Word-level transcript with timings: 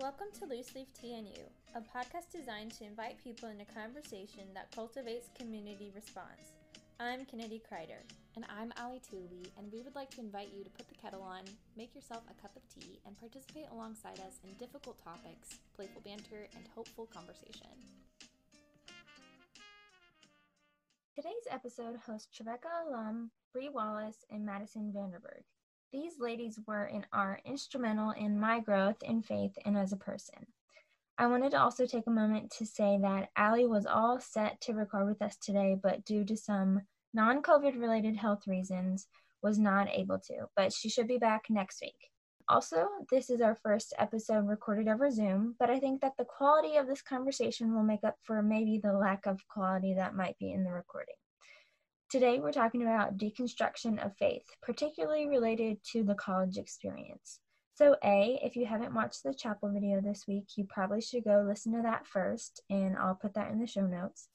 Welcome 0.00 0.28
to 0.38 0.46
Loose 0.46 0.76
Leaf 0.76 0.86
TNU, 0.94 1.42
a 1.74 1.80
podcast 1.80 2.30
designed 2.30 2.70
to 2.74 2.84
invite 2.84 3.18
people 3.24 3.48
into 3.48 3.64
conversation 3.64 4.44
that 4.54 4.70
cultivates 4.70 5.28
community 5.36 5.90
response. 5.92 6.54
I'm 7.00 7.24
Kennedy 7.24 7.60
Kreider. 7.60 8.06
And 8.36 8.44
I'm 8.48 8.72
Ali 8.80 9.00
Tooley, 9.00 9.50
and 9.58 9.72
we 9.72 9.82
would 9.82 9.96
like 9.96 10.10
to 10.10 10.20
invite 10.20 10.52
you 10.56 10.62
to 10.62 10.70
put 10.70 10.86
the 10.88 10.94
kettle 10.94 11.22
on, 11.22 11.42
make 11.76 11.96
yourself 11.96 12.22
a 12.30 12.40
cup 12.40 12.54
of 12.54 12.62
tea, 12.72 13.00
and 13.06 13.18
participate 13.18 13.66
alongside 13.72 14.20
us 14.20 14.38
in 14.44 14.54
difficult 14.54 15.02
topics, 15.02 15.58
playful 15.74 16.02
banter, 16.04 16.46
and 16.54 16.64
hopeful 16.76 17.06
conversation. 17.12 17.74
Today's 21.16 21.48
episode 21.50 21.96
hosts 22.06 22.28
Trevecca 22.32 22.86
alum 22.86 23.32
Bree 23.52 23.68
Wallace 23.68 24.24
and 24.30 24.46
Madison 24.46 24.92
Vanderberg. 24.94 25.42
These 25.92 26.20
ladies 26.20 26.58
were 26.66 26.84
and 26.84 27.06
are 27.14 27.40
instrumental 27.46 28.10
in 28.10 28.38
my 28.38 28.60
growth 28.60 29.02
in 29.02 29.22
faith 29.22 29.52
and 29.64 29.76
as 29.76 29.92
a 29.92 29.96
person. 29.96 30.46
I 31.16 31.26
wanted 31.26 31.52
to 31.52 31.60
also 31.60 31.86
take 31.86 32.06
a 32.06 32.10
moment 32.10 32.50
to 32.58 32.66
say 32.66 32.98
that 33.00 33.30
Ali 33.36 33.66
was 33.66 33.86
all 33.86 34.20
set 34.20 34.60
to 34.62 34.74
record 34.74 35.06
with 35.06 35.22
us 35.22 35.36
today, 35.36 35.76
but 35.82 36.04
due 36.04 36.24
to 36.26 36.36
some 36.36 36.82
non 37.14 37.42
COVID 37.42 37.80
related 37.80 38.16
health 38.16 38.46
reasons, 38.46 39.06
was 39.42 39.58
not 39.58 39.88
able 39.88 40.18
to, 40.18 40.46
but 40.56 40.72
she 40.74 40.90
should 40.90 41.08
be 41.08 41.16
back 41.16 41.44
next 41.48 41.80
week. 41.80 42.10
Also, 42.50 42.86
this 43.10 43.30
is 43.30 43.40
our 43.40 43.54
first 43.54 43.94
episode 43.98 44.46
recorded 44.46 44.88
over 44.88 45.10
Zoom, 45.10 45.54
but 45.58 45.70
I 45.70 45.80
think 45.80 46.02
that 46.02 46.16
the 46.18 46.24
quality 46.24 46.76
of 46.76 46.86
this 46.86 47.02
conversation 47.02 47.74
will 47.74 47.82
make 47.82 48.04
up 48.04 48.16
for 48.24 48.42
maybe 48.42 48.78
the 48.78 48.92
lack 48.92 49.26
of 49.26 49.46
quality 49.48 49.94
that 49.94 50.14
might 50.14 50.38
be 50.38 50.52
in 50.52 50.64
the 50.64 50.72
recording. 50.72 51.14
Today, 52.10 52.40
we're 52.40 52.52
talking 52.52 52.80
about 52.80 53.18
deconstruction 53.18 54.02
of 54.02 54.16
faith, 54.16 54.44
particularly 54.62 55.28
related 55.28 55.76
to 55.92 56.02
the 56.02 56.14
college 56.14 56.56
experience. 56.56 57.40
So, 57.74 57.96
A, 58.02 58.40
if 58.42 58.56
you 58.56 58.64
haven't 58.64 58.94
watched 58.94 59.24
the 59.24 59.34
chapel 59.34 59.70
video 59.70 60.00
this 60.00 60.24
week, 60.26 60.46
you 60.56 60.64
probably 60.70 61.02
should 61.02 61.24
go 61.24 61.44
listen 61.46 61.74
to 61.74 61.82
that 61.82 62.06
first, 62.06 62.62
and 62.70 62.96
I'll 62.96 63.14
put 63.20 63.34
that 63.34 63.50
in 63.50 63.60
the 63.60 63.66
show 63.66 63.86
notes. 63.86 64.28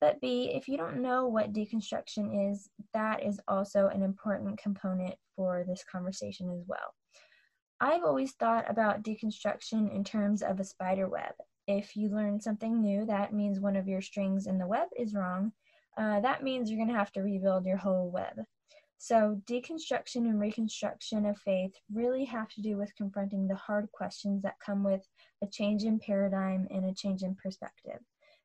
But 0.00 0.20
B, 0.20 0.50
if 0.52 0.66
you 0.66 0.76
don't 0.76 1.00
know 1.00 1.28
what 1.28 1.52
deconstruction 1.52 2.50
is, 2.50 2.68
that 2.92 3.24
is 3.24 3.38
also 3.46 3.86
an 3.86 4.02
important 4.02 4.58
component 4.58 5.14
for 5.36 5.64
this 5.64 5.84
conversation 5.84 6.50
as 6.50 6.64
well. 6.66 6.92
I've 7.80 8.02
always 8.02 8.32
thought 8.32 8.68
about 8.68 9.04
deconstruction 9.04 9.94
in 9.94 10.02
terms 10.02 10.42
of 10.42 10.58
a 10.58 10.64
spider 10.64 11.08
web. 11.08 11.34
If 11.68 11.94
you 11.94 12.08
learn 12.08 12.40
something 12.40 12.82
new, 12.82 13.06
that 13.06 13.32
means 13.32 13.60
one 13.60 13.76
of 13.76 13.86
your 13.86 14.00
strings 14.00 14.48
in 14.48 14.58
the 14.58 14.66
web 14.66 14.88
is 14.98 15.14
wrong. 15.14 15.52
Uh, 15.98 16.20
that 16.20 16.42
means 16.42 16.70
you're 16.70 16.78
going 16.78 16.92
to 16.92 16.98
have 16.98 17.12
to 17.12 17.22
rebuild 17.22 17.66
your 17.66 17.76
whole 17.76 18.10
web. 18.10 18.44
So, 18.98 19.40
deconstruction 19.50 20.28
and 20.28 20.40
reconstruction 20.40 21.26
of 21.26 21.36
faith 21.38 21.72
really 21.92 22.24
have 22.26 22.48
to 22.50 22.62
do 22.62 22.76
with 22.76 22.94
confronting 22.96 23.48
the 23.48 23.56
hard 23.56 23.90
questions 23.90 24.42
that 24.42 24.54
come 24.64 24.84
with 24.84 25.02
a 25.42 25.46
change 25.48 25.82
in 25.82 25.98
paradigm 25.98 26.68
and 26.70 26.84
a 26.84 26.94
change 26.94 27.22
in 27.22 27.34
perspective. 27.34 27.98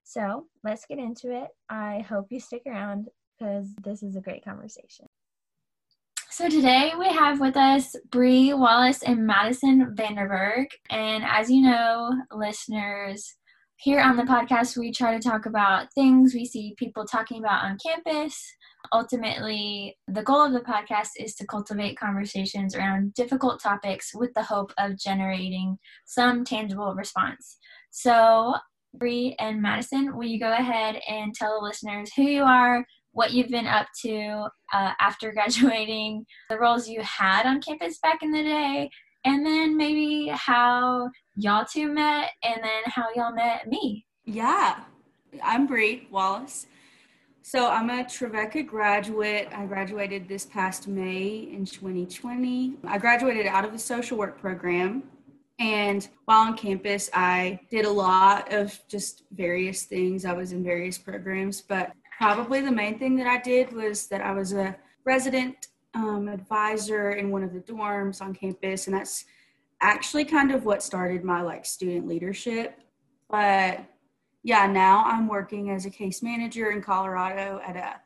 So 0.10 0.46
let's 0.64 0.86
get 0.86 1.00
into 1.00 1.36
it. 1.36 1.50
I 1.70 2.00
hope 2.08 2.28
you 2.30 2.40
stick 2.40 2.62
around 2.66 3.10
because 3.38 3.68
this 3.84 4.02
is 4.02 4.16
a 4.16 4.22
great 4.22 4.42
conversation. 4.42 5.06
So 6.30 6.48
today 6.48 6.94
we 6.98 7.10
have 7.10 7.42
with 7.42 7.58
us 7.58 7.94
Bree 8.10 8.54
Wallace 8.54 9.04
and 9.04 9.28
Madison 9.28 9.94
Vanderberg. 9.96 10.68
And 10.90 11.26
as 11.26 11.52
you 11.52 11.62
know, 11.62 12.14
listeners, 12.32 13.36
here 13.80 14.02
on 14.02 14.18
the 14.18 14.24
podcast, 14.24 14.76
we 14.76 14.92
try 14.92 15.16
to 15.16 15.22
talk 15.22 15.46
about 15.46 15.94
things 15.94 16.34
we 16.34 16.46
see 16.46 16.74
people 16.78 17.06
talking 17.06 17.40
about 17.40 17.64
on 17.64 17.78
campus. 17.78 18.44
Ultimately, 18.92 19.96
the 20.08 20.24
goal 20.24 20.46
of 20.46 20.54
the 20.54 20.62
podcast 20.62 21.10
is 21.18 21.36
to 21.36 21.46
cultivate 21.46 22.00
conversations 22.00 22.76
around 22.76 23.14
difficult 23.14 23.62
topics 23.62 24.16
with 24.16 24.34
the 24.34 24.42
hope 24.42 24.74
of 24.80 24.98
generating 24.98 25.78
some 26.06 26.44
tangible 26.44 26.96
response. 26.96 27.58
So, 27.92 28.56
Bree 28.96 29.36
and 29.40 29.62
Madison, 29.62 30.18
will 30.18 30.26
you 30.26 30.40
go 30.40 30.54
ahead 30.54 31.00
and 31.08 31.36
tell 31.36 31.60
the 31.60 31.66
listeners 31.66 32.12
who 32.16 32.24
you 32.24 32.44
are, 32.44 32.84
what 33.12 33.32
you've 33.32 33.50
been 33.50 33.68
up 33.68 33.88
to 34.02 34.48
uh, 34.74 34.94
after 35.00 35.32
graduating, 35.34 36.26
the 36.50 36.58
roles 36.58 36.90
you 36.90 37.02
had 37.02 37.46
on 37.46 37.62
campus 37.62 38.00
back 38.02 38.24
in 38.24 38.32
the 38.32 38.42
day, 38.42 38.90
and 39.28 39.46
then 39.46 39.76
maybe 39.76 40.30
how 40.30 41.10
y'all 41.36 41.66
two 41.66 41.92
met, 41.92 42.32
and 42.44 42.64
then 42.64 42.84
how 42.86 43.08
y'all 43.14 43.34
met 43.34 43.68
me? 43.68 44.06
Yeah, 44.24 44.80
I'm 45.44 45.68
Bree 45.68 46.08
Wallace. 46.10 46.68
So 47.42 47.70
I'm 47.70 47.90
a 47.90 48.04
Trevecca 48.04 48.64
graduate. 48.64 49.50
I 49.54 49.66
graduated 49.66 50.30
this 50.30 50.46
past 50.46 50.88
May 50.88 51.50
in 51.52 51.66
2020. 51.66 52.78
I 52.86 52.98
graduated 52.98 53.48
out 53.48 53.66
of 53.66 53.74
the 53.74 53.80
social 53.80 54.18
work 54.18 54.40
program 54.40 55.04
and 55.60 56.08
while 56.26 56.42
on 56.42 56.56
campus, 56.56 57.10
I 57.14 57.60
did 57.70 57.86
a 57.86 57.90
lot 57.90 58.54
of 58.54 58.80
just 58.88 59.24
various 59.32 59.84
things. 59.84 60.24
I 60.24 60.34
was 60.34 60.52
in 60.52 60.64
various 60.64 60.98
programs, 60.98 61.62
but 61.62 61.94
probably 62.18 62.62
the 62.62 62.72
main 62.72 63.00
thing 63.00 63.16
that 63.18 63.28
I 63.28 63.42
did 63.42 63.74
was 63.74 64.08
that 64.08 64.22
I 64.22 64.34
was 64.34 64.54
a 64.54 64.76
resident 65.04 65.68
um, 65.94 66.28
advisor 66.28 67.12
in 67.12 67.30
one 67.30 67.44
of 67.44 67.54
the 67.54 67.60
dorms 67.60 68.22
on 68.22 68.34
campus, 68.34 68.88
and 68.88 68.96
that's 68.96 69.26
actually 69.82 70.26
kind 70.26 70.52
of 70.52 70.66
what 70.66 70.84
started 70.84 71.24
my 71.24 71.42
like 71.42 71.66
student 71.66 72.08
leadership. 72.08 72.80
But 73.30 73.80
yeah, 74.44 74.68
now 74.68 75.04
I'm 75.06 75.28
working 75.28 75.72
as 75.72 75.86
a 75.86 75.90
case 75.90 76.24
manager 76.24 76.72
in 76.72 76.82
Colorado 76.82 77.62
at 77.66 77.76
a 77.76 78.00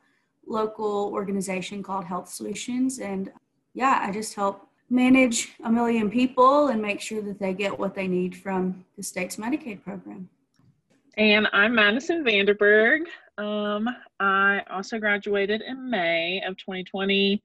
local 0.47 1.11
organization 1.13 1.83
called 1.83 2.05
Health 2.05 2.29
Solutions, 2.29 2.99
and 2.99 3.31
yeah, 3.73 3.99
I 4.01 4.11
just 4.11 4.33
help 4.33 4.67
manage 4.89 5.53
a 5.63 5.71
million 5.71 6.09
people 6.09 6.67
and 6.67 6.81
make 6.81 6.99
sure 6.99 7.21
that 7.21 7.39
they 7.39 7.53
get 7.53 7.77
what 7.77 7.95
they 7.95 8.07
need 8.07 8.35
from 8.35 8.83
the 8.97 9.03
state's 9.03 9.37
Medicaid 9.37 9.81
program. 9.83 10.29
And 11.17 11.47
I'm 11.53 11.75
Madison 11.75 12.23
Vanderberg. 12.23 13.01
Um, 13.37 13.87
I 14.19 14.61
also 14.69 14.99
graduated 14.99 15.61
in 15.61 15.89
May 15.89 16.41
of 16.45 16.57
2020 16.57 17.41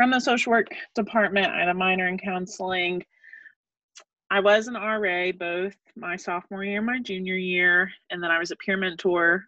from 0.00 0.10
the 0.10 0.18
social 0.18 0.50
work 0.50 0.68
department. 0.94 1.52
I 1.52 1.58
had 1.58 1.68
a 1.68 1.74
minor 1.74 2.08
in 2.08 2.16
counseling. 2.16 3.04
I 4.30 4.40
was 4.40 4.66
an 4.66 4.72
RA 4.72 5.30
both 5.38 5.76
my 5.94 6.16
sophomore 6.16 6.64
year 6.64 6.80
my 6.80 7.00
junior 7.00 7.34
year, 7.34 7.90
and 8.08 8.22
then 8.22 8.30
I 8.30 8.38
was 8.38 8.50
a 8.50 8.56
peer 8.56 8.78
mentor 8.78 9.44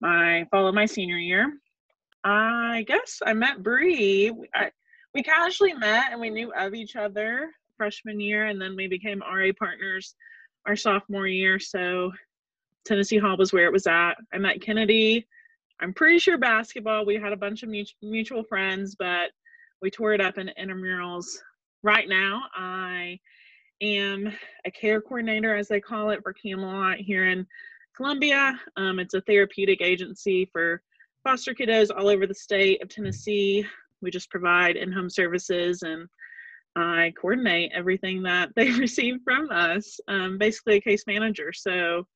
my 0.00 0.46
fall 0.52 0.68
of 0.68 0.76
my 0.76 0.86
senior 0.86 1.16
year. 1.16 1.58
I 2.22 2.84
guess 2.86 3.20
I 3.26 3.32
met 3.32 3.64
Bree. 3.64 4.30
We 5.12 5.22
casually 5.24 5.72
met 5.72 6.12
and 6.12 6.20
we 6.20 6.30
knew 6.30 6.52
of 6.56 6.74
each 6.74 6.94
other 6.94 7.50
freshman 7.76 8.20
year, 8.20 8.46
and 8.46 8.62
then 8.62 8.76
we 8.76 8.86
became 8.86 9.22
RA 9.22 9.50
partners 9.58 10.14
our 10.68 10.76
sophomore 10.76 11.26
year. 11.26 11.58
So 11.58 12.12
Tennessee 12.84 13.18
Hall 13.18 13.36
was 13.36 13.52
where 13.52 13.66
it 13.66 13.72
was 13.72 13.88
at. 13.88 14.14
I 14.32 14.38
met 14.38 14.62
Kennedy. 14.62 15.26
I'm 15.80 15.92
pretty 15.92 16.20
sure 16.20 16.38
basketball. 16.38 17.04
We 17.04 17.16
had 17.16 17.32
a 17.32 17.36
bunch 17.36 17.64
of 17.64 17.74
mutual 18.02 18.44
friends, 18.44 18.94
but 18.96 19.32
we 19.84 19.90
tore 19.90 20.14
it 20.14 20.20
up 20.20 20.38
in 20.38 20.50
intramurals. 20.58 21.26
Right 21.82 22.08
now, 22.08 22.44
I 22.54 23.20
am 23.82 24.32
a 24.64 24.70
care 24.70 25.02
coordinator, 25.02 25.54
as 25.54 25.68
they 25.68 25.78
call 25.78 26.08
it, 26.08 26.22
for 26.22 26.32
Camelot 26.32 26.96
here 26.96 27.28
in 27.28 27.46
Columbia. 27.94 28.58
Um, 28.78 28.98
it's 28.98 29.12
a 29.12 29.20
therapeutic 29.20 29.82
agency 29.82 30.48
for 30.50 30.80
foster 31.22 31.52
kiddos 31.52 31.90
all 31.94 32.08
over 32.08 32.26
the 32.26 32.34
state 32.34 32.82
of 32.82 32.88
Tennessee 32.88 33.66
we 34.00 34.10
just 34.10 34.30
provide 34.30 34.76
in-home 34.76 35.10
services 35.10 35.82
and 35.82 36.08
I 36.76 37.12
coordinate 37.20 37.72
everything 37.74 38.22
that 38.22 38.50
they 38.56 38.70
receive 38.78 39.16
from 39.22 39.50
us. 39.50 40.00
Um, 40.08 40.38
basically, 40.38 40.76
a 40.76 40.80
case 40.80 41.04
manager. 41.06 41.52
So, 41.52 42.06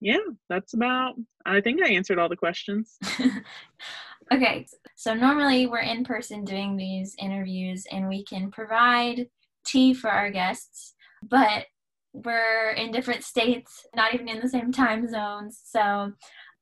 yeah, 0.00 0.18
that's 0.48 0.74
about. 0.74 1.16
I 1.44 1.60
think 1.60 1.82
I 1.82 1.88
answered 1.88 2.20
all 2.20 2.28
the 2.28 2.36
questions. 2.36 2.96
okay, 4.32 4.66
so 4.94 5.14
normally 5.14 5.66
we're 5.66 5.78
in 5.78 6.04
person 6.04 6.44
doing 6.44 6.76
these 6.76 7.14
interviews, 7.18 7.86
and 7.90 8.08
we 8.08 8.24
can 8.24 8.50
provide 8.50 9.28
tea 9.64 9.94
for 9.94 10.10
our 10.10 10.30
guests, 10.30 10.94
but 11.22 11.66
we're 12.12 12.70
in 12.70 12.90
different 12.90 13.24
states, 13.24 13.86
not 13.94 14.14
even 14.14 14.28
in 14.28 14.40
the 14.40 14.48
same 14.48 14.72
time 14.72 15.08
zones. 15.08 15.60
So, 15.64 16.12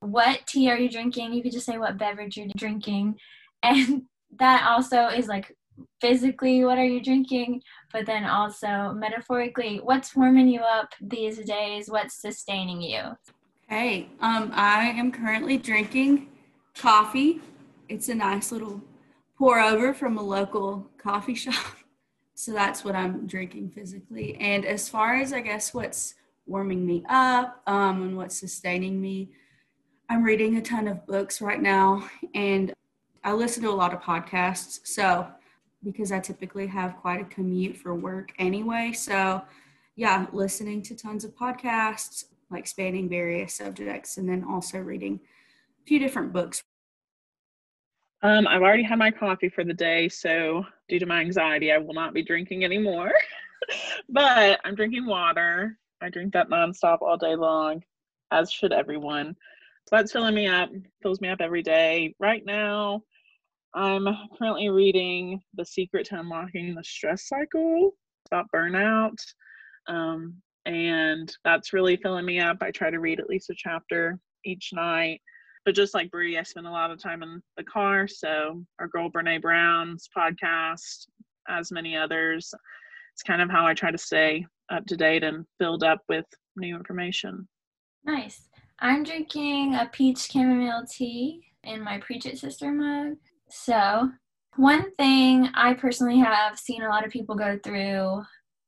what 0.01 0.47
tea 0.47 0.71
are 0.71 0.79
you 0.79 0.91
drinking? 0.91 1.33
You 1.33 1.43
could 1.43 1.53
just 1.53 1.67
say 1.67 1.79
what 1.79 1.99
beverage 1.99 2.37
you're 2.37 2.49
drinking, 2.57 3.17
and 3.63 4.03
that 4.39 4.67
also 4.69 5.07
is 5.07 5.29
like 5.29 5.55
physically 6.01 6.65
what 6.65 6.79
are 6.79 6.85
you 6.85 7.03
drinking? 7.03 7.63
But 7.93 8.07
then 8.07 8.25
also 8.25 8.93
metaphorically 8.95 9.81
what's 9.83 10.17
warming 10.17 10.49
you 10.49 10.61
up 10.61 10.91
these 11.01 11.39
days? 11.39 11.91
What's 11.91 12.21
sustaining 12.21 12.81
you? 12.81 13.03
Hey 13.69 14.09
um 14.21 14.53
i 14.55 14.85
am 14.91 15.11
currently 15.11 15.57
drinking 15.59 16.29
coffee 16.77 17.41
it's 17.89 18.09
a 18.09 18.15
nice 18.15 18.53
little 18.53 18.83
pour 19.39 19.61
over 19.61 19.93
from 19.93 20.19
a 20.19 20.23
local 20.23 20.91
coffee 20.99 21.35
shop 21.45 21.77
so 22.35 22.53
that's 22.53 22.85
what 22.85 22.95
i'm 22.95 23.27
drinking 23.27 23.71
physically 23.71 24.37
and 24.41 24.65
as 24.65 24.89
far 24.89 25.15
as 25.15 25.33
i 25.33 25.41
guess 25.41 25.73
what's 25.75 26.15
warming 26.47 26.87
me 26.87 27.03
up 27.09 27.61
um, 27.67 28.03
and 28.03 28.17
what's 28.17 28.39
sustaining 28.39 29.01
me 29.01 29.31
i'm 30.09 30.23
reading 30.23 30.57
a 30.57 30.63
ton 30.63 30.87
of 30.87 31.05
books 31.07 31.41
right 31.41 31.61
now 31.61 32.09
and 32.35 32.73
I 33.27 33.33
listen 33.33 33.65
to 33.65 33.71
a 33.71 33.73
lot 33.73 33.93
of 33.93 34.01
podcasts. 34.01 34.87
So, 34.87 35.27
because 35.83 36.13
I 36.13 36.21
typically 36.21 36.69
have 36.69 36.97
quite 36.97 37.21
a 37.21 37.25
commute 37.25 37.77
for 37.77 37.93
work 37.93 38.31
anyway. 38.39 38.93
So, 38.93 39.43
yeah, 39.97 40.27
listening 40.33 40.81
to 40.83 40.95
tons 40.95 41.25
of 41.25 41.35
podcasts, 41.35 42.27
like 42.53 42.69
spanning 42.69 43.09
various 43.09 43.53
subjects, 43.55 44.17
and 44.17 44.29
then 44.29 44.45
also 44.49 44.79
reading 44.79 45.19
a 45.83 45.85
few 45.87 45.99
different 45.99 46.33
books. 46.33 46.63
Um, 48.27 48.49
I've 48.49 48.63
already 48.63 48.83
had 48.83 48.99
my 48.99 49.13
coffee 49.13 49.49
for 49.49 49.63
the 49.63 49.73
day, 49.73 50.09
so 50.09 50.67
due 50.89 50.99
to 50.99 51.07
my 51.07 51.21
anxiety, 51.21 51.71
I 51.71 51.79
will 51.79 51.95
not 51.95 52.13
be 52.13 52.25
drinking 52.25 52.65
anymore. 52.65 53.13
but 54.09 54.59
I'm 54.65 54.75
drinking 54.75 55.07
water. 55.07 55.79
I 56.03 56.09
drink 56.09 56.33
that 56.33 56.51
nonstop 56.51 57.03
all 57.03 57.17
day 57.17 57.37
long, 57.37 57.85
as 58.33 58.51
should 58.51 58.73
everyone. 58.73 59.37
So 59.89 59.95
that's 59.95 60.11
filling 60.11 60.35
me 60.35 60.49
up, 60.49 60.71
fills 61.05 61.21
me 61.21 61.29
up 61.29 61.41
every 61.41 61.63
day. 61.63 62.17
Right 62.19 62.45
now, 62.45 63.03
I'm 63.75 64.09
currently 64.37 64.71
reading 64.71 65.41
The 65.55 65.65
Secret 65.65 66.07
to 66.07 66.19
Unlocking 66.19 66.75
the 66.75 66.83
Stress 66.83 67.29
Cycle 67.29 67.93
about 68.33 68.51
burnout. 68.53 69.19
Um, 69.87 70.43
and 70.65 71.33
that's 71.45 71.73
really 71.73 71.97
filling 71.97 72.27
me 72.27 72.41
up. 72.41 72.57
I 72.61 72.73
try 72.73 72.91
to 72.91 72.99
read 72.99 73.21
at 73.21 73.29
least 73.29 73.51
a 73.51 73.55
chapter 73.57 74.19
each 74.45 74.71
night. 74.73 75.21
But 75.67 75.75
just 75.75 75.95
like 75.95 76.13
Bree, 76.13 76.39
I 76.39 76.45
spend 76.45 76.69
a 76.69 76.71
lot 76.71 76.93
of 76.93 77.03
time 77.03 77.25
in 77.25 77.43
the 77.57 77.65
car. 77.65 78.07
So 78.07 78.65
our 78.79 78.87
girl 78.87 79.11
Brene 79.11 79.43
Brown's 79.43 80.09
podcast, 80.17 81.09
as 81.49 81.73
many 81.73 81.97
others, 81.97 82.55
it's 83.13 83.23
kind 83.25 83.43
of 83.43 83.51
how 83.51 83.67
I 83.67 83.75
try 83.75 83.91
to 83.91 83.99
stay 83.99 84.47
up 84.71 84.87
to 84.87 84.97
date 84.97 85.25
and 85.25 85.45
build 85.59 85.83
up 85.83 86.03
with 86.09 86.25
new 86.57 86.77
information. 86.77 87.49
Nice. 88.05 88.49
I'm 88.79 89.03
drinking 89.03 89.75
a 89.75 89.91
peach 89.93 90.31
chamomile 90.31 90.85
tea 90.89 91.43
in 91.65 91.83
my 91.83 91.99
Preach 91.99 92.27
It 92.27 92.39
Sister 92.39 92.71
mug. 92.71 93.17
So, 93.49 94.11
one 94.57 94.95
thing 94.95 95.49
I 95.55 95.75
personally 95.75 96.19
have 96.19 96.59
seen 96.59 96.83
a 96.83 96.89
lot 96.89 97.05
of 97.05 97.11
people 97.11 97.35
go 97.35 97.59
through 97.63 98.23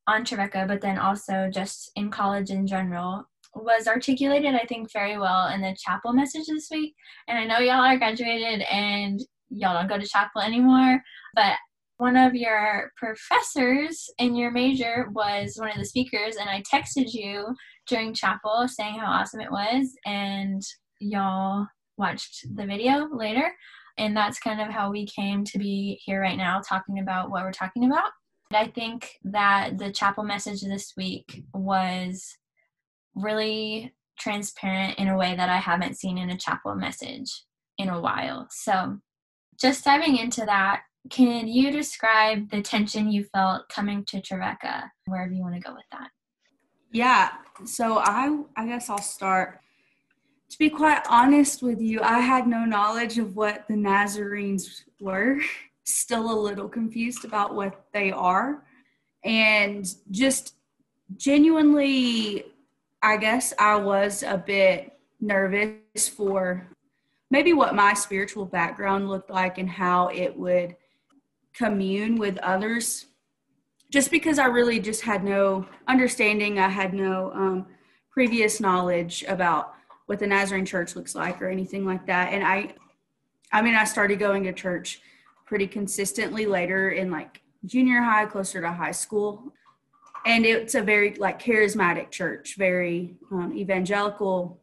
on 0.08 0.24
Trevecca, 0.24 0.66
but 0.66 0.80
then 0.80 0.98
also 0.98 1.48
just 1.52 1.92
in 1.94 2.10
college 2.10 2.50
in 2.50 2.66
general, 2.66 3.28
was 3.54 3.86
articulated, 3.86 4.54
I 4.54 4.64
think, 4.66 4.92
very 4.92 5.18
well 5.18 5.48
in 5.48 5.60
the 5.60 5.76
chapel 5.78 6.12
message 6.12 6.46
this 6.48 6.68
week. 6.70 6.94
And 7.26 7.38
I 7.38 7.44
know 7.44 7.58
y'all 7.58 7.84
are 7.84 7.98
graduated 7.98 8.62
and 8.70 9.20
y'all 9.50 9.74
don't 9.74 9.88
go 9.88 9.98
to 9.98 10.06
chapel 10.06 10.42
anymore, 10.42 11.02
but 11.34 11.54
one 11.96 12.16
of 12.16 12.34
your 12.34 12.92
professors 12.96 14.08
in 14.18 14.36
your 14.36 14.52
major 14.52 15.08
was 15.12 15.56
one 15.58 15.70
of 15.70 15.78
the 15.78 15.84
speakers, 15.84 16.36
and 16.36 16.48
I 16.48 16.62
texted 16.62 17.12
you 17.12 17.54
during 17.88 18.14
chapel 18.14 18.68
saying 18.68 19.00
how 19.00 19.06
awesome 19.10 19.40
it 19.40 19.50
was, 19.50 19.92
and 20.06 20.62
y'all 21.00 21.66
watched 21.96 22.46
the 22.54 22.66
video 22.66 23.08
later. 23.12 23.52
And 23.96 24.16
that's 24.16 24.38
kind 24.38 24.60
of 24.60 24.68
how 24.68 24.92
we 24.92 25.06
came 25.06 25.42
to 25.44 25.58
be 25.58 26.00
here 26.04 26.20
right 26.20 26.36
now 26.36 26.60
talking 26.60 27.00
about 27.00 27.30
what 27.30 27.42
we're 27.42 27.50
talking 27.50 27.84
about. 27.84 28.12
I 28.52 28.68
think 28.68 29.10
that 29.24 29.78
the 29.78 29.90
chapel 29.90 30.22
message 30.22 30.60
this 30.60 30.92
week 30.96 31.42
was 31.52 32.36
really 33.20 33.94
transparent 34.18 34.98
in 34.98 35.08
a 35.08 35.16
way 35.16 35.34
that 35.36 35.48
I 35.48 35.58
haven't 35.58 35.96
seen 35.96 36.18
in 36.18 36.30
a 36.30 36.38
chapel 36.38 36.74
message 36.74 37.44
in 37.78 37.88
a 37.88 38.00
while. 38.00 38.46
So, 38.50 38.98
just 39.60 39.84
diving 39.84 40.16
into 40.16 40.44
that, 40.44 40.82
can 41.10 41.48
you 41.48 41.70
describe 41.70 42.50
the 42.50 42.62
tension 42.62 43.10
you 43.10 43.24
felt 43.24 43.68
coming 43.68 44.04
to 44.06 44.20
Trevecca, 44.20 44.90
wherever 45.06 45.32
you 45.32 45.42
want 45.42 45.54
to 45.54 45.60
go 45.60 45.72
with 45.72 45.84
that? 45.92 46.10
Yeah, 46.92 47.30
so 47.64 47.98
I 47.98 48.42
I 48.56 48.66
guess 48.66 48.88
I'll 48.88 48.98
start. 48.98 49.60
To 50.50 50.58
be 50.58 50.70
quite 50.70 51.02
honest 51.10 51.62
with 51.62 51.80
you, 51.80 52.00
I 52.00 52.20
had 52.20 52.46
no 52.46 52.64
knowledge 52.64 53.18
of 53.18 53.36
what 53.36 53.66
the 53.68 53.74
Nazarenes 53.74 54.84
were. 55.00 55.40
Still 55.84 56.30
a 56.32 56.38
little 56.38 56.68
confused 56.68 57.24
about 57.24 57.54
what 57.54 57.86
they 57.92 58.10
are. 58.10 58.64
And 59.24 59.86
just 60.10 60.54
genuinely, 61.16 62.44
I 63.02 63.16
guess 63.16 63.54
I 63.58 63.76
was 63.76 64.22
a 64.22 64.38
bit 64.38 64.98
nervous 65.20 66.08
for 66.08 66.68
maybe 67.30 67.52
what 67.52 67.74
my 67.74 67.94
spiritual 67.94 68.44
background 68.44 69.08
looked 69.08 69.30
like 69.30 69.58
and 69.58 69.68
how 69.68 70.08
it 70.08 70.36
would 70.36 70.76
commune 71.54 72.16
with 72.16 72.38
others 72.38 73.06
just 73.90 74.10
because 74.10 74.38
I 74.38 74.46
really 74.46 74.80
just 74.80 75.02
had 75.02 75.24
no 75.24 75.66
understanding. 75.86 76.58
I 76.58 76.68
had 76.68 76.92
no 76.92 77.32
um, 77.32 77.66
previous 78.10 78.60
knowledge 78.60 79.24
about 79.28 79.74
what 80.06 80.18
the 80.18 80.26
Nazarene 80.26 80.66
church 80.66 80.96
looks 80.96 81.14
like 81.14 81.40
or 81.40 81.48
anything 81.48 81.84
like 81.84 82.06
that. 82.06 82.32
And 82.32 82.44
I, 82.44 82.74
I 83.52 83.62
mean, 83.62 83.74
I 83.74 83.84
started 83.84 84.18
going 84.18 84.44
to 84.44 84.52
church 84.52 85.00
pretty 85.46 85.66
consistently 85.66 86.46
later 86.46 86.90
in 86.90 87.10
like 87.10 87.40
junior 87.64 88.02
high, 88.02 88.26
closer 88.26 88.60
to 88.60 88.70
high 88.70 88.92
school. 88.92 89.52
And 90.28 90.44
it's 90.44 90.74
a 90.74 90.82
very 90.82 91.14
like 91.14 91.42
charismatic 91.42 92.10
church, 92.10 92.56
very 92.58 93.16
um, 93.32 93.54
evangelical, 93.56 94.60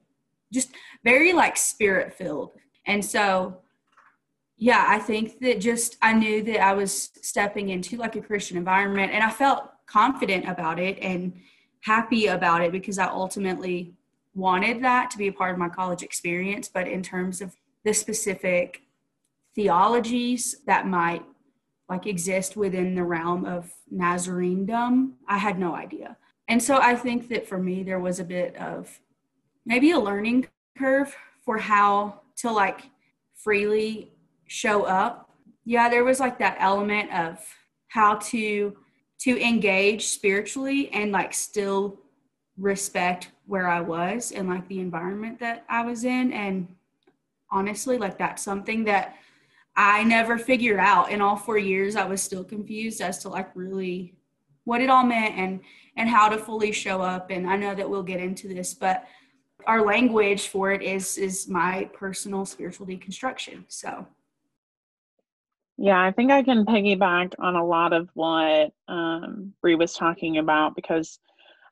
just 0.54 0.70
very 1.04 1.34
like 1.34 1.58
spirit 1.58 2.14
filled. 2.14 2.52
And 2.86 3.04
so 3.04 3.62
yeah, 4.58 4.86
I 4.88 5.00
think 5.00 5.40
that 5.40 5.60
just 5.60 5.98
I 6.04 6.14
knew 6.14 6.44
that 6.44 6.62
I 6.62 6.74
was 6.74 7.10
stepping 7.22 7.70
into 7.70 7.98
like 7.98 8.16
a 8.16 8.22
Christian 8.22 8.58
environment 8.58 9.12
and 9.12 9.24
I 9.24 9.32
felt 9.32 9.72
confident 9.88 10.48
about 10.48 10.80
it 10.80 11.00
and 11.00 11.34
happy 11.82 12.28
about 12.28 12.62
it 12.62 12.72
because 12.72 13.00
I 13.00 13.08
ultimately 13.08 13.96
wanted 14.36 14.84
that 14.84 15.10
to 15.12 15.18
be 15.18 15.28
a 15.28 15.34
part 15.34 15.52
of 15.52 15.58
my 15.58 15.70
college 15.70 16.04
experience. 16.04 16.68
But 16.68 16.88
in 16.88 17.02
terms 17.02 17.42
of 17.42 17.56
the 17.84 17.94
specific 17.94 18.84
theologies 19.56 20.58
that 20.68 20.88
might 20.88 21.24
like 21.90 22.08
exist 22.08 22.58
within 22.58 22.96
the 22.96 23.04
realm 23.04 23.46
of 23.46 23.72
Nazarenedom, 23.94 25.12
I 25.28 25.38
had 25.38 25.60
no 25.60 25.76
idea. 25.76 26.18
And 26.48 26.62
so 26.62 26.78
I 26.78 26.96
think 26.96 27.30
that 27.30 27.48
for 27.48 27.58
me, 27.58 27.84
there 27.84 28.00
was 28.00 28.20
a 28.20 28.24
bit 28.24 28.56
of 28.56 29.00
maybe 29.66 29.92
a 29.92 30.00
learning 30.00 30.48
curve 30.78 31.16
for 31.44 31.58
how 31.58 32.22
to 32.38 32.52
like 32.52 32.82
freely 33.36 34.12
show 34.48 34.84
up. 34.84 35.30
Yeah 35.64 35.90
there 35.90 36.04
was 36.04 36.20
like 36.20 36.38
that 36.40 36.58
element 36.60 37.12
of 37.14 37.40
how 37.88 38.16
to 38.16 38.76
to 39.22 39.42
engage 39.42 40.06
spiritually 40.08 40.92
and 40.92 41.12
like 41.12 41.34
still 41.34 42.00
respect 42.58 43.32
where 43.48 43.68
i 43.68 43.82
was 43.82 44.32
and 44.32 44.48
like 44.48 44.68
the 44.68 44.80
environment 44.80 45.40
that 45.40 45.66
i 45.70 45.84
was 45.84 46.04
in. 46.04 46.32
And 46.34 46.68
honestly 47.52 47.98
like 47.98 48.18
that's 48.18 48.44
something 48.44 48.84
that 48.86 49.16
i 49.76 50.04
never 50.04 50.38
figured 50.38 50.80
out 50.80 51.12
in 51.12 51.22
all 51.22 51.36
four 51.36 51.58
years 51.58 51.96
i 51.96 52.04
was 52.04 52.22
still 52.22 52.44
confused 52.44 53.02
as 53.02 53.20
to 53.20 53.30
like 53.30 53.50
really 53.56 54.16
what 54.66 54.82
it 54.82 54.90
all 54.90 55.04
meant 55.04 55.36
and 55.36 55.60
and 55.98 56.10
how 56.10 56.28
to 56.28 56.38
fully 56.38 56.74
show 56.74 57.02
up. 57.02 57.30
And 57.30 57.48
i 57.48 57.56
know 57.56 57.74
that 57.74 57.90
we'll 57.90 58.04
get 58.04 58.20
into 58.20 58.48
this 58.48 58.74
but 58.74 59.06
our 59.68 59.86
language 59.86 60.48
for 60.48 60.72
it 60.72 60.82
is 60.82 61.18
is 61.18 61.48
my 61.48 61.90
personal 61.94 62.46
spiritual 62.46 62.86
deconstruction. 62.86 63.64
So. 63.68 64.06
Yeah, 65.78 66.02
I 66.02 66.12
think 66.12 66.32
I 66.32 66.42
can 66.42 66.66
piggyback 66.66 67.34
on 67.38 67.56
a 67.56 67.66
lot 67.66 67.92
of 67.92 68.10
what 68.14 68.72
um, 68.88 69.54
Bree 69.62 69.76
was 69.76 69.94
talking 69.94 70.38
about 70.38 70.74
because 70.74 71.20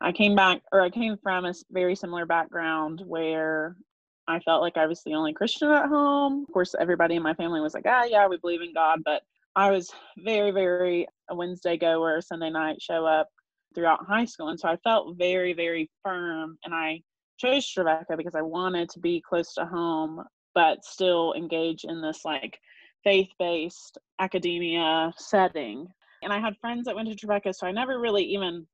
I 0.01 0.12
came 0.12 0.36
back 0.36 0.62
or 0.74 0.82
I 0.82 0.89
came 0.89 1.18
from 1.24 1.46
a 1.46 1.54
very 1.72 1.96
similar 1.96 2.25
background 2.25 3.01
where 3.06 3.78
I 4.27 4.39
felt 4.39 4.62
like 4.62 4.77
I 4.77 4.86
was 4.86 5.03
the 5.03 5.15
only 5.15 5.34
Christian 5.34 5.70
at 5.70 5.88
home. 5.89 6.46
Of 6.48 6.53
course, 6.53 6.75
everybody 6.80 7.15
in 7.15 7.24
my 7.24 7.34
family 7.34 7.60
was 7.60 7.74
like, 7.74 7.86
ah, 7.88 8.03
yeah, 8.03 8.27
we 8.27 8.38
believe 8.38 8.62
in 8.62 8.74
God. 8.74 9.00
But 9.03 9.24
I 9.56 9.70
was 9.72 9.92
very, 10.18 10.51
very 10.51 11.08
a 11.30 11.36
Wednesday 11.36 11.77
goer, 11.77 12.22
Sunday 12.22 12.50
night 12.50 12.82
show 12.82 13.06
up 13.06 13.30
throughout 13.75 14.06
high 14.06 14.25
school. 14.25 14.50
And 14.50 14.60
so 14.60 14.70
I 14.70 14.77
felt 14.77 15.18
very, 15.18 15.53
very 15.53 15.89
firm. 16.03 16.58
And 16.63 16.74
I 16.74 17.01
chose 17.38 17.68
Trevecca 17.68 18.15
because 18.15 18.36
I 18.36 18.42
wanted 18.42 18.89
to 18.92 19.00
be 19.00 19.22
close 19.27 19.53
to 19.56 19.65
home, 19.65 20.24
but 20.56 20.86
still 20.86 21.34
engage 21.34 21.84
in 21.84 22.01
this 22.01 22.24
like 22.24 22.58
faith 23.03 23.30
based 23.39 23.98
academia 24.20 25.12
setting. 25.18 25.88
And 26.22 26.32
I 26.32 26.39
had 26.39 26.56
friends 26.62 26.86
that 26.86 26.96
went 26.96 27.10
to 27.10 27.15
Trevecca, 27.15 27.53
so 27.53 27.68
I 27.68 27.72
never 27.72 28.00
really 28.00 28.24
even 28.24 28.65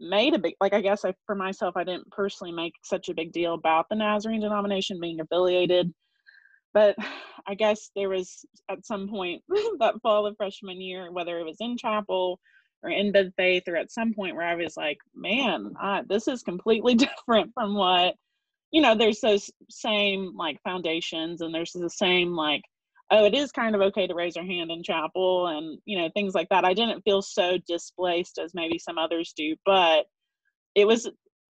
made 0.00 0.34
a 0.34 0.38
big 0.38 0.54
like 0.60 0.74
I 0.74 0.80
guess 0.80 1.04
I 1.04 1.14
for 1.26 1.34
myself 1.34 1.76
I 1.76 1.84
didn't 1.84 2.10
personally 2.10 2.52
make 2.52 2.74
such 2.82 3.08
a 3.08 3.14
big 3.14 3.32
deal 3.32 3.54
about 3.54 3.86
the 3.88 3.96
Nazarene 3.96 4.40
denomination 4.40 5.00
being 5.00 5.20
affiliated. 5.20 5.92
But 6.74 6.96
I 7.46 7.54
guess 7.54 7.90
there 7.96 8.10
was 8.10 8.44
at 8.70 8.84
some 8.84 9.08
point 9.08 9.42
that 9.48 9.94
fall 10.02 10.26
of 10.26 10.36
freshman 10.36 10.80
year, 10.80 11.10
whether 11.10 11.38
it 11.38 11.44
was 11.44 11.56
in 11.60 11.76
chapel 11.78 12.38
or 12.82 12.90
in 12.90 13.12
bed 13.12 13.32
faith 13.36 13.64
or 13.66 13.76
at 13.76 13.90
some 13.90 14.12
point 14.12 14.36
where 14.36 14.46
I 14.46 14.54
was 14.54 14.76
like, 14.76 14.98
man, 15.14 15.72
I, 15.80 16.02
this 16.08 16.28
is 16.28 16.42
completely 16.42 16.94
different 17.06 17.52
from 17.54 17.74
what, 17.74 18.14
you 18.72 18.82
know, 18.82 18.94
there's 18.94 19.20
those 19.20 19.50
same 19.70 20.36
like 20.36 20.60
foundations 20.62 21.40
and 21.40 21.54
there's 21.54 21.72
the 21.72 21.88
same 21.88 22.34
like 22.34 22.62
oh, 23.10 23.24
it 23.24 23.34
is 23.34 23.52
kind 23.52 23.74
of 23.74 23.80
okay 23.80 24.06
to 24.06 24.14
raise 24.14 24.36
your 24.36 24.44
hand 24.44 24.70
in 24.70 24.82
chapel 24.82 25.46
and, 25.46 25.78
you 25.84 25.98
know, 25.98 26.10
things 26.14 26.34
like 26.34 26.48
that. 26.50 26.64
I 26.64 26.74
didn't 26.74 27.02
feel 27.02 27.22
so 27.22 27.58
displaced 27.66 28.38
as 28.38 28.52
maybe 28.54 28.78
some 28.78 28.98
others 28.98 29.32
do, 29.36 29.54
but 29.64 30.06
it 30.74 30.86
was, 30.86 31.08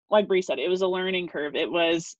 like 0.10 0.28
Bree 0.28 0.42
said, 0.42 0.60
it 0.60 0.70
was 0.70 0.82
a 0.82 0.88
learning 0.88 1.30
curve. 1.30 1.56
It 1.56 1.72
was, 1.72 2.18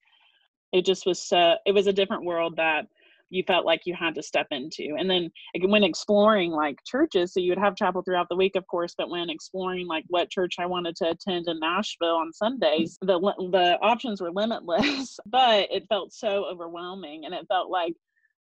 it 0.72 0.86
just 0.86 1.06
was, 1.06 1.22
so, 1.22 1.56
it 1.66 1.72
was 1.72 1.86
a 1.86 1.92
different 1.92 2.24
world 2.24 2.56
that 2.56 2.86
you 3.28 3.42
felt 3.46 3.66
like 3.66 3.82
you 3.84 3.94
had 3.94 4.14
to 4.14 4.22
step 4.22 4.46
into. 4.50 4.94
And 4.98 5.10
then 5.10 5.30
when 5.62 5.84
exploring 5.84 6.52
like 6.52 6.78
churches, 6.86 7.32
so 7.34 7.40
you 7.40 7.50
would 7.50 7.58
have 7.58 7.76
chapel 7.76 8.02
throughout 8.02 8.28
the 8.30 8.36
week, 8.36 8.56
of 8.56 8.66
course, 8.66 8.94
but 8.96 9.10
when 9.10 9.30
exploring 9.30 9.86
like 9.86 10.04
what 10.08 10.30
church 10.30 10.54
I 10.58 10.66
wanted 10.66 10.96
to 10.96 11.10
attend 11.10 11.48
in 11.48 11.58
Nashville 11.58 12.16
on 12.16 12.32
Sundays, 12.32 12.98
the 13.00 13.18
the 13.52 13.78
options 13.82 14.20
were 14.20 14.32
limitless, 14.32 15.18
but 15.26 15.68
it 15.70 15.86
felt 15.88 16.12
so 16.12 16.44
overwhelming, 16.46 17.24
and 17.24 17.34
it 17.34 17.46
felt 17.48 17.70
like 17.70 17.94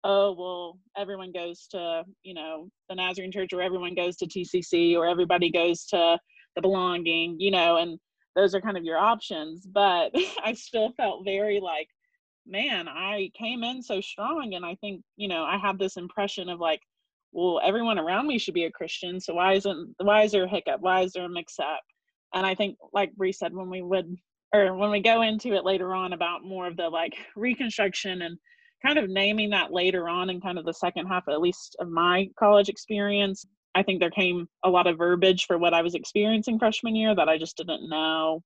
oh 0.04 0.32
well 0.32 0.78
everyone 0.96 1.32
goes 1.32 1.66
to 1.70 2.02
you 2.22 2.32
know 2.32 2.68
the 2.88 2.94
nazarene 2.94 3.32
church 3.32 3.52
or 3.52 3.60
everyone 3.60 3.94
goes 3.94 4.16
to 4.16 4.26
tcc 4.26 4.96
or 4.96 5.06
everybody 5.06 5.50
goes 5.50 5.84
to 5.84 6.18
the 6.56 6.62
belonging 6.62 7.36
you 7.38 7.50
know 7.50 7.76
and 7.76 7.98
those 8.36 8.54
are 8.54 8.60
kind 8.60 8.76
of 8.76 8.84
your 8.84 8.98
options. 8.98 9.66
But 9.66 10.12
i 10.44 10.52
still 10.54 10.92
felt 10.96 11.24
very 11.24 11.60
like 11.60 11.88
man 12.46 12.88
i 12.88 13.30
came 13.38 13.62
in 13.62 13.82
so 13.82 14.00
strong 14.00 14.54
and 14.54 14.64
i 14.64 14.74
think 14.76 15.02
you 15.16 15.28
know 15.28 15.44
i 15.44 15.58
have 15.58 15.78
this 15.78 15.98
impression 15.98 16.48
of 16.48 16.58
like 16.58 16.80
well 17.32 17.60
everyone 17.62 17.98
around 17.98 18.26
me 18.26 18.38
should 18.38 18.54
be 18.54 18.64
a 18.64 18.72
christian 18.72 19.20
so 19.20 19.34
why 19.34 19.52
isn't 19.52 19.94
why 19.98 20.22
is 20.22 20.32
there 20.32 20.44
a 20.44 20.48
hiccup? 20.48 20.80
Why 20.80 21.02
is 21.02 21.12
there 21.12 21.26
a 21.26 21.28
mix 21.28 21.58
up 21.58 21.82
and 22.34 22.46
i 22.46 22.54
think 22.54 22.78
like 22.94 23.14
Bree 23.14 23.30
said 23.30 23.54
when 23.54 23.68
we 23.68 23.82
would 23.82 24.16
or 24.54 24.74
when 24.74 24.90
we 24.90 25.00
go 25.00 25.20
into 25.20 25.52
it 25.52 25.66
later 25.66 25.94
on 25.94 26.14
about 26.14 26.44
more 26.44 26.66
of 26.66 26.78
the 26.78 26.88
like 26.88 27.14
reconstruction 27.36 28.22
and 28.22 28.38
kind 28.84 28.98
of 28.98 29.08
naming 29.08 29.50
that 29.50 29.72
later 29.72 30.08
on 30.08 30.30
in 30.30 30.40
kind 30.40 30.58
of 30.58 30.64
the 30.64 30.72
second 30.72 31.06
half 31.06 31.28
at 31.28 31.40
least 31.40 31.76
of 31.80 31.88
my 31.88 32.28
college 32.38 32.68
experience 32.68 33.46
i 33.74 33.82
think 33.82 34.00
there 34.00 34.10
came 34.10 34.48
a 34.64 34.70
lot 34.70 34.86
of 34.86 34.98
verbiage 34.98 35.46
for 35.46 35.58
what 35.58 35.74
i 35.74 35.82
was 35.82 35.94
experiencing 35.94 36.58
freshman 36.58 36.96
year 36.96 37.14
that 37.14 37.28
i 37.28 37.38
just 37.38 37.56
didn't 37.56 37.88
know. 37.88 38.42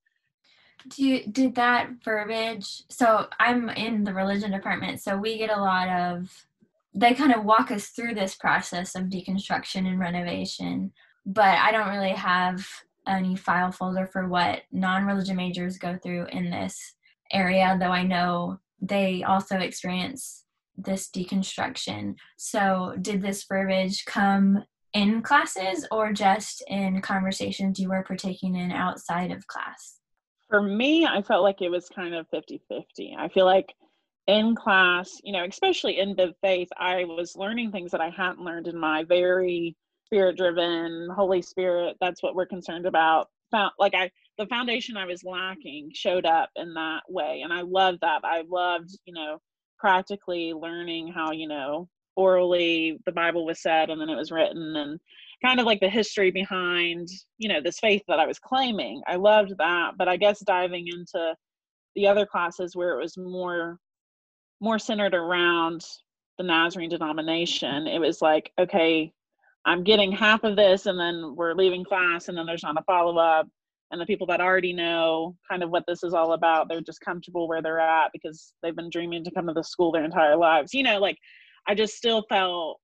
Do 0.88 1.02
you, 1.02 1.26
did 1.26 1.54
that 1.54 1.90
verbiage 2.04 2.82
so 2.90 3.26
i'm 3.38 3.68
in 3.70 4.04
the 4.04 4.12
religion 4.12 4.50
department 4.50 5.00
so 5.00 5.16
we 5.16 5.38
get 5.38 5.50
a 5.50 5.60
lot 5.60 5.88
of 5.88 6.46
they 6.94 7.14
kind 7.14 7.32
of 7.32 7.44
walk 7.44 7.70
us 7.70 7.88
through 7.88 8.14
this 8.14 8.34
process 8.34 8.94
of 8.94 9.04
deconstruction 9.04 9.86
and 9.86 9.98
renovation 9.98 10.92
but 11.24 11.58
i 11.58 11.72
don't 11.72 11.88
really 11.88 12.10
have 12.10 12.66
any 13.06 13.36
file 13.36 13.70
folder 13.70 14.06
for 14.06 14.28
what 14.28 14.62
non-religion 14.72 15.36
majors 15.36 15.78
go 15.78 15.96
through 16.02 16.26
in 16.32 16.50
this 16.50 16.94
area 17.32 17.76
though 17.80 17.90
i 17.90 18.02
know 18.02 18.58
they 18.80 19.22
also 19.22 19.58
experience 19.58 20.44
this 20.76 21.08
deconstruction. 21.10 22.16
So, 22.36 22.94
did 23.00 23.22
this 23.22 23.44
verbiage 23.44 24.04
come 24.04 24.64
in 24.92 25.22
classes 25.22 25.86
or 25.90 26.12
just 26.12 26.62
in 26.68 27.00
conversations 27.00 27.78
you 27.78 27.88
were 27.88 28.02
partaking 28.02 28.56
in 28.56 28.72
outside 28.72 29.30
of 29.30 29.46
class? 29.46 29.98
For 30.48 30.62
me, 30.62 31.06
I 31.06 31.22
felt 31.22 31.42
like 31.42 31.62
it 31.62 31.70
was 31.70 31.88
kind 31.88 32.14
of 32.14 32.28
50 32.28 32.62
50. 32.68 33.16
I 33.18 33.28
feel 33.28 33.46
like 33.46 33.72
in 34.26 34.54
class, 34.54 35.20
you 35.22 35.32
know, 35.32 35.44
especially 35.44 35.98
in 35.98 36.16
the 36.16 36.34
faith, 36.40 36.68
I 36.76 37.04
was 37.04 37.36
learning 37.36 37.72
things 37.72 37.90
that 37.90 38.00
I 38.00 38.10
hadn't 38.10 38.40
learned 38.40 38.68
in 38.68 38.78
my 38.78 39.04
very 39.04 39.76
spirit 40.06 40.36
driven, 40.36 41.08
Holy 41.14 41.42
Spirit, 41.42 41.96
that's 42.00 42.22
what 42.22 42.34
we're 42.34 42.46
concerned 42.46 42.86
about. 42.86 43.28
Like 43.78 43.94
I 43.94 44.10
the 44.38 44.46
foundation 44.46 44.96
I 44.96 45.06
was 45.06 45.24
lacking 45.24 45.90
showed 45.94 46.26
up 46.26 46.50
in 46.56 46.74
that 46.74 47.02
way. 47.08 47.42
And 47.42 47.52
I 47.52 47.62
loved 47.62 47.98
that. 48.00 48.20
I 48.24 48.42
loved, 48.48 48.90
you 49.04 49.14
know, 49.14 49.38
practically 49.78 50.52
learning 50.52 51.12
how, 51.12 51.32
you 51.32 51.48
know, 51.48 51.88
orally 52.16 52.98
the 53.06 53.12
Bible 53.12 53.44
was 53.44 53.60
said 53.60 53.90
and 53.90 54.00
then 54.00 54.08
it 54.08 54.16
was 54.16 54.30
written 54.30 54.76
and 54.76 55.00
kind 55.44 55.60
of 55.60 55.66
like 55.66 55.80
the 55.80 55.88
history 55.88 56.30
behind, 56.30 57.08
you 57.38 57.48
know, 57.48 57.60
this 57.60 57.78
faith 57.78 58.02
that 58.08 58.20
I 58.20 58.26
was 58.26 58.38
claiming. 58.38 59.02
I 59.06 59.16
loved 59.16 59.52
that. 59.58 59.92
But 59.98 60.08
I 60.08 60.16
guess 60.16 60.40
diving 60.40 60.88
into 60.88 61.34
the 61.94 62.06
other 62.06 62.26
classes 62.26 62.74
where 62.74 62.98
it 62.98 63.02
was 63.02 63.16
more 63.16 63.78
more 64.60 64.78
centered 64.78 65.14
around 65.14 65.84
the 66.38 66.44
Nazarene 66.44 66.88
denomination, 66.88 67.86
it 67.86 67.98
was 67.98 68.22
like, 68.22 68.50
okay, 68.58 69.12
I'm 69.66 69.84
getting 69.84 70.10
half 70.12 70.44
of 70.44 70.56
this 70.56 70.86
and 70.86 70.98
then 70.98 71.34
we're 71.36 71.54
leaving 71.54 71.84
class 71.84 72.28
and 72.28 72.36
then 72.36 72.46
there's 72.46 72.62
not 72.62 72.78
a 72.78 72.82
follow 72.84 73.18
up 73.18 73.46
and 73.90 74.00
the 74.00 74.06
people 74.06 74.26
that 74.26 74.40
already 74.40 74.72
know 74.72 75.36
kind 75.48 75.62
of 75.62 75.70
what 75.70 75.84
this 75.86 76.02
is 76.02 76.14
all 76.14 76.32
about 76.32 76.68
they're 76.68 76.80
just 76.80 77.00
comfortable 77.00 77.48
where 77.48 77.62
they're 77.62 77.80
at 77.80 78.10
because 78.12 78.52
they've 78.62 78.76
been 78.76 78.90
dreaming 78.90 79.24
to 79.24 79.30
come 79.30 79.46
to 79.46 79.52
the 79.52 79.62
school 79.62 79.92
their 79.92 80.04
entire 80.04 80.36
lives. 80.36 80.74
You 80.74 80.82
know 80.82 80.98
like 80.98 81.18
i 81.66 81.74
just 81.74 81.94
still 81.94 82.24
felt 82.28 82.80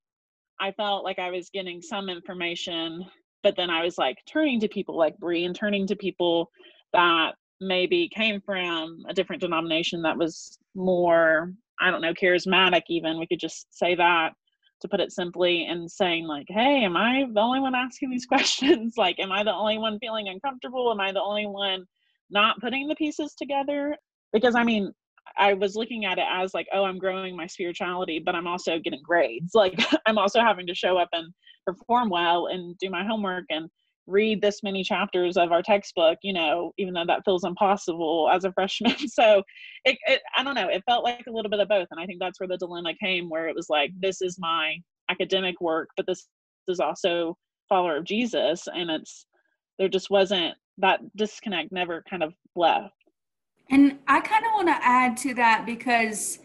i 0.59 0.71
felt 0.71 1.03
like 1.03 1.19
i 1.19 1.29
was 1.29 1.49
getting 1.49 1.81
some 1.81 2.09
information 2.09 3.05
but 3.43 3.55
then 3.55 3.69
i 3.69 3.83
was 3.83 3.97
like 3.97 4.17
turning 4.27 4.59
to 4.59 4.67
people 4.67 4.97
like 4.97 5.17
Bree 5.17 5.45
and 5.45 5.55
turning 5.55 5.87
to 5.87 5.95
people 5.95 6.49
that 6.93 7.31
maybe 7.59 8.09
came 8.15 8.41
from 8.41 9.03
a 9.07 9.13
different 9.13 9.41
denomination 9.41 10.01
that 10.01 10.17
was 10.17 10.57
more 10.75 11.53
i 11.79 11.91
don't 11.91 12.01
know 12.01 12.13
charismatic 12.13 12.81
even 12.89 13.19
we 13.19 13.27
could 13.27 13.39
just 13.39 13.67
say 13.77 13.95
that 13.95 14.33
to 14.81 14.87
put 14.87 14.99
it 14.99 15.11
simply 15.11 15.65
and 15.65 15.89
saying 15.89 16.25
like 16.25 16.45
hey 16.49 16.83
am 16.83 16.97
i 16.97 17.25
the 17.33 17.39
only 17.39 17.59
one 17.59 17.75
asking 17.75 18.09
these 18.09 18.25
questions? 18.33 18.95
Like 18.97 19.19
am 19.19 19.31
i 19.31 19.43
the 19.43 19.53
only 19.53 19.77
one 19.77 19.99
feeling 19.99 20.27
uncomfortable? 20.27 20.91
Am 20.91 20.99
i 20.99 21.11
the 21.11 21.21
only 21.21 21.45
one 21.45 21.85
not 22.29 22.59
putting 22.59 22.87
the 22.87 22.95
pieces 22.95 23.33
together? 23.35 23.95
Because 24.33 24.55
i 24.55 24.63
mean 24.63 24.91
i 25.37 25.53
was 25.53 25.75
looking 25.75 26.05
at 26.05 26.17
it 26.17 26.25
as 26.29 26.53
like 26.53 26.67
oh 26.73 26.83
i'm 26.83 26.97
growing 26.97 27.37
my 27.37 27.47
spirituality 27.47 28.19
but 28.19 28.35
i'm 28.35 28.47
also 28.47 28.79
getting 28.79 29.01
grades. 29.03 29.51
Like 29.55 29.79
i'm 30.05 30.17
also 30.17 30.39
having 30.41 30.67
to 30.67 30.75
show 30.75 30.97
up 30.97 31.09
and 31.13 31.33
perform 31.65 32.09
well 32.09 32.47
and 32.47 32.77
do 32.79 32.89
my 32.89 33.05
homework 33.05 33.45
and 33.49 33.69
read 34.11 34.41
this 34.41 34.63
many 34.63 34.83
chapters 34.83 35.37
of 35.37 35.51
our 35.51 35.61
textbook 35.61 36.17
you 36.21 36.33
know 36.33 36.71
even 36.77 36.93
though 36.93 37.05
that 37.05 37.23
feels 37.25 37.43
impossible 37.43 38.29
as 38.31 38.43
a 38.43 38.51
freshman. 38.51 38.95
So 39.07 39.43
it, 39.85 39.97
it, 40.07 40.21
i 40.37 40.43
don't 40.43 40.55
know 40.55 40.69
it 40.69 40.83
felt 40.85 41.03
like 41.03 41.25
a 41.27 41.31
little 41.31 41.49
bit 41.49 41.59
of 41.59 41.67
both 41.67 41.87
and 41.91 41.99
i 41.99 42.05
think 42.05 42.19
that's 42.19 42.39
where 42.39 42.47
the 42.47 42.57
dilemma 42.57 42.93
came 43.01 43.29
where 43.29 43.47
it 43.47 43.55
was 43.55 43.67
like 43.69 43.91
this 43.99 44.21
is 44.21 44.37
my 44.39 44.75
academic 45.09 45.59
work 45.59 45.89
but 45.97 46.05
this 46.05 46.27
is 46.67 46.79
also 46.79 47.37
follower 47.67 47.97
of 47.97 48.03
jesus 48.03 48.67
and 48.73 48.89
it's 48.89 49.25
there 49.79 49.89
just 49.89 50.09
wasn't 50.09 50.53
that 50.77 50.99
disconnect 51.15 51.71
never 51.71 52.03
kind 52.09 52.23
of 52.23 52.33
left. 52.55 52.93
And 53.69 53.99
i 54.07 54.19
kind 54.19 54.45
of 54.45 54.51
want 54.53 54.67
to 54.67 54.85
add 54.85 55.17
to 55.17 55.33
that 55.35 55.65
because 55.65 56.39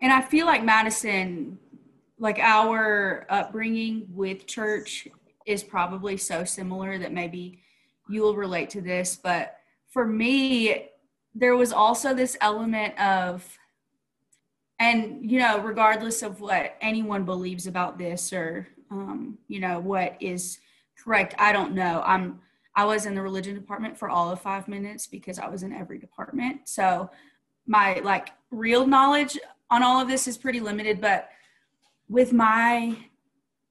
and 0.00 0.12
i 0.12 0.20
feel 0.20 0.46
like 0.46 0.64
madison 0.64 1.58
like 2.18 2.38
our 2.38 3.26
upbringing 3.30 4.06
with 4.12 4.46
church 4.46 5.08
is 5.46 5.62
probably 5.62 6.16
so 6.16 6.44
similar 6.44 6.98
that 6.98 7.12
maybe 7.12 7.60
you 8.08 8.22
will 8.22 8.36
relate 8.36 8.70
to 8.70 8.80
this. 8.80 9.16
But 9.16 9.56
for 9.88 10.06
me, 10.06 10.88
there 11.34 11.56
was 11.56 11.72
also 11.72 12.14
this 12.14 12.36
element 12.40 12.98
of, 12.98 13.46
and 14.78 15.30
you 15.30 15.38
know, 15.38 15.58
regardless 15.60 16.22
of 16.22 16.40
what 16.40 16.76
anyone 16.80 17.24
believes 17.24 17.66
about 17.66 17.98
this 17.98 18.32
or, 18.32 18.68
um, 18.90 19.38
you 19.48 19.60
know, 19.60 19.78
what 19.78 20.16
is 20.20 20.58
correct, 21.02 21.34
I 21.38 21.52
don't 21.52 21.74
know. 21.74 22.02
I'm, 22.04 22.40
I 22.74 22.84
was 22.84 23.06
in 23.06 23.14
the 23.14 23.22
religion 23.22 23.54
department 23.54 23.98
for 23.98 24.08
all 24.08 24.30
of 24.30 24.40
five 24.40 24.68
minutes 24.68 25.06
because 25.06 25.38
I 25.38 25.48
was 25.48 25.62
in 25.62 25.72
every 25.72 25.98
department. 25.98 26.68
So 26.68 27.10
my 27.66 28.00
like 28.00 28.30
real 28.50 28.86
knowledge 28.86 29.38
on 29.70 29.82
all 29.82 30.00
of 30.00 30.08
this 30.08 30.26
is 30.26 30.36
pretty 30.36 30.60
limited, 30.60 31.00
but 31.00 31.28
with 32.08 32.32
my 32.32 32.96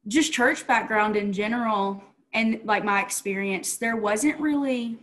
just 0.07 0.33
church 0.33 0.65
background 0.67 1.15
in 1.15 1.31
general 1.33 2.03
and 2.33 2.61
like 2.63 2.83
my 2.83 3.01
experience, 3.01 3.77
there 3.77 3.95
wasn't 3.95 4.39
really 4.39 4.97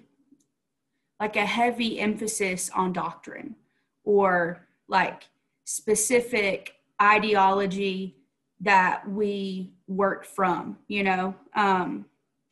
like 1.21 1.37
a 1.37 1.47
heavy 1.47 1.99
emphasis 2.00 2.71
on 2.75 2.93
doctrine 2.93 3.57
or 4.05 4.67
like 4.88 5.25
specific 5.64 6.75
ideology 7.00 8.17
that 8.61 9.09
we 9.09 9.71
worked 9.87 10.26
from 10.26 10.78
you 10.88 11.05
know? 11.05 11.35
Um 11.55 12.07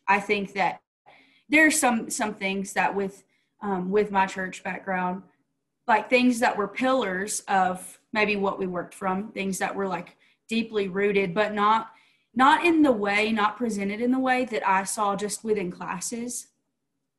i 0.08 0.20
think 0.20 0.52
that 0.52 0.80
there's 1.48 1.78
some 1.78 2.10
some 2.10 2.34
things 2.34 2.72
that 2.74 2.94
with 2.94 3.24
um 3.62 3.90
with 3.90 4.10
my 4.10 4.26
church 4.26 4.62
background 4.62 5.22
like 5.88 6.10
things 6.10 6.40
that 6.40 6.56
were 6.56 6.68
pillars 6.68 7.40
of 7.48 7.98
maybe 8.12 8.36
what 8.36 8.58
we 8.58 8.66
worked 8.66 8.94
from 8.94 9.28
things 9.32 9.58
that 9.58 9.74
were 9.74 9.88
like 9.88 10.16
deeply 10.48 10.88
rooted 10.88 11.34
but 11.34 11.54
not 11.54 11.90
not 12.36 12.64
in 12.64 12.82
the 12.82 12.92
way, 12.92 13.32
not 13.32 13.56
presented 13.56 14.00
in 14.00 14.12
the 14.12 14.18
way 14.18 14.44
that 14.44 14.68
I 14.68 14.84
saw 14.84 15.16
just 15.16 15.42
within 15.42 15.72
classes. 15.72 16.48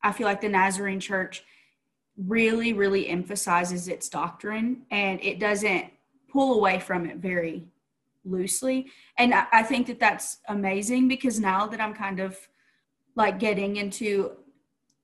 I 0.04 0.12
feel 0.12 0.28
like 0.28 0.42
the 0.42 0.48
Nazarene 0.48 1.00
church 1.00 1.44
really, 2.16 2.72
really 2.72 3.10
emphasizes 3.10 3.88
its 3.88 4.08
doctrine 4.10 4.84
and 4.92 5.20
it 5.22 5.40
doesn't 5.40 5.88
pull 6.32 6.54
away 6.54 6.80
from 6.80 7.08
it 7.08 7.18
very 7.18 7.66
loosely. 8.24 8.92
And 9.18 9.34
I, 9.34 9.64
think 9.64 9.88
that 9.88 10.00
that's 10.00 10.38
amazing 10.48 11.08
because 11.08 11.40
now 11.40 11.66
that 11.68 11.82
I'm 11.82 11.94
kind 11.94 12.20
of 12.20 12.38
like 13.16 13.40
getting 13.40 13.78
into 13.78 14.32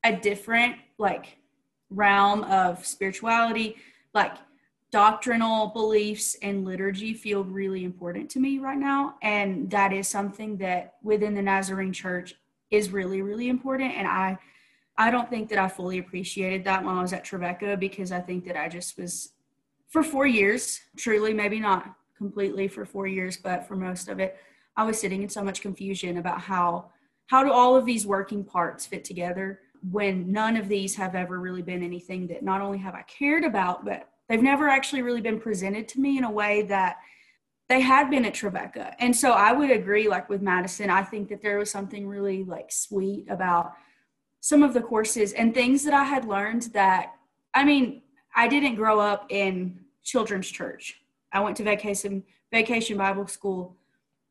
a 0.04 0.16
different 0.16 0.76
like 1.00 1.38
realm 1.90 2.44
of 2.44 2.86
spirituality, 2.86 3.78
like 4.14 4.34
doctrinal 4.94 5.70
beliefs 5.70 6.36
and 6.44 6.64
liturgy 6.64 7.16
feel 7.16 7.44
really 7.44 7.84
important 7.84 8.30
to 8.30 8.40
me 8.40 8.60
right 8.60 8.78
now. 8.78 9.16
And 9.24 9.68
that 9.72 9.92
is 9.92 10.08
something 10.08 10.56
that 10.58 10.94
within 11.02 11.34
the 11.34 11.42
Nazarene 11.42 11.92
church 11.92 12.36
is 12.70 12.92
really, 12.92 13.24
really 13.24 13.50
important. 13.50 13.92
And 13.96 14.08
I, 14.08 14.38
I 14.96 15.10
don't 15.10 15.28
think 15.32 15.50
that 15.50 15.58
I 15.58 15.68
fully 15.68 15.98
appreciated 15.98 16.64
that 16.66 16.86
when 16.86 16.96
I 16.96 17.02
was 17.02 17.12
at 17.12 17.24
Trevecca 17.24 17.76
because 17.76 18.12
I 18.12 18.20
think 18.20 18.46
that 18.46 18.56
I 18.56 18.70
just 18.70 18.96
was 18.96 19.34
for 19.90 20.04
four 20.04 20.28
years, 20.28 20.80
truly, 20.96 21.34
maybe 21.34 21.60
not 21.60 21.96
completely 22.16 22.68
for 22.68 22.86
four 22.86 23.08
years, 23.08 23.36
but 23.36 23.68
for 23.68 23.76
most 23.76 24.10
of 24.10 24.20
it, 24.20 24.38
I 24.78 24.84
was 24.84 25.00
sitting 25.02 25.24
in 25.24 25.30
so 25.30 25.44
much 25.44 25.62
confusion 25.62 26.18
about 26.18 26.40
how 26.40 26.92
how 27.28 27.44
do 27.44 27.52
all 27.52 27.76
of 27.76 27.86
these 27.86 28.06
working 28.06 28.44
parts 28.44 28.86
fit 28.86 29.04
together 29.04 29.62
when 29.90 30.32
none 30.32 30.56
of 30.56 30.68
these 30.68 30.96
have 30.96 31.16
ever 31.16 31.40
really 31.40 31.64
been 31.64 31.82
anything 31.82 32.28
that 32.28 32.44
not 32.44 32.62
only 32.62 32.78
have 32.78 32.94
I 32.94 33.02
cared 33.04 33.44
about, 33.44 33.86
but 33.86 34.10
they've 34.30 34.42
never 34.42 34.68
actually 34.68 35.02
really 35.02 35.22
been 35.22 35.40
presented 35.40 35.88
to 35.90 36.00
me 36.00 36.18
in 36.18 36.24
a 36.24 36.32
way 36.32 36.64
that 36.64 36.98
they 37.70 37.82
had 37.82 38.10
been 38.10 38.26
at 38.26 38.34
Trevecca. 38.34 38.96
And 39.00 39.16
so 39.16 39.32
I 39.32 39.52
would 39.52 39.72
agree, 39.72 40.08
like 40.08 40.30
with 40.30 40.42
Madison, 40.42 40.90
I 40.90 41.04
think 41.04 41.30
that 41.30 41.42
there 41.42 41.58
was 41.58 41.72
something 41.72 42.08
really 42.08 42.44
like 42.44 42.72
sweet 42.72 43.26
about 43.30 43.74
some 44.42 44.64
of 44.64 44.74
the 44.74 44.82
courses 44.82 45.34
and 45.34 45.54
things 45.54 45.84
that 45.86 45.94
I 45.94 46.04
had 46.04 46.26
learned 46.26 46.64
that, 46.74 47.14
I 47.54 47.64
mean, 47.64 48.02
I 48.36 48.48
didn't 48.48 48.76
grow 48.76 49.00
up 49.00 49.28
in 49.30 49.80
children's 50.04 50.50
church. 50.50 51.02
I 51.32 51.40
went 51.40 51.58
to 51.58 51.64
vacation 51.64 52.24
vacation 52.52 52.98
Bible 52.98 53.26
school 53.26 53.76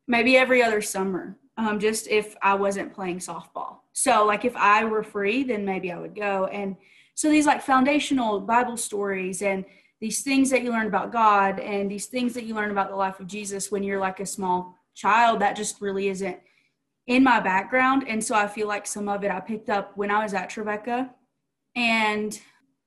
maybe 0.07 0.37
every 0.37 0.61
other 0.63 0.81
summer, 0.81 1.37
um, 1.57 1.79
just 1.79 2.07
if 2.07 2.35
I 2.41 2.55
wasn't 2.55 2.93
playing 2.93 3.19
softball. 3.19 3.79
So 3.93 4.25
like 4.25 4.45
if 4.45 4.55
I 4.55 4.85
were 4.85 5.03
free, 5.03 5.43
then 5.43 5.65
maybe 5.65 5.91
I 5.91 5.99
would 5.99 6.15
go. 6.15 6.45
And 6.45 6.75
so 7.15 7.29
these 7.29 7.45
like 7.45 7.61
foundational 7.61 8.39
Bible 8.39 8.77
stories 8.77 9.41
and 9.41 9.65
these 10.03 10.21
things 10.21 10.49
that 10.49 10.63
you 10.63 10.69
learn 10.69 10.87
about 10.87 11.13
God 11.13 11.61
and 11.61 11.89
these 11.89 12.07
things 12.07 12.33
that 12.33 12.43
you 12.43 12.53
learn 12.53 12.71
about 12.71 12.89
the 12.89 12.95
life 12.95 13.21
of 13.21 13.25
Jesus 13.25 13.71
when 13.71 13.83
you're 13.83 14.01
like 14.01 14.19
a 14.19 14.25
small 14.25 14.77
child, 14.93 15.39
that 15.39 15.55
just 15.55 15.79
really 15.79 16.09
isn't 16.09 16.37
in 17.07 17.23
my 17.23 17.39
background. 17.39 18.03
And 18.05 18.21
so 18.21 18.35
I 18.35 18.47
feel 18.47 18.67
like 18.67 18.85
some 18.85 19.07
of 19.07 19.23
it 19.23 19.31
I 19.31 19.39
picked 19.39 19.69
up 19.69 19.95
when 19.95 20.11
I 20.11 20.21
was 20.21 20.33
at 20.33 20.49
Trevecca. 20.49 21.09
And 21.77 22.37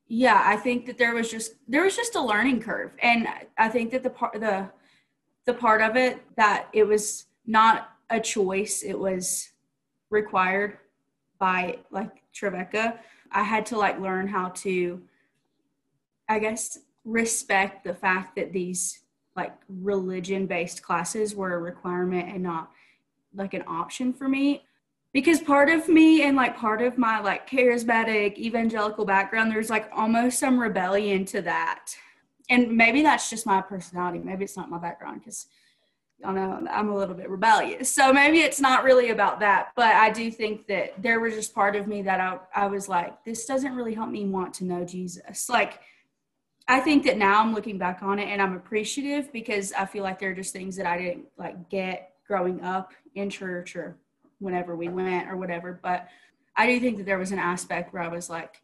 yeah, 0.08 0.42
I 0.44 0.58
think 0.58 0.84
that 0.84 0.98
there 0.98 1.14
was 1.14 1.30
just 1.30 1.52
there 1.66 1.84
was 1.84 1.96
just 1.96 2.16
a 2.16 2.20
learning 2.20 2.60
curve. 2.60 2.90
And 3.02 3.26
I 3.56 3.70
think 3.70 3.92
that 3.92 4.02
the 4.02 4.10
part 4.10 4.38
the 4.38 4.68
the 5.46 5.54
part 5.54 5.80
of 5.80 5.96
it 5.96 6.22
that 6.36 6.68
it 6.74 6.84
was 6.84 7.24
not 7.46 7.92
a 8.10 8.20
choice, 8.20 8.82
it 8.82 8.98
was 8.98 9.52
required 10.10 10.76
by 11.38 11.78
like 11.90 12.24
Trevecca. 12.34 13.00
I 13.32 13.42
had 13.42 13.64
to 13.66 13.78
like 13.78 13.98
learn 13.98 14.28
how 14.28 14.50
to 14.50 15.00
I 16.28 16.40
guess 16.40 16.78
respect 17.06 17.84
the 17.84 17.94
fact 17.94 18.36
that 18.36 18.52
these 18.52 19.00
like 19.36 19.54
religion 19.68 20.46
based 20.46 20.82
classes 20.82 21.34
were 21.34 21.54
a 21.54 21.58
requirement 21.58 22.28
and 22.28 22.42
not 22.42 22.70
like 23.34 23.54
an 23.54 23.62
option 23.68 24.12
for 24.12 24.28
me 24.28 24.64
because 25.12 25.40
part 25.40 25.68
of 25.68 25.88
me 25.88 26.22
and 26.22 26.36
like 26.36 26.56
part 26.56 26.82
of 26.82 26.98
my 26.98 27.20
like 27.20 27.48
charismatic 27.48 28.36
evangelical 28.38 29.04
background 29.04 29.52
there's 29.52 29.70
like 29.70 29.88
almost 29.92 30.40
some 30.40 30.58
rebellion 30.58 31.24
to 31.24 31.40
that 31.40 31.94
and 32.50 32.76
maybe 32.76 33.02
that's 33.02 33.30
just 33.30 33.46
my 33.46 33.60
personality 33.60 34.18
maybe 34.18 34.42
it's 34.42 34.56
not 34.56 34.68
my 34.68 34.78
background 34.78 35.20
because 35.20 35.46
I 36.24 36.32
know 36.32 36.66
I'm 36.70 36.88
a 36.88 36.96
little 36.96 37.14
bit 37.14 37.28
rebellious. 37.28 37.90
So 37.90 38.10
maybe 38.10 38.38
it's 38.38 38.58
not 38.58 38.84
really 38.84 39.10
about 39.10 39.38
that, 39.40 39.72
but 39.76 39.94
I 39.94 40.10
do 40.10 40.30
think 40.30 40.66
that 40.66 41.00
there 41.02 41.20
was 41.20 41.34
just 41.34 41.54
part 41.54 41.76
of 41.76 41.86
me 41.86 42.00
that 42.02 42.20
I, 42.20 42.38
I 42.54 42.66
was 42.68 42.88
like, 42.88 43.22
this 43.24 43.44
doesn't 43.44 43.74
really 43.74 43.92
help 43.92 44.08
me 44.08 44.24
want 44.24 44.54
to 44.54 44.64
know 44.64 44.82
Jesus. 44.82 45.50
Like, 45.50 45.80
I 46.68 46.80
think 46.80 47.04
that 47.04 47.16
now 47.16 47.40
I'm 47.40 47.54
looking 47.54 47.78
back 47.78 48.02
on 48.02 48.18
it 48.18 48.28
and 48.28 48.42
I'm 48.42 48.56
appreciative 48.56 49.32
because 49.32 49.72
I 49.72 49.86
feel 49.86 50.02
like 50.02 50.18
there 50.18 50.30
are 50.30 50.34
just 50.34 50.52
things 50.52 50.76
that 50.76 50.86
I 50.86 50.98
didn't 50.98 51.26
like 51.38 51.68
get 51.70 52.14
growing 52.26 52.60
up 52.62 52.92
in 53.14 53.30
church 53.30 53.76
or 53.76 53.96
whenever 54.40 54.74
we 54.74 54.88
went 54.88 55.28
or 55.28 55.36
whatever. 55.36 55.78
But 55.80 56.08
I 56.56 56.66
do 56.66 56.80
think 56.80 56.96
that 56.96 57.06
there 57.06 57.18
was 57.18 57.30
an 57.30 57.38
aspect 57.38 57.92
where 57.92 58.02
I 58.02 58.08
was 58.08 58.28
like, 58.28 58.62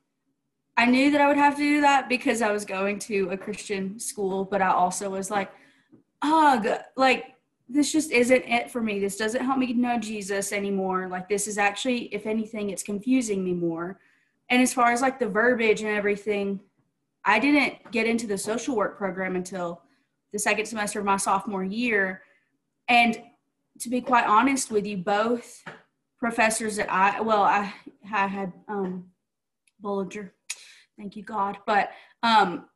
I 0.77 0.87
knew 0.87 1.11
that 1.11 1.21
I 1.21 1.29
would 1.29 1.37
have 1.37 1.57
to 1.57 1.63
do 1.63 1.81
that 1.83 2.09
because 2.09 2.43
I 2.43 2.51
was 2.51 2.65
going 2.65 2.99
to 3.01 3.31
a 3.31 3.37
Christian 3.37 4.01
school, 4.01 4.45
but 4.45 4.63
I 4.63 4.71
also 4.71 5.11
was 5.11 5.31
like, 5.31 5.53
ugh, 6.23 6.67
like 6.97 7.35
this 7.69 7.93
just 7.93 8.11
isn't 8.11 8.45
it 8.45 8.71
for 8.71 8.81
me. 8.81 8.99
This 8.99 9.17
doesn't 9.17 9.45
help 9.45 9.59
me 9.59 9.73
know 9.75 9.99
Jesus 9.99 10.53
anymore. 10.53 11.09
Like 11.09 11.29
this 11.29 11.47
is 11.47 11.57
actually, 11.57 12.05
if 12.07 12.27
anything, 12.27 12.71
it's 12.71 12.83
confusing 12.83 13.45
me 13.45 13.53
more. 13.53 14.01
And 14.49 14.61
as 14.61 14.75
far 14.75 14.93
as 14.93 15.03
like 15.03 15.19
the 15.19 15.29
verbiage 15.29 15.83
and 15.83 15.91
everything, 15.91 16.61
I 17.25 17.39
didn't 17.39 17.93
get 17.93 18.07
into 18.07 18.27
the 18.27 18.39
social 18.39 18.77
work 18.77 18.99
program 18.99 19.37
until 19.37 19.83
the 20.33 20.39
second 20.39 20.67
semester 20.67 20.99
of 20.99 21.05
my 21.05 21.17
sophomore 21.17 21.65
year. 21.65 22.23
And 22.89 23.21
to 23.81 23.89
be 23.89 24.01
quite 24.01 24.27
honest 24.27 24.71
with 24.71 24.87
you, 24.87 24.97
both 24.97 25.63
professors 26.19 26.77
that 26.77 26.91
I, 26.91 27.21
well, 27.21 27.43
I, 27.43 27.73
I 28.13 28.27
had 28.27 28.53
um, 28.69 29.07
Bollinger, 29.83 30.31
thank 30.97 31.17
you 31.17 31.23
God, 31.23 31.59
but 31.67 31.91
um, 32.23 32.67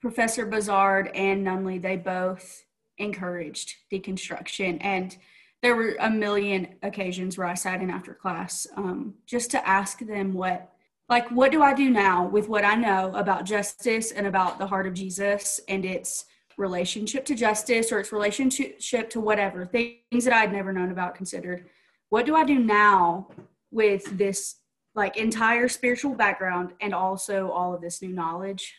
Professor 0.00 0.46
Bazard 0.46 1.10
and 1.14 1.46
Nunley, 1.46 1.80
they 1.80 1.96
both 1.96 2.64
encouraged 2.98 3.74
deconstruction. 3.92 4.78
And 4.80 5.16
there 5.62 5.76
were 5.76 5.96
a 6.00 6.10
million 6.10 6.76
occasions 6.82 7.36
where 7.36 7.46
I 7.46 7.54
sat 7.54 7.80
in 7.80 7.90
after 7.90 8.14
class 8.14 8.66
um, 8.76 9.14
just 9.26 9.50
to 9.52 9.68
ask 9.68 9.98
them 10.00 10.32
what, 10.32 10.72
like, 11.08 11.28
what 11.30 11.52
do 11.52 11.62
I 11.62 11.72
do 11.72 11.90
now 11.90 12.26
with 12.26 12.48
what 12.48 12.64
I 12.64 12.74
know 12.74 13.12
about 13.14 13.44
justice 13.44 14.10
and 14.10 14.26
about 14.26 14.58
the 14.58 14.66
heart 14.66 14.86
of 14.86 14.94
Jesus 14.94 15.60
and 15.68 15.84
its 15.84 16.24
relationship 16.58 17.24
to 17.26 17.34
justice 17.34 17.92
or 17.92 18.00
its 18.00 18.12
relationship 18.12 19.10
to 19.10 19.20
whatever 19.20 19.66
things 19.66 20.24
that 20.24 20.32
I'd 20.32 20.52
never 20.52 20.72
known 20.72 20.90
about, 20.90 21.14
considered. 21.14 21.66
What 22.08 22.26
do 22.26 22.34
I 22.34 22.44
do 22.44 22.58
now 22.58 23.28
with 23.70 24.16
this 24.16 24.56
like 24.94 25.16
entire 25.16 25.68
spiritual 25.68 26.14
background 26.14 26.72
and 26.80 26.94
also 26.94 27.50
all 27.50 27.74
of 27.74 27.82
this 27.82 28.02
new 28.02 28.12
knowledge? 28.12 28.74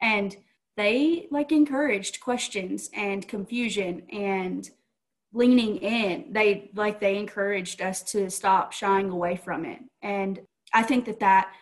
And 0.00 0.36
they 0.76 1.26
like 1.30 1.52
encouraged 1.52 2.20
questions 2.20 2.88
and 2.94 3.28
confusion 3.28 4.02
and 4.10 4.70
leaning 5.34 5.76
in 5.76 6.32
they 6.32 6.70
like 6.74 7.00
they 7.00 7.18
encouraged 7.18 7.82
us 7.82 8.02
to 8.02 8.30
stop 8.30 8.72
shying 8.72 9.10
away 9.10 9.36
from 9.36 9.66
it 9.66 9.78
and 10.00 10.40
i 10.72 10.82
think 10.82 11.04
that 11.04 11.20
that 11.20 11.52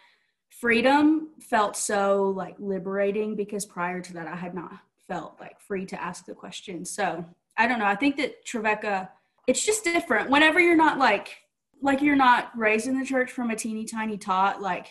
freedom 0.61 1.29
felt 1.41 1.77
so 1.77 2.33
like 2.37 2.55
liberating 2.59 3.35
because 3.37 3.65
prior 3.65 4.01
to 4.01 4.13
that 4.13 4.27
i 4.27 4.37
had 4.37 4.55
not 4.55 4.73
felt 5.09 5.37
like 5.41 5.61
free 5.61 5.87
to 5.87 6.01
ask 6.03 6.25
the 6.27 6.35
question 6.35 6.85
so 6.85 7.25
i 7.57 7.67
don't 7.67 7.79
know 7.79 7.85
i 7.85 7.95
think 7.95 8.17
that 8.17 8.45
trevecca 8.45 9.09
it's 9.47 9.65
just 9.65 9.85
different 9.85 10.31
whenever 10.31 10.59
you're 10.61 10.77
not 10.77 10.99
like 10.99 11.37
like 11.83 12.01
you're 12.01 12.17
not 12.17 12.51
raised 12.57 12.87
in 12.87 12.99
the 12.99 13.05
church 13.05 13.31
from 13.31 13.51
a 13.51 13.57
teeny 13.57 13.85
tiny 13.85 14.17
tot 14.17 14.63
like 14.63 14.89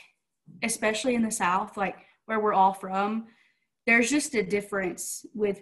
especially 0.64 1.16
in 1.16 1.24
the 1.24 1.32
south 1.32 1.76
like 1.78 1.98
where 2.26 2.40
we're 2.40 2.54
all 2.54 2.74
from 2.74 3.26
there's 3.86 4.10
just 4.10 4.34
a 4.36 4.44
difference 4.44 5.26
with 5.34 5.62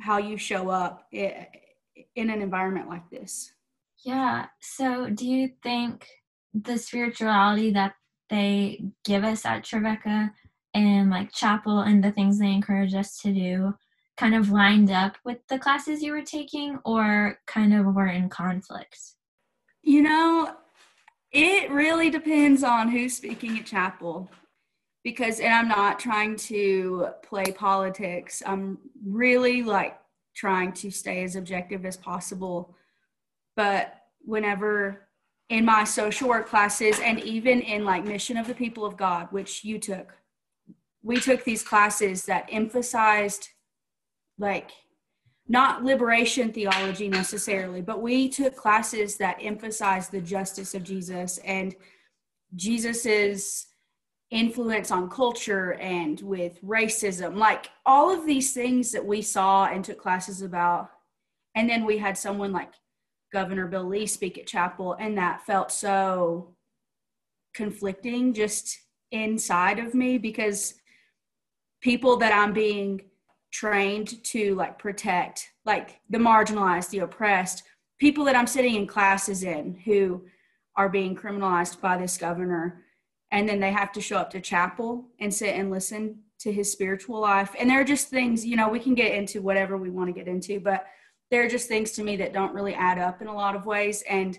how 0.00 0.18
you 0.18 0.36
show 0.36 0.70
up 0.70 1.06
in 1.12 2.30
an 2.30 2.42
environment 2.42 2.88
like 2.88 3.08
this. 3.10 3.52
Yeah. 4.04 4.46
So, 4.60 5.10
do 5.10 5.26
you 5.26 5.50
think 5.62 6.08
the 6.54 6.78
spirituality 6.78 7.70
that 7.72 7.94
they 8.30 8.84
give 9.04 9.24
us 9.24 9.44
at 9.44 9.64
Trevecca 9.64 10.32
and 10.74 11.10
like 11.10 11.32
chapel 11.32 11.80
and 11.80 12.02
the 12.02 12.12
things 12.12 12.38
they 12.38 12.52
encourage 12.52 12.94
us 12.94 13.18
to 13.22 13.32
do 13.32 13.74
kind 14.16 14.34
of 14.34 14.50
lined 14.50 14.90
up 14.90 15.16
with 15.24 15.38
the 15.48 15.58
classes 15.58 16.02
you 16.02 16.12
were 16.12 16.22
taking 16.22 16.78
or 16.84 17.38
kind 17.46 17.74
of 17.74 17.86
were 17.94 18.06
in 18.06 18.28
conflict? 18.28 18.98
You 19.82 20.02
know, 20.02 20.54
it 21.32 21.70
really 21.70 22.10
depends 22.10 22.62
on 22.62 22.88
who's 22.88 23.16
speaking 23.16 23.58
at 23.58 23.66
chapel 23.66 24.30
because 25.04 25.40
and 25.40 25.52
i'm 25.52 25.68
not 25.68 25.98
trying 25.98 26.36
to 26.36 27.08
play 27.22 27.44
politics 27.44 28.42
i'm 28.46 28.78
really 29.04 29.62
like 29.62 29.98
trying 30.34 30.72
to 30.72 30.90
stay 30.90 31.22
as 31.22 31.36
objective 31.36 31.84
as 31.84 31.96
possible 31.96 32.74
but 33.56 33.94
whenever 34.20 35.08
in 35.50 35.64
my 35.64 35.84
social 35.84 36.28
work 36.28 36.48
classes 36.48 36.98
and 37.00 37.20
even 37.20 37.60
in 37.60 37.84
like 37.84 38.04
mission 38.04 38.36
of 38.36 38.46
the 38.46 38.54
people 38.54 38.84
of 38.84 38.96
god 38.96 39.28
which 39.30 39.64
you 39.64 39.78
took 39.78 40.16
we 41.02 41.20
took 41.20 41.44
these 41.44 41.62
classes 41.62 42.24
that 42.24 42.48
emphasized 42.50 43.48
like 44.38 44.70
not 45.48 45.84
liberation 45.84 46.52
theology 46.52 47.08
necessarily 47.08 47.82
but 47.82 48.00
we 48.00 48.28
took 48.28 48.56
classes 48.56 49.16
that 49.18 49.36
emphasized 49.40 50.10
the 50.10 50.20
justice 50.20 50.74
of 50.74 50.82
jesus 50.82 51.38
and 51.38 51.76
jesus's 52.56 53.66
influence 54.30 54.90
on 54.90 55.10
culture 55.10 55.74
and 55.74 56.20
with 56.20 56.62
racism, 56.62 57.34
like 57.36 57.68
all 57.84 58.10
of 58.10 58.26
these 58.26 58.52
things 58.52 58.92
that 58.92 59.04
we 59.04 59.22
saw 59.22 59.66
and 59.66 59.84
took 59.84 59.98
classes 59.98 60.42
about. 60.42 60.90
And 61.54 61.68
then 61.68 61.84
we 61.84 61.98
had 61.98 62.16
someone 62.16 62.52
like 62.52 62.72
Governor 63.32 63.66
Bill 63.66 63.84
Lee 63.84 64.06
speak 64.06 64.38
at 64.38 64.46
chapel, 64.46 64.96
and 64.98 65.16
that 65.18 65.46
felt 65.46 65.70
so 65.70 66.54
conflicting 67.54 68.32
just 68.32 68.78
inside 69.12 69.78
of 69.78 69.94
me 69.94 70.18
because 70.18 70.74
people 71.80 72.16
that 72.18 72.32
I'm 72.32 72.52
being 72.52 73.02
trained 73.52 74.22
to 74.24 74.54
like 74.54 74.78
protect, 74.78 75.48
like 75.64 76.00
the 76.08 76.18
marginalized, 76.18 76.90
the 76.90 77.00
oppressed, 77.00 77.64
people 77.98 78.24
that 78.24 78.36
I'm 78.36 78.46
sitting 78.46 78.76
in 78.76 78.86
classes 78.86 79.42
in 79.42 79.74
who 79.84 80.24
are 80.76 80.88
being 80.88 81.16
criminalized 81.16 81.80
by 81.80 81.96
this 81.96 82.16
governor 82.16 82.84
and 83.32 83.48
then 83.48 83.60
they 83.60 83.70
have 83.70 83.92
to 83.92 84.00
show 84.00 84.16
up 84.16 84.30
to 84.30 84.40
chapel 84.40 85.06
and 85.20 85.32
sit 85.32 85.54
and 85.54 85.70
listen 85.70 86.20
to 86.40 86.52
his 86.52 86.72
spiritual 86.72 87.20
life. 87.20 87.54
And 87.58 87.68
there 87.68 87.80
are 87.80 87.84
just 87.84 88.08
things 88.08 88.44
you 88.44 88.56
know 88.56 88.68
we 88.68 88.80
can 88.80 88.94
get 88.94 89.14
into 89.14 89.42
whatever 89.42 89.76
we 89.76 89.90
want 89.90 90.08
to 90.08 90.18
get 90.18 90.28
into 90.28 90.60
but 90.60 90.86
they're 91.30 91.48
just 91.48 91.68
things 91.68 91.92
to 91.92 92.02
me 92.02 92.16
that 92.16 92.32
don't 92.32 92.54
really 92.54 92.74
add 92.74 92.98
up 92.98 93.20
in 93.20 93.28
a 93.28 93.34
lot 93.34 93.54
of 93.54 93.66
ways. 93.66 94.02
And 94.08 94.38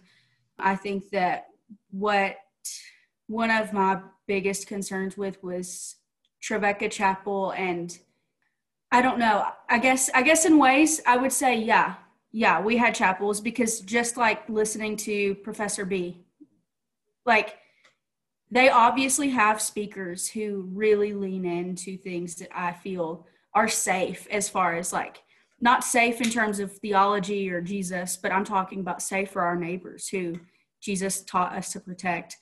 I 0.60 0.76
think 0.76 1.10
that 1.12 1.48
what 1.90 2.36
one 3.28 3.52
of 3.52 3.74
my 3.74 4.02
biggest 4.28 4.68
concerns 4.68 5.18
with 5.18 5.42
was 5.44 5.96
Trevecca 6.42 6.90
Chapel 6.90 7.52
and 7.52 7.98
I 8.92 9.02
don't 9.02 9.20
know. 9.20 9.46
I 9.70 9.80
guess 9.80 10.10
I 10.14 10.22
guess 10.22 10.46
in 10.46 10.58
ways 10.58 11.02
I 11.06 11.18
would 11.18 11.32
say 11.32 11.58
yeah. 11.58 11.96
Yeah, 12.34 12.62
we 12.62 12.78
had 12.78 12.96
chapels 12.96 13.42
because 13.42 13.82
just 13.82 14.16
like 14.16 14.48
listening 14.48 14.96
to 14.98 15.36
Professor 15.36 15.86
B 15.86 16.26
like 17.26 17.58
they 18.50 18.70
obviously 18.70 19.30
have 19.30 19.62
speakers 19.62 20.30
who 20.30 20.68
really 20.74 21.14
lean 21.14 21.46
into 21.46 21.98
things 21.98 22.36
that 22.36 22.50
I 22.54 22.74
feel 22.74 23.26
are 23.54 23.68
safe 23.68 24.28
as 24.30 24.50
far 24.50 24.76
as 24.76 24.92
like 24.92 25.22
not 25.62 25.84
safe 25.84 26.20
in 26.20 26.30
terms 26.30 26.60
of 26.60 26.76
theology 26.78 27.50
or 27.52 27.62
Jesus, 27.62 28.18
but 28.18 28.32
I'm 28.32 28.44
talking 28.44 28.80
about 28.80 29.02
safe 29.02 29.30
for 29.30 29.44
our 29.44 29.56
neighbors 29.56 30.08
who 30.08 30.36
Jesus 30.82 31.22
taught 31.24 31.54
us 31.54 31.72
to 31.74 31.80
protect. 31.80 32.36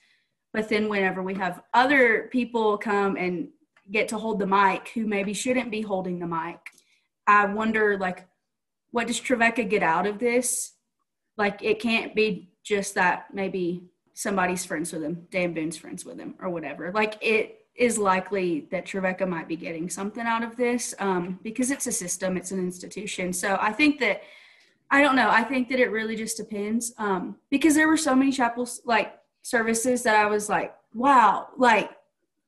But 0.52 0.68
then 0.68 0.88
whenever 0.88 1.22
we 1.22 1.34
have 1.34 1.60
other 1.74 2.28
people 2.32 2.78
come 2.78 3.16
and 3.16 3.48
get 3.90 4.08
to 4.08 4.18
hold 4.18 4.38
the 4.38 4.46
mic 4.46 4.88
who 4.94 5.06
maybe 5.06 5.34
shouldn't 5.34 5.70
be 5.70 5.82
holding 5.82 6.18
the 6.18 6.26
mic, 6.26 6.58
I 7.26 7.44
wonder 7.44 7.98
like 7.98 8.26
what 8.90 9.06
does 9.06 9.20
Trevecca 9.20 9.64
get 9.64 9.82
out 9.82 10.06
of 10.06 10.18
this? 10.18 10.72
Like 11.36 11.62
it 11.62 11.78
can't 11.80 12.14
be 12.14 12.50
just 12.64 12.94
that 12.94 13.26
maybe 13.32 13.84
somebody's 14.14 14.64
friends 14.64 14.92
with 14.92 15.02
him, 15.02 15.26
Dan 15.30 15.54
Boone's 15.54 15.76
friends 15.76 16.04
with 16.04 16.18
him, 16.18 16.34
or 16.40 16.50
whatever. 16.50 16.90
Like 16.92 17.16
it 17.20 17.59
is 17.76 17.98
likely 17.98 18.66
that 18.70 18.86
Trevecca 18.86 19.26
might 19.26 19.48
be 19.48 19.56
getting 19.56 19.88
something 19.88 20.26
out 20.26 20.42
of 20.42 20.56
this 20.56 20.94
um, 20.98 21.38
because 21.42 21.70
it's 21.70 21.86
a 21.86 21.92
system, 21.92 22.36
it's 22.36 22.50
an 22.50 22.58
institution. 22.58 23.32
So 23.32 23.58
I 23.60 23.72
think 23.72 24.00
that 24.00 24.22
I 24.90 25.00
don't 25.02 25.14
know. 25.14 25.30
I 25.30 25.44
think 25.44 25.68
that 25.68 25.78
it 25.78 25.90
really 25.92 26.16
just 26.16 26.36
depends 26.36 26.92
um, 26.98 27.36
because 27.48 27.74
there 27.74 27.86
were 27.86 27.96
so 27.96 28.14
many 28.14 28.32
chapels 28.32 28.80
like 28.84 29.14
services 29.42 30.02
that 30.02 30.16
I 30.16 30.26
was 30.26 30.48
like, 30.48 30.74
wow, 30.94 31.48
like 31.56 31.90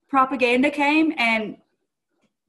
propaganda 0.09 0.71
came 0.71 1.15
and 1.17 1.57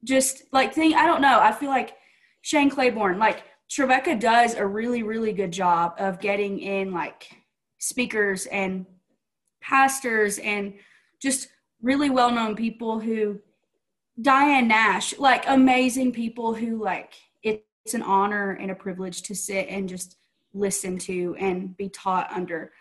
just 0.02 0.42
like 0.52 0.74
thing. 0.74 0.94
I 0.94 1.06
don't 1.06 1.22
know. 1.22 1.38
I 1.40 1.52
feel 1.52 1.70
like 1.70 1.96
Shane 2.42 2.70
Claiborne, 2.70 3.18
like 3.18 3.44
Trevecca 3.70 4.16
does 4.16 4.54
a 4.54 4.66
really, 4.66 5.02
really 5.02 5.32
good 5.32 5.52
job 5.52 5.94
of 5.98 6.20
getting 6.20 6.58
in 6.58 6.92
like 6.92 7.28
speakers 7.78 8.46
and 8.46 8.86
pastors 9.62 10.38
and 10.38 10.74
just 11.22 11.48
really 11.84 12.08
well 12.08 12.30
known 12.30 12.56
people 12.56 12.98
who 12.98 13.38
Diane 14.20 14.68
Nash, 14.68 15.16
like 15.18 15.44
amazing 15.46 16.12
people 16.12 16.54
who 16.54 16.82
like 16.82 17.12
it's 17.42 17.94
an 17.94 18.02
honor 18.02 18.52
and 18.52 18.70
a 18.70 18.74
privilege 18.74 19.22
to 19.22 19.34
sit 19.34 19.68
and 19.68 19.88
just 19.88 20.16
listen 20.54 20.96
to 20.96 21.36
and 21.38 21.76
be 21.76 21.90
taught 21.90 22.32
under. 22.32 22.72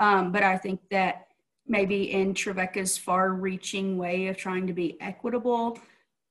Um, 0.00 0.32
but 0.32 0.42
I 0.42 0.58
think 0.58 0.80
that 0.90 1.28
maybe 1.66 2.10
in 2.10 2.34
Trevecca's 2.34 2.98
far 2.98 3.32
reaching 3.32 3.96
way 3.96 4.26
of 4.26 4.36
trying 4.36 4.66
to 4.66 4.72
be 4.72 5.00
equitable, 5.00 5.78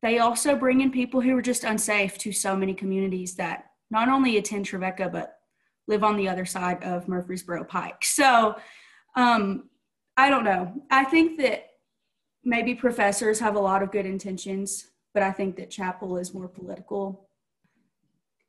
they 0.02 0.20
also 0.20 0.56
bring 0.58 0.82
in 0.82 0.92
people 0.92 1.22
who 1.22 1.38
are 1.38 1.42
just 1.42 1.64
unsafe 1.64 2.18
to 2.18 2.34
so 2.34 2.56
many 2.56 2.74
communities 2.74 3.36
that 3.36 3.68
not 3.90 4.10
only 4.10 4.38
attend 4.38 4.66
Trevecca, 4.66 5.10
but 5.10 5.38
live 5.88 6.04
on 6.04 6.18
the 6.18 6.28
other 6.28 6.46
side 6.46 6.84
of 6.84 7.08
Murfreesboro 7.08 7.64
Pike. 7.64 8.04
So 8.04 8.56
um, 9.16 9.70
I 10.18 10.30
don't 10.30 10.44
know. 10.44 10.74
I 10.92 11.06
think 11.06 11.40
that 11.40 11.68
maybe 12.44 12.76
professors 12.76 13.40
have 13.40 13.56
a 13.56 13.60
lot 13.60 13.84
of 13.84 13.92
good 13.92 14.06
intentions, 14.06 14.90
but 15.14 15.24
I 15.24 15.32
think 15.32 15.56
that 15.58 15.70
chapel 15.70 16.18
is 16.18 16.34
more 16.34 16.48
political 16.48 17.28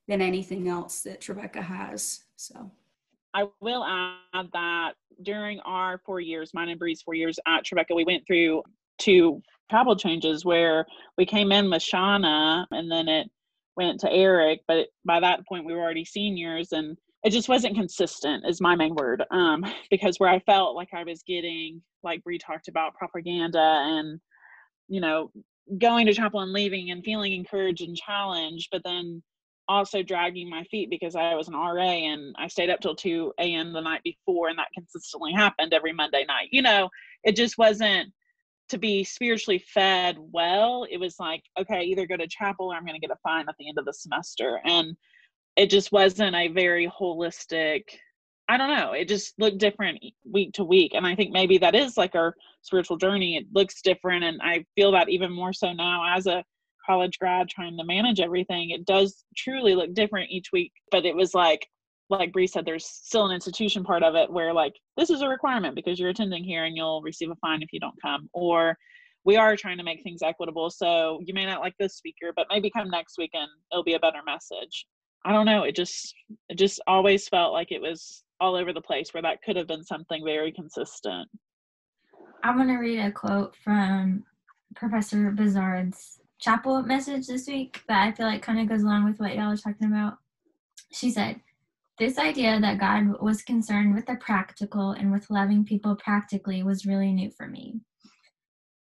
than 0.09 0.21
anything 0.21 0.69
else 0.69 1.03
that 1.03 1.21
Trevecca 1.21 1.63
has. 1.63 2.25
So 2.37 2.71
I 3.33 3.47
will 3.61 3.85
add 3.85 4.49
that 4.53 4.95
during 5.23 5.61
our 5.61 5.99
four 6.05 6.21
years, 6.21 6.53
mine 6.55 6.69
and 6.69 6.79
Bree's 6.79 7.03
four 7.03 7.15
years 7.15 7.39
at 7.47 7.65
Trevecca, 7.65 7.95
we 7.95 8.05
went 8.05 8.27
through 8.27 8.63
two 8.99 9.43
chapel 9.71 9.97
changes 9.97 10.45
where 10.45 10.87
we 11.17 11.25
came 11.25 11.53
in 11.53 11.71
with 11.71 11.83
Shauna 11.83 12.67
and 12.71 12.91
then 12.91 13.09
it 13.09 13.31
went 13.77 14.01
to 14.01 14.13
Eric, 14.13 14.61
but 14.69 14.89
by 15.05 15.21
that 15.21 15.47
point 15.47 15.65
we 15.65 15.73
were 15.73 15.81
already 15.81 16.05
seniors 16.05 16.73
and 16.73 16.97
it 17.25 17.31
just 17.31 17.49
wasn't 17.49 17.75
consistent 17.75 18.45
is 18.47 18.61
my 18.61 18.77
main 18.77 18.95
word 18.95 19.25
um, 19.31 19.65
because 19.91 20.21
where 20.21 20.31
i 20.31 20.39
felt 20.41 20.77
like 20.77 20.89
i 20.95 21.03
was 21.03 21.23
getting 21.27 21.83
like 22.03 22.23
Bree 22.23 22.39
talked 22.39 22.69
about 22.69 22.95
propaganda 22.95 23.59
and 23.59 24.21
you 24.89 25.01
know 25.01 25.31
going 25.79 26.07
to 26.07 26.13
chapel 26.13 26.41
and 26.41 26.53
leaving 26.53 26.91
and 26.91 27.03
feeling 27.03 27.33
encouraged 27.33 27.83
and 27.83 27.97
challenged 27.97 28.69
but 28.71 28.83
then 28.85 29.23
also 29.67 30.03
dragging 30.03 30.51
my 30.51 30.63
feet 30.65 30.91
because 30.91 31.17
i 31.17 31.35
was 31.35 31.49
an 31.49 31.55
ra 31.55 31.83
and 31.83 32.35
i 32.39 32.47
stayed 32.47 32.69
up 32.69 32.81
till 32.81 32.95
2 32.95 33.33
a.m 33.41 33.73
the 33.73 33.81
night 33.81 34.03
before 34.05 34.49
and 34.49 34.59
that 34.59 34.69
consistently 34.75 35.33
happened 35.33 35.73
every 35.73 35.93
monday 35.93 36.25
night 36.29 36.49
you 36.53 36.63
know? 36.63 36.89
It 37.25 37.37
just 37.37 37.57
wasn't 37.57 38.13
to 38.69 38.77
be 38.77 39.03
spiritually 39.05 39.65
fed 39.73 40.17
well 40.19 40.87
it 40.91 40.99
was 40.99 41.17
like 41.19 41.43
okay 41.59 41.83
either 41.85 42.07
go 42.07 42.19
to 42.19 42.29
chapel 42.29 42.67
or 42.67 42.77
i'm 42.77 42.85
going 42.85 42.95
to 42.95 43.01
get 43.01 43.11
a 43.11 43.19
fine 43.23 43.47
at 43.49 43.55
the 43.59 43.69
end 43.69 43.79
of 43.79 43.87
the 43.87 43.95
semester. 43.95 44.61
And 44.65 44.95
it 45.57 45.71
just 45.71 45.93
wasn't 45.93 46.35
a 46.35 46.49
very 46.49 46.89
holistic 46.89 47.83
i 48.49 48.57
don't 48.57 48.75
know 48.75 48.93
it 48.93 49.09
just 49.09 49.35
looked 49.39 49.59
different 49.59 49.99
week 50.31 50.53
to 50.53 50.65
week 50.65 50.93
and 50.95 51.07
i 51.07 51.15
think 51.15 51.33
maybe 51.33 51.59
that 51.59 51.75
is 51.75 51.97
like 51.97 52.15
our 52.15 52.35
spiritual 52.63 52.97
journey 52.97 53.37
it 53.37 53.47
looks 53.53 53.81
different 53.83 54.25
and 54.25 54.41
i 54.43 54.65
feel 54.75 54.93
that 54.93 55.09
even 55.09 55.33
more 55.33 55.53
so 55.53 55.73
now 55.73 56.03
as 56.17 56.27
a 56.27 56.45
college 56.87 57.19
grad 57.19 57.49
trying 57.49 57.77
to 57.77 57.85
manage 57.85 58.21
everything 58.21 58.71
it 58.71 58.85
does 58.85 59.25
truly 59.37 59.75
look 59.75 59.95
different 59.95 60.31
each 60.31 60.53
week 60.53 60.73
but 60.91 61.07
it 61.07 61.17
was 61.17 61.35
like 61.35 61.67
like 62.11 62.33
Bree 62.33 62.47
said, 62.47 62.65
there's 62.65 62.87
still 62.87 63.27
an 63.27 63.35
institution 63.35 63.85
part 63.85 64.03
of 64.03 64.15
it 64.15 64.31
where 64.31 64.53
like 64.53 64.75
this 64.97 65.11
is 65.11 65.23
a 65.23 65.29
requirement 65.29 65.75
because 65.75 65.99
you're 65.99 66.11
attending 66.11 66.45
here 66.45 66.65
and 66.65 66.77
you'll 66.77 67.03
receive 67.03 67.31
a 67.31 67.37
fine 67.37 67.63
if 67.63 67.73
you 67.73 67.81
don't 67.81 68.01
come. 68.03 68.29
Or 68.33 68.77
we 69.25 69.37
are 69.37 69.57
trying 69.57 69.79
to 69.79 69.85
make 69.85 70.03
things 70.03 70.23
equitable. 70.23 70.71
So 70.71 71.21
you 71.25 71.33
may 71.33 71.47
not 71.47 71.61
like 71.61 71.75
this 71.79 71.97
speaker, 71.97 72.33
but 72.37 72.47
maybe 72.51 72.71
come 72.71 72.91
next 72.91 73.17
week 73.17 73.31
and 73.33 73.49
it'll 73.73 73.85
be 73.85 73.95
a 73.95 73.99
better 73.99 74.21
message. 74.25 74.87
I 75.25 75.33
don't 75.33 75.47
know. 75.47 75.63
It 75.63 75.75
just 75.75 76.15
it 76.49 76.59
just 76.59 76.81
always 76.87 77.29
felt 77.29 77.53
like 77.53 77.73
it 77.73 77.81
was 77.81 78.23
all 78.41 78.57
over 78.57 78.73
the 78.73 78.81
place 78.81 79.15
where 79.15 79.23
that 79.23 79.43
could 79.43 79.57
have 79.57 79.67
been 79.67 79.85
something 79.85 80.25
very 80.25 80.53
consistent. 80.53 81.29
I'm 82.43 82.59
gonna 82.59 82.79
read 82.79 83.01
a 83.01 83.11
quote 83.11 83.57
from 83.57 84.25
Professor 84.75 85.31
Bizard's 85.31 86.21
chapel 86.41 86.83
message 86.83 87.27
this 87.27 87.47
week 87.47 87.83
that 87.89 88.03
I 88.03 88.13
feel 88.13 88.27
like 88.27 88.43
kind 88.43 88.61
of 88.61 88.69
goes 88.69 88.83
along 88.83 89.05
with 89.07 89.19
what 89.19 89.35
y'all 89.35 89.53
are 89.53 89.57
talking 89.57 89.87
about. 89.87 90.19
She 90.93 91.11
said, 91.11 91.41
This 91.99 92.19
idea 92.19 92.61
that 92.61 92.79
God 92.79 93.21
was 93.23 93.43
concerned 93.43 93.95
with 93.95 94.07
the 94.07 94.17
practical 94.17 94.91
and 94.91 95.11
with 95.11 95.31
loving 95.31 95.65
people 95.65 95.97
practically 95.97 96.63
was 96.63 96.85
really 96.85 97.13
new 97.13 97.31
for 97.31 97.47
me. 97.47 97.81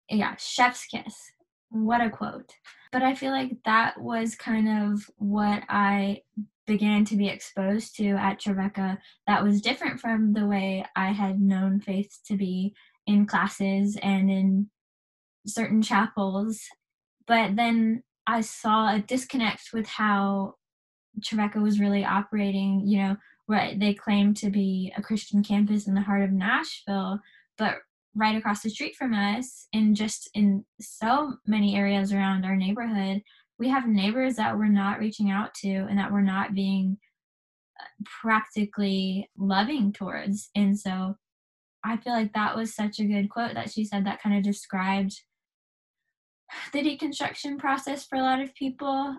Yeah, 0.09 0.35
chef's 0.37 0.85
kiss. 0.85 1.15
What 1.73 2.01
a 2.01 2.09
quote 2.09 2.53
but 2.93 3.01
I 3.01 3.15
feel 3.15 3.31
like 3.31 3.57
that 3.65 3.99
was 3.99 4.35
kind 4.35 4.69
of 4.69 5.09
what 5.17 5.63
I 5.67 6.21
began 6.67 7.03
to 7.05 7.17
be 7.17 7.27
exposed 7.27 7.95
to 7.97 8.09
at 8.11 8.39
Trevecca 8.39 8.99
that 9.25 9.43
was 9.43 9.61
different 9.61 9.99
from 9.99 10.33
the 10.33 10.45
way 10.45 10.85
I 10.95 11.11
had 11.11 11.41
known 11.41 11.81
faith 11.81 12.19
to 12.27 12.37
be 12.37 12.75
in 13.07 13.25
classes 13.25 13.97
and 14.01 14.29
in 14.29 14.69
certain 15.47 15.81
chapels. 15.81 16.61
But 17.25 17.55
then 17.55 18.03
I 18.27 18.41
saw 18.41 18.93
a 18.93 18.99
disconnect 18.99 19.73
with 19.73 19.87
how 19.87 20.55
Trevecca 21.21 21.59
was 21.59 21.79
really 21.79 22.05
operating, 22.05 22.83
you 22.85 22.99
know, 22.99 23.17
where 23.47 23.73
they 23.75 23.95
claim 23.95 24.35
to 24.35 24.51
be 24.51 24.93
a 24.95 25.01
Christian 25.01 25.43
campus 25.43 25.87
in 25.87 25.95
the 25.95 26.01
heart 26.01 26.21
of 26.21 26.31
Nashville, 26.31 27.19
but 27.57 27.77
right 28.15 28.35
across 28.35 28.61
the 28.61 28.69
street 28.69 28.95
from 28.95 29.13
us 29.13 29.67
and 29.73 29.95
just 29.95 30.29
in 30.33 30.63
so 30.79 31.33
many 31.47 31.75
areas 31.75 32.13
around 32.13 32.45
our 32.45 32.55
neighborhood 32.55 33.21
we 33.59 33.69
have 33.69 33.87
neighbors 33.87 34.35
that 34.35 34.57
we're 34.57 34.67
not 34.67 34.99
reaching 34.99 35.29
out 35.29 35.53
to 35.53 35.69
and 35.69 35.97
that 35.97 36.11
we're 36.11 36.21
not 36.21 36.53
being 36.53 36.97
uh, 37.79 37.85
practically 38.21 39.29
loving 39.37 39.93
towards. 39.93 40.49
And 40.55 40.77
so 40.77 41.15
i 41.85 41.97
feel 41.97 42.13
like 42.13 42.31
that 42.31 42.55
was 42.55 42.73
such 42.73 42.99
a 42.99 43.05
good 43.05 43.29
quote 43.29 43.53
that 43.55 43.69
she 43.69 43.83
said 43.83 44.05
that 44.05 44.21
kind 44.21 44.37
of 44.37 44.43
described 44.43 45.13
the 46.71 46.79
deconstruction 46.79 47.57
process 47.57 48.05
for 48.05 48.17
a 48.17 48.21
lot 48.21 48.39
of 48.39 48.55
people. 48.55 49.17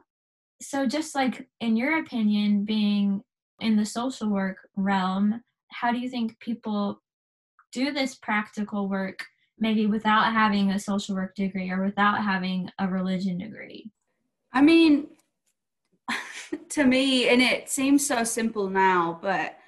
So 0.63 0.87
just 0.87 1.15
like 1.15 1.47
in 1.61 1.77
your 1.77 1.99
opinion 1.99 2.65
being 2.65 3.23
in 3.61 3.77
the 3.77 3.87
social 3.87 4.31
work 4.31 4.57
realm 4.77 5.43
how 5.71 5.91
do 5.91 5.99
you 5.99 6.09
think 6.09 6.39
people 6.39 7.01
do 7.75 7.93
this 7.93 8.15
practical 8.15 8.89
work 8.89 9.25
maybe 9.59 9.87
without 9.87 10.33
having 10.33 10.71
a 10.71 10.79
social 10.79 11.15
work 11.17 11.35
degree 11.35 11.71
or 11.71 11.85
without 11.85 12.23
having 12.23 12.71
a 12.79 12.89
religion 12.89 13.39
degree? 13.39 13.91
I 14.53 14.63
mean, 14.63 15.09
to 16.71 16.85
me, 16.85 17.29
and 17.29 17.43
it 17.43 17.69
seems 17.69 18.07
so 18.07 18.23
simple 18.25 18.71
now, 18.71 19.19
but 19.21 19.59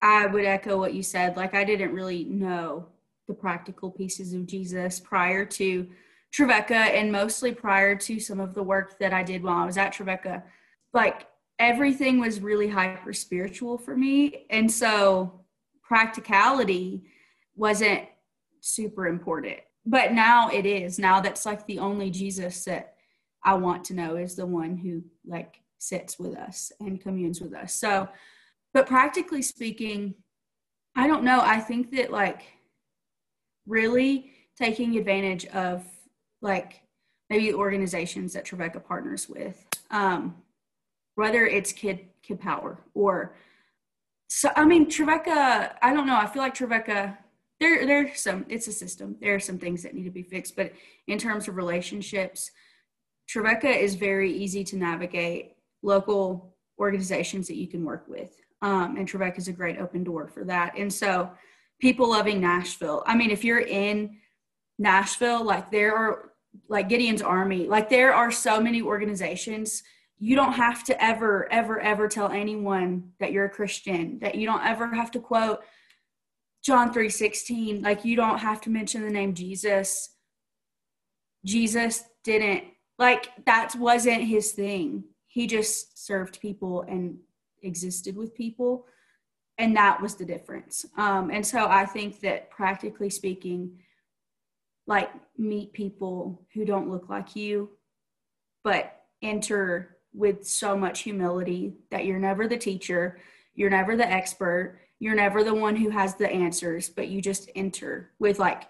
I 0.00 0.26
would 0.26 0.44
echo 0.44 0.78
what 0.78 0.94
you 0.94 1.02
said. 1.02 1.36
Like, 1.36 1.54
I 1.54 1.64
didn't 1.64 1.92
really 1.92 2.24
know 2.24 2.86
the 3.26 3.34
practical 3.34 3.90
pieces 3.90 4.32
of 4.32 4.46
Jesus 4.46 5.00
prior 5.00 5.44
to 5.44 5.88
Trevecca 6.32 6.74
and 6.74 7.10
mostly 7.10 7.52
prior 7.52 7.96
to 7.96 8.20
some 8.20 8.40
of 8.40 8.54
the 8.54 8.62
work 8.62 8.98
that 9.00 9.12
I 9.12 9.22
did 9.22 9.42
while 9.42 9.58
I 9.58 9.66
was 9.66 9.76
at 9.76 9.92
Trevecca. 9.92 10.44
Like, 10.94 11.26
everything 11.58 12.20
was 12.20 12.40
really 12.40 12.68
hyper 12.68 13.12
spiritual 13.12 13.76
for 13.76 13.96
me. 13.96 14.46
And 14.50 14.70
so 14.70 15.39
practicality 15.90 17.02
wasn't 17.56 18.04
super 18.60 19.08
important. 19.08 19.58
But 19.84 20.12
now 20.12 20.48
it 20.48 20.64
is. 20.64 21.00
Now 21.00 21.20
that's 21.20 21.44
like 21.44 21.66
the 21.66 21.80
only 21.80 22.10
Jesus 22.10 22.64
that 22.66 22.94
I 23.42 23.54
want 23.54 23.82
to 23.86 23.94
know 23.94 24.14
is 24.14 24.36
the 24.36 24.46
one 24.46 24.76
who 24.76 25.02
like 25.26 25.56
sits 25.78 26.16
with 26.16 26.36
us 26.36 26.70
and 26.78 27.00
communes 27.00 27.40
with 27.40 27.52
us. 27.54 27.74
So, 27.74 28.08
but 28.72 28.86
practically 28.86 29.42
speaking, 29.42 30.14
I 30.94 31.08
don't 31.08 31.24
know. 31.24 31.40
I 31.40 31.58
think 31.58 31.90
that 31.96 32.12
like 32.12 32.42
really 33.66 34.30
taking 34.56 34.96
advantage 34.96 35.44
of 35.46 35.84
like 36.40 36.82
maybe 37.30 37.52
organizations 37.52 38.32
that 38.34 38.44
Trevecca 38.44 38.84
partners 38.84 39.28
with, 39.28 39.66
um, 39.90 40.36
whether 41.16 41.46
it's 41.46 41.72
Kid 41.72 42.06
Kid 42.22 42.38
Power 42.38 42.78
or 42.94 43.34
so. 44.30 44.50
I 44.56 44.64
mean, 44.64 44.88
Trevecca. 44.88 45.76
I 45.82 45.92
don't 45.92 46.06
know. 46.06 46.16
I 46.16 46.26
feel 46.26 46.42
like 46.42 46.54
Trevecca. 46.54 47.18
There, 47.58 47.86
there's 47.86 48.20
some. 48.20 48.46
It's 48.48 48.68
a 48.68 48.72
system. 48.72 49.16
There 49.20 49.34
are 49.34 49.40
some 49.40 49.58
things 49.58 49.82
that 49.82 49.94
need 49.94 50.04
to 50.04 50.10
be 50.10 50.22
fixed, 50.22 50.56
but 50.56 50.72
in 51.08 51.18
terms 51.18 51.48
of 51.48 51.56
relationships, 51.56 52.50
Trevecca 53.28 53.68
is 53.68 53.96
very 53.96 54.32
easy 54.32 54.64
to 54.64 54.76
navigate. 54.76 55.56
Local 55.82 56.54
organizations 56.78 57.48
that 57.48 57.56
you 57.56 57.66
can 57.66 57.84
work 57.84 58.04
with, 58.06 58.30
um, 58.62 58.96
and 58.96 59.08
Trevecca 59.08 59.38
is 59.38 59.48
a 59.48 59.52
great 59.52 59.78
open 59.78 60.04
door 60.04 60.28
for 60.28 60.44
that. 60.44 60.76
And 60.78 60.92
so, 60.92 61.30
people 61.80 62.10
loving 62.10 62.40
Nashville. 62.40 63.02
I 63.06 63.16
mean, 63.16 63.30
if 63.30 63.44
you're 63.44 63.60
in 63.60 64.18
Nashville, 64.78 65.44
like 65.44 65.70
there 65.70 65.94
are 65.96 66.32
like 66.68 66.88
Gideon's 66.88 67.22
Army, 67.22 67.66
like 67.66 67.88
there 67.88 68.14
are 68.14 68.30
so 68.30 68.60
many 68.60 68.80
organizations. 68.80 69.82
You 70.22 70.36
don't 70.36 70.52
have 70.52 70.84
to 70.84 71.02
ever, 71.02 71.50
ever, 71.50 71.80
ever 71.80 72.06
tell 72.06 72.30
anyone 72.30 73.12
that 73.18 73.32
you're 73.32 73.46
a 73.46 73.50
Christian, 73.50 74.18
that 74.20 74.34
you 74.34 74.46
don't 74.46 74.64
ever 74.64 74.94
have 74.94 75.10
to 75.12 75.18
quote 75.18 75.60
John 76.62 76.92
3:16. 76.92 77.82
Like 77.82 78.04
you 78.04 78.16
don't 78.16 78.38
have 78.38 78.60
to 78.62 78.70
mention 78.70 79.02
the 79.02 79.10
name 79.10 79.34
Jesus. 79.34 80.14
Jesus 81.44 82.04
didn't 82.22 82.64
like 82.98 83.30
that 83.46 83.74
wasn't 83.76 84.22
his 84.22 84.52
thing. 84.52 85.04
He 85.26 85.46
just 85.46 86.06
served 86.06 86.40
people 86.40 86.82
and 86.82 87.18
existed 87.62 88.14
with 88.14 88.34
people. 88.34 88.86
And 89.56 89.74
that 89.76 90.00
was 90.02 90.16
the 90.16 90.24
difference. 90.24 90.84
Um, 90.96 91.30
and 91.30 91.46
so 91.46 91.66
I 91.66 91.86
think 91.86 92.20
that 92.20 92.50
practically 92.50 93.10
speaking, 93.10 93.78
like 94.86 95.10
meet 95.38 95.72
people 95.72 96.46
who 96.52 96.64
don't 96.64 96.90
look 96.90 97.08
like 97.08 97.36
you, 97.36 97.70
but 98.64 99.02
enter 99.22 99.96
with 100.12 100.46
so 100.46 100.76
much 100.76 101.00
humility 101.00 101.74
that 101.90 102.04
you're 102.04 102.18
never 102.18 102.48
the 102.48 102.56
teacher, 102.56 103.18
you're 103.54 103.70
never 103.70 103.96
the 103.96 104.08
expert, 104.08 104.78
you're 104.98 105.14
never 105.14 105.42
the 105.42 105.54
one 105.54 105.76
who 105.76 105.90
has 105.90 106.14
the 106.14 106.30
answers, 106.30 106.88
but 106.88 107.08
you 107.08 107.22
just 107.22 107.50
enter 107.54 108.10
with 108.18 108.38
like 108.38 108.64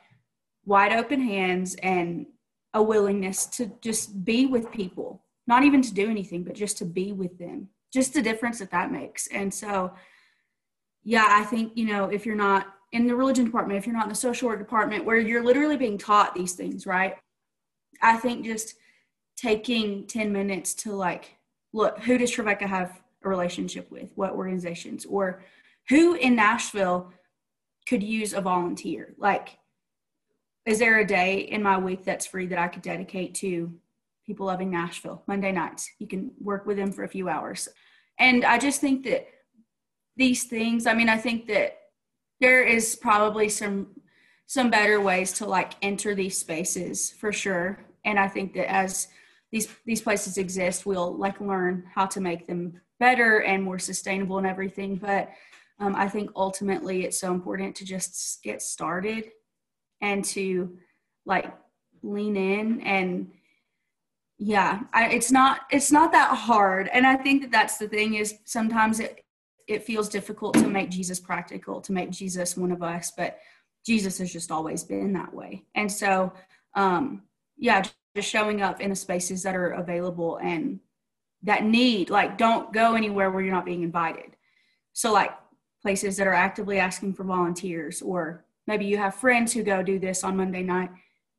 wide 0.64 0.92
open 0.92 1.20
hands 1.20 1.74
and 1.82 2.26
a 2.74 2.82
willingness 2.82 3.46
to 3.46 3.72
just 3.80 4.24
be 4.24 4.46
with 4.46 4.70
people, 4.70 5.22
not 5.46 5.64
even 5.64 5.82
to 5.82 5.92
do 5.92 6.08
anything, 6.08 6.44
but 6.44 6.54
just 6.54 6.78
to 6.78 6.84
be 6.84 7.12
with 7.12 7.36
them. 7.38 7.68
Just 7.92 8.14
the 8.14 8.22
difference 8.22 8.60
that 8.60 8.70
that 8.70 8.92
makes. 8.92 9.26
And 9.28 9.52
so, 9.52 9.92
yeah, 11.02 11.26
I 11.28 11.42
think, 11.44 11.72
you 11.74 11.86
know, 11.86 12.04
if 12.04 12.24
you're 12.24 12.36
not 12.36 12.68
in 12.92 13.06
the 13.08 13.16
religion 13.16 13.44
department, 13.44 13.78
if 13.78 13.86
you're 13.86 13.96
not 13.96 14.04
in 14.04 14.10
the 14.10 14.14
social 14.14 14.48
work 14.48 14.60
department, 14.60 15.04
where 15.04 15.18
you're 15.18 15.42
literally 15.42 15.76
being 15.76 15.98
taught 15.98 16.34
these 16.34 16.52
things, 16.52 16.86
right? 16.86 17.16
I 18.02 18.16
think 18.16 18.44
just 18.44 18.74
taking 19.40 20.06
10 20.06 20.32
minutes 20.32 20.74
to 20.74 20.92
like, 20.92 21.36
look, 21.72 21.98
who 22.00 22.18
does 22.18 22.30
Trevecca 22.30 22.66
have 22.66 23.00
a 23.24 23.28
relationship 23.28 23.90
with? 23.90 24.10
What 24.14 24.32
organizations? 24.32 25.06
Or 25.06 25.42
who 25.88 26.14
in 26.14 26.36
Nashville 26.36 27.12
could 27.88 28.02
use 28.02 28.34
a 28.34 28.40
volunteer? 28.40 29.14
Like, 29.16 29.58
is 30.66 30.78
there 30.78 30.98
a 30.98 31.06
day 31.06 31.40
in 31.40 31.62
my 31.62 31.78
week 31.78 32.04
that's 32.04 32.26
free 32.26 32.46
that 32.48 32.58
I 32.58 32.68
could 32.68 32.82
dedicate 32.82 33.34
to 33.36 33.72
people 34.26 34.46
loving 34.46 34.70
Nashville? 34.70 35.22
Monday 35.26 35.52
nights. 35.52 35.90
You 35.98 36.06
can 36.06 36.32
work 36.40 36.66
with 36.66 36.76
them 36.76 36.92
for 36.92 37.04
a 37.04 37.08
few 37.08 37.28
hours. 37.28 37.68
And 38.18 38.44
I 38.44 38.58
just 38.58 38.80
think 38.80 39.04
that 39.04 39.26
these 40.16 40.44
things, 40.44 40.86
I 40.86 40.92
mean, 40.92 41.08
I 41.08 41.16
think 41.16 41.46
that 41.46 41.78
there 42.40 42.62
is 42.62 42.96
probably 42.96 43.48
some 43.48 43.88
some 44.46 44.68
better 44.68 45.00
ways 45.00 45.32
to 45.34 45.46
like 45.46 45.74
enter 45.80 46.12
these 46.12 46.36
spaces 46.36 47.12
for 47.12 47.30
sure 47.32 47.78
and 48.04 48.18
i 48.18 48.26
think 48.26 48.52
that 48.52 48.68
as 48.68 49.06
these 49.52 49.68
these 49.84 50.00
places 50.00 50.38
exist 50.38 50.86
we'll 50.86 51.16
like 51.16 51.40
learn 51.40 51.84
how 51.94 52.06
to 52.06 52.20
make 52.20 52.46
them 52.46 52.80
better 52.98 53.42
and 53.42 53.62
more 53.62 53.78
sustainable 53.78 54.38
and 54.38 54.46
everything 54.46 54.96
but 54.96 55.30
um, 55.78 55.94
i 55.96 56.08
think 56.08 56.30
ultimately 56.36 57.04
it's 57.04 57.20
so 57.20 57.32
important 57.32 57.74
to 57.74 57.84
just 57.84 58.42
get 58.42 58.62
started 58.62 59.30
and 60.00 60.24
to 60.24 60.76
like 61.26 61.52
lean 62.02 62.36
in 62.36 62.80
and 62.82 63.30
yeah 64.38 64.80
I, 64.92 65.08
it's 65.08 65.30
not 65.30 65.62
it's 65.70 65.92
not 65.92 66.12
that 66.12 66.34
hard 66.34 66.88
and 66.92 67.06
i 67.06 67.16
think 67.16 67.42
that 67.42 67.50
that's 67.50 67.76
the 67.76 67.88
thing 67.88 68.14
is 68.14 68.38
sometimes 68.44 69.00
it 69.00 69.24
it 69.70 69.84
feels 69.84 70.08
difficult 70.08 70.54
to 70.54 70.66
make 70.66 70.90
Jesus 70.90 71.20
practical, 71.20 71.80
to 71.80 71.92
make 71.92 72.10
Jesus 72.10 72.56
one 72.56 72.72
of 72.72 72.82
us, 72.82 73.12
but 73.16 73.38
Jesus 73.86 74.18
has 74.18 74.32
just 74.32 74.50
always 74.50 74.82
been 74.82 75.12
that 75.12 75.32
way. 75.32 75.64
And 75.76 75.90
so, 75.90 76.32
um, 76.74 77.22
yeah, 77.56 77.84
just 78.16 78.28
showing 78.28 78.62
up 78.62 78.80
in 78.80 78.90
the 78.90 78.96
spaces 78.96 79.42
that 79.42 79.56
are 79.56 79.70
available 79.70 80.38
and 80.38 80.80
that 81.42 81.64
need, 81.64 82.10
like, 82.10 82.36
don't 82.36 82.72
go 82.72 82.94
anywhere 82.94 83.30
where 83.30 83.42
you're 83.42 83.54
not 83.54 83.64
being 83.64 83.82
invited. 83.82 84.36
So, 84.92 85.12
like, 85.12 85.32
places 85.82 86.16
that 86.16 86.26
are 86.26 86.34
actively 86.34 86.78
asking 86.78 87.14
for 87.14 87.24
volunteers, 87.24 88.02
or 88.02 88.44
maybe 88.66 88.84
you 88.84 88.98
have 88.98 89.14
friends 89.14 89.52
who 89.52 89.62
go 89.62 89.82
do 89.82 89.98
this 89.98 90.24
on 90.24 90.36
Monday 90.36 90.62
night, 90.62 90.90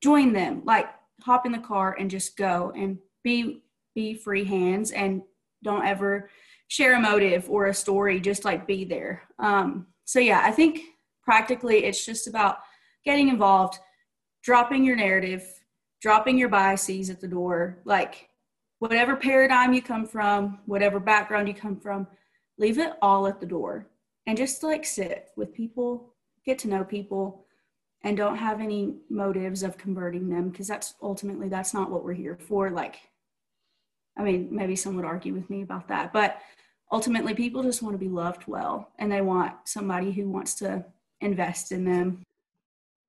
join 0.01 0.34
them. 0.34 0.63
Like, 0.65 0.88
hop 1.21 1.45
in 1.45 1.51
the 1.51 1.60
car 1.60 1.95
and 1.99 2.10
just 2.10 2.38
go 2.38 2.71
and 2.75 2.97
be 3.23 3.63
be 3.93 4.13
free 4.13 4.45
hands 4.45 4.91
and 4.91 5.21
don't 5.63 5.86
ever 5.86 6.29
share 6.69 6.95
a 6.95 6.99
motive 6.99 7.49
or 7.49 7.67
a 7.67 7.73
story, 7.73 8.19
just 8.19 8.45
like 8.45 8.65
be 8.65 8.86
there. 8.86 9.23
Um, 9.38 9.88
so, 10.05 10.19
yeah, 10.19 10.41
I 10.43 10.51
think 10.51 10.79
practically 11.23 11.84
it's 11.84 12.05
just 12.05 12.27
about 12.27 12.60
getting 13.05 13.27
involved, 13.27 13.77
dropping 14.43 14.84
your 14.84 14.95
narrative, 14.95 15.43
dropping 16.01 16.37
your 16.37 16.49
biases 16.49 17.09
at 17.09 17.21
the 17.21 17.27
door. 17.27 17.77
Like, 17.85 18.29
whatever 18.79 19.15
paradigm 19.15 19.73
you 19.73 19.81
come 19.81 20.05
from, 20.05 20.59
whatever 20.65 20.99
background 20.99 21.47
you 21.47 21.53
come 21.53 21.79
from, 21.79 22.07
leave 22.57 22.79
it 22.79 22.93
all 23.01 23.27
at 23.27 23.39
the 23.39 23.45
door 23.45 23.87
and 24.27 24.37
just 24.37 24.63
like 24.63 24.85
sit 24.85 25.29
with 25.35 25.53
people, 25.53 26.13
get 26.45 26.59
to 26.59 26.67
know 26.67 26.83
people 26.83 27.45
and 28.03 28.17
don't 28.17 28.37
have 28.37 28.59
any 28.59 28.95
motives 29.09 29.63
of 29.63 29.77
converting 29.77 30.27
them 30.29 30.49
because 30.49 30.67
that's 30.67 30.95
ultimately 31.01 31.47
that's 31.47 31.73
not 31.73 31.91
what 31.91 32.03
we're 32.03 32.13
here 32.13 32.35
for 32.35 32.71
like 32.71 32.95
i 34.17 34.23
mean 34.23 34.47
maybe 34.49 34.75
some 34.75 34.95
would 34.95 35.05
argue 35.05 35.35
with 35.35 35.47
me 35.51 35.61
about 35.61 35.87
that 35.87 36.11
but 36.11 36.41
ultimately 36.91 37.35
people 37.35 37.61
just 37.61 37.83
want 37.83 37.93
to 37.93 37.99
be 37.99 38.09
loved 38.09 38.47
well 38.47 38.91
and 38.97 39.11
they 39.11 39.21
want 39.21 39.53
somebody 39.65 40.11
who 40.11 40.27
wants 40.27 40.55
to 40.55 40.83
invest 41.21 41.71
in 41.71 41.85
them. 41.85 42.23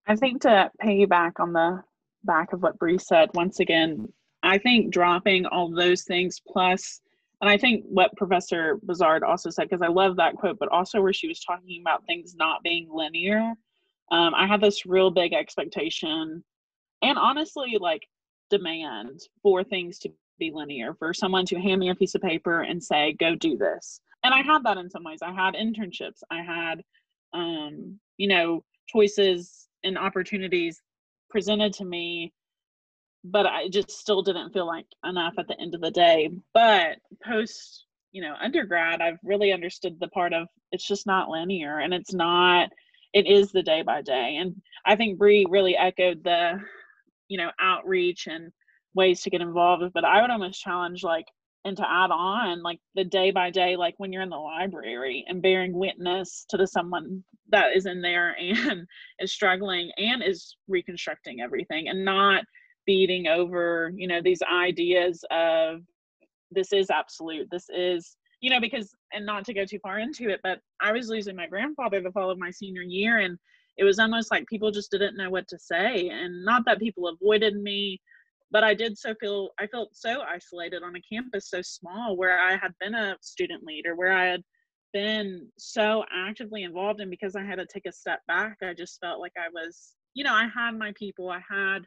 I 0.06 0.16
think 0.16 0.42
to 0.42 0.70
piggyback 0.82 1.40
on 1.40 1.52
the 1.52 1.82
back 2.24 2.52
of 2.52 2.62
what 2.62 2.78
Bree 2.78 2.98
said, 2.98 3.30
once 3.34 3.60
again, 3.60 4.12
I 4.42 4.58
think 4.58 4.92
dropping 4.92 5.46
all 5.46 5.70
those 5.70 6.02
things 6.02 6.40
plus, 6.46 7.00
and 7.40 7.50
I 7.50 7.56
think 7.56 7.84
what 7.88 8.16
Professor 8.16 8.78
Bazard 8.82 9.22
also 9.22 9.50
said, 9.50 9.68
because 9.68 9.82
I 9.82 9.88
love 9.88 10.16
that 10.16 10.36
quote, 10.36 10.58
but 10.58 10.68
also 10.68 11.00
where 11.00 11.12
she 11.12 11.28
was 11.28 11.40
talking 11.40 11.80
about 11.80 12.06
things 12.06 12.34
not 12.34 12.62
being 12.62 12.88
linear. 12.92 13.54
Um, 14.10 14.34
I 14.34 14.46
had 14.46 14.60
this 14.60 14.86
real 14.86 15.10
big 15.10 15.32
expectation 15.32 16.44
and 17.02 17.18
honestly, 17.18 17.76
like 17.80 18.06
demand 18.48 19.20
for 19.42 19.64
things 19.64 19.98
to 19.98 20.10
be 20.38 20.50
linear 20.54 20.94
for 20.94 21.12
someone 21.12 21.44
to 21.46 21.60
hand 21.60 21.80
me 21.80 21.90
a 21.90 21.94
piece 21.94 22.14
of 22.14 22.22
paper 22.22 22.62
and 22.62 22.82
say 22.82 23.14
go 23.18 23.34
do 23.34 23.56
this 23.56 24.00
and 24.24 24.34
i 24.34 24.42
had 24.42 24.62
that 24.64 24.76
in 24.76 24.90
some 24.90 25.04
ways 25.04 25.20
i 25.22 25.32
had 25.32 25.54
internships 25.54 26.22
i 26.30 26.42
had 26.42 26.82
um, 27.32 27.98
you 28.16 28.26
know 28.28 28.62
choices 28.88 29.68
and 29.84 29.96
opportunities 29.96 30.82
presented 31.32 31.72
to 31.72 31.84
me 31.84 32.32
but 33.24 33.46
i 33.46 33.68
just 33.68 33.90
still 33.90 34.22
didn't 34.22 34.52
feel 34.52 34.66
like 34.66 34.86
enough 35.04 35.34
at 35.38 35.46
the 35.48 35.58
end 35.60 35.74
of 35.74 35.80
the 35.80 35.90
day. 35.90 36.28
But 36.54 36.98
post 37.24 37.86
you 38.12 38.20
know 38.22 38.34
undergrad 38.40 39.00
i've 39.00 39.18
really 39.24 39.52
understood 39.52 39.98
the 39.98 40.08
part 40.08 40.32
of 40.34 40.46
it's 40.70 40.86
just 40.86 41.06
not 41.06 41.30
linear 41.30 41.78
and 41.78 41.94
it's 41.94 42.12
not 42.12 42.68
it 43.14 43.26
is 43.26 43.52
the 43.52 43.62
day 43.62 43.82
by 43.82 44.02
day. 44.02 44.36
And 44.40 44.60
i 44.84 44.96
think 44.96 45.18
Bree 45.18 45.46
really 45.48 45.76
echoed 45.76 46.22
the 46.24 46.60
you 47.28 47.38
know 47.38 47.50
outreach 47.60 48.26
and 48.26 48.52
ways 48.94 49.22
to 49.22 49.30
get 49.30 49.40
involved 49.40 49.84
but 49.94 50.04
i 50.04 50.20
would 50.20 50.30
almost 50.30 50.60
challenge 50.60 51.02
like 51.02 51.24
and 51.64 51.76
to 51.76 51.88
add 51.88 52.10
on 52.10 52.62
like 52.62 52.80
the 52.94 53.04
day 53.04 53.30
by 53.30 53.50
day 53.50 53.76
like 53.76 53.94
when 53.98 54.12
you're 54.12 54.22
in 54.22 54.30
the 54.30 54.36
library 54.36 55.24
and 55.28 55.42
bearing 55.42 55.72
witness 55.72 56.44
to 56.48 56.56
the 56.56 56.66
someone 56.66 57.22
that 57.50 57.76
is 57.76 57.86
in 57.86 58.02
there 58.02 58.36
and 58.40 58.86
is 59.20 59.32
struggling 59.32 59.90
and 59.96 60.22
is 60.22 60.56
reconstructing 60.68 61.40
everything 61.40 61.88
and 61.88 62.04
not 62.04 62.44
beating 62.84 63.28
over 63.28 63.92
you 63.94 64.08
know 64.08 64.20
these 64.20 64.42
ideas 64.42 65.24
of 65.30 65.80
this 66.50 66.72
is 66.72 66.90
absolute 66.90 67.46
this 67.50 67.66
is 67.70 68.16
you 68.42 68.50
know, 68.50 68.60
because, 68.60 68.94
and 69.12 69.24
not 69.24 69.44
to 69.46 69.54
go 69.54 69.64
too 69.64 69.78
far 69.78 70.00
into 70.00 70.28
it, 70.28 70.40
but 70.42 70.58
I 70.80 70.92
was 70.92 71.08
losing 71.08 71.36
my 71.36 71.46
grandfather 71.46 72.02
the 72.02 72.10
fall 72.10 72.30
of 72.30 72.38
my 72.38 72.50
senior 72.50 72.82
year. 72.82 73.18
And 73.18 73.38
it 73.78 73.84
was 73.84 74.00
almost 74.00 74.30
like 74.30 74.46
people 74.48 74.72
just 74.72 74.90
didn't 74.90 75.16
know 75.16 75.30
what 75.30 75.46
to 75.48 75.58
say. 75.58 76.08
And 76.08 76.44
not 76.44 76.64
that 76.66 76.80
people 76.80 77.08
avoided 77.08 77.54
me, 77.54 78.00
but 78.52 78.62
I 78.62 78.74
did 78.74 78.98
so 78.98 79.14
feel, 79.14 79.48
I 79.58 79.66
felt 79.66 79.96
so 79.96 80.20
isolated 80.22 80.82
on 80.82 80.94
a 80.94 81.00
campus 81.00 81.48
so 81.48 81.62
small 81.62 82.16
where 82.16 82.38
I 82.38 82.52
had 82.52 82.72
been 82.78 82.94
a 82.94 83.16
student 83.22 83.64
leader, 83.64 83.96
where 83.96 84.12
I 84.12 84.26
had 84.26 84.42
been 84.92 85.48
so 85.58 86.04
actively 86.14 86.64
involved 86.64 87.00
and 87.00 87.10
because 87.10 87.34
I 87.34 87.42
had 87.42 87.58
to 87.58 87.66
take 87.66 87.86
a 87.86 87.92
step 87.92 88.20
back, 88.28 88.58
I 88.62 88.74
just 88.74 89.00
felt 89.00 89.20
like 89.20 89.32
I 89.38 89.48
was, 89.48 89.94
you 90.12 90.22
know, 90.22 90.34
I 90.34 90.48
had 90.54 90.78
my 90.78 90.92
people, 90.96 91.30
I 91.30 91.40
had, 91.48 91.80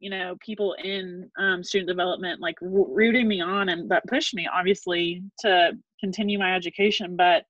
you 0.00 0.10
know, 0.10 0.36
people 0.44 0.74
in 0.82 1.30
um, 1.38 1.62
student 1.62 1.88
development 1.88 2.40
like 2.40 2.56
rooting 2.60 3.28
me 3.28 3.40
on 3.40 3.68
and 3.68 3.88
that 3.90 4.06
pushed 4.08 4.34
me 4.34 4.48
obviously 4.52 5.22
to 5.40 5.72
continue 6.00 6.40
my 6.40 6.56
education, 6.56 7.16
but 7.16 7.44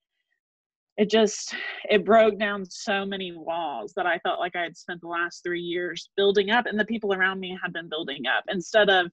it 0.96 1.10
just 1.10 1.54
it 1.88 2.04
broke 2.04 2.38
down 2.38 2.64
so 2.68 3.04
many 3.04 3.32
walls 3.32 3.92
that 3.96 4.06
I 4.06 4.18
felt 4.18 4.40
like 4.40 4.56
I 4.56 4.62
had 4.62 4.76
spent 4.76 5.00
the 5.00 5.08
last 5.08 5.42
three 5.42 5.60
years 5.60 6.10
building 6.16 6.50
up 6.50 6.66
and 6.66 6.78
the 6.78 6.84
people 6.84 7.14
around 7.14 7.40
me 7.40 7.58
had 7.62 7.72
been 7.72 7.88
building 7.88 8.26
up 8.26 8.44
instead 8.48 8.90
of 8.90 9.10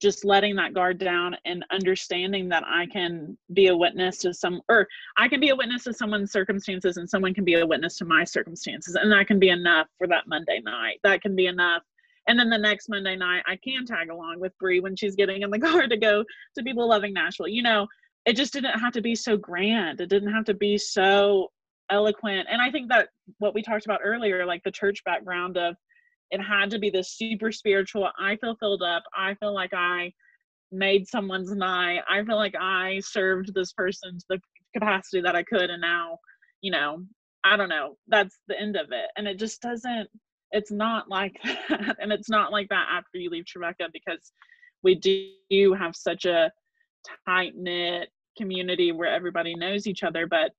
just 0.00 0.24
letting 0.24 0.56
that 0.56 0.72
guard 0.72 0.98
down 0.98 1.36
and 1.44 1.64
understanding 1.70 2.48
that 2.48 2.64
I 2.66 2.86
can 2.86 3.36
be 3.52 3.66
a 3.66 3.76
witness 3.76 4.18
to 4.18 4.32
some, 4.32 4.62
or 4.68 4.88
I 5.18 5.28
can 5.28 5.40
be 5.40 5.50
a 5.50 5.56
witness 5.56 5.84
to 5.84 5.92
someone's 5.92 6.32
circumstances 6.32 6.96
and 6.96 7.08
someone 7.08 7.34
can 7.34 7.44
be 7.44 7.54
a 7.54 7.66
witness 7.66 7.98
to 7.98 8.06
my 8.06 8.24
circumstances. 8.24 8.94
And 8.94 9.12
that 9.12 9.26
can 9.26 9.38
be 9.38 9.50
enough 9.50 9.88
for 9.98 10.06
that 10.06 10.26
Monday 10.26 10.60
night. 10.64 11.00
That 11.04 11.20
can 11.20 11.36
be 11.36 11.46
enough. 11.46 11.82
And 12.28 12.38
then 12.38 12.48
the 12.48 12.58
next 12.58 12.88
Monday 12.88 13.16
night, 13.16 13.42
I 13.46 13.56
can 13.56 13.84
tag 13.84 14.08
along 14.08 14.40
with 14.40 14.56
Bree 14.58 14.80
when 14.80 14.96
she's 14.96 15.16
getting 15.16 15.42
in 15.42 15.50
the 15.50 15.58
car 15.60 15.86
to 15.86 15.96
go 15.96 16.24
to 16.56 16.64
People 16.64 16.88
Loving 16.88 17.12
Nashville. 17.12 17.48
You 17.48 17.62
know, 17.62 17.86
it 18.30 18.36
just 18.36 18.52
didn't 18.52 18.78
have 18.78 18.92
to 18.92 19.00
be 19.00 19.16
so 19.16 19.36
grand. 19.36 20.00
It 20.00 20.08
didn't 20.08 20.32
have 20.32 20.44
to 20.44 20.54
be 20.54 20.78
so 20.78 21.48
eloquent. 21.90 22.46
And 22.48 22.62
I 22.62 22.70
think 22.70 22.88
that 22.88 23.08
what 23.38 23.54
we 23.54 23.60
talked 23.60 23.86
about 23.86 24.02
earlier, 24.04 24.46
like 24.46 24.62
the 24.62 24.70
church 24.70 25.02
background 25.04 25.56
of 25.56 25.74
it 26.30 26.40
had 26.40 26.70
to 26.70 26.78
be 26.78 26.90
this 26.90 27.16
super 27.16 27.50
spiritual 27.50 28.08
i 28.20 28.36
feel 28.36 28.54
filled 28.54 28.84
up. 28.84 29.02
I 29.16 29.34
feel 29.34 29.52
like 29.52 29.74
i 29.74 30.12
made 30.70 31.08
someone's 31.08 31.50
night. 31.50 32.02
I 32.08 32.22
feel 32.22 32.36
like 32.36 32.54
i 32.54 33.00
served 33.00 33.52
this 33.52 33.72
person 33.72 34.16
to 34.16 34.24
the 34.28 34.40
capacity 34.76 35.20
that 35.22 35.34
i 35.34 35.42
could 35.42 35.68
and 35.68 35.80
now 35.80 36.16
you 36.60 36.70
know 36.70 37.04
i 37.42 37.56
don't 37.56 37.68
know. 37.68 37.96
That's 38.06 38.38
the 38.46 38.60
end 38.60 38.76
of 38.76 38.92
it. 38.92 39.10
And 39.16 39.26
it 39.26 39.40
just 39.40 39.60
doesn't 39.60 40.08
it's 40.52 40.70
not 40.70 41.08
like 41.08 41.36
that. 41.68 41.96
And 42.00 42.12
it's 42.12 42.30
not 42.30 42.52
like 42.52 42.68
that 42.68 42.86
after 42.92 43.18
you 43.18 43.28
leave 43.28 43.46
Trevecca 43.46 43.88
because 43.92 44.30
we 44.84 44.94
do 44.94 45.74
have 45.74 45.96
such 45.96 46.26
a 46.26 46.52
tight 47.26 47.54
knit 47.56 48.08
community 48.40 48.92
where 48.92 49.12
everybody 49.12 49.54
knows 49.54 49.86
each 49.86 50.02
other 50.02 50.26
but 50.26 50.52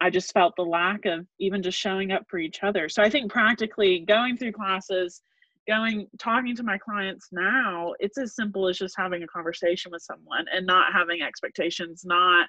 I 0.00 0.10
just 0.10 0.32
felt 0.32 0.54
the 0.56 0.62
lack 0.62 1.06
of 1.06 1.26
even 1.38 1.62
just 1.62 1.78
showing 1.78 2.12
up 2.12 2.24
for 2.28 2.38
each 2.38 2.62
other. 2.62 2.88
So 2.88 3.02
I 3.02 3.10
think 3.10 3.30
practically 3.30 4.04
going 4.06 4.36
through 4.36 4.52
classes, 4.52 5.22
going 5.66 6.06
talking 6.18 6.54
to 6.56 6.62
my 6.62 6.78
clients 6.78 7.28
now, 7.32 7.94
it's 7.98 8.16
as 8.16 8.34
simple 8.34 8.68
as 8.68 8.78
just 8.78 8.94
having 8.96 9.22
a 9.22 9.26
conversation 9.26 9.90
with 9.90 10.02
someone 10.02 10.46
and 10.54 10.66
not 10.66 10.92
having 10.92 11.20
expectations, 11.20 12.02
not 12.04 12.48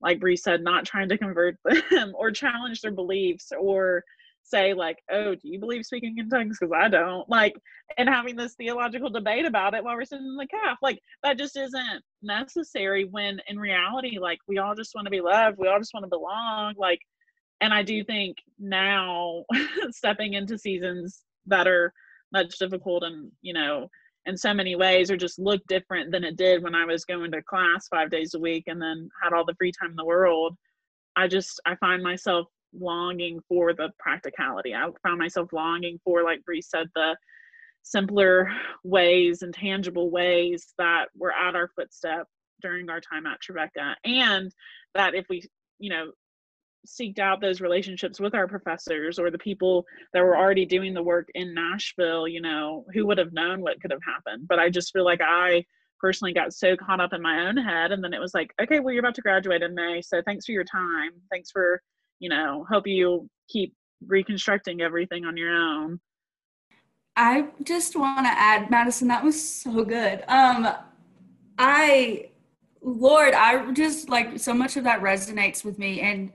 like 0.00 0.20
Bree 0.20 0.36
said, 0.36 0.62
not 0.62 0.84
trying 0.84 1.08
to 1.08 1.18
convert 1.18 1.56
them 1.90 2.12
or 2.14 2.30
challenge 2.30 2.80
their 2.80 2.92
beliefs 2.92 3.52
or 3.58 4.02
say 4.46 4.74
like, 4.74 4.98
"Oh, 5.10 5.34
do 5.34 5.48
you 5.48 5.58
believe 5.58 5.84
speaking 5.84 6.16
in 6.18 6.28
tongues?" 6.28 6.58
Because 6.60 6.72
I 6.74 6.88
don't. 6.88 7.28
Like, 7.28 7.54
and 7.98 8.08
having 8.08 8.36
this 8.36 8.54
theological 8.54 9.10
debate 9.10 9.44
about 9.44 9.74
it 9.74 9.84
while 9.84 9.96
we're 9.96 10.04
sitting 10.04 10.26
in 10.26 10.36
the 10.36 10.46
calf, 10.46 10.78
like 10.82 10.98
that 11.22 11.38
just 11.38 11.56
isn't 11.56 12.02
necessary. 12.22 13.04
When 13.04 13.40
in 13.48 13.58
reality, 13.58 14.18
like 14.18 14.38
we 14.48 14.58
all 14.58 14.74
just 14.74 14.94
want 14.94 15.06
to 15.06 15.10
be 15.10 15.20
loved, 15.20 15.58
we 15.58 15.68
all 15.68 15.78
just 15.78 15.94
want 15.94 16.04
to 16.04 16.10
belong. 16.10 16.74
Like, 16.76 17.00
and 17.60 17.74
I 17.74 17.82
do 17.82 18.04
think 18.04 18.38
now 18.58 19.44
stepping 19.90 20.34
into 20.34 20.58
seasons 20.58 21.22
that 21.46 21.68
are 21.68 21.92
much 22.32 22.58
difficult 22.58 23.04
and 23.04 23.30
you 23.40 23.52
know 23.52 23.88
in 24.26 24.36
so 24.36 24.52
many 24.52 24.74
ways 24.74 25.10
or 25.10 25.16
just 25.16 25.38
look 25.38 25.64
different 25.68 26.10
than 26.10 26.24
it 26.24 26.36
did 26.36 26.62
when 26.62 26.74
I 26.74 26.84
was 26.84 27.04
going 27.04 27.30
to 27.30 27.42
class 27.42 27.86
five 27.88 28.10
days 28.10 28.34
a 28.34 28.40
week 28.40 28.64
and 28.66 28.82
then 28.82 29.08
had 29.22 29.32
all 29.32 29.44
the 29.44 29.54
free 29.54 29.70
time 29.70 29.90
in 29.90 29.96
the 29.96 30.04
world. 30.04 30.56
I 31.14 31.28
just 31.28 31.60
I 31.64 31.76
find 31.76 32.02
myself 32.02 32.48
longing 32.72 33.40
for 33.48 33.72
the 33.72 33.90
practicality. 33.98 34.74
I 34.74 34.88
found 35.02 35.18
myself 35.18 35.52
longing 35.52 35.98
for, 36.04 36.22
like 36.22 36.44
Bree 36.44 36.62
said, 36.62 36.88
the 36.94 37.16
simpler 37.82 38.50
ways 38.82 39.42
and 39.42 39.54
tangible 39.54 40.10
ways 40.10 40.74
that 40.78 41.06
were 41.16 41.32
at 41.32 41.54
our 41.54 41.68
footstep 41.76 42.26
during 42.60 42.90
our 42.90 43.00
time 43.00 43.26
at 43.26 43.40
Trevecca. 43.40 43.96
And 44.04 44.52
that 44.94 45.14
if 45.14 45.26
we, 45.28 45.42
you 45.78 45.90
know, 45.90 46.10
seeked 46.86 47.18
out 47.18 47.40
those 47.40 47.60
relationships 47.60 48.20
with 48.20 48.34
our 48.34 48.46
professors 48.46 49.18
or 49.18 49.30
the 49.30 49.38
people 49.38 49.84
that 50.12 50.22
were 50.22 50.36
already 50.36 50.64
doing 50.64 50.94
the 50.94 51.02
work 51.02 51.28
in 51.34 51.54
Nashville, 51.54 52.28
you 52.28 52.40
know, 52.40 52.84
who 52.92 53.06
would 53.06 53.18
have 53.18 53.32
known 53.32 53.60
what 53.60 53.80
could 53.80 53.90
have 53.90 54.00
happened? 54.04 54.46
But 54.48 54.58
I 54.58 54.70
just 54.70 54.92
feel 54.92 55.04
like 55.04 55.20
I 55.20 55.64
personally 56.00 56.32
got 56.32 56.52
so 56.52 56.76
caught 56.76 57.00
up 57.00 57.12
in 57.12 57.22
my 57.22 57.46
own 57.46 57.56
head. 57.56 57.92
And 57.92 58.02
then 58.02 58.12
it 58.12 58.20
was 58.20 58.34
like, 58.34 58.52
okay, 58.60 58.80
well, 58.80 58.92
you're 58.92 59.00
about 59.00 59.14
to 59.16 59.22
graduate 59.22 59.62
in 59.62 59.74
May. 59.74 60.02
So 60.02 60.22
thanks 60.24 60.46
for 60.46 60.52
your 60.52 60.64
time. 60.64 61.10
Thanks 61.30 61.50
for 61.50 61.82
you 62.18 62.28
know, 62.28 62.64
help 62.68 62.86
you 62.86 63.28
keep 63.48 63.74
reconstructing 64.06 64.80
everything 64.80 65.24
on 65.24 65.36
your 65.36 65.54
own. 65.54 66.00
I 67.16 67.48
just 67.64 67.96
want 67.96 68.26
to 68.26 68.30
add, 68.30 68.70
Madison, 68.70 69.08
that 69.08 69.24
was 69.24 69.42
so 69.42 69.84
good. 69.84 70.22
Um, 70.28 70.68
I, 71.58 72.30
Lord, 72.82 73.32
I 73.32 73.72
just 73.72 74.10
like 74.10 74.38
so 74.38 74.52
much 74.52 74.76
of 74.76 74.84
that 74.84 75.00
resonates 75.00 75.64
with 75.64 75.78
me. 75.78 76.00
And 76.02 76.32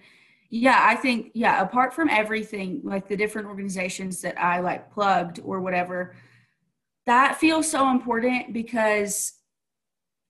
yeah, 0.49 0.79
I 0.81 0.95
think, 0.95 1.31
yeah, 1.33 1.61
apart 1.61 1.93
from 1.93 2.09
everything, 2.09 2.81
like 2.83 3.07
the 3.07 3.15
different 3.15 3.47
organizations 3.47 4.21
that 4.21 4.41
I 4.41 4.59
like 4.59 4.91
plugged 4.91 5.39
or 5.43 5.61
whatever, 5.61 6.15
that 7.05 7.37
feels 7.37 7.69
so 7.69 7.91
important 7.91 8.51
because 8.51 9.33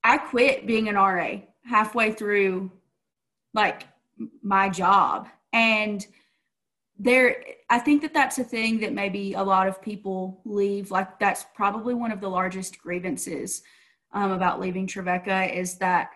I 0.04 0.18
quit 0.18 0.66
being 0.66 0.88
an 0.88 0.96
RA 0.96 1.36
halfway 1.64 2.12
through 2.12 2.70
like 3.54 3.84
my 4.42 4.68
job 4.68 5.28
and 5.52 6.06
there 6.98 7.44
i 7.70 7.78
think 7.78 8.02
that 8.02 8.14
that's 8.14 8.38
a 8.38 8.44
thing 8.44 8.78
that 8.78 8.92
maybe 8.92 9.32
a 9.34 9.42
lot 9.42 9.66
of 9.66 9.82
people 9.82 10.40
leave 10.44 10.90
like 10.90 11.18
that's 11.18 11.46
probably 11.54 11.94
one 11.94 12.12
of 12.12 12.20
the 12.20 12.28
largest 12.28 12.78
grievances 12.78 13.62
um, 14.12 14.32
about 14.32 14.60
leaving 14.60 14.86
trevecca 14.86 15.56
is 15.56 15.78
that 15.78 16.10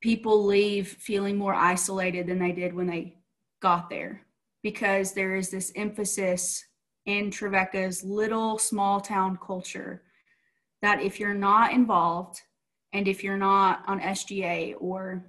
people 0.00 0.44
leave 0.44 0.88
feeling 0.88 1.36
more 1.36 1.54
isolated 1.54 2.26
than 2.26 2.38
they 2.38 2.52
did 2.52 2.74
when 2.74 2.86
they 2.86 3.16
got 3.60 3.88
there 3.88 4.22
because 4.62 5.12
there 5.12 5.34
is 5.34 5.50
this 5.50 5.72
emphasis 5.76 6.64
in 7.06 7.30
trevecca's 7.30 8.04
little 8.04 8.58
small 8.58 9.00
town 9.00 9.38
culture 9.44 10.02
that 10.82 11.00
if 11.00 11.18
you're 11.18 11.34
not 11.34 11.72
involved 11.72 12.42
and 12.92 13.08
if 13.08 13.24
you're 13.24 13.36
not 13.36 13.82
on 13.86 13.98
sga 14.00 14.74
or 14.78 15.24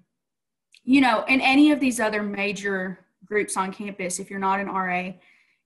you 0.83 0.99
know 0.99 1.23
in 1.27 1.39
any 1.41 1.71
of 1.71 1.79
these 1.79 1.99
other 1.99 2.21
major 2.21 3.06
groups 3.27 3.57
on 3.57 3.71
campus, 3.71 4.19
if 4.19 4.29
you're 4.29 4.39
not 4.39 4.59
an 4.59 4.67
RA, 4.67 5.11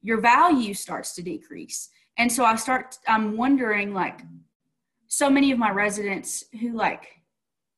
your 0.01 0.19
value 0.19 0.73
starts 0.73 1.13
to 1.15 1.21
decrease. 1.21 1.89
And 2.17 2.31
so 2.31 2.43
I 2.43 2.55
start, 2.55 2.97
I'm 3.07 3.37
wondering 3.37 3.93
like, 3.93 4.21
so 5.07 5.29
many 5.29 5.51
of 5.51 5.59
my 5.59 5.71
residents 5.71 6.45
who 6.59 6.73
like, 6.73 7.07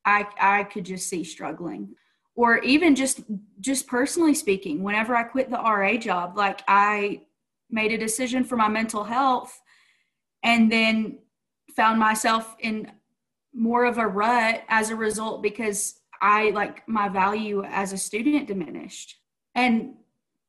I, 0.05 0.27
I 0.39 0.63
could 0.65 0.85
just 0.85 1.09
see 1.09 1.23
struggling 1.23 1.95
or 2.35 2.59
even 2.59 2.95
just 2.95 3.21
just 3.59 3.87
personally 3.87 4.33
speaking 4.33 4.83
whenever 4.83 5.15
i 5.15 5.23
quit 5.23 5.49
the 5.49 5.57
ra 5.57 5.95
job 5.97 6.37
like 6.37 6.61
i 6.67 7.21
made 7.69 7.91
a 7.91 7.97
decision 7.97 8.43
for 8.43 8.55
my 8.55 8.67
mental 8.67 9.03
health 9.03 9.61
and 10.43 10.71
then 10.71 11.17
found 11.75 11.99
myself 11.99 12.55
in 12.59 12.91
more 13.53 13.85
of 13.85 13.97
a 13.97 14.07
rut 14.07 14.63
as 14.67 14.89
a 14.89 14.95
result 14.95 15.41
because 15.41 15.95
i 16.21 16.49
like 16.51 16.87
my 16.87 17.07
value 17.07 17.63
as 17.65 17.93
a 17.93 17.97
student 17.97 18.47
diminished 18.47 19.17
and 19.55 19.93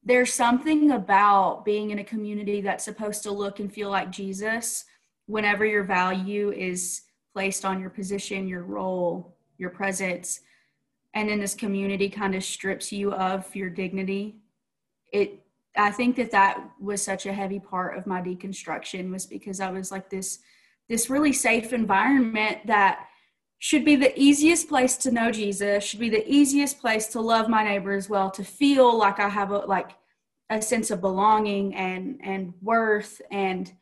there's 0.03 0.33
something 0.33 0.91
about 0.91 1.65
being 1.65 1.91
in 1.91 1.99
a 1.99 2.05
community 2.05 2.61
that's 2.61 2.85
supposed 2.85 3.23
to 3.23 3.31
look 3.31 3.59
and 3.59 3.73
feel 3.73 3.91
like 3.91 4.11
Jesus 4.11 4.85
whenever 5.27 5.65
your 5.65 5.85
value 5.85 6.53
is 6.53 7.03
placed 7.33 7.65
on 7.65 7.81
your 7.81 7.91
position, 7.91 8.47
your 8.47 8.63
role, 8.63 9.35
your 9.59 9.71
presence, 9.71 10.41
and 11.15 11.29
then 11.29 11.41
this 11.41 11.55
community 11.55 12.09
kind 12.09 12.35
of 12.35 12.45
strips 12.45 12.93
you 12.93 13.13
of 13.13 13.55
your 13.55 13.71
dignity. 13.71 14.37
It 15.13 15.41
I 15.77 15.91
think 15.91 16.15
that 16.17 16.31
that 16.31 16.63
was 16.81 17.03
such 17.03 17.27
a 17.27 17.33
heavy 17.33 17.59
part 17.59 17.99
of 17.99 18.07
my 18.07 18.21
deconstruction 18.21 19.11
was 19.11 19.27
because 19.27 19.61
I 19.61 19.71
was 19.71 19.91
like 19.91 20.09
this 20.11 20.41
this 20.89 21.09
really 21.09 21.33
safe 21.33 21.73
environment 21.73 22.59
that 22.67 23.09
should 23.65 23.83
be 23.83 23.97
the 23.97 24.13
easiest 24.21 24.69
place 24.69 24.95
to 24.99 25.11
know 25.11 25.31
Jesus, 25.31 25.83
should 25.83 25.99
be 25.99 26.11
the 26.11 26.31
easiest 26.31 26.79
place 26.79 27.07
to 27.07 27.19
love 27.19 27.49
my 27.49 27.65
neighbor 27.65 27.93
as 27.93 28.11
well, 28.11 28.31
to 28.33 28.45
feel 28.45 28.95
like 28.95 29.19
I 29.19 29.29
have 29.31 29.53
a 29.53 29.61
like 29.61 29.93
a 30.51 30.61
sense 30.61 30.91
of 30.91 31.01
belonging 31.01 31.75
and 31.75 32.21
and 32.23 32.53
worth 32.61 33.23
and 33.31 33.73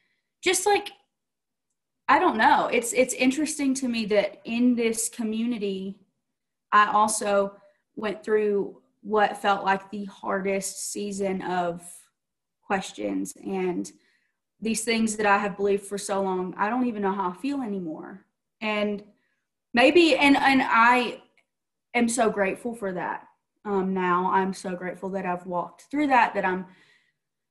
just 0.41 0.67
like 0.67 0.91
I 2.09 2.21
don't 2.21 2.37
know. 2.37 2.69
It's 2.73 2.93
it's 2.93 3.13
interesting 3.15 3.75
to 3.75 3.89
me 3.89 4.05
that 4.05 4.41
in 4.45 4.77
this 4.77 5.09
community 5.09 5.99
I 6.71 6.93
also 6.93 7.57
went 7.97 8.23
through 8.23 8.81
what 9.01 9.43
felt 9.43 9.65
like 9.65 9.91
the 9.91 10.05
hardest 10.05 10.93
season 10.93 11.43
of 11.43 11.83
questions 12.65 13.33
and 13.45 13.91
these 14.61 14.85
things 14.85 15.17
that 15.17 15.27
I 15.27 15.39
have 15.39 15.57
believed 15.57 15.87
for 15.87 15.99
so 15.99 16.23
long. 16.23 16.55
I 16.57 16.71
don't 16.71 16.87
even 16.87 17.03
know 17.03 17.11
how 17.13 17.31
I 17.31 17.37
feel 17.43 17.63
anymore. 17.63 18.25
And 18.61 19.03
maybe, 19.75 20.17
and, 20.17 20.37
and 20.37 20.63
I 20.65 21.23
am 21.95 22.09
so 22.09 22.31
grateful 22.31 22.75
for 22.75 22.93
that. 22.93 23.27
Um, 23.65 23.95
now 23.95 24.31
I'm 24.33 24.53
so 24.53 24.75
grateful 24.75 25.09
that 25.11 25.27
I've 25.27 25.47
walked 25.47 25.83
through 25.91 26.09
that, 26.09 26.35
that 26.35 26.45
I'm 26.45 26.67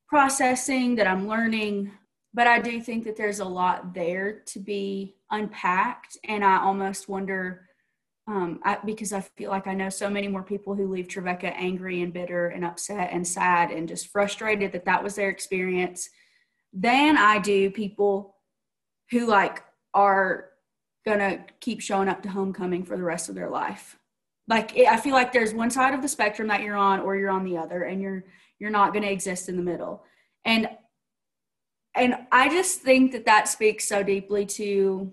processing, 0.08 0.96
that 0.96 1.08
I'm 1.08 1.28
learning. 1.28 1.92
But 2.34 2.48
I 2.48 2.60
do 2.60 2.82
think 2.82 3.04
that 3.06 3.16
there's 3.16 3.40
a 3.40 3.46
lot 3.46 3.94
there 3.94 4.42
to 4.48 4.60
be 4.60 5.16
unpacked. 5.32 6.18
And 6.26 6.44
I 6.44 6.62
almost 6.62 7.10
wonder 7.10 7.68
um, 8.28 8.60
I, 8.64 8.78
because 8.86 9.14
I 9.14 9.22
feel 9.22 9.50
like 9.50 9.68
I 9.68 9.74
know 9.74 9.90
so 9.90 10.10
many 10.10 10.28
more 10.28 10.44
people 10.44 10.76
who 10.76 10.88
leave 10.88 11.08
Trevecca 11.08 11.48
angry 11.58 12.02
and 12.02 12.14
bitter 12.14 12.50
and 12.50 12.64
upset 12.64 13.10
and 13.12 13.28
sad 13.28 13.72
and 13.72 13.88
just 13.88 14.08
frustrated 14.08 14.72
that 14.74 14.86
that 14.86 15.04
was 15.04 15.16
their 15.16 15.30
experience 15.30 16.10
than 16.72 17.18
I 17.18 17.40
do 17.40 17.72
people 17.72 18.36
who 19.10 19.28
like 19.28 19.64
are 19.94 20.51
gonna 21.06 21.45
keep 21.60 21.82
showing 21.82 22.08
up 22.08 22.22
to 22.24 22.30
homecoming 22.30 22.84
for 22.84 22.95
the 22.97 23.04
rest 23.04 23.30
of 23.30 23.36
their 23.36 23.49
life. 23.49 23.97
Like 24.47 24.76
it, 24.76 24.88
I 24.88 24.97
feel 24.97 25.14
like 25.14 25.32
there's 25.32 25.54
one 25.54 25.72
side 25.72 25.93
of 25.93 26.02
the 26.02 26.08
spectrum 26.08 26.47
that 26.49 26.62
you're 26.62 26.76
on, 26.76 26.99
or 26.99 27.16
you're 27.16 27.30
on 27.30 27.43
the 27.43 27.58
other, 27.58 27.84
and 27.84 28.02
you're 28.02 28.26
you're 28.60 28.70
not 28.70 28.93
gonna 28.93 29.08
exist 29.08 29.49
in 29.49 29.58
the 29.58 29.64
middle. 29.64 30.04
And 30.45 30.70
and 31.95 32.16
I 32.32 32.49
just 32.49 32.82
think 32.82 33.12
that 33.12 33.26
that 33.26 33.47
speaks 33.47 33.88
so 33.88 34.02
deeply 34.04 34.45
to 34.45 35.12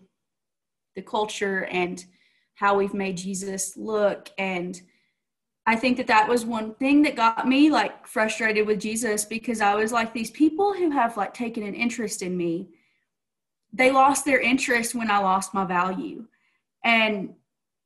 the 0.95 1.03
culture 1.03 1.64
and 1.66 2.05
how 2.55 2.76
we've 2.76 2.95
made 2.95 3.16
Jesus 3.16 3.76
look. 3.76 4.30
And 4.39 4.80
I 5.66 5.76
think 5.76 5.97
that 5.99 6.07
that 6.07 6.28
was 6.28 6.45
one 6.45 6.74
thing 6.74 7.03
that 7.03 7.14
got 7.14 7.47
me 7.47 7.70
like 7.70 8.07
frustrated 8.07 8.66
with 8.66 8.80
Jesus 8.80 9.24
because 9.24 9.61
I 9.61 9.74
was 9.74 9.93
like, 9.93 10.12
these 10.12 10.30
people 10.30 10.72
who 10.72 10.91
have 10.91 11.16
like 11.16 11.34
taken 11.34 11.62
an 11.62 11.74
interest 11.74 12.22
in 12.22 12.36
me, 12.36 12.68
they 13.73 13.91
lost 13.91 14.25
their 14.25 14.41
interest 14.41 14.95
when 14.95 15.11
I 15.11 15.19
lost 15.19 15.55
my 15.55 15.64
value. 15.64 16.27
And 16.85 17.35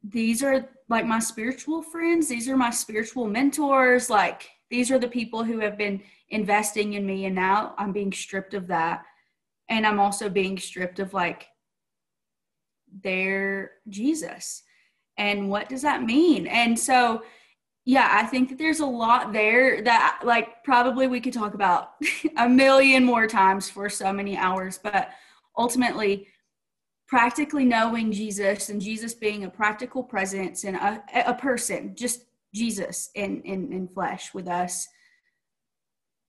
these 0.03 0.43
are 0.43 0.69
like 0.89 1.07
my 1.07 1.19
spiritual 1.19 1.83
friends, 1.83 2.29
these 2.29 2.49
are 2.49 2.57
my 2.57 2.71
spiritual 2.71 3.27
mentors. 3.27 4.11
Like, 4.11 4.51
these 4.71 4.91
are 4.91 4.99
the 4.99 5.09
people 5.09 5.45
who 5.45 5.59
have 5.61 5.77
been 5.77 6.03
investing 6.31 6.95
in 6.95 7.07
me, 7.07 7.27
and 7.27 7.35
now 7.35 7.75
I'm 7.79 7.93
being 7.93 8.13
stripped 8.13 8.55
of 8.55 8.67
that. 8.69 9.05
And 9.69 9.87
I'm 9.87 10.01
also 10.01 10.29
being 10.29 10.59
stripped 10.59 10.99
of 10.99 11.15
like 11.15 11.47
their 13.03 13.73
Jesus. 13.89 14.63
And 15.17 15.49
what 15.51 15.69
does 15.69 15.83
that 15.83 16.03
mean? 16.03 16.47
And 16.47 16.79
so, 16.79 17.23
yeah, 17.85 18.09
I 18.13 18.25
think 18.25 18.49
that 18.49 18.59
there's 18.59 18.81
a 18.81 18.87
lot 18.87 19.33
there 19.33 19.83
that, 19.83 20.21
like, 20.25 20.63
probably 20.65 21.07
we 21.07 21.21
could 21.21 21.33
talk 21.33 21.55
about 21.55 21.95
a 22.37 22.49
million 22.49 23.05
more 23.05 23.27
times 23.27 23.69
for 23.69 23.89
so 23.89 24.13
many 24.13 24.37
hours. 24.37 24.79
But 24.83 25.11
ultimately, 25.57 26.29
practically 27.07 27.65
knowing 27.65 28.13
Jesus 28.13 28.69
and 28.69 28.81
Jesus 28.81 29.15
being 29.15 29.45
a 29.45 29.51
practical 29.51 30.03
presence 30.03 30.65
and 30.65 30.77
a, 30.77 31.03
a 31.27 31.35
person, 31.35 31.95
just 31.95 32.25
Jesus 32.55 33.11
in, 33.15 33.43
in, 33.43 33.73
in 33.73 33.89
flesh 33.89 34.33
with 34.35 34.49
us, 34.49 34.89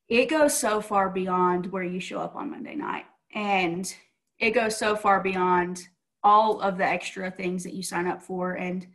it 0.09 0.30
goes 0.30 0.57
so 0.57 0.82
far 0.82 1.09
beyond 1.09 1.71
where 1.71 1.84
you 1.84 1.99
show 1.99 2.19
up 2.19 2.36
on 2.36 2.51
Monday 2.51 2.76
night. 2.76 3.05
And 3.34 3.93
it 4.39 4.51
goes 4.51 4.78
so 4.78 4.95
far 4.95 5.21
beyond 5.21 5.88
all 6.24 6.61
of 6.61 6.78
the 6.78 6.86
extra 6.86 7.32
things 7.32 7.63
that 7.63 7.74
you 7.74 7.84
sign 7.84 8.07
up 8.07 8.21
for 8.21 8.53
and 8.53 8.88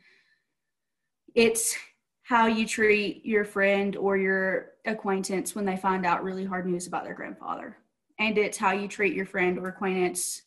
it's 1.34 1.76
how 2.22 2.46
you 2.46 2.66
treat 2.66 3.24
your 3.24 3.44
friend 3.44 3.96
or 3.96 4.16
your 4.16 4.72
acquaintance 4.84 5.54
when 5.54 5.64
they 5.64 5.76
find 5.76 6.04
out 6.04 6.24
really 6.24 6.44
hard 6.44 6.66
news 6.66 6.86
about 6.86 7.04
their 7.04 7.14
grandfather 7.14 7.76
and 8.18 8.36
it's 8.38 8.58
how 8.58 8.72
you 8.72 8.88
treat 8.88 9.14
your 9.14 9.26
friend 9.26 9.58
or 9.58 9.68
acquaintance 9.68 10.42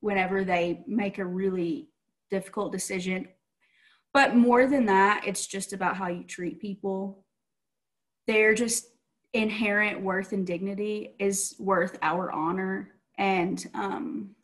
whenever 0.00 0.44
they 0.44 0.82
make 0.86 1.18
a 1.18 1.24
really 1.24 1.88
difficult 2.30 2.72
decision. 2.72 3.28
But 4.14 4.36
more 4.36 4.66
than 4.66 4.86
that 4.86 5.24
it's 5.26 5.46
just 5.46 5.72
about 5.72 5.96
how 5.96 6.08
you 6.08 6.24
treat 6.24 6.60
people. 6.60 7.24
Their 8.26 8.54
just 8.54 8.86
inherent 9.32 10.00
worth 10.00 10.32
and 10.32 10.46
dignity 10.46 11.14
is 11.18 11.54
worth 11.58 11.98
our 12.02 12.30
honor. 12.30 12.90
And 13.18 13.64
um, 13.74 14.34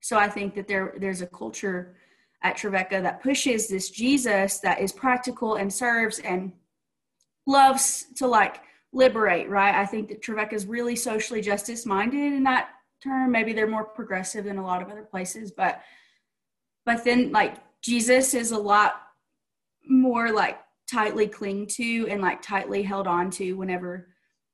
so 0.00 0.16
I 0.16 0.28
think 0.28 0.54
that 0.54 0.68
there 0.68 0.94
there's 0.98 1.22
a 1.22 1.26
culture 1.26 1.96
at 2.42 2.56
Trevecca 2.56 3.00
that 3.02 3.22
pushes 3.22 3.68
this 3.68 3.90
Jesus 3.90 4.58
that 4.58 4.80
is 4.80 4.92
practical 4.92 5.54
and 5.54 5.72
serves 5.72 6.18
and 6.18 6.52
loves 7.46 8.06
to 8.16 8.26
like 8.26 8.60
liberate, 8.94 9.48
right? 9.50 9.74
I 9.74 9.84
think 9.84 10.08
that 10.08 10.22
Trevecca 10.22 10.54
is 10.54 10.66
really 10.66 10.96
socially 10.96 11.42
justice 11.42 11.84
minded 11.84 12.32
in 12.32 12.44
that 12.44 12.70
term. 13.02 13.32
Maybe 13.32 13.52
they're 13.52 13.66
more 13.66 13.84
progressive 13.84 14.44
than 14.44 14.56
a 14.56 14.64
lot 14.64 14.80
of 14.80 14.88
other 14.88 15.02
places, 15.02 15.50
but 15.50 15.80
but 16.86 17.04
then 17.04 17.32
like 17.32 17.56
Jesus 17.82 18.34
is 18.34 18.52
a 18.52 18.58
lot 18.58 19.00
more 19.86 20.32
like 20.32 20.60
tightly 20.90 21.26
cling 21.26 21.66
to 21.66 22.06
and 22.08 22.22
like 22.22 22.40
tightly 22.40 22.82
held 22.82 23.06
on 23.06 23.30
to 23.30 23.54
whenever 23.54 24.08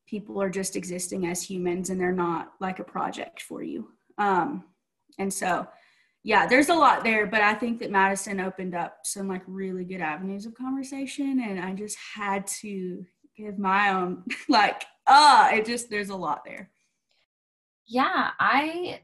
people 0.06 0.40
are 0.42 0.50
just 0.50 0.74
existing 0.74 1.26
as 1.26 1.42
humans 1.42 1.90
and 1.90 2.00
they're 2.00 2.12
not 2.12 2.52
like 2.60 2.78
a 2.78 2.84
project 2.84 3.42
for 3.42 3.62
you. 3.62 3.88
Um, 4.18 4.64
and 5.18 5.32
so, 5.32 5.66
yeah, 6.22 6.46
there's 6.46 6.68
a 6.68 6.74
lot 6.74 7.04
there, 7.04 7.26
but 7.26 7.40
I 7.40 7.54
think 7.54 7.78
that 7.80 7.90
Madison 7.90 8.40
opened 8.40 8.74
up 8.74 8.98
some 9.04 9.28
like 9.28 9.42
really 9.46 9.84
good 9.84 10.00
avenues 10.00 10.46
of 10.46 10.54
conversation. 10.54 11.40
And 11.40 11.60
I 11.60 11.74
just 11.74 11.96
had 12.14 12.46
to 12.62 13.04
give 13.40 13.58
my 13.58 13.90
own, 13.90 14.24
like, 14.48 14.84
uh, 15.06 15.50
it 15.52 15.66
just, 15.66 15.90
there's 15.90 16.10
a 16.10 16.16
lot 16.16 16.42
there. 16.44 16.70
Yeah, 17.86 18.30
I 18.38 19.00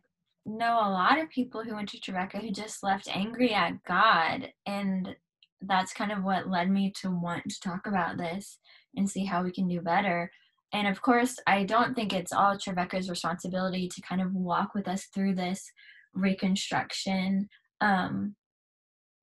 know 0.47 0.74
a 0.74 0.91
lot 0.91 1.18
of 1.18 1.28
people 1.28 1.64
who 1.64 1.74
went 1.74 1.89
to 1.91 2.01
Trevecca 2.01 2.39
who 2.39 2.51
just 2.51 2.82
left 2.82 3.09
angry 3.12 3.53
at 3.53 3.82
God. 3.84 4.53
And 4.64 5.14
that's 5.61 5.93
kind 5.93 6.12
of 6.12 6.22
what 6.22 6.49
led 6.49 6.70
me 6.70 6.93
to 7.01 7.11
want 7.11 7.43
to 7.49 7.61
talk 7.61 7.87
about 7.87 8.16
this 8.16 8.59
and 8.97 9.11
see 9.11 9.24
how 9.24 9.43
we 9.43 9.51
can 9.51 9.68
do 9.68 9.80
better. 9.80 10.30
And 10.72 10.87
of 10.87 11.03
course, 11.03 11.37
I 11.47 11.64
don't 11.64 11.95
think 11.95 12.12
it's 12.12 12.32
all 12.32 12.59
Trevecca's 12.59 13.11
responsibility 13.11 13.89
to 13.89 14.03
kind 14.03 14.20
of 14.20 14.34
walk 14.34 14.74
with 14.74 14.89
us 14.89 15.07
through 15.07 15.34
this 15.34 15.70
reconstruction. 16.14 17.49
Um, 17.80 18.34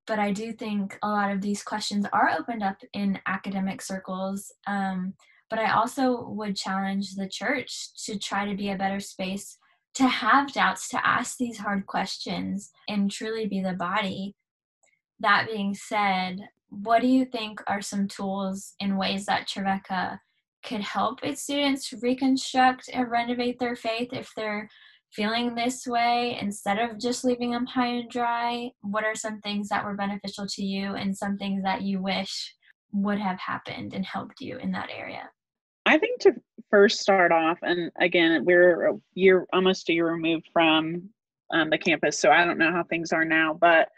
but 0.06 0.18
I 0.18 0.32
do 0.32 0.52
think 0.52 0.98
a 1.02 1.08
lot 1.08 1.30
of 1.30 1.40
these 1.40 1.62
questions 1.62 2.06
are 2.12 2.30
opened 2.30 2.62
up 2.62 2.76
in 2.92 3.18
academic 3.26 3.80
circles. 3.80 4.52
Um, 4.66 5.14
but 5.50 5.58
I 5.58 5.72
also 5.72 6.28
would 6.28 6.56
challenge 6.56 7.14
the 7.14 7.28
church 7.28 7.90
to 8.06 8.18
try 8.18 8.46
to 8.46 8.56
be 8.56 8.70
a 8.70 8.76
better 8.76 9.00
space 9.00 9.58
to 9.94 10.08
have 10.08 10.52
doubts, 10.52 10.88
to 10.88 11.06
ask 11.06 11.36
these 11.36 11.58
hard 11.58 11.86
questions, 11.86 12.72
and 12.88 13.10
truly 13.10 13.46
be 13.46 13.60
the 13.60 13.74
body. 13.74 14.34
That 15.20 15.46
being 15.46 15.74
said, 15.74 16.40
what 16.68 17.00
do 17.00 17.06
you 17.06 17.24
think 17.24 17.62
are 17.66 17.80
some 17.80 18.08
tools 18.08 18.74
and 18.80 18.98
ways 18.98 19.26
that 19.26 19.46
Trevecca 19.46 20.20
could 20.64 20.80
help 20.80 21.22
its 21.22 21.42
students 21.42 21.92
reconstruct 22.02 22.90
and 22.92 23.10
renovate 23.10 23.58
their 23.58 23.76
faith 23.76 24.08
if 24.12 24.32
they're 24.34 24.68
feeling 25.14 25.54
this 25.54 25.86
way 25.86 26.38
instead 26.40 26.78
of 26.78 26.98
just 26.98 27.24
leaving 27.24 27.52
them 27.52 27.66
high 27.66 27.86
and 27.86 28.10
dry? 28.10 28.70
What 28.82 29.04
are 29.04 29.14
some 29.14 29.40
things 29.40 29.68
that 29.68 29.84
were 29.84 29.94
beneficial 29.94 30.46
to 30.46 30.64
you 30.64 30.94
and 30.94 31.16
some 31.16 31.36
things 31.36 31.62
that 31.62 31.82
you 31.82 32.02
wish 32.02 32.54
would 32.92 33.18
have 33.18 33.38
happened 33.38 33.94
and 33.94 34.04
helped 34.04 34.40
you 34.40 34.58
in 34.58 34.72
that 34.72 34.90
area? 34.94 35.28
I 35.86 35.98
think 35.98 36.20
to 36.20 36.32
first 36.70 37.00
start 37.00 37.32
off, 37.32 37.58
and 37.62 37.90
again, 38.00 38.44
we're 38.44 38.90
a 38.90 38.94
year, 39.14 39.46
almost 39.52 39.88
a 39.88 39.92
year 39.92 40.10
removed 40.10 40.48
from 40.52 41.08
um, 41.52 41.70
the 41.70 41.78
campus, 41.78 42.18
so 42.18 42.30
I 42.30 42.44
don't 42.44 42.58
know 42.58 42.72
how 42.72 42.84
things 42.84 43.12
are 43.12 43.24
now, 43.24 43.56
but 43.60 43.88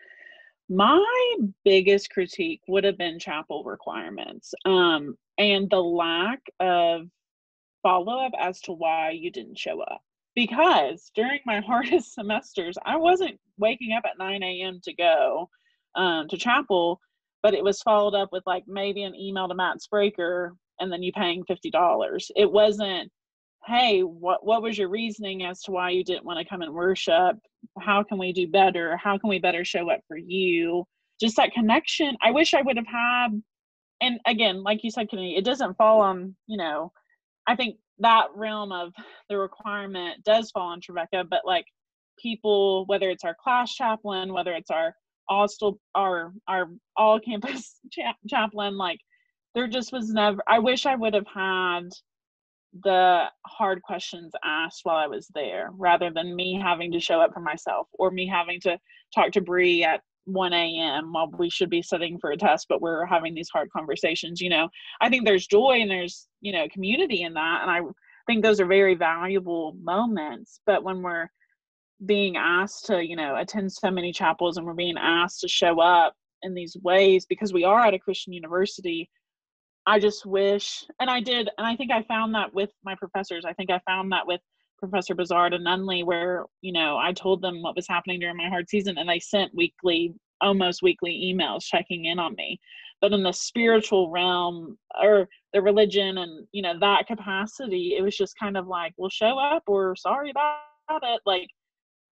my 0.68 1.36
biggest 1.64 2.10
critique 2.10 2.60
would 2.66 2.82
have 2.84 2.98
been 2.98 3.20
chapel 3.20 3.62
requirements 3.62 4.52
um, 4.64 5.16
and 5.38 5.70
the 5.70 5.80
lack 5.80 6.40
of 6.58 7.02
follow 7.82 8.18
up 8.18 8.32
as 8.36 8.60
to 8.62 8.72
why 8.72 9.10
you 9.10 9.30
didn't 9.30 9.58
show 9.58 9.80
up 9.80 10.02
because 10.36 11.10
during 11.16 11.40
my 11.44 11.60
hardest 11.66 12.14
semesters, 12.14 12.78
I 12.86 12.96
wasn't 12.96 13.40
waking 13.58 13.92
up 13.96 14.04
at 14.04 14.18
9 14.18 14.42
a.m. 14.44 14.80
to 14.84 14.94
go 14.94 15.48
um, 15.96 16.28
to 16.28 16.36
chapel, 16.36 17.00
but 17.42 17.54
it 17.54 17.64
was 17.64 17.82
followed 17.82 18.14
up 18.14 18.28
with 18.30 18.44
like 18.46 18.62
maybe 18.68 19.02
an 19.02 19.16
email 19.16 19.48
to 19.48 19.54
Matt 19.54 19.78
Spraker 19.78 20.50
and 20.78 20.92
then 20.92 21.02
you 21.02 21.10
paying 21.10 21.42
$50. 21.50 22.30
It 22.36 22.50
wasn't, 22.50 23.10
hey, 23.66 24.02
what, 24.02 24.44
what 24.44 24.62
was 24.62 24.78
your 24.78 24.90
reasoning 24.90 25.42
as 25.42 25.62
to 25.62 25.72
why 25.72 25.90
you 25.90 26.04
didn't 26.04 26.26
want 26.26 26.38
to 26.38 26.48
come 26.48 26.62
and 26.62 26.72
worship? 26.72 27.36
How 27.80 28.04
can 28.04 28.18
we 28.18 28.32
do 28.32 28.46
better? 28.46 28.96
How 28.96 29.18
can 29.18 29.30
we 29.30 29.38
better 29.38 29.64
show 29.64 29.90
up 29.90 30.00
for 30.06 30.18
you? 30.18 30.84
Just 31.18 31.36
that 31.36 31.52
connection. 31.52 32.14
I 32.22 32.30
wish 32.30 32.52
I 32.52 32.60
would 32.60 32.76
have 32.76 32.86
had, 32.86 33.28
and 34.02 34.20
again, 34.26 34.62
like 34.62 34.84
you 34.84 34.90
said, 34.90 35.10
Kenny, 35.10 35.36
it 35.36 35.46
doesn't 35.46 35.78
fall 35.78 36.02
on, 36.02 36.36
you 36.46 36.58
know, 36.58 36.92
I 37.46 37.56
think 37.56 37.76
that 37.98 38.26
realm 38.34 38.72
of 38.72 38.92
the 39.28 39.38
requirement 39.38 40.22
does 40.24 40.50
fall 40.50 40.68
on 40.68 40.80
Trevecca, 40.80 41.24
but 41.30 41.42
like 41.44 41.66
people, 42.18 42.84
whether 42.86 43.10
it's 43.10 43.24
our 43.24 43.36
class 43.42 43.74
chaplain, 43.74 44.32
whether 44.32 44.52
it's 44.52 44.70
our 44.70 44.94
all 45.28 45.48
still 45.48 45.78
our 45.94 46.32
our 46.48 46.68
all 46.96 47.18
campus 47.20 47.80
cha- 47.90 48.14
chaplain 48.28 48.76
like 48.76 49.00
there 49.54 49.66
just 49.66 49.92
was 49.92 50.10
never 50.10 50.42
i 50.46 50.58
wish 50.58 50.86
i 50.86 50.94
would 50.94 51.14
have 51.14 51.26
had 51.26 51.82
the 52.84 53.24
hard 53.46 53.80
questions 53.82 54.32
asked 54.44 54.80
while 54.84 54.96
i 54.96 55.06
was 55.06 55.28
there 55.34 55.70
rather 55.72 56.10
than 56.14 56.36
me 56.36 56.60
having 56.62 56.92
to 56.92 57.00
show 57.00 57.20
up 57.20 57.32
for 57.32 57.40
myself 57.40 57.88
or 57.94 58.10
me 58.10 58.26
having 58.26 58.60
to 58.60 58.78
talk 59.14 59.32
to 59.32 59.40
Bree 59.40 59.82
at 59.82 60.00
1 60.26 60.52
a.m. 60.52 61.12
while 61.12 61.30
we 61.38 61.48
should 61.48 61.70
be 61.70 61.82
sitting 61.82 62.18
for 62.18 62.30
a 62.32 62.36
test, 62.36 62.66
but 62.68 62.80
we're 62.80 63.06
having 63.06 63.34
these 63.34 63.48
hard 63.48 63.70
conversations. 63.70 64.40
You 64.40 64.50
know, 64.50 64.68
I 65.00 65.08
think 65.08 65.24
there's 65.24 65.46
joy 65.46 65.78
and 65.80 65.90
there's, 65.90 66.28
you 66.40 66.52
know, 66.52 66.68
community 66.68 67.22
in 67.22 67.34
that. 67.34 67.62
And 67.62 67.70
I 67.70 67.80
think 68.26 68.42
those 68.42 68.60
are 68.60 68.66
very 68.66 68.94
valuable 68.94 69.76
moments. 69.80 70.60
But 70.66 70.82
when 70.82 71.02
we're 71.02 71.28
being 72.04 72.36
asked 72.36 72.86
to, 72.86 73.04
you 73.04 73.16
know, 73.16 73.36
attend 73.36 73.72
so 73.72 73.90
many 73.90 74.12
chapels 74.12 74.56
and 74.56 74.66
we're 74.66 74.74
being 74.74 74.98
asked 74.98 75.40
to 75.40 75.48
show 75.48 75.80
up 75.80 76.14
in 76.42 76.54
these 76.54 76.76
ways 76.82 77.24
because 77.26 77.52
we 77.52 77.64
are 77.64 77.86
at 77.86 77.94
a 77.94 77.98
Christian 77.98 78.32
university, 78.32 79.08
I 79.86 80.00
just 80.00 80.26
wish, 80.26 80.84
and 81.00 81.08
I 81.08 81.20
did, 81.20 81.48
and 81.56 81.66
I 81.66 81.76
think 81.76 81.92
I 81.92 82.02
found 82.02 82.34
that 82.34 82.52
with 82.52 82.70
my 82.84 82.96
professors. 82.96 83.44
I 83.46 83.52
think 83.52 83.70
I 83.70 83.80
found 83.86 84.10
that 84.10 84.26
with 84.26 84.40
Professor 84.78 85.14
Bazard 85.14 85.54
and 85.54 85.64
Nunley, 85.64 86.04
where 86.04 86.44
you 86.60 86.72
know 86.72 86.96
I 86.96 87.12
told 87.12 87.42
them 87.42 87.62
what 87.62 87.76
was 87.76 87.88
happening 87.88 88.20
during 88.20 88.36
my 88.36 88.48
hard 88.48 88.68
season, 88.68 88.98
and 88.98 89.08
they 89.08 89.18
sent 89.18 89.54
weekly, 89.54 90.14
almost 90.40 90.82
weekly 90.82 91.32
emails 91.34 91.64
checking 91.64 92.06
in 92.06 92.18
on 92.18 92.34
me. 92.36 92.60
But 93.00 93.12
in 93.12 93.22
the 93.22 93.32
spiritual 93.32 94.10
realm 94.10 94.78
or 95.00 95.28
the 95.52 95.62
religion 95.62 96.18
and 96.18 96.46
you 96.52 96.62
know 96.62 96.78
that 96.80 97.06
capacity, 97.06 97.96
it 97.98 98.02
was 98.02 98.16
just 98.16 98.38
kind 98.38 98.56
of 98.56 98.66
like, 98.66 98.94
"Well, 98.96 99.10
show 99.10 99.38
up," 99.38 99.64
or 99.66 99.96
"Sorry 99.96 100.30
about 100.30 100.60
it." 101.02 101.20
Like, 101.26 101.48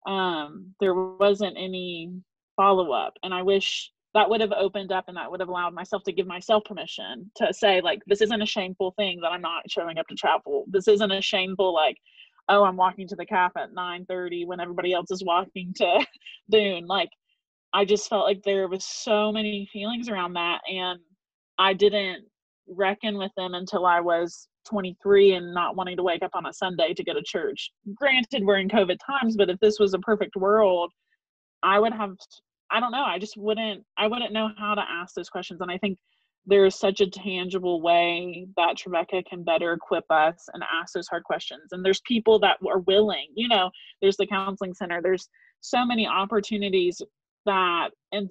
um, 0.08 0.74
there 0.80 0.96
wasn't 0.96 1.58
any 1.58 2.12
follow 2.58 2.92
up, 2.92 3.14
and 3.24 3.34
I 3.34 3.42
wish 3.44 3.92
that 4.14 4.30
would 4.30 4.42
have 4.42 4.52
opened 4.52 4.92
up 4.92 5.06
and 5.08 5.18
that 5.18 5.30
would 5.30 5.40
have 5.40 5.50
allowed 5.50 5.74
myself 5.74 6.04
to 6.04 6.12
give 6.12 6.28
myself 6.28 6.64
permission 6.66 7.32
to 7.36 7.54
say 7.54 7.82
like 7.82 8.02
this 8.08 8.22
isn't 8.22 8.42
a 8.42 8.46
shameful 8.46 8.94
thing 8.98 9.20
that 9.22 9.32
i'm 9.32 9.42
not 9.42 9.70
showing 9.70 9.98
up 9.98 10.08
to 10.08 10.16
travel 10.16 10.66
this 10.68 10.88
isn't 10.88 11.12
a 11.12 11.22
shameful 11.22 11.74
like 11.74 11.98
oh 12.50 12.64
i'm 12.64 12.78
walking 12.78 13.08
to 13.08 13.16
the 13.16 13.26
calf 13.26 13.52
at 13.58 13.74
9.30 13.74 14.46
when 14.48 14.60
everybody 14.60 14.94
else 14.94 15.12
is 15.12 15.24
walking 15.24 15.74
to 15.76 16.06
Boone 16.50 16.86
like 16.88 17.10
i 17.74 17.86
just 17.86 18.10
felt 18.10 18.26
like 18.26 18.42
there 18.44 18.68
was 18.68 18.86
so 18.86 19.32
many 19.32 19.68
feelings 19.72 20.10
around 20.10 20.34
that 20.34 20.60
and 20.72 21.00
i 21.58 21.74
didn't 21.74 22.26
reckon 22.68 23.18
with 23.18 23.32
them 23.38 23.54
until 23.54 23.86
i 23.86 24.00
was 24.00 24.48
23 24.68 25.34
and 25.34 25.54
not 25.54 25.76
wanting 25.76 25.98
to 25.98 26.04
wake 26.04 26.24
up 26.24 26.32
on 26.34 26.46
a 26.46 26.54
sunday 26.54 26.94
to 26.94 27.04
go 27.04 27.14
to 27.14 27.24
church. 27.26 27.72
Granted 27.96 28.46
we're 28.46 28.60
in 28.60 28.70
covid 28.70 28.98
times 29.06 29.36
but 29.36 29.50
if 29.50 29.60
this 29.60 29.80
was 29.80 29.94
a 29.94 30.00
perfect 30.00 30.36
world 30.36 30.92
i 31.64 31.80
would 31.80 31.94
have 31.94 32.12
i 32.70 32.80
don't 32.80 32.92
know 32.92 33.04
i 33.04 33.18
just 33.18 33.36
wouldn't 33.38 33.84
i 33.98 34.08
wouldn't 34.08 34.34
know 34.34 34.50
how 34.58 34.76
to 34.76 34.84
ask 34.88 35.16
those 35.16 35.30
questions. 35.30 35.62
And 35.62 35.72
i 35.72 35.78
think 35.78 35.98
there's 36.46 36.76
such 36.76 37.02
a 37.02 37.10
tangible 37.10 37.82
way 37.82 38.48
that 38.58 38.78
Trevecca 38.78 39.24
can 39.30 39.44
better 39.44 39.74
equip 39.74 40.10
us 40.10 40.48
and 40.54 40.64
ask 40.74 40.94
those 40.94 41.08
hard 41.08 41.24
questions. 41.24 41.72
And 41.72 41.86
there's 41.86 42.02
people 42.02 42.40
that 42.40 42.58
are 42.68 42.80
willing, 42.80 43.28
you 43.36 43.48
know, 43.48 43.70
there's 44.02 44.18
the 44.18 44.26
counseling 44.26 44.74
center, 44.74 45.02
there's 45.02 45.30
so 45.62 45.86
many 45.86 46.08
opportunities 46.08 47.02
that, 47.46 47.90
and 48.12 48.30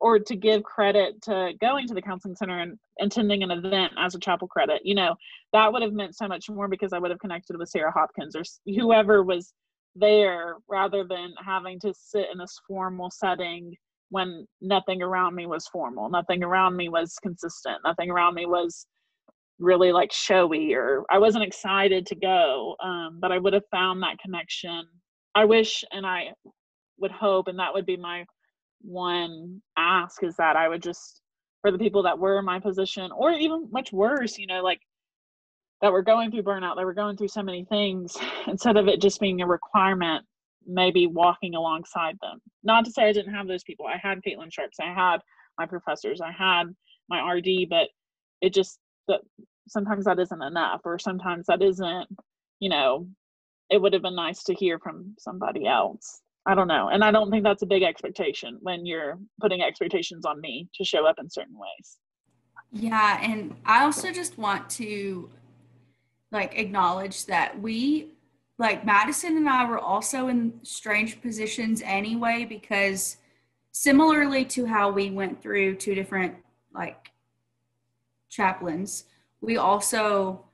or 0.00 0.18
to 0.18 0.34
give 0.34 0.64
credit 0.64 1.22
to 1.22 1.52
going 1.60 1.86
to 1.86 1.94
the 1.94 2.02
counseling 2.02 2.34
center 2.34 2.58
and 2.58 2.76
attending 3.00 3.44
an 3.44 3.52
event 3.52 3.92
as 3.96 4.16
a 4.16 4.18
chapel 4.18 4.48
credit, 4.48 4.80
you 4.84 4.96
know, 4.96 5.14
that 5.52 5.72
would 5.72 5.80
have 5.80 5.92
meant 5.92 6.16
so 6.16 6.26
much 6.26 6.50
more 6.50 6.66
because 6.66 6.92
I 6.92 6.98
would 6.98 7.12
have 7.12 7.20
connected 7.20 7.56
with 7.56 7.68
Sarah 7.68 7.92
Hopkins 7.92 8.34
or 8.34 8.42
whoever 8.66 9.22
was 9.22 9.54
there 9.94 10.56
rather 10.68 11.04
than 11.04 11.34
having 11.44 11.78
to 11.80 11.94
sit 11.96 12.26
in 12.32 12.38
this 12.38 12.60
formal 12.66 13.10
setting 13.10 13.76
when 14.12 14.46
nothing 14.60 15.00
around 15.00 15.34
me 15.34 15.46
was 15.46 15.66
formal 15.68 16.10
nothing 16.10 16.44
around 16.44 16.76
me 16.76 16.90
was 16.90 17.14
consistent 17.22 17.78
nothing 17.82 18.10
around 18.10 18.34
me 18.34 18.44
was 18.44 18.86
really 19.58 19.90
like 19.90 20.12
showy 20.12 20.74
or 20.74 21.04
i 21.10 21.18
wasn't 21.18 21.42
excited 21.42 22.04
to 22.04 22.14
go 22.14 22.76
um, 22.84 23.18
but 23.20 23.32
i 23.32 23.38
would 23.38 23.54
have 23.54 23.66
found 23.70 24.02
that 24.02 24.18
connection. 24.18 24.84
I 25.34 25.46
wish 25.46 25.82
and 25.92 26.06
i 26.06 26.26
would 26.98 27.10
hope 27.10 27.48
and 27.48 27.58
that 27.58 27.72
would 27.72 27.86
be 27.86 27.96
my 27.96 28.26
one 28.82 29.62
ask 29.78 30.22
is 30.22 30.36
that 30.36 30.56
i 30.56 30.68
would 30.68 30.82
just 30.82 31.22
for 31.62 31.70
the 31.72 31.78
people 31.78 32.02
that 32.02 32.18
were 32.18 32.38
in 32.38 32.44
my 32.44 32.60
position 32.60 33.10
or 33.16 33.32
even 33.32 33.66
much 33.72 33.92
worse 33.92 34.36
you 34.36 34.46
know 34.46 34.62
like 34.62 34.80
that 35.80 35.90
were 35.90 36.02
going 36.02 36.30
through 36.30 36.42
burnout 36.42 36.76
that 36.76 36.84
were 36.84 36.92
going 36.92 37.16
through 37.16 37.28
so 37.28 37.42
many 37.42 37.64
things 37.64 38.14
instead 38.46 38.76
of 38.76 38.88
it 38.88 39.00
just 39.00 39.20
being 39.20 39.40
a 39.40 39.46
requirement 39.46 40.22
maybe 40.66 41.06
walking 41.06 41.54
alongside 41.54 42.16
them. 42.20 42.40
Not 42.62 42.84
to 42.84 42.90
say 42.90 43.08
I 43.08 43.12
didn't 43.12 43.34
have 43.34 43.48
those 43.48 43.64
people. 43.64 43.86
I 43.86 43.96
had 43.96 44.22
Caitlin 44.22 44.52
Sharps, 44.52 44.78
I 44.80 44.92
had 44.92 45.18
my 45.58 45.66
professors, 45.66 46.20
I 46.20 46.32
had 46.32 46.64
my 47.08 47.20
RD, 47.32 47.68
but 47.68 47.88
it 48.40 48.54
just 48.54 48.78
that 49.08 49.20
sometimes 49.68 50.04
that 50.04 50.18
isn't 50.18 50.42
enough, 50.42 50.80
or 50.84 50.98
sometimes 50.98 51.46
that 51.46 51.62
isn't, 51.62 52.08
you 52.60 52.68
know, 52.68 53.06
it 53.70 53.80
would 53.80 53.92
have 53.92 54.02
been 54.02 54.16
nice 54.16 54.42
to 54.44 54.54
hear 54.54 54.78
from 54.78 55.14
somebody 55.18 55.66
else. 55.66 56.20
I 56.46 56.54
don't 56.54 56.68
know. 56.68 56.88
And 56.88 57.04
I 57.04 57.10
don't 57.12 57.30
think 57.30 57.44
that's 57.44 57.62
a 57.62 57.66
big 57.66 57.82
expectation 57.82 58.58
when 58.60 58.84
you're 58.84 59.18
putting 59.40 59.62
expectations 59.62 60.24
on 60.24 60.40
me 60.40 60.68
to 60.74 60.84
show 60.84 61.06
up 61.06 61.16
in 61.20 61.30
certain 61.30 61.56
ways. 61.56 61.98
Yeah, 62.72 63.18
and 63.22 63.54
I 63.64 63.84
also 63.84 64.10
just 64.12 64.38
want 64.38 64.68
to 64.70 65.30
like 66.32 66.58
acknowledge 66.58 67.26
that 67.26 67.60
we 67.60 68.11
like 68.62 68.86
Madison 68.86 69.36
and 69.36 69.48
I 69.48 69.68
were 69.68 69.80
also 69.80 70.28
in 70.28 70.52
strange 70.62 71.20
positions 71.20 71.82
anyway 71.84 72.46
because 72.48 73.16
similarly 73.72 74.44
to 74.44 74.66
how 74.66 74.88
we 74.88 75.10
went 75.10 75.42
through 75.42 75.74
two 75.74 75.96
different 75.96 76.36
like 76.72 77.10
chaplains, 78.28 79.06
we 79.40 79.56
also 79.56 80.44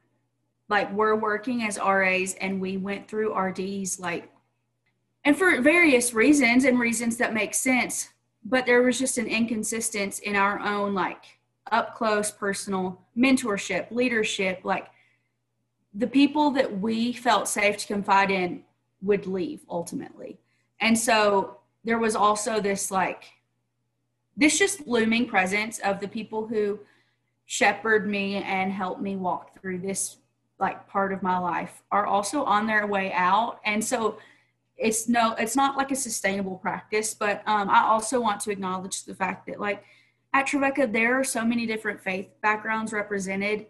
like 0.70 0.90
were 0.94 1.16
working 1.16 1.64
as 1.64 1.78
RAs 1.78 2.32
and 2.40 2.62
we 2.62 2.78
went 2.78 3.06
through 3.06 3.38
RDs 3.38 4.00
like 4.00 4.32
and 5.26 5.36
for 5.36 5.60
various 5.60 6.14
reasons 6.14 6.64
and 6.64 6.80
reasons 6.80 7.18
that 7.18 7.34
make 7.34 7.52
sense, 7.52 8.08
but 8.42 8.64
there 8.64 8.80
was 8.80 8.98
just 8.98 9.18
an 9.18 9.26
inconsistency 9.26 10.24
in 10.24 10.34
our 10.34 10.58
own 10.60 10.94
like 10.94 11.24
up 11.70 11.94
close 11.94 12.30
personal 12.30 13.02
mentorship, 13.14 13.90
leadership, 13.90 14.60
like 14.64 14.86
the 15.94 16.06
people 16.06 16.50
that 16.52 16.80
we 16.80 17.12
felt 17.12 17.48
safe 17.48 17.76
to 17.78 17.86
confide 17.86 18.30
in 18.30 18.62
would 19.02 19.26
leave 19.26 19.60
ultimately. 19.68 20.38
And 20.80 20.98
so 20.98 21.58
there 21.84 21.98
was 21.98 22.14
also 22.14 22.60
this 22.60 22.90
like, 22.90 23.24
this 24.36 24.58
just 24.58 24.86
looming 24.86 25.26
presence 25.26 25.78
of 25.80 26.00
the 26.00 26.08
people 26.08 26.46
who 26.46 26.78
shepherd 27.46 28.06
me 28.06 28.36
and 28.36 28.70
help 28.70 29.00
me 29.00 29.16
walk 29.16 29.60
through 29.60 29.78
this 29.78 30.18
like 30.60 30.88
part 30.88 31.12
of 31.12 31.22
my 31.22 31.38
life 31.38 31.82
are 31.90 32.06
also 32.06 32.44
on 32.44 32.66
their 32.66 32.86
way 32.86 33.12
out. 33.12 33.60
And 33.64 33.82
so 33.82 34.18
it's 34.76 35.08
no, 35.08 35.34
it's 35.38 35.56
not 35.56 35.76
like 35.76 35.90
a 35.90 35.96
sustainable 35.96 36.56
practice, 36.56 37.14
but 37.14 37.42
um, 37.46 37.68
I 37.70 37.82
also 37.82 38.20
want 38.20 38.40
to 38.42 38.50
acknowledge 38.50 39.04
the 39.04 39.14
fact 39.14 39.46
that 39.46 39.60
like 39.60 39.82
at 40.34 40.46
Trevecca, 40.46 40.92
there 40.92 41.18
are 41.18 41.24
so 41.24 41.44
many 41.44 41.66
different 41.66 42.00
faith 42.00 42.28
backgrounds 42.42 42.92
represented 42.92 43.66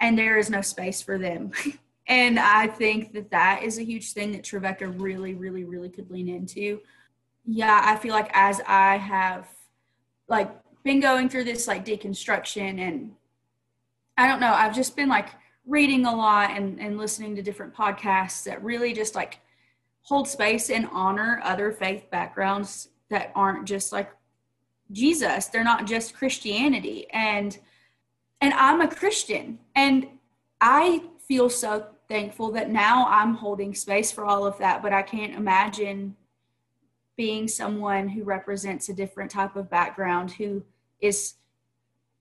and 0.00 0.18
there 0.18 0.38
is 0.38 0.50
no 0.50 0.60
space 0.60 1.02
for 1.02 1.18
them. 1.18 1.52
and 2.06 2.38
I 2.38 2.66
think 2.66 3.12
that 3.12 3.30
that 3.30 3.62
is 3.62 3.78
a 3.78 3.84
huge 3.84 4.12
thing 4.12 4.32
that 4.32 4.44
Trevecca 4.44 4.88
really, 4.88 5.34
really, 5.34 5.64
really 5.64 5.88
could 5.88 6.10
lean 6.10 6.28
into. 6.28 6.80
Yeah, 7.44 7.80
I 7.84 7.96
feel 7.96 8.12
like 8.12 8.30
as 8.32 8.60
I 8.66 8.96
have 8.96 9.48
like 10.28 10.50
been 10.84 11.00
going 11.00 11.28
through 11.28 11.44
this 11.44 11.66
like 11.66 11.84
deconstruction 11.84 12.78
and 12.80 13.12
I 14.16 14.26
don't 14.26 14.40
know, 14.40 14.52
I've 14.52 14.74
just 14.74 14.96
been 14.96 15.08
like 15.08 15.30
reading 15.66 16.06
a 16.06 16.14
lot 16.14 16.50
and, 16.50 16.80
and 16.80 16.98
listening 16.98 17.36
to 17.36 17.42
different 17.42 17.74
podcasts 17.74 18.44
that 18.44 18.62
really 18.62 18.92
just 18.92 19.14
like 19.14 19.40
hold 20.02 20.26
space 20.26 20.70
and 20.70 20.88
honor 20.92 21.40
other 21.44 21.70
faith 21.70 22.10
backgrounds 22.10 22.88
that 23.10 23.30
aren't 23.34 23.66
just 23.66 23.92
like 23.92 24.10
Jesus. 24.92 25.46
They're 25.46 25.64
not 25.64 25.86
just 25.86 26.14
Christianity. 26.14 27.06
And 27.10 27.58
and 28.40 28.54
I'm 28.54 28.80
a 28.80 28.88
Christian. 28.88 29.58
And 29.74 30.06
I 30.60 31.02
feel 31.26 31.50
so 31.50 31.86
thankful 32.08 32.50
that 32.52 32.70
now 32.70 33.06
I'm 33.08 33.34
holding 33.34 33.74
space 33.74 34.10
for 34.10 34.24
all 34.24 34.46
of 34.46 34.58
that, 34.58 34.82
but 34.82 34.92
I 34.92 35.02
can't 35.02 35.34
imagine 35.34 36.16
being 37.16 37.48
someone 37.48 38.08
who 38.08 38.22
represents 38.22 38.88
a 38.88 38.94
different 38.94 39.30
type 39.30 39.56
of 39.56 39.68
background 39.68 40.30
who 40.32 40.62
is 41.00 41.34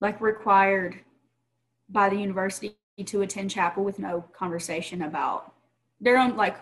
like 0.02 0.20
required 0.20 1.00
by 1.90 2.10
the 2.10 2.18
university 2.18 2.76
to 3.06 3.22
attend 3.22 3.52
chapel 3.52 3.84
with 3.84 4.00
no 4.00 4.26
conversation 4.34 5.04
about 5.04 5.54
their 6.02 6.18
own 6.18 6.36
like 6.36 6.58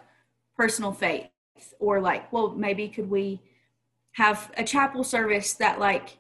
personal 0.58 0.92
faith 0.92 1.30
or 1.80 2.02
like 2.02 2.32
well 2.32 2.50
maybe 2.52 2.90
could 2.90 3.10
we 3.10 3.42
have 4.12 4.52
a 4.58 4.64
chapel 4.64 5.04
service 5.04 5.54
that 5.54 5.80
like 5.80 6.18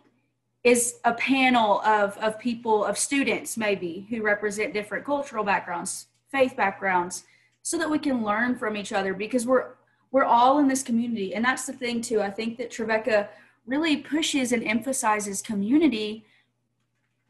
is 0.66 1.00
a 1.06 1.14
panel 1.14 1.80
of, 1.82 2.18
of 2.18 2.38
people, 2.38 2.84
of 2.84 2.98
students 2.98 3.56
maybe, 3.56 4.06
who 4.10 4.22
represent 4.22 4.74
different 4.74 5.06
cultural 5.06 5.46
backgrounds, 5.46 6.08
faith 6.30 6.58
backgrounds, 6.58 7.24
so 7.62 7.78
that 7.78 7.90
we 7.90 8.00
can 8.00 8.26
learn 8.26 8.56
from 8.56 8.76
each 8.76 8.92
other 8.92 9.14
because 9.14 9.46
we're 9.46 9.76
we're 10.12 10.26
all 10.26 10.60
in 10.60 10.68
this 10.68 10.84
community. 10.84 11.34
And 11.36 11.44
that's 11.44 11.66
the 11.66 11.74
thing 11.74 12.02
too. 12.02 12.22
I 12.22 12.30
think 12.30 12.58
that 12.58 12.72
Trevecca 12.72 13.28
really 13.66 13.98
pushes 13.98 14.54
and 14.54 14.64
emphasizes 14.64 15.42
community 15.42 16.26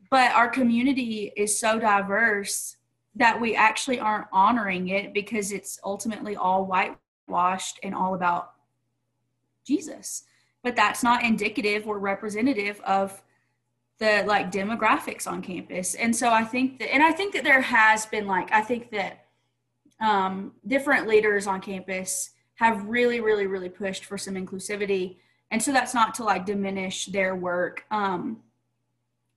but 0.09 0.31
our 0.33 0.47
community 0.47 1.33
is 1.35 1.57
so 1.57 1.79
diverse 1.79 2.77
that 3.15 3.39
we 3.39 3.55
actually 3.55 3.99
aren't 3.99 4.27
honoring 4.31 4.89
it 4.89 5.13
because 5.13 5.51
it's 5.51 5.79
ultimately 5.83 6.35
all 6.35 6.65
whitewashed 6.65 7.79
and 7.83 7.95
all 7.95 8.13
about 8.13 8.51
Jesus. 9.65 10.23
But 10.63 10.75
that's 10.75 11.03
not 11.03 11.23
indicative 11.23 11.87
or 11.87 11.99
representative 11.99 12.81
of 12.81 13.21
the 13.99 14.23
like 14.27 14.51
demographics 14.51 15.27
on 15.27 15.41
campus. 15.41 15.95
And 15.95 16.15
so 16.15 16.29
I 16.29 16.43
think 16.43 16.79
that 16.79 16.93
and 16.93 17.01
I 17.01 17.11
think 17.11 17.33
that 17.33 17.43
there 17.43 17.61
has 17.61 18.05
been 18.05 18.27
like 18.27 18.51
I 18.51 18.61
think 18.61 18.91
that 18.91 19.25
um 20.01 20.53
different 20.67 21.07
leaders 21.07 21.47
on 21.47 21.61
campus 21.61 22.31
have 22.55 22.85
really 22.85 23.21
really 23.21 23.47
really 23.47 23.69
pushed 23.69 24.05
for 24.05 24.17
some 24.17 24.35
inclusivity. 24.35 25.17
And 25.51 25.61
so 25.61 25.71
that's 25.71 25.93
not 25.93 26.13
to 26.15 26.23
like 26.23 26.45
diminish 26.45 27.05
their 27.07 27.35
work. 27.35 27.85
Um 27.91 28.41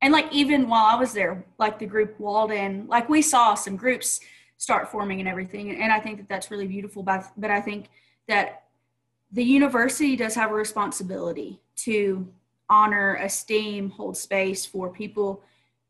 and 0.01 0.13
like 0.13 0.33
even 0.33 0.69
while 0.69 0.87
I 0.87 0.95
was 0.95 1.13
there, 1.13 1.45
like 1.59 1.79
the 1.79 1.87
group 1.87 2.19
Walden, 2.21 2.87
like 2.89 3.09
we 3.09 3.23
saw 3.23 3.55
some 3.55 3.77
groups 3.77 4.21
start 4.57 4.89
forming 4.89 5.21
and 5.21 5.29
everything, 5.29 5.71
and 5.81 5.93
I 5.93 6.01
think 6.01 6.19
that 6.19 6.29
that's 6.29 6.51
really 6.51 6.67
beautiful. 6.67 7.03
But 7.03 7.31
but 7.37 7.51
I 7.51 7.61
think 7.61 7.91
that 8.27 8.65
the 9.33 9.45
university 9.45 10.17
does 10.17 10.35
have 10.35 10.51
a 10.51 10.55
responsibility 10.55 11.61
to 11.77 12.27
honor, 12.71 13.17
esteem, 13.17 13.91
hold 13.91 14.17
space 14.17 14.67
for 14.67 14.91
people 14.91 15.43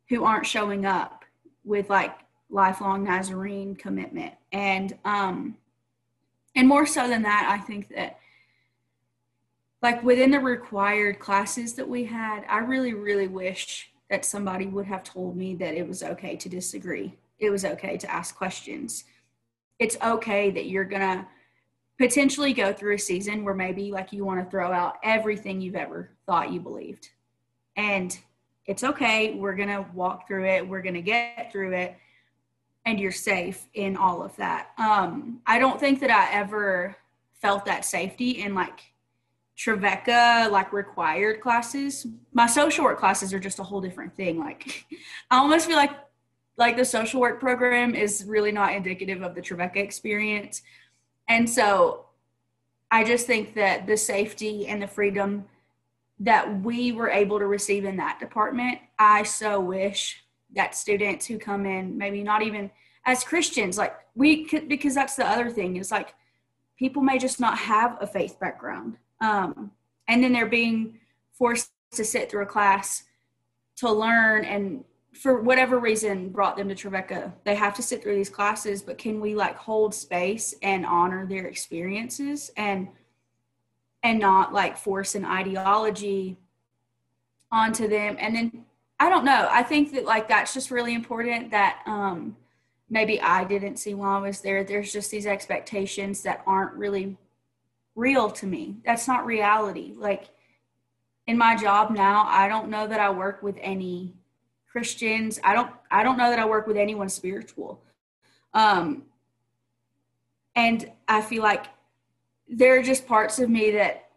who 0.08 0.24
aren't 0.24 0.46
showing 0.46 0.86
up 0.86 1.24
with 1.64 1.90
like 1.90 2.16
lifelong 2.50 3.04
Nazarene 3.04 3.74
commitment, 3.74 4.34
and 4.52 4.96
um, 5.04 5.56
and 6.54 6.66
more 6.66 6.86
so 6.86 7.08
than 7.08 7.22
that, 7.22 7.48
I 7.50 7.62
think 7.62 7.88
that 7.94 8.18
like 9.82 10.02
within 10.02 10.30
the 10.30 10.40
required 10.40 11.18
classes 11.18 11.74
that 11.74 11.88
we 11.88 12.04
had, 12.04 12.44
I 12.48 12.58
really 12.58 12.94
really 12.94 13.28
wish 13.28 13.90
that 14.10 14.24
somebody 14.24 14.66
would 14.66 14.86
have 14.86 15.04
told 15.04 15.36
me 15.36 15.54
that 15.56 15.74
it 15.74 15.86
was 15.86 16.02
okay 16.02 16.36
to 16.36 16.48
disagree. 16.48 17.14
It 17.38 17.50
was 17.50 17.64
okay 17.64 17.98
to 17.98 18.10
ask 18.10 18.34
questions. 18.34 19.04
It's 19.78 19.96
okay 20.02 20.50
that 20.50 20.66
you're 20.66 20.84
to 20.84 21.26
potentially 21.98 22.52
go 22.52 22.72
through 22.72 22.94
a 22.94 22.98
season 22.98 23.44
where 23.44 23.54
maybe 23.54 23.90
like 23.90 24.12
you 24.12 24.24
want 24.24 24.42
to 24.42 24.50
throw 24.50 24.72
out 24.72 24.96
everything 25.02 25.60
you've 25.60 25.74
ever 25.74 26.10
thought 26.26 26.52
you 26.52 26.60
believed. 26.60 27.10
And 27.76 28.16
it's 28.66 28.84
okay. 28.84 29.34
We're 29.34 29.56
going 29.56 29.68
to 29.68 29.84
walk 29.94 30.28
through 30.28 30.46
it. 30.46 30.66
We're 30.66 30.82
going 30.82 30.94
to 30.94 31.02
get 31.02 31.50
through 31.50 31.72
it. 31.74 31.96
And 32.86 33.00
you're 33.00 33.12
safe 33.12 33.66
in 33.74 33.96
all 33.96 34.22
of 34.22 34.34
that. 34.36 34.68
Um, 34.78 35.40
I 35.46 35.58
don't 35.58 35.80
think 35.80 36.00
that 36.00 36.10
I 36.10 36.32
ever 36.32 36.96
felt 37.40 37.64
that 37.66 37.84
safety 37.84 38.42
in 38.42 38.54
like 38.54 38.80
Trevecca 39.58 40.48
like 40.50 40.72
required 40.72 41.40
classes. 41.40 42.06
My 42.32 42.46
social 42.46 42.84
work 42.84 42.98
classes 42.98 43.34
are 43.34 43.40
just 43.40 43.58
a 43.58 43.64
whole 43.64 43.80
different 43.80 44.14
thing. 44.14 44.38
Like 44.38 44.86
I 45.30 45.38
almost 45.38 45.66
feel 45.66 45.76
like 45.76 45.92
like 46.56 46.76
the 46.76 46.84
social 46.84 47.20
work 47.20 47.40
program 47.40 47.94
is 47.94 48.24
really 48.26 48.52
not 48.52 48.74
indicative 48.74 49.22
of 49.22 49.34
the 49.34 49.40
Trevecca 49.42 49.80
experience. 49.80 50.62
And 51.28 51.48
so 51.48 52.06
I 52.90 53.04
just 53.04 53.26
think 53.26 53.54
that 53.54 53.86
the 53.86 53.96
safety 53.96 54.66
and 54.66 54.82
the 54.82 54.86
freedom 54.86 55.44
that 56.20 56.62
we 56.62 56.92
were 56.92 57.10
able 57.10 57.38
to 57.38 57.46
receive 57.46 57.84
in 57.84 57.96
that 57.98 58.18
department, 58.18 58.78
I 58.98 59.22
so 59.22 59.60
wish 59.60 60.22
that 60.56 60.74
students 60.74 61.26
who 61.26 61.38
come 61.38 61.66
in, 61.66 61.96
maybe 61.96 62.22
not 62.22 62.42
even 62.42 62.70
as 63.04 63.22
Christians, 63.22 63.78
like 63.78 63.94
we 64.14 64.44
could, 64.44 64.68
because 64.68 64.94
that's 64.94 65.14
the 65.14 65.26
other 65.26 65.50
thing 65.50 65.76
is 65.76 65.90
like 65.90 66.14
people 66.78 67.02
may 67.02 67.18
just 67.18 67.38
not 67.38 67.58
have 67.58 67.98
a 68.00 68.06
faith 68.06 68.38
background 68.40 68.96
um, 69.20 69.70
and 70.08 70.22
then 70.22 70.32
they're 70.32 70.46
being 70.46 70.98
forced 71.32 71.70
to 71.92 72.04
sit 72.04 72.30
through 72.30 72.42
a 72.42 72.46
class 72.46 73.04
to 73.76 73.90
learn 73.90 74.44
and 74.44 74.84
for 75.12 75.40
whatever 75.40 75.78
reason 75.78 76.28
brought 76.28 76.56
them 76.56 76.68
to 76.68 76.74
Trevecca. 76.74 77.32
They 77.44 77.54
have 77.54 77.74
to 77.74 77.82
sit 77.82 78.02
through 78.02 78.16
these 78.16 78.28
classes, 78.28 78.82
but 78.82 78.98
can 78.98 79.20
we 79.20 79.34
like 79.34 79.56
hold 79.56 79.94
space 79.94 80.54
and 80.62 80.86
honor 80.86 81.26
their 81.26 81.46
experiences 81.46 82.50
and 82.56 82.88
and 84.02 84.20
not 84.20 84.52
like 84.52 84.76
force 84.76 85.14
an 85.14 85.24
ideology 85.24 86.36
onto 87.50 87.88
them 87.88 88.16
and 88.20 88.34
then 88.36 88.64
I 89.00 89.08
don't 89.08 89.24
know. 89.24 89.48
I 89.50 89.62
think 89.62 89.92
that 89.92 90.04
like 90.04 90.28
that's 90.28 90.54
just 90.54 90.70
really 90.70 90.94
important 90.94 91.50
that 91.50 91.82
um 91.86 92.36
maybe 92.90 93.20
I 93.20 93.44
didn't 93.44 93.76
see 93.76 93.94
while 93.94 94.18
I 94.18 94.28
was 94.28 94.40
there. 94.40 94.64
There's 94.64 94.92
just 94.92 95.10
these 95.10 95.26
expectations 95.26 96.22
that 96.22 96.42
aren't 96.46 96.74
really 96.74 97.16
real 97.94 98.30
to 98.30 98.46
me. 98.46 98.76
That's 98.84 99.08
not 99.08 99.26
reality. 99.26 99.94
Like 99.96 100.28
in 101.26 101.36
my 101.36 101.56
job 101.56 101.90
now, 101.90 102.24
I 102.28 102.48
don't 102.48 102.70
know 102.70 102.86
that 102.86 103.00
I 103.00 103.10
work 103.10 103.42
with 103.42 103.56
any 103.60 104.14
Christians. 104.70 105.40
I 105.42 105.54
don't 105.54 105.70
I 105.90 106.02
don't 106.02 106.18
know 106.18 106.30
that 106.30 106.38
I 106.38 106.46
work 106.46 106.66
with 106.66 106.76
anyone 106.76 107.08
spiritual. 107.08 107.82
Um 108.54 109.04
and 110.54 110.90
I 111.06 111.22
feel 111.22 111.42
like 111.42 111.66
there 112.48 112.78
are 112.78 112.82
just 112.82 113.06
parts 113.06 113.38
of 113.38 113.48
me 113.48 113.70
that 113.72 114.10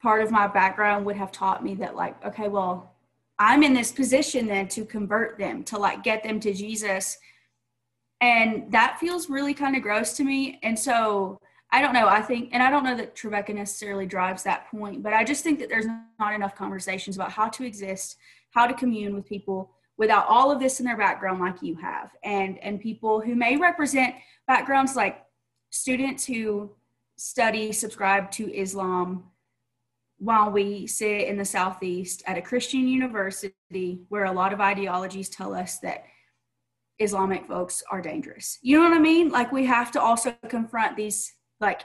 part 0.00 0.22
of 0.22 0.30
my 0.30 0.46
background 0.46 1.06
would 1.06 1.16
have 1.16 1.32
taught 1.32 1.64
me 1.64 1.74
that 1.76 1.96
like 1.96 2.24
okay, 2.24 2.48
well, 2.48 2.92
I'm 3.38 3.62
in 3.62 3.74
this 3.74 3.90
position 3.90 4.46
then 4.46 4.68
to 4.68 4.84
convert 4.84 5.38
them, 5.38 5.64
to 5.64 5.78
like 5.78 6.02
get 6.02 6.22
them 6.22 6.38
to 6.40 6.52
Jesus. 6.52 7.18
And 8.20 8.70
that 8.70 8.98
feels 9.00 9.28
really 9.28 9.52
kind 9.52 9.74
of 9.74 9.82
gross 9.82 10.12
to 10.18 10.24
me. 10.24 10.60
And 10.62 10.78
so 10.78 11.40
I 11.72 11.80
don't 11.80 11.94
know. 11.94 12.06
I 12.06 12.20
think, 12.20 12.50
and 12.52 12.62
I 12.62 12.70
don't 12.70 12.84
know 12.84 12.96
that 12.96 13.16
Trevecca 13.16 13.54
necessarily 13.54 14.04
drives 14.04 14.42
that 14.42 14.70
point, 14.70 15.02
but 15.02 15.14
I 15.14 15.24
just 15.24 15.42
think 15.42 15.58
that 15.58 15.70
there's 15.70 15.86
not 16.20 16.34
enough 16.34 16.54
conversations 16.54 17.16
about 17.16 17.32
how 17.32 17.48
to 17.48 17.64
exist, 17.64 18.18
how 18.52 18.66
to 18.66 18.74
commune 18.74 19.14
with 19.14 19.26
people 19.26 19.70
without 19.98 20.26
all 20.28 20.50
of 20.50 20.60
this 20.60 20.80
in 20.80 20.86
their 20.86 20.96
background, 20.96 21.40
like 21.40 21.62
you 21.62 21.74
have, 21.76 22.10
and 22.22 22.58
and 22.58 22.80
people 22.80 23.20
who 23.20 23.34
may 23.34 23.56
represent 23.56 24.14
backgrounds 24.46 24.96
like 24.96 25.24
students 25.70 26.24
who 26.24 26.70
study, 27.16 27.72
subscribe 27.72 28.30
to 28.32 28.52
Islam, 28.54 29.24
while 30.18 30.50
we 30.50 30.86
sit 30.86 31.26
in 31.28 31.36
the 31.36 31.44
southeast 31.44 32.22
at 32.26 32.38
a 32.38 32.42
Christian 32.42 32.86
university 32.86 34.02
where 34.08 34.26
a 34.26 34.32
lot 34.32 34.52
of 34.52 34.60
ideologies 34.60 35.28
tell 35.28 35.54
us 35.54 35.78
that 35.78 36.04
Islamic 37.00 37.46
folks 37.46 37.82
are 37.90 38.00
dangerous. 38.00 38.58
You 38.62 38.78
know 38.78 38.88
what 38.88 38.96
I 38.96 39.00
mean? 39.00 39.30
Like 39.30 39.50
we 39.50 39.66
have 39.66 39.90
to 39.92 40.00
also 40.00 40.34
confront 40.48 40.96
these 40.96 41.32
like 41.60 41.82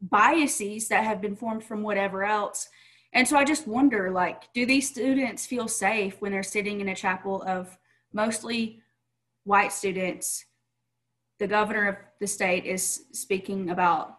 biases 0.00 0.88
that 0.88 1.04
have 1.04 1.20
been 1.20 1.34
formed 1.34 1.64
from 1.64 1.82
whatever 1.82 2.24
else. 2.24 2.68
And 3.12 3.26
so 3.26 3.36
I 3.36 3.44
just 3.44 3.66
wonder 3.66 4.10
like, 4.10 4.52
do 4.52 4.64
these 4.64 4.88
students 4.88 5.46
feel 5.46 5.68
safe 5.68 6.20
when 6.20 6.32
they're 6.32 6.42
sitting 6.42 6.80
in 6.80 6.88
a 6.88 6.94
chapel 6.94 7.42
of 7.42 7.76
mostly 8.12 8.80
white 9.44 9.72
students? 9.72 10.44
The 11.38 11.48
governor 11.48 11.88
of 11.88 11.96
the 12.20 12.26
state 12.26 12.66
is 12.66 13.04
speaking 13.12 13.70
about 13.70 14.18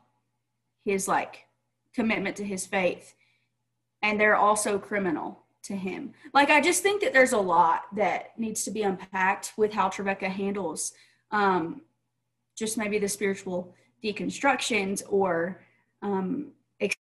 his 0.83 1.07
like 1.07 1.45
commitment 1.93 2.35
to 2.37 2.43
his 2.43 2.65
faith, 2.65 3.13
and 4.01 4.19
they're 4.19 4.35
also 4.35 4.79
criminal 4.79 5.43
to 5.63 5.75
him. 5.75 6.13
Like, 6.33 6.49
I 6.49 6.59
just 6.59 6.81
think 6.81 7.01
that 7.01 7.13
there's 7.13 7.33
a 7.33 7.37
lot 7.37 7.83
that 7.95 8.37
needs 8.39 8.63
to 8.63 8.71
be 8.71 8.81
unpacked 8.81 9.53
with 9.57 9.71
how 9.73 9.89
Trevecca 9.89 10.27
handles 10.27 10.93
um, 11.31 11.81
just 12.57 12.77
maybe 12.77 12.97
the 12.97 13.07
spiritual 13.07 13.75
deconstructions 14.03 15.03
or 15.07 15.63
um, 16.01 16.51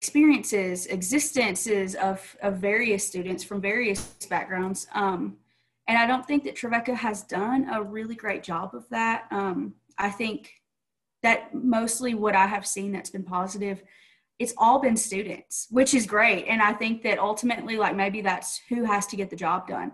experiences, 0.01 0.85
existences 0.87 1.95
of, 1.95 2.37
of 2.41 2.57
various 2.57 3.05
students 3.05 3.43
from 3.43 3.61
various 3.61 4.01
backgrounds. 4.29 4.87
Um, 4.93 5.37
and 5.87 5.97
I 5.97 6.05
don't 6.05 6.25
think 6.25 6.43
that 6.43 6.55
Trevecca 6.55 6.93
has 6.95 7.23
done 7.23 7.69
a 7.71 7.81
really 7.81 8.15
great 8.15 8.43
job 8.43 8.75
of 8.75 8.87
that. 8.89 9.25
Um, 9.31 9.73
I 9.97 10.09
think 10.09 10.51
that 11.23 11.53
mostly 11.53 12.13
what 12.13 12.35
I 12.35 12.45
have 12.45 12.67
seen 12.67 12.91
that's 12.91 13.09
been 13.09 13.23
positive, 13.23 13.81
it's 14.37 14.53
all 14.57 14.79
been 14.79 14.97
students, 14.97 15.67
which 15.71 15.93
is 15.93 16.05
great. 16.05 16.45
And 16.47 16.61
I 16.61 16.73
think 16.73 17.01
that 17.03 17.17
ultimately, 17.17 17.77
like 17.77 17.95
maybe 17.95 18.21
that's 18.21 18.61
who 18.69 18.83
has 18.83 19.07
to 19.07 19.15
get 19.15 19.29
the 19.29 19.35
job 19.35 19.67
done. 19.67 19.93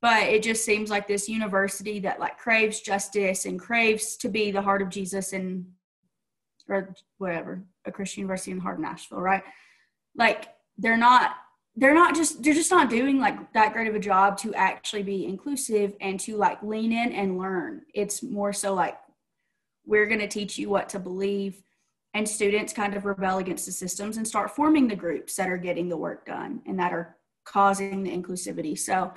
But 0.00 0.24
it 0.24 0.42
just 0.42 0.64
seems 0.64 0.90
like 0.90 1.06
this 1.06 1.28
university 1.28 2.00
that 2.00 2.20
like 2.20 2.38
craves 2.38 2.80
justice 2.80 3.44
and 3.46 3.58
craves 3.58 4.16
to 4.18 4.28
be 4.28 4.50
the 4.50 4.62
heart 4.62 4.82
of 4.82 4.88
Jesus 4.88 5.32
and 5.32 5.66
or 6.68 6.94
whatever, 7.18 7.62
a 7.86 7.92
Christian 7.92 8.22
university 8.22 8.50
in 8.50 8.58
the 8.58 8.62
heart 8.62 8.76
of 8.76 8.82
Nashville, 8.82 9.20
right? 9.20 9.42
Like 10.16 10.48
they're 10.76 10.96
not 10.96 11.32
they're 11.76 11.94
not 11.94 12.14
just 12.14 12.42
they're 12.42 12.54
just 12.54 12.70
not 12.70 12.90
doing 12.90 13.20
like 13.20 13.52
that 13.52 13.72
great 13.72 13.88
of 13.88 13.94
a 13.94 14.00
job 14.00 14.36
to 14.38 14.52
actually 14.54 15.02
be 15.02 15.24
inclusive 15.26 15.94
and 16.00 16.18
to 16.20 16.36
like 16.36 16.62
lean 16.62 16.92
in 16.92 17.12
and 17.12 17.38
learn. 17.38 17.82
It's 17.94 18.22
more 18.22 18.52
so 18.52 18.74
like 18.74 18.98
we're 19.86 20.06
going 20.06 20.20
to 20.20 20.28
teach 20.28 20.58
you 20.58 20.68
what 20.68 20.88
to 20.90 20.98
believe 20.98 21.62
and 22.14 22.28
students 22.28 22.72
kind 22.72 22.94
of 22.94 23.04
rebel 23.04 23.38
against 23.38 23.64
the 23.64 23.72
systems 23.72 24.16
and 24.16 24.26
start 24.26 24.50
forming 24.50 24.88
the 24.88 24.96
groups 24.96 25.36
that 25.36 25.48
are 25.48 25.56
getting 25.56 25.88
the 25.88 25.96
work 25.96 26.26
done 26.26 26.60
and 26.66 26.78
that 26.78 26.92
are 26.92 27.16
causing 27.44 28.02
the 28.02 28.10
inclusivity. 28.10 28.78
So 28.78 29.12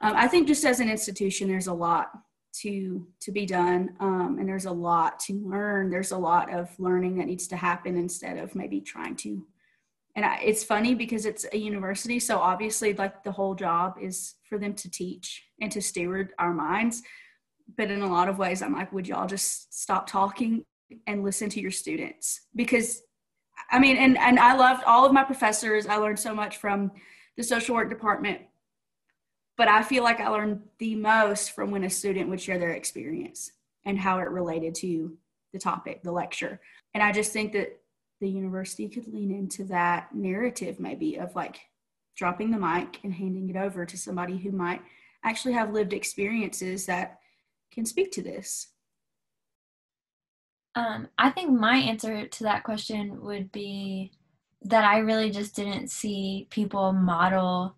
um, 0.00 0.14
I 0.16 0.28
think 0.28 0.48
just 0.48 0.64
as 0.64 0.80
an 0.80 0.88
institution, 0.88 1.48
there's 1.48 1.66
a 1.66 1.74
lot 1.74 2.10
to 2.52 3.06
to 3.20 3.32
be 3.32 3.46
done. 3.46 3.94
Um, 4.00 4.36
and 4.38 4.48
there's 4.48 4.66
a 4.66 4.72
lot 4.72 5.18
to 5.20 5.34
learn. 5.34 5.90
There's 5.90 6.12
a 6.12 6.18
lot 6.18 6.52
of 6.52 6.68
learning 6.78 7.16
that 7.16 7.26
needs 7.26 7.48
to 7.48 7.56
happen 7.56 7.96
instead 7.96 8.38
of 8.38 8.54
maybe 8.54 8.80
trying 8.80 9.16
to. 9.16 9.44
And 10.14 10.24
I, 10.26 10.40
it's 10.42 10.62
funny 10.62 10.94
because 10.94 11.24
it's 11.24 11.46
a 11.52 11.56
university 11.56 12.20
so 12.20 12.38
obviously 12.38 12.92
like 12.92 13.24
the 13.24 13.32
whole 13.32 13.54
job 13.54 13.96
is 14.00 14.34
for 14.46 14.58
them 14.58 14.74
to 14.74 14.90
teach 14.90 15.42
and 15.60 15.72
to 15.72 15.80
steward 15.80 16.32
our 16.38 16.52
minds. 16.52 17.02
But 17.78 17.90
in 17.90 18.02
a 18.02 18.12
lot 18.12 18.28
of 18.28 18.38
ways 18.38 18.60
i'm 18.60 18.74
like 18.74 18.92
would 18.92 19.08
y'all 19.08 19.26
just 19.26 19.72
stop 19.80 20.06
talking 20.06 20.64
and 21.06 21.24
listen 21.24 21.48
to 21.50 21.60
your 21.60 21.70
students? 21.70 22.42
Because 22.54 23.02
i 23.70 23.78
mean 23.78 23.96
and 23.96 24.18
and 24.18 24.38
i 24.38 24.54
loved 24.54 24.84
all 24.84 25.06
of 25.06 25.12
my 25.12 25.24
professors. 25.24 25.86
I 25.86 25.96
learned 25.96 26.18
so 26.18 26.34
much 26.34 26.58
from 26.58 26.90
the 27.38 27.42
social 27.42 27.74
work 27.74 27.88
department 27.88 28.42
but 29.56 29.68
i 29.68 29.82
feel 29.82 30.02
like 30.02 30.20
i 30.20 30.28
learned 30.28 30.60
the 30.78 30.94
most 30.94 31.52
from 31.52 31.70
when 31.70 31.84
a 31.84 31.90
student 31.90 32.28
would 32.28 32.40
share 32.40 32.58
their 32.58 32.72
experience 32.72 33.52
and 33.84 33.98
how 33.98 34.18
it 34.18 34.28
related 34.28 34.74
to 34.74 35.16
the 35.52 35.58
topic 35.58 36.02
the 36.02 36.12
lecture. 36.12 36.60
And 36.94 37.02
i 37.02 37.12
just 37.12 37.32
think 37.32 37.52
that 37.52 37.78
the 38.20 38.28
university 38.28 38.88
could 38.88 39.12
lean 39.12 39.32
into 39.32 39.64
that 39.64 40.14
narrative 40.14 40.78
maybe 40.78 41.16
of 41.16 41.34
like 41.34 41.60
dropping 42.16 42.50
the 42.50 42.58
mic 42.58 43.00
and 43.02 43.12
handing 43.12 43.50
it 43.50 43.56
over 43.56 43.84
to 43.84 43.98
somebody 43.98 44.38
who 44.38 44.52
might 44.52 44.80
actually 45.24 45.54
have 45.54 45.72
lived 45.72 45.92
experiences 45.92 46.86
that 46.86 47.18
can 47.72 47.84
speak 47.86 48.12
to 48.12 48.22
this. 48.22 48.68
Um, 50.74 51.08
i 51.18 51.30
think 51.30 51.50
my 51.50 51.76
answer 51.76 52.26
to 52.26 52.44
that 52.44 52.64
question 52.64 53.20
would 53.22 53.52
be 53.52 54.12
that 54.62 54.84
i 54.84 54.98
really 54.98 55.30
just 55.30 55.54
didn't 55.54 55.90
see 55.90 56.46
people 56.50 56.92
model 56.92 57.76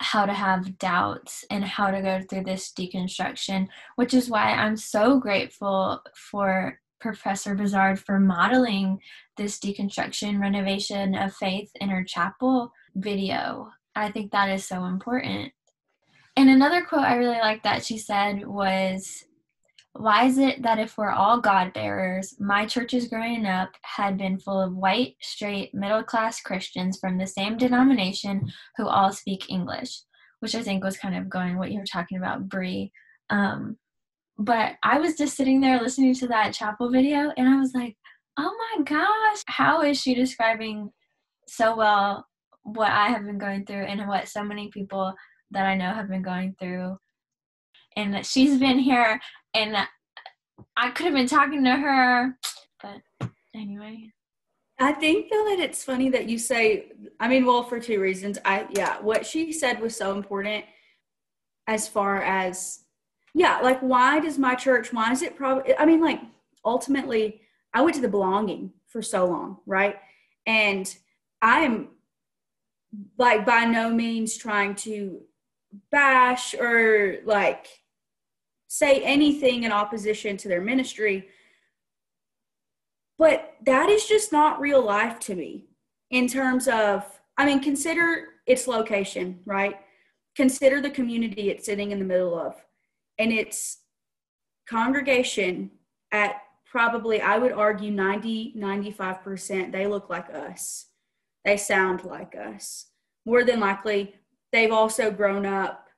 how 0.00 0.24
to 0.24 0.32
have 0.32 0.78
doubts 0.78 1.44
and 1.50 1.64
how 1.64 1.90
to 1.90 2.00
go 2.00 2.20
through 2.20 2.44
this 2.44 2.72
deconstruction 2.72 3.68
which 3.96 4.14
is 4.14 4.30
why 4.30 4.52
i'm 4.52 4.76
so 4.76 5.18
grateful 5.18 6.02
for 6.14 6.78
Professor 7.00 7.54
Bizard 7.54 7.98
for 7.98 8.18
modeling 8.18 9.00
this 9.36 9.58
deconstruction 9.58 10.40
renovation 10.40 11.14
of 11.14 11.34
faith 11.34 11.70
in 11.76 11.88
her 11.90 12.04
chapel 12.04 12.72
video. 12.96 13.70
I 13.94 14.10
think 14.10 14.32
that 14.32 14.50
is 14.50 14.64
so 14.64 14.84
important. 14.84 15.52
And 16.36 16.50
another 16.50 16.84
quote 16.84 17.02
I 17.02 17.16
really 17.16 17.38
like 17.38 17.62
that 17.64 17.84
she 17.84 17.98
said 17.98 18.46
was, 18.46 19.24
Why 19.98 20.26
is 20.26 20.38
it 20.38 20.62
that 20.62 20.78
if 20.78 20.96
we're 20.96 21.10
all 21.10 21.40
God 21.40 21.72
bearers, 21.72 22.36
my 22.38 22.66
churches 22.66 23.08
growing 23.08 23.46
up 23.46 23.70
had 23.82 24.16
been 24.16 24.38
full 24.38 24.60
of 24.60 24.76
white, 24.76 25.16
straight, 25.20 25.74
middle 25.74 26.04
class 26.04 26.40
Christians 26.40 27.00
from 27.00 27.18
the 27.18 27.26
same 27.26 27.56
denomination 27.56 28.48
who 28.76 28.86
all 28.86 29.12
speak 29.12 29.50
English? 29.50 30.02
Which 30.38 30.54
I 30.54 30.62
think 30.62 30.84
was 30.84 30.96
kind 30.96 31.16
of 31.16 31.28
going 31.28 31.58
what 31.58 31.72
you 31.72 31.80
were 31.80 31.84
talking 31.84 32.16
about, 32.16 32.48
Bree. 32.48 32.92
Um, 33.28 33.76
but 34.38 34.76
I 34.84 35.00
was 35.00 35.16
just 35.16 35.36
sitting 35.36 35.60
there 35.60 35.82
listening 35.82 36.14
to 36.14 36.28
that 36.28 36.54
chapel 36.54 36.92
video 36.92 37.32
and 37.36 37.48
I 37.48 37.58
was 37.58 37.74
like, 37.74 37.96
oh 38.38 38.54
my 38.76 38.84
gosh, 38.84 39.42
how 39.46 39.82
is 39.82 40.00
she 40.00 40.14
describing 40.14 40.90
so 41.48 41.74
well 41.74 42.24
what 42.62 42.92
I 42.92 43.08
have 43.08 43.24
been 43.24 43.38
going 43.38 43.66
through 43.66 43.86
and 43.86 44.06
what 44.06 44.28
so 44.28 44.44
many 44.44 44.68
people 44.68 45.12
that 45.50 45.66
I 45.66 45.74
know 45.74 45.92
have 45.92 46.08
been 46.08 46.22
going 46.22 46.54
through? 46.60 46.98
And 47.96 48.24
she's 48.24 48.60
been 48.60 48.78
here 48.78 49.20
and 49.54 49.76
I 50.76 50.90
could 50.90 51.06
have 51.06 51.14
been 51.14 51.26
talking 51.26 51.64
to 51.64 51.76
her, 51.76 52.36
but 52.82 53.28
anyway. 53.54 54.12
I 54.80 54.92
think 54.92 55.30
though 55.30 55.44
that 55.48 55.58
it's 55.58 55.82
funny 55.82 56.08
that 56.10 56.28
you 56.28 56.38
say, 56.38 56.92
I 57.18 57.28
mean, 57.28 57.44
well, 57.44 57.64
for 57.64 57.80
two 57.80 58.00
reasons. 58.00 58.38
I, 58.44 58.66
yeah, 58.70 59.00
what 59.00 59.26
she 59.26 59.52
said 59.52 59.80
was 59.80 59.96
so 59.96 60.12
important 60.16 60.64
as 61.68 61.86
far 61.86 62.22
as 62.22 62.80
yeah 63.34 63.60
like 63.60 63.78
why 63.80 64.18
does 64.18 64.38
my 64.38 64.54
church 64.54 64.92
why 64.92 65.12
is 65.12 65.22
it 65.22 65.36
probably 65.36 65.76
i 65.78 65.84
mean 65.84 66.00
like 66.00 66.20
ultimately 66.64 67.40
i 67.74 67.80
went 67.80 67.94
to 67.94 68.00
the 68.00 68.08
belonging 68.08 68.72
for 68.88 69.02
so 69.02 69.26
long 69.26 69.58
right 69.66 69.96
and 70.46 70.96
i 71.42 71.60
am 71.60 71.88
like 73.18 73.44
by 73.44 73.64
no 73.64 73.90
means 73.90 74.36
trying 74.36 74.74
to 74.74 75.20
bash 75.92 76.54
or 76.54 77.18
like 77.24 77.68
say 78.68 79.02
anything 79.02 79.64
in 79.64 79.72
opposition 79.72 80.36
to 80.36 80.48
their 80.48 80.60
ministry. 80.60 81.28
But 83.18 83.54
that 83.64 83.88
is 83.88 84.06
just 84.06 84.30
not 84.30 84.60
real 84.60 84.82
life 84.84 85.18
to 85.20 85.34
me 85.34 85.64
in 86.10 86.26
terms 86.26 86.68
of 86.68 87.04
i 87.36 87.44
mean 87.44 87.60
consider 87.60 88.28
its 88.46 88.66
location 88.66 89.40
right? 89.44 89.76
Consider 90.36 90.80
the 90.80 90.90
community 90.90 91.50
it's 91.50 91.66
sitting 91.66 91.90
in 91.90 91.98
the 91.98 92.04
middle 92.04 92.38
of 92.38 92.54
and 93.18 93.32
it's 93.32 93.78
congregation 94.68 95.70
at 96.12 96.36
probably 96.64 97.20
i 97.20 97.36
would 97.36 97.52
argue 97.52 97.90
90 97.90 98.54
95% 98.56 99.72
they 99.72 99.86
look 99.86 100.08
like 100.08 100.30
us. 100.30 100.86
They 101.44 101.56
sound 101.56 102.04
like 102.04 102.34
us. 102.36 102.86
More 103.26 103.44
than 103.44 103.60
likely 103.60 104.14
they've 104.52 104.72
also 104.72 105.10
grown 105.10 105.44
up 105.44 105.88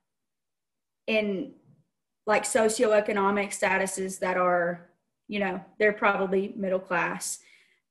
in 1.07 1.53
like 2.27 2.43
socioeconomic 2.43 3.49
statuses 3.49 4.19
that 4.19 4.37
are 4.37 4.89
you 5.27 5.39
know 5.39 5.63
they're 5.79 5.93
probably 5.93 6.53
middle 6.55 6.79
class. 6.79 7.39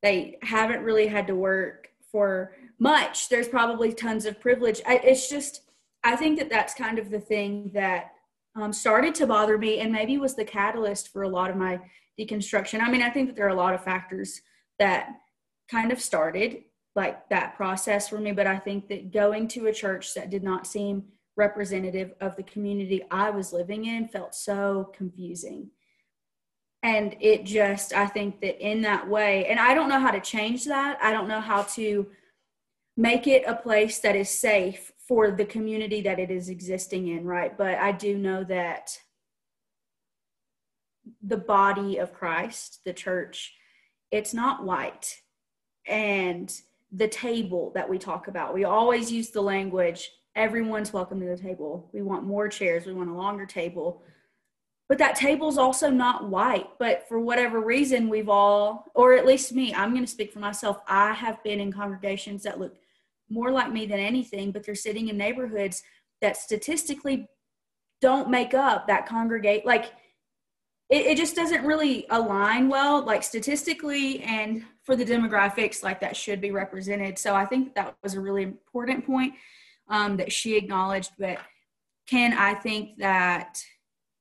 They 0.03 0.39
haven't 0.43 0.83
really 0.83 1.07
had 1.07 1.26
to 1.26 1.35
work 1.35 1.89
for 2.11 2.55
much. 2.78 3.28
There's 3.28 3.49
probably 3.49 3.93
tons 3.93 4.24
of 4.24 4.41
privilege. 4.41 4.81
I, 4.87 4.97
it's 5.05 5.28
just 5.28 5.62
i 6.03 6.16
think 6.16 6.39
that 6.39 6.49
that's 6.49 6.72
kind 6.72 6.99
of 6.99 7.11
the 7.11 7.20
thing 7.20 7.70
that 7.74 8.12
um, 8.57 8.72
started 8.72 9.14
to 9.16 9.26
bother 9.26 9.59
me 9.59 9.78
and 9.81 9.93
maybe 9.93 10.18
was 10.18 10.35
the 10.35 10.45
catalyst 10.45 11.09
for 11.12 11.22
a 11.22 11.28
lot 11.28 11.51
of 11.51 11.57
my 11.57 11.81
deconstruction. 12.18 12.81
I 12.81 12.91
mean, 12.91 13.03
I 13.03 13.11
think 13.11 13.28
that 13.28 13.37
there 13.37 13.47
are 13.47 13.51
a 13.51 13.55
lot 13.55 13.74
of 13.74 13.85
factors 13.85 14.41
that 14.78 15.09
kind 15.70 15.93
of 15.93 16.01
started 16.01 16.64
like 16.97 17.28
that 17.28 17.55
process 17.57 18.09
for 18.09 18.18
me, 18.18 18.33
but 18.33 18.47
I 18.47 18.59
think 18.59 18.89
that 18.89 19.12
going 19.12 19.47
to 19.49 19.66
a 19.66 19.72
church 19.72 20.14
that 20.14 20.31
did 20.31 20.43
not 20.43 20.66
seem 20.66 21.05
representative 21.41 22.12
of 22.20 22.36
the 22.36 22.43
community 22.43 23.03
I 23.11 23.30
was 23.30 23.53
living 23.53 23.86
in 23.86 24.09
felt 24.09 24.34
so 24.34 24.93
confusing. 24.95 25.70
And 26.82 27.16
it 27.20 27.45
just, 27.45 27.93
I 27.93 28.07
think 28.07 28.41
that 28.43 28.57
in 28.66 28.82
that 28.82 29.09
way, 29.09 29.47
and 29.47 29.59
I 29.59 29.74
don't 29.74 29.88
know 29.88 30.01
how 30.01 30.11
to 30.11 30.20
change 30.20 30.64
that. 30.66 30.99
I 31.03 31.12
don't 31.12 31.28
know 31.28 31.41
how 31.41 31.62
to 31.78 32.07
make 32.97 33.26
it 33.26 33.43
a 33.47 33.55
place 33.55 33.99
that 34.01 34.16
is 34.16 34.30
safe 34.30 34.93
for 35.09 35.30
the 35.30 35.45
community 35.45 36.01
that 36.03 36.18
it 36.18 36.30
is 36.30 36.49
existing 36.49 37.09
in, 37.09 37.24
right? 37.24 37.57
But 37.57 37.74
I 37.78 37.93
do 37.93 38.16
know 38.16 38.45
that 38.45 38.99
the 41.22 41.36
body 41.36 41.99
of 41.99 42.12
Christ, 42.12 42.80
the 42.84 42.93
church, 42.93 43.55
it's 44.11 44.34
not 44.34 44.64
white. 44.64 45.20
And 45.86 46.49
the 46.93 47.09
table 47.09 47.72
that 47.74 47.88
we 47.88 47.99
talk 47.99 48.28
about, 48.28 48.55
we 48.55 48.64
always 48.64 49.11
use 49.11 49.30
the 49.30 49.43
language 49.43 50.11
everyone's 50.35 50.93
welcome 50.93 51.20
to 51.20 51.26
the 51.26 51.37
table. 51.37 51.89
We 51.93 52.03
want 52.03 52.24
more 52.24 52.49
chairs, 52.49 52.87
we 52.87 52.93
want 52.93 53.11
a 53.11 53.14
longer 53.14 53.47
table. 53.47 54.03
But 54.89 54.99
that 54.99 55.14
table's 55.14 55.57
also 55.57 55.89
not 55.89 56.28
white. 56.28 56.66
But 56.78 57.07
for 57.09 57.20
whatever 57.20 57.61
reason, 57.61 58.09
we've 58.09 58.28
all, 58.28 58.87
or 58.95 59.12
at 59.12 59.24
least 59.24 59.53
me, 59.53 59.72
I'm 59.72 59.93
going 59.93 60.05
to 60.05 60.11
speak 60.11 60.33
for 60.33 60.41
myself. 60.41 60.81
I 60.89 61.12
have 61.12 61.43
been 61.45 61.61
in 61.61 61.72
congregations 61.72 62.43
that 62.43 62.59
look 62.59 62.74
more 63.28 63.53
like 63.53 63.72
me 63.72 63.87
than 63.87 64.01
anything, 64.01 64.51
but 64.51 64.64
they're 64.64 64.74
sitting 64.74 65.09
in 65.09 65.16
neighborhoods 65.16 65.85
that 66.20 66.37
statistically 66.37 67.28
don't 68.01 68.31
make 68.31 68.53
up 68.53 68.89
that 68.89 69.07
congregate. 69.07 69.64
Like 69.64 69.93
it, 70.89 71.07
it 71.07 71.16
just 71.16 71.37
doesn't 71.37 71.64
really 71.64 72.07
align 72.11 72.68
well, 72.68 73.05
like 73.05 73.22
statistically 73.22 74.22
and 74.24 74.64
for 74.83 74.97
the 74.97 75.05
demographics, 75.05 75.85
like 75.85 76.01
that 76.01 76.16
should 76.16 76.41
be 76.41 76.51
represented. 76.51 77.16
So 77.16 77.37
I 77.37 77.47
think 77.47 77.76
that 77.76 77.95
was 78.03 78.14
a 78.14 78.20
really 78.20 78.43
important 78.43 79.07
point 79.07 79.35
um, 79.91 80.16
that 80.16 80.32
she 80.32 80.57
acknowledged. 80.57 81.12
But 81.18 81.38
Ken, 82.07 82.32
I 82.32 82.55
think 82.55 82.97
that 82.99 83.62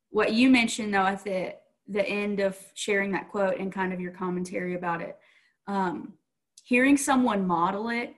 what 0.10 0.34
you 0.34 0.50
mentioned 0.50 0.94
though 0.94 1.06
at 1.06 1.24
the 1.24 1.56
the 1.88 2.08
end 2.08 2.40
of 2.40 2.56
sharing 2.76 3.12
that 3.14 3.30
quote 3.30 3.58
and 3.58 3.72
kind 3.72 3.94
of 3.94 4.00
your 4.00 4.12
commentary 4.12 4.76
about 4.76 5.02
it, 5.02 5.18
um, 5.66 6.14
hearing 6.64 6.98
someone 6.98 7.48
model 7.48 7.90
it 7.90 8.14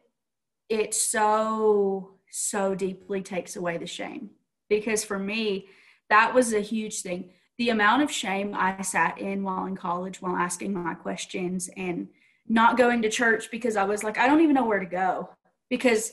it 0.67 0.93
so 0.93 2.11
so 2.29 2.73
deeply 2.73 3.21
takes 3.21 3.55
away 3.55 3.77
the 3.77 3.85
shame 3.85 4.29
because 4.69 5.03
for 5.03 5.19
me 5.19 5.67
that 6.09 6.33
was 6.33 6.53
a 6.53 6.59
huge 6.59 7.01
thing 7.01 7.29
the 7.57 7.69
amount 7.69 8.01
of 8.01 8.11
shame 8.11 8.53
i 8.55 8.81
sat 8.81 9.17
in 9.17 9.43
while 9.43 9.65
in 9.65 9.75
college 9.75 10.21
while 10.21 10.35
asking 10.35 10.73
my 10.73 10.93
questions 10.93 11.69
and 11.75 12.07
not 12.47 12.77
going 12.77 13.01
to 13.01 13.09
church 13.09 13.51
because 13.51 13.75
i 13.75 13.83
was 13.83 14.03
like 14.03 14.17
i 14.17 14.27
don't 14.27 14.41
even 14.41 14.55
know 14.55 14.65
where 14.65 14.79
to 14.79 14.85
go 14.85 15.29
because 15.69 16.11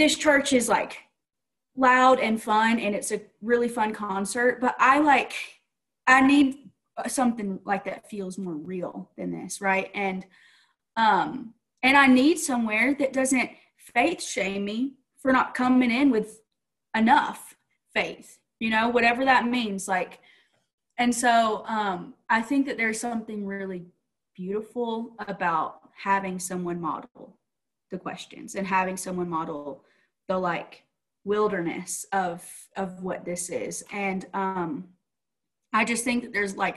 this 0.00 0.16
church 0.16 0.52
is 0.52 0.68
like 0.68 0.98
loud 1.76 2.18
and 2.18 2.42
fun 2.42 2.78
and 2.80 2.94
it's 2.94 3.12
a 3.12 3.20
really 3.40 3.68
fun 3.68 3.92
concert 3.92 4.60
but 4.60 4.74
i 4.78 4.98
like 4.98 5.32
i 6.06 6.20
need 6.20 6.70
something 7.06 7.60
like 7.64 7.84
that 7.84 8.08
feels 8.10 8.36
more 8.36 8.54
real 8.54 9.10
than 9.16 9.30
this 9.30 9.60
right 9.60 9.90
and 9.94 10.26
um 10.96 11.54
and 11.82 11.96
I 11.96 12.06
need 12.06 12.38
somewhere 12.38 12.94
that 12.98 13.12
doesn't 13.12 13.50
faith 13.78 14.22
shame 14.22 14.64
me 14.64 14.94
for 15.18 15.32
not 15.32 15.54
coming 15.54 15.90
in 15.90 16.10
with 16.10 16.40
enough 16.96 17.56
faith, 17.94 18.38
you 18.58 18.70
know, 18.70 18.88
whatever 18.88 19.24
that 19.24 19.46
means. 19.46 19.88
Like, 19.88 20.20
and 20.98 21.14
so 21.14 21.64
um, 21.66 22.14
I 22.28 22.42
think 22.42 22.66
that 22.66 22.76
there's 22.76 23.00
something 23.00 23.46
really 23.46 23.86
beautiful 24.36 25.14
about 25.26 25.80
having 25.96 26.38
someone 26.38 26.80
model 26.80 27.36
the 27.90 27.98
questions 27.98 28.54
and 28.54 28.66
having 28.66 28.96
someone 28.96 29.28
model 29.28 29.84
the 30.30 30.38
like 30.38 30.84
wilderness 31.24 32.06
of 32.12 32.48
of 32.76 33.02
what 33.02 33.24
this 33.24 33.50
is. 33.50 33.82
And 33.92 34.24
um 34.32 34.88
i 35.72 35.84
just 35.84 36.04
think 36.04 36.22
that 36.22 36.32
there's 36.32 36.56
like 36.56 36.76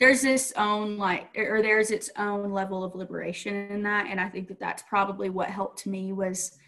there's 0.00 0.22
this 0.22 0.52
own 0.56 0.98
like 0.98 1.28
or 1.38 1.62
there's 1.62 1.92
its 1.92 2.10
own 2.16 2.50
level 2.50 2.82
of 2.82 2.96
liberation 2.96 3.70
in 3.70 3.84
that. 3.84 4.08
And 4.10 4.20
i 4.20 4.28
think 4.28 4.48
that 4.48 4.58
that's 4.58 4.82
probably 4.82 5.30
what 5.30 5.48
helped 5.48 5.86
me 5.86 6.12
was 6.12 6.58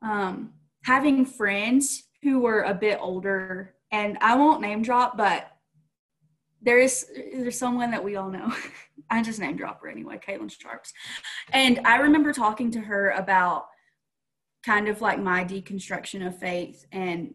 um 0.00 0.54
having 0.84 1.26
friends 1.26 2.04
who 2.22 2.40
were 2.40 2.62
a 2.62 2.74
bit 2.74 2.98
older 3.00 3.74
and 3.92 4.16
i 4.22 4.34
won't 4.34 4.62
name 4.62 4.80
drop 4.80 5.18
but 5.18 5.50
there 6.62 6.78
is 6.78 7.06
there's 7.34 7.58
someone 7.58 7.90
that 7.92 8.02
we 8.02 8.16
all 8.16 8.30
know. 8.30 8.52
I 9.10 9.22
just 9.22 9.38
name 9.38 9.56
drop 9.56 9.80
her 9.82 9.88
anyway 9.88 10.18
caitlin 10.18 10.50
sharps. 10.50 10.94
And 11.52 11.80
i 11.84 11.96
remember 11.96 12.32
talking 12.32 12.70
to 12.70 12.80
her 12.80 13.10
about 13.10 13.66
kind 14.68 14.86
of 14.86 15.00
like 15.00 15.18
my 15.18 15.42
deconstruction 15.42 16.26
of 16.26 16.38
faith 16.38 16.84
and 16.92 17.32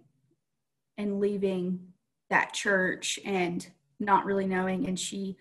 and 0.99 1.19
leaving 1.19 1.79
that 2.29 2.53
church 2.53 3.17
and 3.25 3.71
not 3.99 4.23
really 4.23 4.45
knowing. 4.45 4.87
And 4.87 4.99
she 4.99 5.35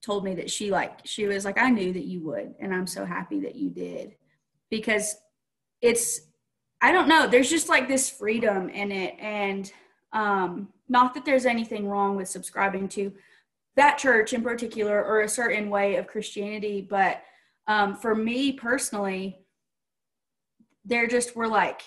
told 0.00 0.22
me 0.22 0.36
that 0.36 0.48
she 0.48 0.70
like 0.70 1.00
she 1.04 1.26
was 1.26 1.44
like 1.44 1.58
I 1.58 1.70
knew 1.70 1.92
that 1.92 2.04
you 2.04 2.20
would 2.20 2.54
and 2.60 2.72
I'm 2.72 2.86
so 2.86 3.04
happy 3.04 3.40
that 3.40 3.56
you 3.56 3.68
did. 3.70 4.14
Because 4.70 5.16
it's 5.80 6.20
I 6.80 6.92
don't 6.92 7.08
know 7.08 7.26
there's 7.26 7.50
just 7.50 7.68
like 7.68 7.88
this 7.88 8.08
freedom 8.08 8.68
in 8.68 8.92
it. 8.92 9.16
And 9.18 9.72
um 10.12 10.68
not 10.88 11.14
that 11.14 11.24
there's 11.24 11.46
anything 11.46 11.88
wrong 11.88 12.14
with 12.14 12.28
subscribing 12.28 12.88
to 12.90 13.12
that 13.74 13.98
church 13.98 14.34
in 14.34 14.42
particular 14.42 15.04
or 15.04 15.22
a 15.22 15.28
certain 15.28 15.68
way 15.68 15.96
of 15.96 16.06
Christianity 16.06 16.86
but 16.88 17.22
um 17.66 17.96
for 17.96 18.14
me 18.14 18.52
personally 18.52 19.43
there 20.84 21.06
just 21.06 21.34
were 21.34 21.48
like 21.48 21.82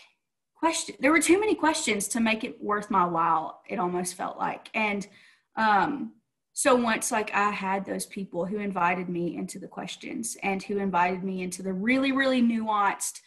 question 0.56 0.96
there 1.00 1.12
were 1.12 1.22
too 1.22 1.40
many 1.40 1.54
questions 1.54 2.08
to 2.08 2.20
make 2.20 2.44
it 2.44 2.62
worth 2.62 2.90
my 2.90 3.06
while 3.06 3.62
it 3.70 3.80
almost 3.80 4.16
felt 4.16 4.38
like. 4.38 4.70
And 4.74 5.08
um 5.56 6.14
so 6.58 6.74
once 6.74 7.12
like 7.12 7.32
i 7.36 7.52
had 7.52 7.86
those 7.86 8.08
people 8.08 8.44
who 8.44 8.58
invited 8.58 9.10
me 9.10 9.36
into 9.36 9.60
the 9.60 9.68
questions 9.68 10.36
and 10.42 10.64
who 10.64 10.80
invited 10.80 11.24
me 11.24 11.44
into 11.44 11.62
the 11.62 11.72
really 11.72 12.12
really 12.12 12.42
nuanced 12.42 13.22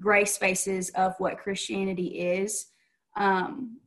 gray 0.00 0.24
spaces 0.24 0.90
of 0.90 1.12
what 1.18 1.36
christianity 1.36 2.20
is 2.20 2.66
um 3.16 3.78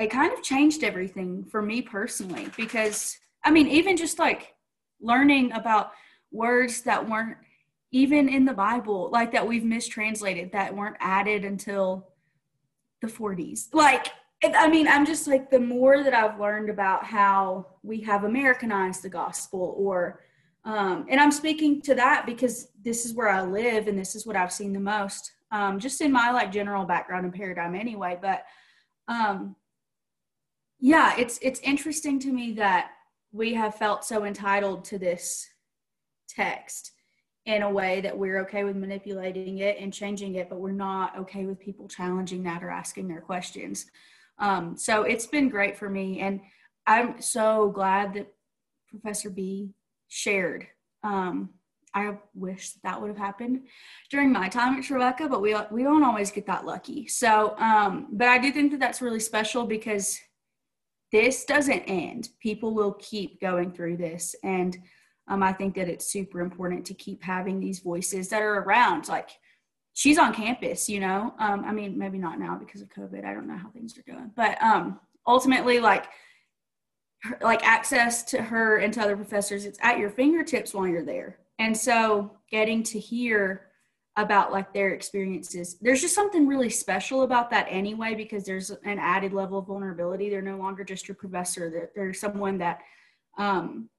it 0.00 0.10
kind 0.10 0.32
of 0.32 0.42
changed 0.42 0.82
everything 0.82 1.44
for 1.44 1.62
me 1.62 1.80
personally 1.80 2.48
because 2.56 3.16
i 3.44 3.50
mean 3.50 3.68
even 3.68 3.96
just 3.96 4.18
like 4.18 4.54
learning 5.00 5.52
about 5.52 5.92
words 6.32 6.80
that 6.80 7.08
weren't 7.08 7.36
even 7.96 8.28
in 8.28 8.44
the 8.44 8.52
Bible, 8.52 9.08
like 9.10 9.32
that 9.32 9.48
we've 9.48 9.64
mistranslated 9.64 10.52
that 10.52 10.76
weren't 10.76 10.98
added 11.00 11.46
until 11.46 12.06
the 13.00 13.06
40s. 13.06 13.68
Like, 13.72 14.08
I 14.44 14.68
mean, 14.68 14.86
I'm 14.86 15.06
just 15.06 15.26
like, 15.26 15.50
the 15.50 15.58
more 15.58 16.02
that 16.02 16.12
I've 16.12 16.38
learned 16.38 16.68
about 16.68 17.04
how 17.04 17.68
we 17.82 18.02
have 18.02 18.24
Americanized 18.24 19.02
the 19.02 19.08
gospel, 19.08 19.74
or, 19.78 20.20
um, 20.66 21.06
and 21.08 21.18
I'm 21.18 21.32
speaking 21.32 21.80
to 21.82 21.94
that 21.94 22.26
because 22.26 22.68
this 22.84 23.06
is 23.06 23.14
where 23.14 23.30
I 23.30 23.40
live 23.40 23.88
and 23.88 23.98
this 23.98 24.14
is 24.14 24.26
what 24.26 24.36
I've 24.36 24.52
seen 24.52 24.74
the 24.74 24.78
most, 24.80 25.32
um, 25.50 25.80
just 25.80 26.02
in 26.02 26.12
my 26.12 26.30
like 26.32 26.52
general 26.52 26.84
background 26.84 27.24
and 27.24 27.34
paradigm 27.34 27.74
anyway. 27.74 28.18
But, 28.20 28.44
um, 29.08 29.56
yeah, 30.80 31.14
it's 31.16 31.38
it's 31.40 31.60
interesting 31.60 32.18
to 32.20 32.30
me 32.30 32.52
that 32.52 32.90
we 33.32 33.54
have 33.54 33.76
felt 33.76 34.04
so 34.04 34.24
entitled 34.24 34.84
to 34.84 34.98
this 34.98 35.48
text 36.28 36.92
in 37.46 37.62
a 37.62 37.70
way 37.70 38.00
that 38.00 38.16
we're 38.16 38.40
okay 38.40 38.64
with 38.64 38.76
manipulating 38.76 39.58
it 39.58 39.78
and 39.80 39.92
changing 39.92 40.34
it, 40.34 40.48
but 40.50 40.60
we're 40.60 40.72
not 40.72 41.16
okay 41.16 41.46
with 41.46 41.60
people 41.60 41.86
challenging 41.88 42.42
that 42.42 42.62
or 42.62 42.70
asking 42.70 43.06
their 43.08 43.20
questions. 43.20 43.86
Um, 44.38 44.76
so 44.76 45.02
it's 45.02 45.26
been 45.26 45.48
great 45.48 45.78
for 45.78 45.88
me. 45.88 46.20
And 46.20 46.40
I'm 46.86 47.22
so 47.22 47.70
glad 47.70 48.14
that 48.14 48.32
Professor 48.88 49.30
B 49.30 49.70
shared. 50.08 50.66
Um, 51.04 51.50
I 51.94 52.18
wish 52.34 52.72
that 52.82 53.00
would 53.00 53.08
have 53.08 53.16
happened 53.16 53.62
during 54.10 54.30
my 54.30 54.48
time 54.48 54.76
at 54.76 54.84
Trevecca, 54.84 55.28
but 55.28 55.40
we, 55.40 55.56
we 55.70 55.82
don't 55.82 56.04
always 56.04 56.30
get 56.30 56.46
that 56.46 56.66
lucky. 56.66 57.06
So, 57.06 57.56
um, 57.58 58.08
but 58.12 58.28
I 58.28 58.38
do 58.38 58.52
think 58.52 58.72
that 58.72 58.80
that's 58.80 59.00
really 59.00 59.20
special 59.20 59.64
because 59.66 60.18
this 61.12 61.44
doesn't 61.44 61.84
end. 61.84 62.30
People 62.40 62.74
will 62.74 62.94
keep 62.94 63.40
going 63.40 63.72
through 63.72 63.96
this. 63.96 64.34
And 64.42 64.76
um, 65.28 65.42
I 65.42 65.52
think 65.52 65.74
that 65.74 65.88
it's 65.88 66.06
super 66.06 66.40
important 66.40 66.84
to 66.86 66.94
keep 66.94 67.22
having 67.22 67.58
these 67.58 67.80
voices 67.80 68.28
that 68.28 68.42
are 68.42 68.60
around. 68.60 69.08
Like 69.08 69.30
she's 69.94 70.18
on 70.18 70.32
campus, 70.32 70.88
you 70.88 71.00
know. 71.00 71.34
Um, 71.38 71.64
I 71.64 71.72
mean, 71.72 71.98
maybe 71.98 72.18
not 72.18 72.38
now 72.38 72.56
because 72.56 72.80
of 72.80 72.88
COVID. 72.90 73.24
I 73.24 73.34
don't 73.34 73.48
know 73.48 73.56
how 73.56 73.70
things 73.70 73.98
are 73.98 74.10
going, 74.10 74.30
but 74.36 74.60
um, 74.62 75.00
ultimately, 75.26 75.80
like 75.80 76.06
like 77.40 77.66
access 77.66 78.22
to 78.22 78.40
her 78.40 78.76
and 78.78 78.92
to 78.94 79.00
other 79.00 79.16
professors, 79.16 79.64
it's 79.64 79.78
at 79.82 79.98
your 79.98 80.10
fingertips 80.10 80.72
while 80.72 80.86
you're 80.86 81.04
there. 81.04 81.38
And 81.58 81.76
so, 81.76 82.38
getting 82.50 82.82
to 82.84 82.98
hear 83.00 83.62
about 84.18 84.50
like 84.50 84.72
their 84.72 84.94
experiences 84.94 85.76
there's 85.82 86.00
just 86.00 86.14
something 86.14 86.46
really 86.46 86.70
special 86.70 87.22
about 87.22 87.50
that 87.50 87.66
anyway 87.68 88.14
because 88.14 88.44
there's 88.44 88.70
an 88.70 88.98
added 88.98 89.34
level 89.34 89.58
of 89.58 89.66
vulnerability 89.66 90.30
they're 90.30 90.40
no 90.40 90.56
longer 90.56 90.82
just 90.82 91.06
your 91.06 91.14
professor 91.14 91.68
they're, 91.68 91.90
they're 91.94 92.14
someone 92.14 92.56
that 92.56 92.80
um, 93.36 93.90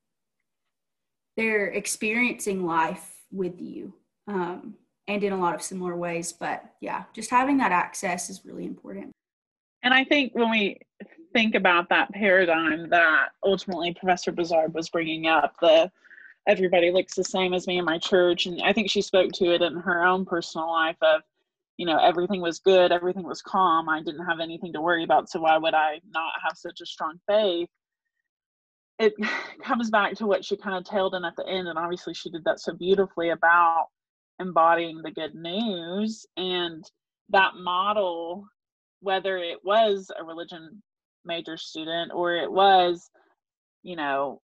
they're 1.38 1.68
experiencing 1.68 2.66
life 2.66 3.22
with 3.32 3.62
you 3.62 3.94
um, 4.28 4.74
and 5.08 5.24
in 5.24 5.32
a 5.32 5.40
lot 5.40 5.56
of 5.56 5.62
similar 5.62 5.96
ways. 5.96 6.34
But 6.34 6.64
yeah, 6.82 7.04
just 7.14 7.30
having 7.30 7.58
that 7.58 7.72
access 7.72 8.30
is 8.30 8.44
really 8.44 8.66
important. 8.66 9.12
And 9.84 9.94
I 9.94 10.04
think 10.04 10.34
when 10.34 10.50
we 10.50 10.80
think 11.34 11.56
about 11.56 11.88
that 11.90 12.12
paradigm 12.12 12.90
that 12.90 13.30
ultimately 13.44 13.94
Professor 13.94 14.32
Bazard 14.32 14.74
was 14.74 14.90
bringing 14.90 15.28
up, 15.28 15.54
the 15.62 15.90
everybody 16.48 16.92
looks 16.92 17.16
the 17.16 17.24
same 17.24 17.54
as 17.54 17.68
me 17.68 17.78
in 17.78 17.86
my 17.86 18.00
church, 18.00 18.48
and 18.48 18.62
I 18.64 18.74
think 18.74 18.90
she 18.90 19.02
spoke 19.02 19.32
to 19.34 19.54
it 19.54 19.62
in 19.62 19.76
her 19.76 20.04
own 20.04 20.26
personal 20.26 20.68
life 20.68 20.96
of, 21.02 21.22
you 21.76 21.86
know, 21.86 21.98
everything 22.00 22.42
was 22.42 22.60
good, 22.60 22.92
everything 22.92 23.24
was 23.24 23.42
calm, 23.42 23.90
I 23.90 24.02
didn't 24.02 24.26
have 24.26 24.40
anything 24.40 24.74
to 24.74 24.82
worry 24.82 25.04
about, 25.04 25.30
so 25.30 25.42
why 25.42 25.58
would 25.58 25.74
I 25.74 26.00
not 26.10 26.32
have 26.42 26.58
such 26.58 26.82
a 26.82 26.86
strong 26.86 27.20
faith? 27.28 27.70
It 29.00 29.14
comes 29.64 29.90
back 29.90 30.14
to 30.16 30.26
what 30.26 30.46
she 30.46 30.58
kind 30.58 30.76
of 30.78 30.84
tailed 30.84 31.16
in 31.16 31.26
at 31.26 31.36
the 31.36 31.48
end 31.48 31.68
and 31.68 31.78
obviously 31.78 32.14
she 32.14 32.30
did 32.30 32.44
that 32.44 32.60
so 32.60 32.74
beautifully 32.74 33.30
about 33.30 33.88
embodying 34.40 35.02
the 35.04 35.12
good 35.12 35.34
news 35.34 36.26
and 36.36 36.84
that 37.30 37.56
model 37.56 38.46
whether 39.02 39.38
it 39.38 39.58
was 39.64 40.12
a 40.20 40.24
religion 40.24 40.82
major 41.26 41.58
student 41.58 42.12
or 42.14 42.36
it 42.36 42.52
was 42.52 43.10
you 43.84 43.96
know 43.96 44.42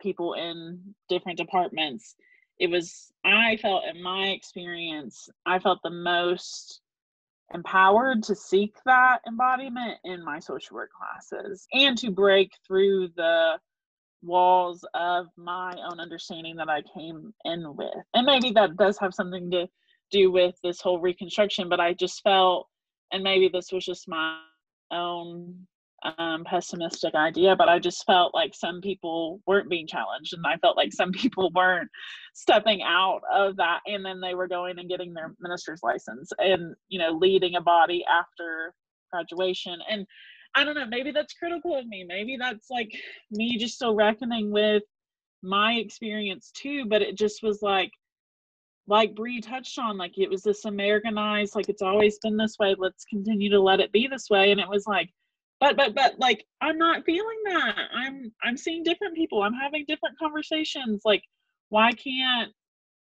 people 0.00 0.34
in 0.34 0.94
different 1.08 1.38
departments 1.38 2.14
it 2.58 2.68
was 2.68 3.12
i 3.24 3.56
felt 3.56 3.84
in 3.92 4.02
my 4.02 4.28
experience 4.28 5.28
i 5.46 5.58
felt 5.58 5.78
the 5.82 5.90
most 5.90 6.80
empowered 7.54 8.22
to 8.24 8.34
seek 8.34 8.74
that 8.84 9.18
embodiment 9.26 9.96
in 10.04 10.24
my 10.24 10.38
social 10.40 10.74
work 10.74 10.90
classes 10.92 11.66
and 11.72 11.96
to 11.96 12.10
break 12.10 12.50
through 12.66 13.08
the 13.16 13.56
walls 14.22 14.84
of 14.94 15.26
my 15.36 15.72
own 15.88 16.00
understanding 16.00 16.56
that 16.56 16.68
I 16.68 16.82
came 16.94 17.32
in 17.44 17.76
with. 17.76 17.94
And 18.14 18.26
maybe 18.26 18.50
that 18.52 18.76
does 18.76 18.98
have 18.98 19.14
something 19.14 19.50
to 19.50 19.68
do 20.10 20.30
with 20.30 20.54
this 20.62 20.80
whole 20.80 21.00
reconstruction, 21.00 21.68
but 21.68 21.80
I 21.80 21.92
just 21.92 22.22
felt, 22.22 22.68
and 23.12 23.22
maybe 23.22 23.48
this 23.48 23.72
was 23.72 23.84
just 23.84 24.08
my 24.08 24.38
own 24.90 25.66
um, 26.18 26.44
pessimistic 26.44 27.14
idea, 27.14 27.56
but 27.56 27.68
I 27.68 27.78
just 27.78 28.04
felt 28.06 28.34
like 28.34 28.54
some 28.54 28.80
people 28.80 29.40
weren't 29.46 29.70
being 29.70 29.86
challenged, 29.86 30.34
and 30.34 30.44
I 30.46 30.56
felt 30.58 30.76
like 30.76 30.92
some 30.92 31.12
people 31.12 31.50
weren't 31.54 31.90
stepping 32.34 32.82
out 32.82 33.20
of 33.32 33.56
that, 33.56 33.80
and 33.86 34.04
then 34.04 34.20
they 34.20 34.34
were 34.34 34.48
going 34.48 34.78
and 34.78 34.88
getting 34.88 35.14
their 35.14 35.34
minister's 35.40 35.80
license 35.82 36.30
and 36.38 36.74
you 36.88 36.98
know 36.98 37.12
leading 37.12 37.56
a 37.56 37.60
body 37.60 38.04
after 38.10 38.74
graduation, 39.10 39.78
and 39.90 40.06
I 40.56 40.64
don't 40.64 40.74
know, 40.74 40.86
maybe 40.86 41.10
that's 41.12 41.34
critical 41.34 41.78
of 41.78 41.86
me. 41.86 42.04
Maybe 42.08 42.36
that's 42.38 42.70
like 42.70 42.90
me 43.30 43.58
just 43.58 43.74
still 43.74 43.94
reckoning 43.94 44.50
with 44.50 44.82
my 45.42 45.74
experience 45.74 46.50
too, 46.50 46.86
but 46.86 47.02
it 47.02 47.16
just 47.16 47.42
was 47.42 47.60
like 47.62 47.90
like 48.88 49.14
Bree 49.14 49.40
touched 49.40 49.78
on, 49.78 49.98
like 49.98 50.16
it 50.16 50.30
was 50.30 50.42
this 50.42 50.64
Americanized, 50.64 51.54
like 51.56 51.68
it's 51.68 51.82
always 51.82 52.18
been 52.20 52.36
this 52.36 52.56
way. 52.58 52.74
Let's 52.78 53.04
continue 53.04 53.50
to 53.50 53.60
let 53.60 53.80
it 53.80 53.92
be 53.92 54.06
this 54.08 54.30
way. 54.30 54.52
And 54.52 54.60
it 54.60 54.68
was 54.68 54.86
like, 54.86 55.10
but 55.60 55.76
but 55.76 55.94
but 55.94 56.18
like 56.18 56.44
I'm 56.60 56.78
not 56.78 57.04
feeling 57.04 57.38
that. 57.46 57.76
I'm 57.94 58.32
I'm 58.42 58.56
seeing 58.56 58.82
different 58.82 59.14
people. 59.16 59.42
I'm 59.42 59.54
having 59.54 59.84
different 59.88 60.18
conversations. 60.18 61.02
Like, 61.04 61.22
why 61.68 61.92
can't 61.92 62.52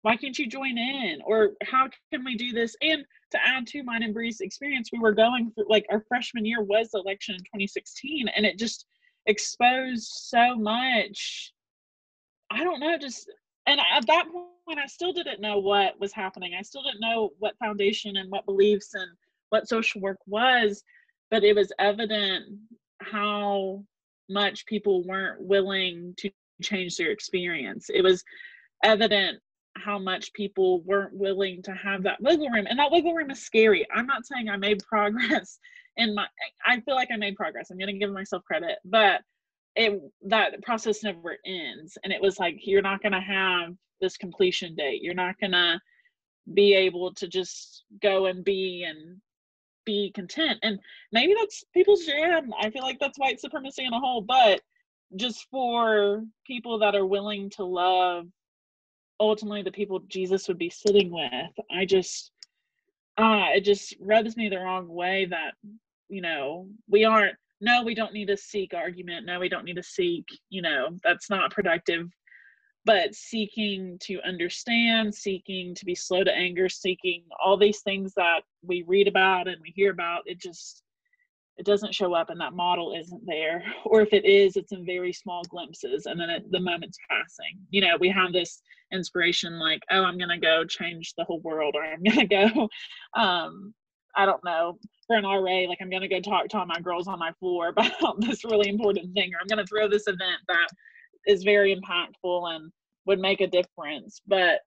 why 0.03 0.15
can't 0.15 0.37
you 0.37 0.47
join 0.47 0.77
in? 0.77 1.19
Or 1.25 1.51
how 1.63 1.89
can 2.11 2.23
we 2.23 2.35
do 2.35 2.51
this? 2.51 2.75
And 2.81 3.03
to 3.31 3.39
add 3.45 3.65
to 3.67 3.83
mine 3.83 4.03
and 4.03 4.13
Bree's 4.13 4.41
experience, 4.41 4.89
we 4.91 4.99
were 4.99 5.13
going 5.13 5.51
through 5.51 5.69
like 5.69 5.85
our 5.89 6.03
freshman 6.07 6.45
year 6.45 6.61
was 6.61 6.89
the 6.91 6.99
election 6.99 7.35
in 7.35 7.41
2016, 7.41 8.27
and 8.35 8.45
it 8.45 8.59
just 8.59 8.85
exposed 9.25 10.07
so 10.07 10.55
much. 10.55 11.51
I 12.51 12.63
don't 12.63 12.79
know, 12.79 12.97
just 12.97 13.27
and 13.65 13.79
at 13.79 14.05
that 14.07 14.25
point 14.31 14.79
i 14.79 14.85
still 14.85 15.13
didn't 15.13 15.41
know 15.41 15.59
what 15.59 15.99
was 15.99 16.13
happening 16.13 16.53
i 16.57 16.61
still 16.61 16.83
didn't 16.83 17.01
know 17.01 17.31
what 17.39 17.57
foundation 17.57 18.17
and 18.17 18.29
what 18.31 18.45
beliefs 18.45 18.93
and 18.93 19.09
what 19.49 19.67
social 19.67 20.01
work 20.01 20.17
was 20.25 20.83
but 21.31 21.43
it 21.43 21.55
was 21.55 21.71
evident 21.79 22.45
how 23.01 23.83
much 24.29 24.65
people 24.65 25.03
weren't 25.05 25.41
willing 25.41 26.13
to 26.17 26.29
change 26.61 26.97
their 26.97 27.11
experience 27.11 27.89
it 27.93 28.01
was 28.01 28.23
evident 28.83 29.39
how 29.83 29.99
much 29.99 30.33
people 30.33 30.81
weren't 30.81 31.13
willing 31.13 31.61
to 31.63 31.73
have 31.73 32.03
that 32.03 32.21
wiggle 32.21 32.49
room. 32.49 32.67
And 32.69 32.79
that 32.79 32.91
wiggle 32.91 33.13
room 33.13 33.31
is 33.31 33.43
scary. 33.43 33.85
I'm 33.93 34.07
not 34.07 34.25
saying 34.25 34.49
i 34.49 34.57
made 34.57 34.79
progress 34.87 35.59
in 35.97 36.15
my 36.15 36.25
i 36.65 36.79
feel 36.81 36.95
like 36.95 37.09
i 37.11 37.17
made 37.17 37.35
progress. 37.35 37.69
I'm 37.69 37.77
to 37.87 37.99
give 37.99 38.11
myself 38.11 38.43
credit 38.45 38.77
but 38.85 39.21
it 39.75 39.99
that 40.27 40.61
process 40.61 41.03
never 41.03 41.37
ends. 41.45 41.97
And 42.03 42.13
it 42.13 42.21
was 42.21 42.39
like 42.39 42.57
you're 42.63 42.81
not 42.81 43.01
to 43.13 43.19
have 43.19 43.73
this 44.01 44.17
completion 44.17 44.75
date. 44.75 45.01
You're 45.01 45.13
not 45.13 45.37
to 45.53 45.79
be 46.53 46.73
able 46.75 47.13
to 47.15 47.27
just 47.27 47.83
go 48.01 48.25
and 48.27 48.43
be 48.43 48.85
and 48.87 49.17
be 49.85 50.11
content. 50.13 50.59
And 50.61 50.79
maybe 51.11 51.33
that's 51.39 51.63
people's 51.73 52.05
jam. 52.05 52.51
I 52.59 52.69
feel 52.69 52.83
like 52.83 52.99
that's 52.99 53.17
white 53.17 53.39
supremacy 53.39 53.85
in 53.85 53.93
a 53.93 53.99
whole 53.99 54.21
but 54.21 54.61
just 55.15 55.47
for 55.51 56.23
people 56.45 56.79
that 56.79 56.95
are 56.95 57.05
willing 57.05 57.49
to 57.51 57.63
love 57.63 58.25
ultimately 59.19 59.61
the 59.61 59.71
people 59.71 59.99
jesus 60.07 60.47
would 60.47 60.57
be 60.57 60.69
sitting 60.69 61.11
with 61.11 61.65
i 61.71 61.85
just 61.85 62.31
uh 63.17 63.47
it 63.53 63.61
just 63.61 63.95
rubs 63.99 64.35
me 64.35 64.49
the 64.49 64.57
wrong 64.57 64.87
way 64.87 65.25
that 65.25 65.53
you 66.09 66.21
know 66.21 66.67
we 66.89 67.05
aren't 67.05 67.35
no, 67.63 67.81
we 67.81 67.95
don't 67.95 68.13
need 68.13 68.27
to 68.27 68.35
seek 68.35 68.73
argument. 68.73 69.25
No, 69.25 69.39
we 69.39 69.47
don't 69.47 69.63
need 69.63 69.77
to 69.77 69.83
seek, 69.83 70.25
you 70.49 70.61
know, 70.61 70.89
that's 71.01 71.29
not 71.29 71.49
productive. 71.49 72.09
But 72.83 73.15
seeking 73.15 73.97
to 74.01 74.19
understand, 74.27 75.15
seeking 75.15 75.73
to 75.75 75.85
be 75.85 75.95
slow 75.95 76.25
to 76.25 76.35
anger, 76.35 76.67
seeking 76.67 77.23
all 77.41 77.55
these 77.55 77.79
things 77.79 78.13
that 78.15 78.41
we 78.63 78.83
read 78.85 79.07
about 79.07 79.47
and 79.47 79.61
we 79.61 79.71
hear 79.73 79.91
about, 79.91 80.23
it 80.25 80.41
just 80.41 80.83
it 81.57 81.65
doesn't 81.65 81.93
show 81.93 82.13
up 82.13 82.29
and 82.29 82.41
that 82.41 82.53
model 82.53 82.93
isn't 82.97 83.21
there 83.25 83.63
or 83.85 84.01
if 84.01 84.13
it 84.13 84.25
is 84.25 84.55
it's 84.55 84.71
in 84.71 84.85
very 84.85 85.13
small 85.13 85.41
glimpses 85.49 86.05
and 86.05 86.19
then 86.19 86.29
it, 86.29 86.43
the 86.51 86.59
moment's 86.59 86.97
passing 87.09 87.57
you 87.69 87.81
know 87.81 87.95
we 87.99 88.09
have 88.09 88.33
this 88.33 88.61
inspiration 88.91 89.59
like 89.59 89.81
oh 89.91 90.03
i'm 90.03 90.17
gonna 90.17 90.39
go 90.39 90.63
change 90.65 91.13
the 91.17 91.23
whole 91.23 91.41
world 91.41 91.75
or 91.77 91.83
i'm 91.83 92.03
gonna 92.03 92.27
go 92.27 92.67
um 93.15 93.73
i 94.15 94.25
don't 94.25 94.43
know 94.43 94.77
for 95.07 95.17
an 95.17 95.25
RA, 95.25 95.67
like 95.67 95.79
I'm 95.81 95.89
gonna 95.89 96.07
go 96.07 96.19
talk 96.19 96.47
to 96.49 96.59
all 96.59 96.65
my 96.65 96.79
girls 96.79 97.07
on 97.07 97.19
my 97.19 97.31
floor 97.33 97.69
about 97.69 97.91
this 98.19 98.43
really 98.43 98.69
important 98.69 99.13
thing, 99.13 99.33
or 99.33 99.37
I'm 99.41 99.47
gonna 99.47 99.65
throw 99.65 99.87
this 99.87 100.07
event 100.07 100.41
that 100.47 100.67
is 101.25 101.43
very 101.43 101.75
impactful 101.75 102.55
and 102.55 102.71
would 103.05 103.19
make 103.19 103.41
a 103.41 103.47
difference. 103.47 104.21
But 104.27 104.61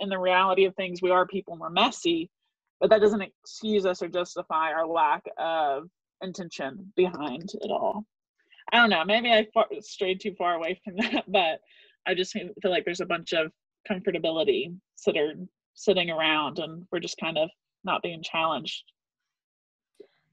in 0.00 0.08
the 0.08 0.18
reality 0.18 0.64
of 0.64 0.74
things, 0.74 1.00
we 1.00 1.10
are 1.10 1.26
people 1.26 1.54
and 1.54 1.60
we're 1.60 1.70
messy, 1.70 2.30
but 2.80 2.90
that 2.90 3.00
doesn't 3.00 3.22
excuse 3.22 3.86
us 3.86 4.02
or 4.02 4.08
justify 4.08 4.72
our 4.72 4.86
lack 4.86 5.22
of 5.38 5.84
intention 6.22 6.92
behind 6.96 7.50
it 7.54 7.70
all. 7.70 8.04
I 8.72 8.76
don't 8.76 8.90
know. 8.90 9.04
Maybe 9.04 9.32
I 9.32 9.46
far, 9.52 9.66
strayed 9.80 10.20
too 10.20 10.34
far 10.36 10.54
away 10.54 10.80
from 10.84 10.96
that, 10.98 11.24
but 11.28 11.60
I 12.06 12.14
just 12.14 12.32
feel 12.32 12.50
like 12.64 12.84
there's 12.84 13.00
a 13.00 13.06
bunch 13.06 13.32
of 13.32 13.52
comfortability 13.90 14.74
that 15.06 15.16
are 15.16 15.34
sitting 15.74 16.10
around, 16.10 16.58
and 16.58 16.86
we're 16.92 17.00
just 17.00 17.18
kind 17.18 17.38
of 17.38 17.48
not 17.84 18.02
being 18.02 18.22
challenged 18.22 18.84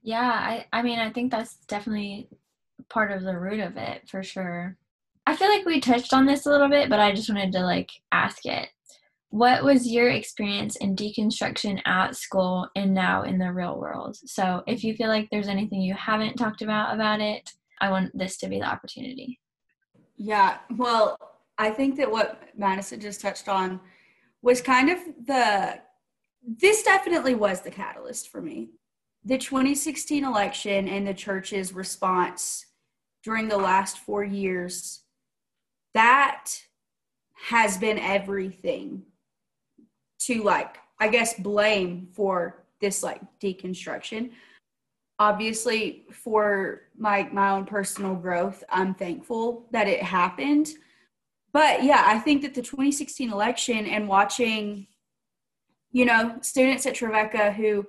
yeah, 0.08 0.22
I, 0.22 0.66
I 0.72 0.84
mean, 0.84 1.00
I 1.00 1.10
think 1.12 1.32
that's 1.32 1.58
definitely 1.68 2.30
part 2.90 3.12
of 3.12 3.24
the 3.24 3.38
root 3.38 3.60
of 3.60 3.76
it 3.76 4.08
for 4.10 4.24
sure. 4.24 4.78
I 5.26 5.36
feel 5.36 5.50
like 5.50 5.66
we 5.66 5.82
touched 5.82 6.14
on 6.14 6.26
this 6.26 6.46
a 6.46 6.50
little 6.50 6.70
bit, 6.70 6.90
but 6.90 7.02
I 7.02 7.12
just 7.12 7.28
wanted 7.28 7.52
to 7.52 7.60
like 7.60 7.92
ask 8.14 8.46
it. 8.46 8.70
What 9.30 9.64
was 9.64 9.88
your 9.88 10.10
experience 10.10 10.78
in 10.78 10.96
deconstruction 10.96 11.82
at 11.86 12.16
school 12.16 12.68
and 12.76 12.94
now 12.94 13.24
in 13.24 13.38
the 13.38 13.52
real 13.52 13.78
world? 13.78 14.16
So, 14.16 14.64
if 14.68 14.84
you 14.84 14.96
feel 14.96 15.10
like 15.10 15.28
there's 15.30 15.50
anything 15.50 15.82
you 15.82 15.94
haven't 15.94 16.36
talked 16.36 16.62
about 16.62 16.96
about 16.96 17.20
it, 17.20 17.50
I 17.82 17.90
want 17.90 18.18
this 18.18 18.38
to 18.38 18.48
be 18.48 18.60
the 18.60 18.66
opportunity. 18.66 19.40
Yeah, 20.16 20.58
well, 20.76 21.18
I 21.58 21.70
think 21.72 21.98
that 21.98 22.10
what 22.10 22.42
Madison 22.58 23.00
just 23.00 23.22
touched 23.22 23.48
on 23.48 23.80
was 24.42 24.62
kind 24.62 24.90
of 24.90 25.00
the 25.26 25.80
this 26.60 26.84
definitely 26.84 27.36
was 27.36 27.62
the 27.62 27.72
catalyst 27.72 28.30
for 28.30 28.42
me 28.42 28.70
the 29.28 29.38
2016 29.38 30.24
election 30.24 30.88
and 30.88 31.06
the 31.06 31.14
church's 31.14 31.74
response 31.74 32.66
during 33.24 33.50
the 33.50 33.58
last 33.58 33.98
four 34.00 34.24
years, 34.24 35.02
that 35.94 36.46
has 37.50 37.78
been 37.78 38.00
everything 38.00 39.04
to 40.20 40.44
like, 40.44 40.78
I 41.00 41.08
guess, 41.08 41.40
blame 41.40 42.08
for 42.14 42.66
this 42.82 43.04
like 43.04 43.22
deconstruction. 43.42 44.32
Obviously, 45.20 46.06
for 46.12 46.84
my 46.98 47.28
my 47.32 47.50
own 47.50 47.66
personal 47.66 48.16
growth, 48.16 48.64
I'm 48.70 48.94
thankful 48.94 49.68
that 49.72 49.88
it 49.88 50.02
happened. 50.02 50.70
But 51.54 51.84
yeah, 51.84 52.04
I 52.06 52.20
think 52.20 52.44
that 52.44 52.54
the 52.54 52.62
2016 52.62 53.32
election 53.32 53.86
and 53.88 54.08
watching, 54.08 54.88
you 55.92 56.06
know, 56.06 56.38
students 56.42 56.86
at 56.86 56.96
Trevecca 56.96 57.54
who 57.54 57.86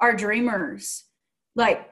are 0.00 0.14
dreamers 0.14 1.04
like 1.54 1.88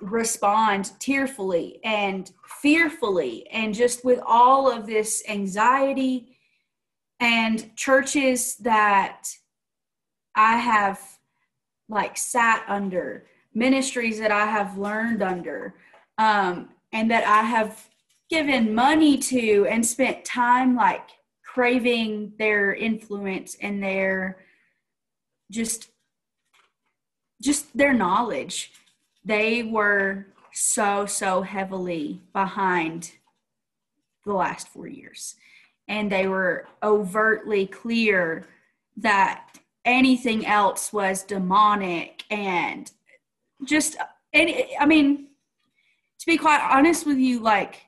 respond 0.00 0.92
tearfully 1.00 1.80
and 1.82 2.30
fearfully 2.46 3.48
and 3.50 3.74
just 3.74 4.04
with 4.04 4.20
all 4.24 4.70
of 4.70 4.86
this 4.86 5.22
anxiety 5.28 6.37
and 7.20 7.74
churches 7.76 8.56
that 8.56 9.28
I 10.34 10.56
have 10.56 11.00
like 11.88 12.16
sat 12.16 12.64
under 12.68 13.26
ministries 13.54 14.20
that 14.20 14.30
I 14.30 14.46
have 14.46 14.78
learned 14.78 15.22
under 15.22 15.74
um, 16.18 16.68
and 16.92 17.10
that 17.10 17.26
I 17.26 17.42
have 17.42 17.88
given 18.30 18.74
money 18.74 19.16
to 19.18 19.66
and 19.68 19.84
spent 19.84 20.24
time 20.24 20.76
like 20.76 21.08
craving 21.44 22.34
their 22.38 22.74
influence 22.74 23.56
and 23.60 23.82
their 23.82 24.44
just 25.50 25.90
just 27.40 27.76
their 27.76 27.94
knowledge. 27.94 28.72
They 29.24 29.62
were 29.62 30.26
so, 30.52 31.06
so 31.06 31.42
heavily 31.42 32.20
behind 32.32 33.12
the 34.24 34.34
last 34.34 34.68
four 34.68 34.88
years. 34.88 35.36
And 35.88 36.12
they 36.12 36.28
were 36.28 36.66
overtly 36.82 37.66
clear 37.66 38.46
that 38.98 39.58
anything 39.84 40.46
else 40.46 40.92
was 40.92 41.22
demonic 41.22 42.24
and 42.30 42.90
just, 43.64 43.96
and 44.32 44.50
I 44.78 44.86
mean, 44.86 45.28
to 46.18 46.26
be 46.26 46.36
quite 46.36 46.60
honest 46.60 47.06
with 47.06 47.18
you, 47.18 47.40
like, 47.40 47.86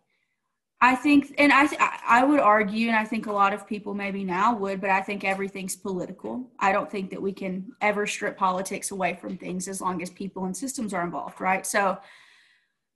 I 0.83 0.95
think, 0.95 1.35
and 1.37 1.53
I, 1.53 1.69
I 2.09 2.25
would 2.25 2.41
argue, 2.41 2.89
and 2.89 2.97
I 2.97 3.05
think 3.05 3.27
a 3.27 3.33
lot 3.33 3.53
of 3.53 3.67
people 3.67 3.93
maybe 3.93 4.25
now 4.25 4.57
would, 4.57 4.81
but 4.81 4.89
I 4.89 5.03
think 5.03 5.25
everything's 5.25 5.77
political. 5.77 6.51
I 6.59 6.73
don't 6.73 6.91
think 6.91 7.11
that 7.11 7.21
we 7.21 7.35
can 7.35 7.73
ever 7.83 8.07
strip 8.07 8.39
politics 8.39 8.91
away 8.91 9.19
from 9.21 9.37
things 9.37 9.69
as 9.69 9.83
long 9.83 10.01
as 10.01 10.09
people 10.09 10.47
and 10.47 10.57
systems 10.57 10.95
are 10.95 11.05
involved, 11.05 11.39
right? 11.39 11.67
So, 11.67 11.99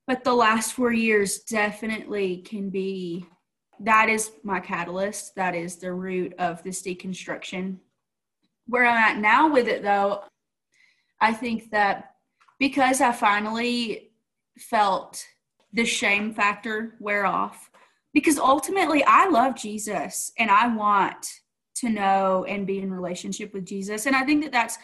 but 0.06 0.24
the 0.24 0.32
last 0.32 0.72
four 0.72 0.94
years 0.94 1.40
definitely 1.40 2.38
can 2.38 2.70
be 2.70 3.26
that 3.80 4.08
is 4.08 4.32
my 4.42 4.60
catalyst. 4.60 5.34
That 5.34 5.54
is 5.54 5.76
the 5.76 5.92
root 5.92 6.34
of 6.38 6.62
this 6.62 6.82
deconstruction. 6.82 7.78
Where 8.66 8.86
I'm 8.86 8.96
at 8.96 9.18
now 9.18 9.52
with 9.52 9.68
it, 9.68 9.82
though, 9.82 10.24
I 11.20 11.32
think 11.32 11.70
that 11.70 12.14
because 12.58 13.00
I 13.00 13.12
finally 13.12 14.10
felt 14.58 15.24
the 15.72 15.84
shame 15.84 16.32
factor 16.32 16.94
wear 17.00 17.26
off 17.26 17.70
because 18.12 18.38
ultimately 18.38 19.02
I 19.06 19.28
love 19.28 19.56
Jesus 19.56 20.32
and 20.38 20.50
I 20.50 20.68
want 20.68 21.26
to 21.76 21.88
know 21.90 22.44
and 22.48 22.66
be 22.66 22.78
in 22.78 22.92
relationship 22.92 23.52
with 23.52 23.66
Jesus. 23.66 24.06
And 24.06 24.14
I 24.14 24.22
think 24.22 24.42
that 24.44 24.52
that's 24.52 24.78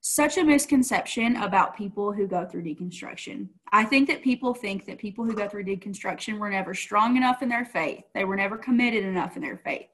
such 0.00 0.38
a 0.38 0.44
misconception 0.44 1.36
about 1.36 1.76
people 1.76 2.12
who 2.12 2.26
go 2.26 2.46
through 2.46 2.62
deconstruction. 2.62 3.48
I 3.72 3.84
think 3.84 4.08
that 4.08 4.22
people 4.22 4.54
think 4.54 4.86
that 4.86 4.98
people 4.98 5.24
who 5.24 5.34
go 5.34 5.48
through 5.48 5.64
deconstruction 5.64 6.38
were 6.38 6.50
never 6.50 6.74
strong 6.74 7.16
enough 7.16 7.42
in 7.42 7.48
their 7.48 7.64
faith, 7.64 8.04
they 8.14 8.24
were 8.24 8.36
never 8.36 8.56
committed 8.56 9.04
enough 9.04 9.36
in 9.36 9.42
their 9.42 9.58
faith. 9.58 9.86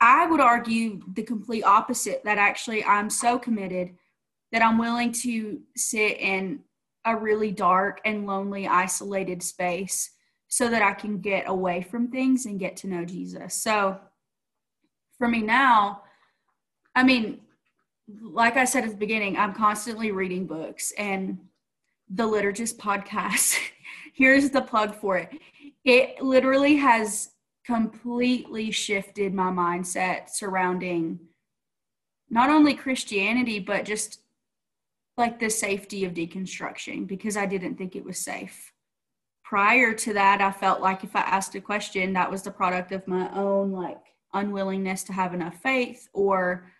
I 0.00 0.26
would 0.26 0.40
argue 0.40 1.00
the 1.12 1.22
complete 1.22 1.64
opposite 1.64 2.24
that 2.24 2.38
actually 2.38 2.82
I'm 2.84 3.10
so 3.10 3.38
committed 3.38 3.90
that 4.52 4.62
I'm 4.62 4.78
willing 4.78 5.12
to 5.12 5.60
sit 5.76 6.18
in 6.18 6.60
a 7.04 7.16
really 7.16 7.50
dark 7.50 8.00
and 8.04 8.26
lonely, 8.26 8.66
isolated 8.66 9.42
space 9.42 10.10
so 10.48 10.68
that 10.68 10.82
I 10.82 10.92
can 10.94 11.20
get 11.20 11.48
away 11.48 11.82
from 11.82 12.08
things 12.08 12.46
and 12.46 12.58
get 12.58 12.76
to 12.78 12.88
know 12.88 13.04
Jesus. 13.04 13.54
So 13.54 14.00
for 15.18 15.28
me 15.28 15.42
now, 15.42 16.02
I 16.94 17.04
mean, 17.04 17.40
like 18.22 18.56
I 18.56 18.64
said 18.64 18.84
at 18.84 18.90
the 18.90 18.96
beginning, 18.96 19.36
I'm 19.36 19.52
constantly 19.52 20.10
reading 20.10 20.46
books 20.46 20.92
and 20.98 21.38
the 22.08 22.24
Liturgist 22.24 22.76
podcast. 22.76 23.58
here's 24.14 24.50
the 24.50 24.62
plug 24.62 24.94
for 24.94 25.16
it. 25.16 25.30
It 25.84 26.22
literally 26.22 26.76
has 26.76 27.30
completely 27.64 28.70
shifted 28.70 29.32
my 29.32 29.50
mindset 29.50 30.30
surrounding 30.30 31.20
not 32.28 32.50
only 32.50 32.74
Christianity, 32.74 33.58
but 33.58 33.84
just 33.84 34.20
like 35.16 35.38
the 35.38 35.50
safety 35.50 36.04
of 36.04 36.14
deconstruction 36.14 37.06
because 37.06 37.36
I 37.36 37.46
didn't 37.46 37.76
think 37.76 37.96
it 37.96 38.04
was 38.04 38.18
safe. 38.18 38.72
Prior 39.42 39.92
to 39.94 40.12
that, 40.14 40.40
I 40.40 40.52
felt 40.52 40.80
like 40.80 41.02
if 41.02 41.16
I 41.16 41.20
asked 41.20 41.54
a 41.54 41.60
question, 41.60 42.12
that 42.12 42.30
was 42.30 42.42
the 42.42 42.50
product 42.50 42.92
of 42.92 43.06
my 43.08 43.30
own 43.34 43.72
like 43.72 44.02
unwillingness 44.32 45.02
to 45.04 45.12
have 45.12 45.34
enough 45.34 45.56
faith 45.56 46.08
or 46.12 46.70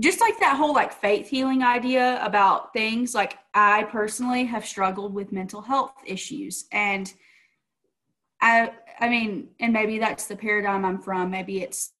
just 0.00 0.20
like 0.20 0.38
that 0.40 0.56
whole 0.56 0.74
like 0.74 0.92
faith 0.92 1.28
healing 1.28 1.62
idea 1.62 2.18
about 2.24 2.72
things 2.72 3.14
like 3.14 3.38
i 3.54 3.84
personally 3.84 4.44
have 4.44 4.66
struggled 4.66 5.14
with 5.14 5.32
mental 5.32 5.62
health 5.62 5.92
issues. 6.04 6.64
And 6.72 7.12
i 8.40 8.72
i 9.00 9.08
mean 9.08 9.48
and 9.60 9.72
maybe 9.72 9.98
that's 9.98 10.26
the 10.26 10.36
paradigm 10.36 10.84
i'm 10.84 11.00
from. 11.00 11.30
Maybe 11.30 11.62
it's 11.62 11.92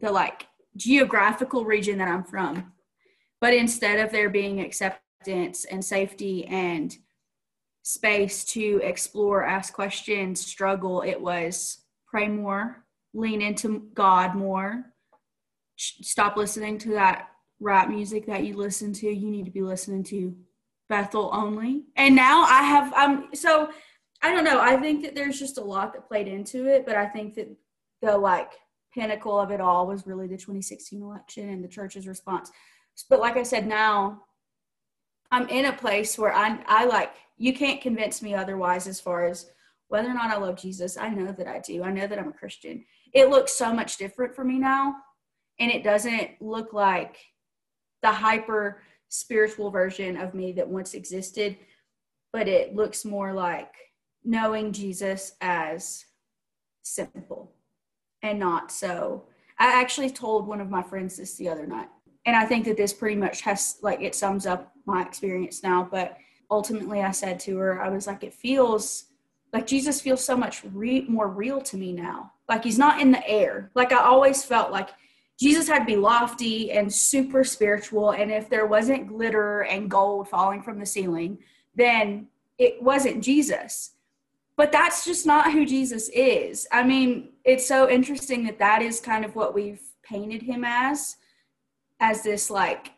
the 0.00 0.12
like 0.12 0.46
geographical 0.76 1.64
region 1.64 1.98
that 1.98 2.08
i'm 2.08 2.24
from. 2.24 2.72
But 3.40 3.54
instead 3.54 4.00
of 4.00 4.10
there 4.10 4.28
being 4.28 4.60
acceptance 4.60 5.64
and 5.64 5.84
safety 5.84 6.44
and 6.46 6.96
space 7.84 8.44
to 8.44 8.80
explore 8.82 9.44
ask 9.44 9.72
questions 9.72 10.44
struggle 10.44 11.00
it 11.00 11.18
was 11.18 11.84
pray 12.06 12.28
more 12.28 12.84
lean 13.14 13.40
into 13.40 13.88
god 13.94 14.34
more 14.34 14.84
stop 15.78 16.36
listening 16.36 16.78
to 16.78 16.90
that 16.90 17.28
rap 17.60 17.88
music 17.88 18.26
that 18.26 18.44
you 18.44 18.56
listen 18.56 18.92
to. 18.92 19.08
You 19.08 19.30
need 19.30 19.46
to 19.46 19.50
be 19.50 19.62
listening 19.62 20.02
to 20.04 20.36
Bethel 20.88 21.30
only. 21.32 21.84
And 21.96 22.14
now 22.14 22.42
I 22.42 22.62
have 22.62 22.92
um 22.94 23.28
so 23.34 23.70
I 24.22 24.32
don't 24.32 24.44
know. 24.44 24.60
I 24.60 24.76
think 24.76 25.02
that 25.04 25.14
there's 25.14 25.38
just 25.38 25.58
a 25.58 25.64
lot 25.64 25.92
that 25.92 26.08
played 26.08 26.26
into 26.26 26.66
it, 26.66 26.84
but 26.84 26.96
I 26.96 27.06
think 27.06 27.34
that 27.36 27.48
the 28.02 28.16
like 28.16 28.52
pinnacle 28.92 29.38
of 29.38 29.50
it 29.50 29.60
all 29.60 29.86
was 29.86 30.06
really 30.06 30.26
the 30.26 30.36
2016 30.36 31.02
election 31.02 31.48
and 31.50 31.62
the 31.62 31.68
church's 31.68 32.08
response. 32.08 32.50
But 33.08 33.20
like 33.20 33.36
I 33.36 33.44
said, 33.44 33.66
now 33.66 34.22
I'm 35.30 35.48
in 35.48 35.66
a 35.66 35.72
place 35.72 36.18
where 36.18 36.32
I 36.32 36.58
I 36.66 36.84
like 36.86 37.12
you 37.36 37.52
can't 37.52 37.80
convince 37.80 38.22
me 38.22 38.34
otherwise 38.34 38.88
as 38.88 39.00
far 39.00 39.26
as 39.26 39.50
whether 39.88 40.08
or 40.08 40.14
not 40.14 40.30
I 40.30 40.38
love 40.38 40.60
Jesus. 40.60 40.96
I 40.96 41.08
know 41.08 41.32
that 41.32 41.46
I 41.46 41.60
do. 41.60 41.82
I 41.82 41.92
know 41.92 42.06
that 42.06 42.18
I'm 42.18 42.28
a 42.28 42.32
Christian. 42.32 42.84
It 43.14 43.30
looks 43.30 43.52
so 43.56 43.72
much 43.72 43.96
different 43.96 44.34
for 44.34 44.44
me 44.44 44.58
now 44.58 44.96
and 45.60 45.70
it 45.70 45.84
doesn't 45.84 46.30
look 46.40 46.72
like 46.72 47.16
the 48.02 48.10
hyper 48.10 48.82
spiritual 49.08 49.70
version 49.70 50.16
of 50.16 50.34
me 50.34 50.52
that 50.52 50.68
once 50.68 50.94
existed 50.94 51.56
but 52.32 52.46
it 52.46 52.74
looks 52.74 53.04
more 53.04 53.32
like 53.32 53.72
knowing 54.24 54.72
jesus 54.72 55.32
as 55.40 56.04
simple 56.82 57.52
and 58.22 58.38
not 58.38 58.72
so. 58.72 59.24
I 59.60 59.80
actually 59.80 60.10
told 60.10 60.46
one 60.46 60.60
of 60.60 60.70
my 60.70 60.82
friends 60.82 61.16
this 61.16 61.36
the 61.36 61.48
other 61.48 61.66
night 61.66 61.88
and 62.26 62.36
i 62.36 62.44
think 62.44 62.64
that 62.64 62.76
this 62.76 62.92
pretty 62.92 63.16
much 63.16 63.40
has 63.40 63.78
like 63.82 64.00
it 64.00 64.14
sums 64.14 64.46
up 64.46 64.72
my 64.86 65.02
experience 65.02 65.62
now 65.62 65.88
but 65.90 66.16
ultimately 66.50 67.02
i 67.02 67.10
said 67.10 67.40
to 67.40 67.56
her 67.56 67.82
i 67.82 67.88
was 67.88 68.06
like 68.06 68.22
it 68.22 68.32
feels 68.32 69.06
like 69.52 69.66
jesus 69.66 70.00
feels 70.00 70.24
so 70.24 70.36
much 70.36 70.62
re- 70.72 71.06
more 71.08 71.28
real 71.28 71.60
to 71.60 71.76
me 71.76 71.92
now. 71.92 72.32
Like 72.48 72.64
he's 72.64 72.78
not 72.78 73.00
in 73.00 73.10
the 73.10 73.26
air. 73.28 73.70
Like 73.74 73.92
i 73.92 74.02
always 74.02 74.44
felt 74.44 74.70
like 74.70 74.90
Jesus 75.38 75.68
had 75.68 75.80
to 75.80 75.84
be 75.84 75.96
lofty 75.96 76.72
and 76.72 76.92
super 76.92 77.44
spiritual. 77.44 78.10
And 78.10 78.30
if 78.30 78.48
there 78.48 78.66
wasn't 78.66 79.06
glitter 79.06 79.62
and 79.62 79.90
gold 79.90 80.28
falling 80.28 80.62
from 80.62 80.78
the 80.80 80.86
ceiling, 80.86 81.38
then 81.74 82.26
it 82.58 82.82
wasn't 82.82 83.22
Jesus. 83.22 83.92
But 84.56 84.72
that's 84.72 85.04
just 85.04 85.24
not 85.24 85.52
who 85.52 85.64
Jesus 85.64 86.08
is. 86.08 86.66
I 86.72 86.82
mean, 86.82 87.28
it's 87.44 87.66
so 87.66 87.88
interesting 87.88 88.44
that 88.44 88.58
that 88.58 88.82
is 88.82 88.98
kind 88.98 89.24
of 89.24 89.36
what 89.36 89.54
we've 89.54 89.80
painted 90.02 90.42
him 90.42 90.64
as, 90.64 91.16
as 92.00 92.22
this 92.22 92.50
like 92.50 92.92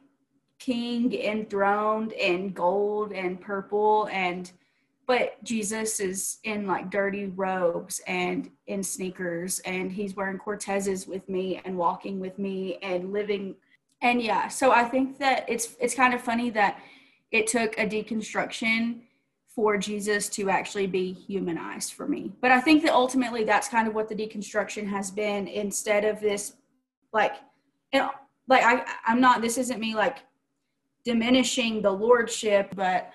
king 0.58 1.12
enthroned 1.12 2.12
in 2.12 2.52
gold 2.52 3.12
and 3.12 3.38
purple 3.40 4.08
and 4.10 4.50
but 5.10 5.42
Jesus 5.42 5.98
is 5.98 6.38
in 6.44 6.68
like 6.68 6.88
dirty 6.88 7.26
robes 7.26 8.00
and 8.06 8.48
in 8.68 8.80
sneakers 8.80 9.58
and 9.64 9.90
he's 9.90 10.14
wearing 10.14 10.38
Cortezes 10.38 11.08
with 11.08 11.28
me 11.28 11.60
and 11.64 11.76
walking 11.76 12.20
with 12.20 12.38
me 12.38 12.78
and 12.80 13.12
living 13.12 13.56
and 14.02 14.22
yeah 14.22 14.46
so 14.46 14.70
I 14.70 14.84
think 14.84 15.18
that 15.18 15.44
it's 15.48 15.74
it's 15.80 15.96
kind 15.96 16.14
of 16.14 16.20
funny 16.20 16.48
that 16.50 16.78
it 17.32 17.48
took 17.48 17.76
a 17.76 17.88
deconstruction 17.88 19.00
for 19.48 19.76
Jesus 19.76 20.28
to 20.28 20.48
actually 20.48 20.86
be 20.86 21.12
humanized 21.12 21.94
for 21.94 22.06
me 22.06 22.30
but 22.40 22.52
I 22.52 22.60
think 22.60 22.84
that 22.84 22.92
ultimately 22.92 23.42
that's 23.42 23.66
kind 23.66 23.88
of 23.88 23.96
what 23.96 24.08
the 24.08 24.14
deconstruction 24.14 24.86
has 24.86 25.10
been 25.10 25.48
instead 25.48 26.04
of 26.04 26.20
this 26.20 26.52
like 27.12 27.34
know 27.94 28.12
like 28.46 28.62
I 28.62 28.84
I'm 29.04 29.20
not 29.20 29.42
this 29.42 29.58
isn't 29.58 29.80
me 29.80 29.96
like 29.96 30.18
diminishing 31.04 31.82
the 31.82 31.90
lordship 31.90 32.72
but 32.76 33.12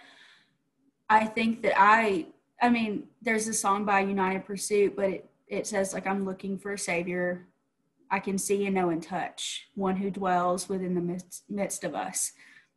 I 1.10 1.26
think 1.26 1.62
that 1.64 1.74
I, 1.78 2.28
I 2.62 2.70
mean, 2.70 3.04
there's 3.22 3.48
a 3.48 3.54
song 3.54 3.86
by 3.86 4.00
United 4.02 4.46
Pursuit, 4.46 4.96
but 4.96 5.10
it, 5.10 5.30
it 5.48 5.68
says 5.68 5.94
like, 5.94 6.08
I'm 6.08 6.26
looking 6.26 6.58
for 6.58 6.74
a 6.74 6.78
savior. 6.78 7.48
I 8.10 8.20
can 8.20 8.38
see 8.38 8.66
and 8.66 8.76
know 8.76 8.90
and 8.90 9.02
touch 9.02 9.68
one 9.76 9.96
who 9.96 10.10
dwells 10.10 10.70
within 10.70 10.96
the 10.96 11.02
midst, 11.02 11.44
midst 11.50 11.84
of 11.84 11.96
us. 11.96 12.32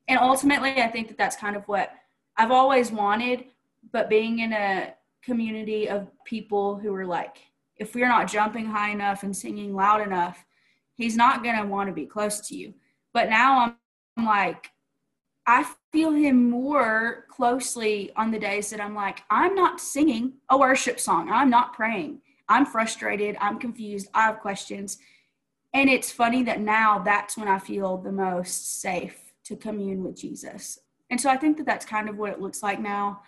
And 0.08 0.18
ultimately, 0.18 0.82
I 0.82 0.88
think 0.88 1.08
that 1.08 1.18
that's 1.18 1.36
kind 1.36 1.56
of 1.56 1.64
what 1.68 1.92
I've 2.36 2.50
always 2.50 2.90
wanted, 2.90 3.44
but 3.92 4.08
being 4.08 4.38
in 4.38 4.52
a 4.52 4.94
community 5.22 5.88
of 5.88 6.08
people 6.24 6.76
who 6.76 6.94
are 6.94 7.06
like, 7.06 7.38
if 7.76 7.94
we're 7.94 8.08
not 8.08 8.30
jumping 8.30 8.66
high 8.66 8.90
enough 8.90 9.22
and 9.22 9.36
singing 9.36 9.74
loud 9.74 10.00
enough, 10.00 10.44
he's 10.94 11.16
not 11.16 11.42
going 11.42 11.56
to 11.56 11.66
want 11.66 11.88
to 11.88 11.94
be 11.94 12.06
close 12.06 12.40
to 12.48 12.56
you. 12.56 12.74
But 13.12 13.28
now 13.28 13.60
I'm, 13.60 13.76
I'm 14.16 14.24
like, 14.24 14.70
I 15.48 15.64
feel 15.92 16.12
him 16.12 16.50
more 16.50 17.24
closely 17.30 18.12
on 18.16 18.30
the 18.30 18.38
days 18.38 18.68
that 18.68 18.82
I'm 18.82 18.94
like, 18.94 19.22
I'm 19.30 19.54
not 19.54 19.80
singing 19.80 20.34
a 20.50 20.58
worship 20.58 21.00
song. 21.00 21.30
I'm 21.30 21.48
not 21.48 21.72
praying. 21.72 22.20
I'm 22.50 22.66
frustrated. 22.66 23.34
I'm 23.40 23.58
confused. 23.58 24.08
I 24.12 24.24
have 24.24 24.40
questions. 24.40 24.98
And 25.72 25.88
it's 25.88 26.12
funny 26.12 26.42
that 26.42 26.60
now 26.60 26.98
that's 26.98 27.38
when 27.38 27.48
I 27.48 27.58
feel 27.58 27.96
the 27.96 28.12
most 28.12 28.82
safe 28.82 29.32
to 29.44 29.56
commune 29.56 30.04
with 30.04 30.20
Jesus. 30.20 30.80
And 31.08 31.18
so 31.18 31.30
I 31.30 31.38
think 31.38 31.56
that 31.56 31.64
that's 31.64 31.86
kind 31.86 32.10
of 32.10 32.18
what 32.18 32.32
it 32.32 32.42
looks 32.42 32.62
like 32.62 32.78
now. 32.78 33.22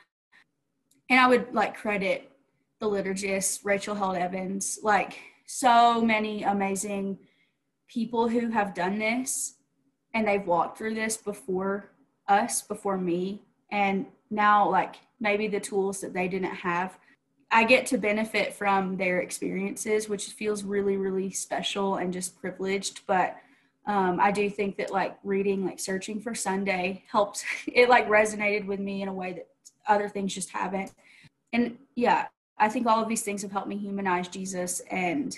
And 1.08 1.18
I 1.18 1.26
would 1.26 1.54
like 1.54 1.74
credit 1.74 2.30
the 2.80 2.86
liturgist, 2.86 3.64
Rachel 3.64 3.94
Held 3.94 4.16
Evans, 4.16 4.78
like 4.82 5.18
so 5.46 6.02
many 6.02 6.42
amazing 6.42 7.18
people 7.88 8.28
who 8.28 8.50
have 8.50 8.74
done 8.74 8.98
this 8.98 9.54
and 10.12 10.28
they've 10.28 10.46
walked 10.46 10.76
through 10.76 10.94
this 10.94 11.16
before 11.16 11.92
us 12.30 12.62
before 12.62 12.96
me 12.96 13.42
and 13.70 14.06
now 14.30 14.68
like 14.68 14.96
maybe 15.18 15.48
the 15.48 15.60
tools 15.60 16.00
that 16.00 16.14
they 16.14 16.28
didn't 16.28 16.54
have 16.54 16.98
i 17.50 17.64
get 17.64 17.84
to 17.84 17.98
benefit 17.98 18.54
from 18.54 18.96
their 18.96 19.20
experiences 19.20 20.08
which 20.08 20.26
feels 20.26 20.62
really 20.62 20.96
really 20.96 21.30
special 21.30 21.96
and 21.96 22.12
just 22.12 22.40
privileged 22.40 23.00
but 23.06 23.36
um, 23.86 24.20
i 24.20 24.30
do 24.30 24.48
think 24.48 24.76
that 24.76 24.92
like 24.92 25.18
reading 25.24 25.66
like 25.66 25.80
searching 25.80 26.20
for 26.20 26.34
sunday 26.34 27.04
helps 27.10 27.44
it 27.66 27.88
like 27.88 28.08
resonated 28.08 28.64
with 28.66 28.80
me 28.80 29.02
in 29.02 29.08
a 29.08 29.12
way 29.12 29.32
that 29.32 29.48
other 29.88 30.08
things 30.08 30.32
just 30.32 30.50
haven't. 30.50 30.92
And 31.52 31.76
yeah 31.96 32.26
i 32.58 32.68
think 32.68 32.86
all 32.86 33.02
of 33.02 33.08
these 33.08 33.22
things 33.22 33.42
have 33.42 33.50
helped 33.50 33.68
me 33.68 33.76
humanize 33.76 34.28
jesus 34.28 34.80
and 34.90 35.36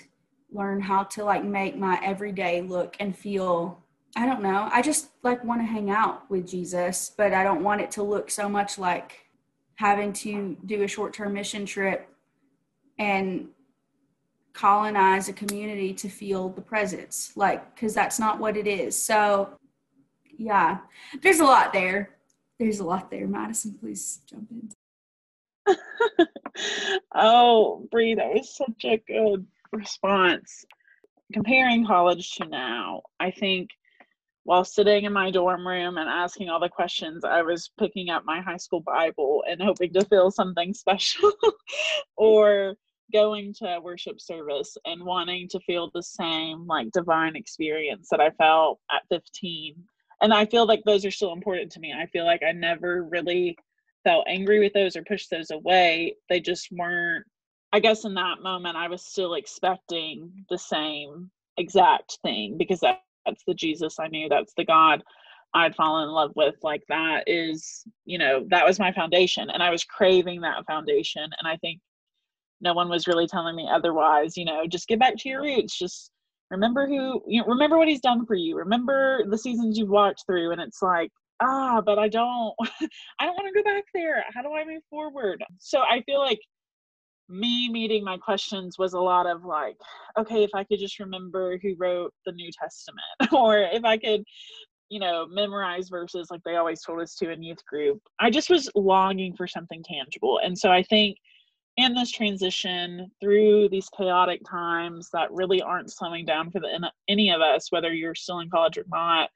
learn 0.51 0.79
how 0.79 1.03
to 1.03 1.23
like 1.23 1.43
make 1.43 1.75
my 1.75 1.99
everyday 2.03 2.61
look 2.61 2.95
and 2.99 3.17
feel 3.17 3.82
I 4.15 4.25
don't 4.25 4.43
know. 4.43 4.69
I 4.71 4.81
just 4.81 5.09
like 5.23 5.43
want 5.43 5.61
to 5.61 5.65
hang 5.65 5.89
out 5.89 6.29
with 6.29 6.47
Jesus, 6.47 7.11
but 7.15 7.33
I 7.33 7.43
don't 7.43 7.63
want 7.63 7.81
it 7.81 7.91
to 7.91 8.03
look 8.03 8.29
so 8.29 8.47
much 8.47 8.77
like 8.77 9.25
having 9.75 10.13
to 10.13 10.55
do 10.65 10.83
a 10.83 10.87
short-term 10.87 11.33
mission 11.33 11.65
trip 11.65 12.07
and 12.99 13.47
colonize 14.53 15.29
a 15.29 15.33
community 15.33 15.93
to 15.95 16.07
feel 16.07 16.49
the 16.49 16.61
presence 16.61 17.33
like 17.35 17.75
cuz 17.75 17.95
that's 17.95 18.19
not 18.19 18.39
what 18.39 18.55
it 18.55 18.67
is. 18.67 18.95
So 18.95 19.57
yeah. 20.37 20.79
There's 21.21 21.39
a 21.39 21.45
lot 21.45 21.73
there. 21.73 22.09
There's 22.59 22.79
a 22.79 22.83
lot 22.83 23.09
there. 23.09 23.27
Madison, 23.27 23.73
please 23.79 24.21
jump 24.29 24.47
in. 24.51 24.69
oh, 27.15 27.87
Bree, 27.91 28.15
that 28.15 28.33
was 28.33 28.55
such 28.55 28.85
a 28.85 28.97
good 29.07 29.45
response. 29.71 30.65
Comparing 31.31 31.85
college 31.85 32.35
to 32.35 32.45
now, 32.45 33.01
I 33.19 33.31
think 33.31 33.69
while 34.43 34.65
sitting 34.65 35.05
in 35.05 35.13
my 35.13 35.31
dorm 35.31 35.65
room 35.65 35.97
and 35.97 36.09
asking 36.09 36.49
all 36.49 36.59
the 36.59 36.69
questions, 36.69 37.23
I 37.23 37.41
was 37.41 37.71
picking 37.79 38.09
up 38.09 38.23
my 38.25 38.41
high 38.41 38.57
school 38.57 38.81
Bible 38.81 39.43
and 39.49 39.61
hoping 39.61 39.93
to 39.93 40.05
feel 40.05 40.31
something 40.31 40.73
special 40.73 41.31
or 42.17 42.75
going 43.11 43.53
to 43.53 43.79
worship 43.81 44.19
service 44.19 44.75
and 44.85 45.03
wanting 45.03 45.47
to 45.49 45.59
feel 45.61 45.91
the 45.93 46.03
same 46.03 46.65
like 46.65 46.91
divine 46.91 47.35
experience 47.35 48.07
that 48.09 48.19
I 48.19 48.31
felt 48.31 48.79
at 48.91 49.03
15. 49.09 49.75
And 50.21 50.33
I 50.33 50.45
feel 50.45 50.65
like 50.65 50.83
those 50.85 51.05
are 51.05 51.11
still 51.11 51.33
important 51.33 51.71
to 51.73 51.79
me. 51.79 51.93
I 51.93 52.07
feel 52.07 52.25
like 52.25 52.41
I 52.47 52.51
never 52.53 53.03
really 53.03 53.57
felt 54.03 54.25
angry 54.27 54.59
with 54.59 54.73
those 54.73 54.95
or 54.95 55.03
pushed 55.03 55.29
those 55.29 55.51
away. 55.51 56.15
They 56.29 56.39
just 56.39 56.69
weren't 56.71 57.25
I 57.73 57.79
guess 57.79 58.05
in 58.05 58.13
that 58.13 58.43
moment, 58.43 58.77
I 58.77 58.87
was 58.87 59.03
still 59.03 59.33
expecting 59.33 60.45
the 60.47 60.59
same 60.59 61.31
exact 61.57 62.19
thing 62.23 62.55
because 62.55 62.79
that, 62.81 63.01
that's 63.25 63.43
the 63.47 63.53
Jesus 63.53 63.99
I 63.99 64.07
knew. 64.07 64.29
That's 64.29 64.53
the 64.55 64.65
God 64.65 65.03
I'd 65.53 65.75
fallen 65.75 66.07
in 66.07 66.13
love 66.13 66.31
with. 66.35 66.55
Like 66.63 66.83
that 66.89 67.23
is, 67.27 67.83
you 68.05 68.17
know, 68.17 68.45
that 68.49 68.65
was 68.65 68.79
my 68.79 68.91
foundation. 68.91 69.49
And 69.49 69.61
I 69.61 69.69
was 69.69 69.83
craving 69.83 70.41
that 70.41 70.65
foundation. 70.65 71.23
And 71.23 71.47
I 71.47 71.57
think 71.57 71.79
no 72.61 72.73
one 72.73 72.89
was 72.89 73.07
really 73.07 73.27
telling 73.27 73.55
me 73.55 73.69
otherwise, 73.71 74.35
you 74.35 74.45
know, 74.45 74.65
just 74.67 74.87
get 74.87 74.99
back 74.99 75.15
to 75.17 75.29
your 75.29 75.41
roots. 75.41 75.77
Just 75.77 76.11
remember 76.49 76.87
who, 76.87 77.21
you 77.27 77.41
know, 77.41 77.47
remember 77.47 77.77
what 77.77 77.87
he's 77.87 78.01
done 78.01 78.25
for 78.25 78.35
you. 78.35 78.57
Remember 78.57 79.23
the 79.29 79.37
seasons 79.37 79.77
you've 79.77 79.89
walked 79.89 80.23
through. 80.25 80.51
And 80.51 80.61
it's 80.61 80.81
like, 80.81 81.11
ah, 81.41 81.81
but 81.81 81.99
I 81.99 82.07
don't, 82.07 82.53
I 83.19 83.25
don't 83.25 83.35
want 83.35 83.53
to 83.53 83.61
go 83.61 83.63
back 83.63 83.83
there. 83.93 84.23
How 84.33 84.41
do 84.41 84.53
I 84.53 84.65
move 84.65 84.83
forward? 84.89 85.43
So 85.59 85.81
I 85.81 86.01
feel 86.03 86.19
like 86.19 86.39
me 87.29 87.69
meeting 87.69 88.03
my 88.03 88.17
questions 88.17 88.77
was 88.77 88.93
a 88.93 88.99
lot 88.99 89.25
of 89.25 89.45
like, 89.45 89.77
okay, 90.17 90.43
if 90.43 90.51
I 90.53 90.63
could 90.63 90.79
just 90.79 90.99
remember 90.99 91.57
who 91.61 91.75
wrote 91.77 92.13
the 92.25 92.31
New 92.31 92.49
Testament, 92.51 93.03
or 93.33 93.59
if 93.59 93.83
I 93.83 93.97
could, 93.97 94.23
you 94.89 94.99
know, 94.99 95.25
memorize 95.27 95.89
verses 95.89 96.27
like 96.29 96.41
they 96.43 96.55
always 96.55 96.81
told 96.81 97.01
us 97.01 97.15
to 97.15 97.31
in 97.31 97.41
youth 97.41 97.65
group. 97.65 98.01
I 98.19 98.29
just 98.29 98.49
was 98.49 98.69
longing 98.75 99.35
for 99.35 99.47
something 99.47 99.83
tangible. 99.83 100.39
And 100.43 100.57
so 100.57 100.71
I 100.71 100.83
think 100.83 101.17
in 101.77 101.95
this 101.95 102.11
transition 102.11 103.09
through 103.19 103.69
these 103.69 103.89
chaotic 103.97 104.41
times 104.49 105.09
that 105.11 105.31
really 105.31 105.61
aren't 105.61 105.91
slowing 105.91 106.25
down 106.25 106.51
for 106.51 106.59
the, 106.59 106.91
any 107.07 107.31
of 107.31 107.41
us, 107.41 107.71
whether 107.71 107.91
you're 107.91 108.15
still 108.15 108.39
in 108.39 108.49
college 108.49 108.77
or 108.77 108.85
not, 108.91 109.29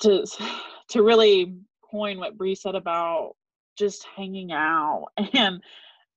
to 0.00 0.24
to 0.88 1.02
really 1.02 1.54
coin 1.90 2.18
what 2.18 2.36
Bree 2.36 2.54
said 2.54 2.74
about 2.74 3.32
just 3.78 4.06
hanging 4.16 4.52
out 4.52 5.06
and 5.34 5.62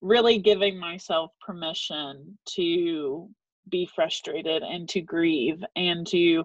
really 0.06 0.38
giving 0.38 0.80
myself 0.80 1.32
permission 1.41 2.38
to 2.45 3.27
be 3.69 3.90
frustrated 3.95 4.61
and 4.61 4.88
to 4.88 5.02
grieve 5.02 5.64
and 5.76 6.06
to 6.06 6.44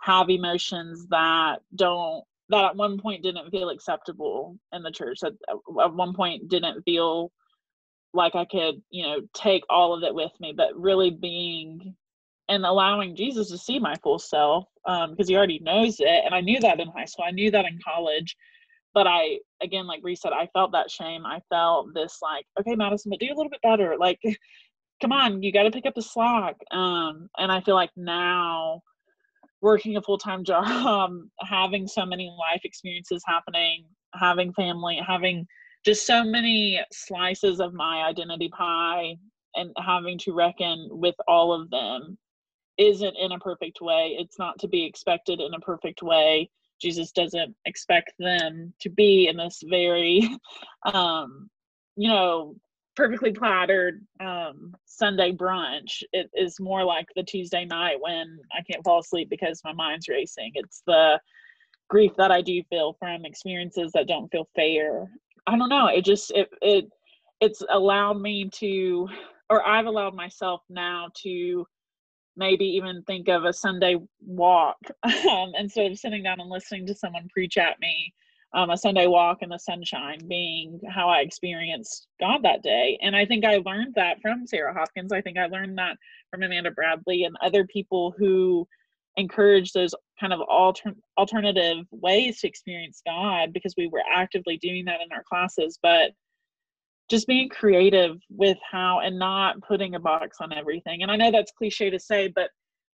have 0.00 0.28
emotions 0.28 1.06
that 1.08 1.58
don't 1.76 2.24
that 2.48 2.64
at 2.64 2.76
one 2.76 2.98
point 2.98 3.22
didn't 3.22 3.50
feel 3.50 3.68
acceptable 3.68 4.58
in 4.72 4.82
the 4.82 4.90
church 4.90 5.20
that 5.20 5.32
at 5.48 5.94
one 5.94 6.12
point 6.12 6.48
didn't 6.48 6.82
feel 6.82 7.30
like 8.14 8.34
I 8.34 8.46
could, 8.46 8.82
you 8.90 9.02
know, 9.04 9.20
take 9.34 9.62
all 9.68 9.92
of 9.92 10.02
it 10.02 10.14
with 10.14 10.32
me, 10.40 10.54
but 10.56 10.74
really 10.74 11.10
being 11.10 11.94
and 12.48 12.64
allowing 12.64 13.14
Jesus 13.14 13.50
to 13.50 13.58
see 13.58 13.78
my 13.78 13.94
full 13.96 14.18
self 14.18 14.64
because 14.84 15.10
um, 15.10 15.26
he 15.28 15.36
already 15.36 15.58
knows 15.58 16.00
it. 16.00 16.24
And 16.24 16.34
I 16.34 16.40
knew 16.40 16.58
that 16.60 16.80
in 16.80 16.88
high 16.88 17.04
school, 17.04 17.26
I 17.28 17.32
knew 17.32 17.50
that 17.50 17.66
in 17.66 17.78
college 17.84 18.34
but 18.94 19.06
I 19.06 19.38
again 19.62 19.86
like 19.86 20.00
Reese 20.02 20.22
said, 20.22 20.32
I 20.32 20.48
felt 20.52 20.72
that 20.72 20.90
shame. 20.90 21.26
I 21.26 21.40
felt 21.48 21.94
this 21.94 22.18
like, 22.22 22.44
okay, 22.60 22.74
Madison, 22.74 23.10
but 23.10 23.20
do 23.20 23.26
a 23.26 23.36
little 23.36 23.50
bit 23.50 23.62
better. 23.62 23.96
Like, 23.98 24.20
come 25.02 25.12
on, 25.12 25.42
you 25.42 25.52
gotta 25.52 25.70
pick 25.70 25.86
up 25.86 25.94
the 25.94 26.02
slack. 26.02 26.56
Um, 26.70 27.28
and 27.38 27.50
I 27.52 27.60
feel 27.60 27.74
like 27.74 27.90
now 27.96 28.82
working 29.60 29.96
a 29.96 30.02
full 30.02 30.18
time 30.18 30.44
job, 30.44 31.10
having 31.40 31.86
so 31.86 32.04
many 32.04 32.32
life 32.38 32.62
experiences 32.64 33.22
happening, 33.26 33.84
having 34.14 34.52
family, 34.52 35.00
having 35.06 35.46
just 35.84 36.06
so 36.06 36.24
many 36.24 36.80
slices 36.92 37.60
of 37.60 37.72
my 37.72 38.02
identity 38.02 38.48
pie 38.48 39.16
and 39.54 39.70
having 39.78 40.18
to 40.18 40.32
reckon 40.32 40.88
with 40.90 41.14
all 41.26 41.52
of 41.52 41.70
them 41.70 42.18
isn't 42.78 43.16
in 43.16 43.32
a 43.32 43.38
perfect 43.38 43.80
way. 43.80 44.16
It's 44.18 44.38
not 44.38 44.58
to 44.60 44.68
be 44.68 44.84
expected 44.84 45.40
in 45.40 45.54
a 45.54 45.60
perfect 45.60 46.02
way. 46.02 46.50
Jesus 46.80 47.12
doesn't 47.12 47.54
expect 47.64 48.12
them 48.18 48.72
to 48.80 48.90
be 48.90 49.28
in 49.28 49.36
this 49.36 49.62
very, 49.68 50.28
um, 50.92 51.48
you 51.96 52.08
know, 52.08 52.54
perfectly 52.96 53.32
plattered 53.32 54.04
um, 54.20 54.74
Sunday 54.84 55.32
brunch. 55.32 56.02
It 56.12 56.30
is 56.34 56.58
more 56.58 56.84
like 56.84 57.06
the 57.14 57.22
Tuesday 57.22 57.64
night 57.64 58.00
when 58.00 58.38
I 58.52 58.62
can't 58.62 58.84
fall 58.84 59.00
asleep 59.00 59.30
because 59.30 59.60
my 59.64 59.72
mind's 59.72 60.08
racing. 60.08 60.52
It's 60.54 60.82
the 60.86 61.20
grief 61.88 62.12
that 62.18 62.30
I 62.30 62.42
do 62.42 62.62
feel 62.68 62.96
from 62.98 63.24
experiences 63.24 63.92
that 63.92 64.08
don't 64.08 64.30
feel 64.30 64.48
fair. 64.54 65.08
I 65.46 65.56
don't 65.56 65.68
know. 65.68 65.86
It 65.86 66.04
just 66.04 66.30
it 66.32 66.48
it 66.60 66.86
it's 67.40 67.62
allowed 67.70 68.20
me 68.20 68.50
to, 68.54 69.08
or 69.48 69.66
I've 69.66 69.86
allowed 69.86 70.14
myself 70.14 70.62
now 70.68 71.08
to 71.22 71.66
maybe 72.38 72.64
even 72.64 73.02
think 73.02 73.28
of 73.28 73.44
a 73.44 73.52
Sunday 73.52 73.96
walk 74.24 74.78
um, 75.02 75.52
instead 75.58 75.90
of 75.90 75.98
sitting 75.98 76.22
down 76.22 76.40
and 76.40 76.48
listening 76.48 76.86
to 76.86 76.94
someone 76.94 77.28
preach 77.28 77.58
at 77.58 77.78
me. 77.80 78.14
Um, 78.54 78.70
a 78.70 78.78
Sunday 78.78 79.06
walk 79.06 79.42
in 79.42 79.50
the 79.50 79.58
sunshine 79.58 80.26
being 80.26 80.80
how 80.88 81.10
I 81.10 81.18
experienced 81.18 82.06
God 82.18 82.42
that 82.44 82.62
day. 82.62 82.98
And 83.02 83.14
I 83.14 83.26
think 83.26 83.44
I 83.44 83.58
learned 83.58 83.94
that 83.96 84.22
from 84.22 84.46
Sarah 84.46 84.72
Hopkins. 84.72 85.12
I 85.12 85.20
think 85.20 85.36
I 85.36 85.46
learned 85.46 85.76
that 85.76 85.98
from 86.30 86.42
Amanda 86.42 86.70
Bradley 86.70 87.24
and 87.24 87.36
other 87.42 87.66
people 87.66 88.14
who 88.16 88.66
encourage 89.18 89.72
those 89.72 89.94
kind 90.18 90.32
of 90.32 90.40
alter- 90.40 90.94
alternative 91.18 91.84
ways 91.90 92.40
to 92.40 92.48
experience 92.48 93.02
God 93.04 93.52
because 93.52 93.74
we 93.76 93.88
were 93.88 94.02
actively 94.10 94.56
doing 94.56 94.86
that 94.86 95.00
in 95.02 95.12
our 95.12 95.24
classes. 95.28 95.78
But 95.82 96.12
just 97.08 97.26
being 97.26 97.48
creative 97.48 98.18
with 98.30 98.58
how 98.70 99.00
and 99.00 99.18
not 99.18 99.60
putting 99.62 99.94
a 99.94 100.00
box 100.00 100.38
on 100.40 100.52
everything. 100.52 101.02
And 101.02 101.10
I 101.10 101.16
know 101.16 101.30
that's 101.30 101.52
cliche 101.52 101.90
to 101.90 101.98
say, 101.98 102.28
but 102.34 102.50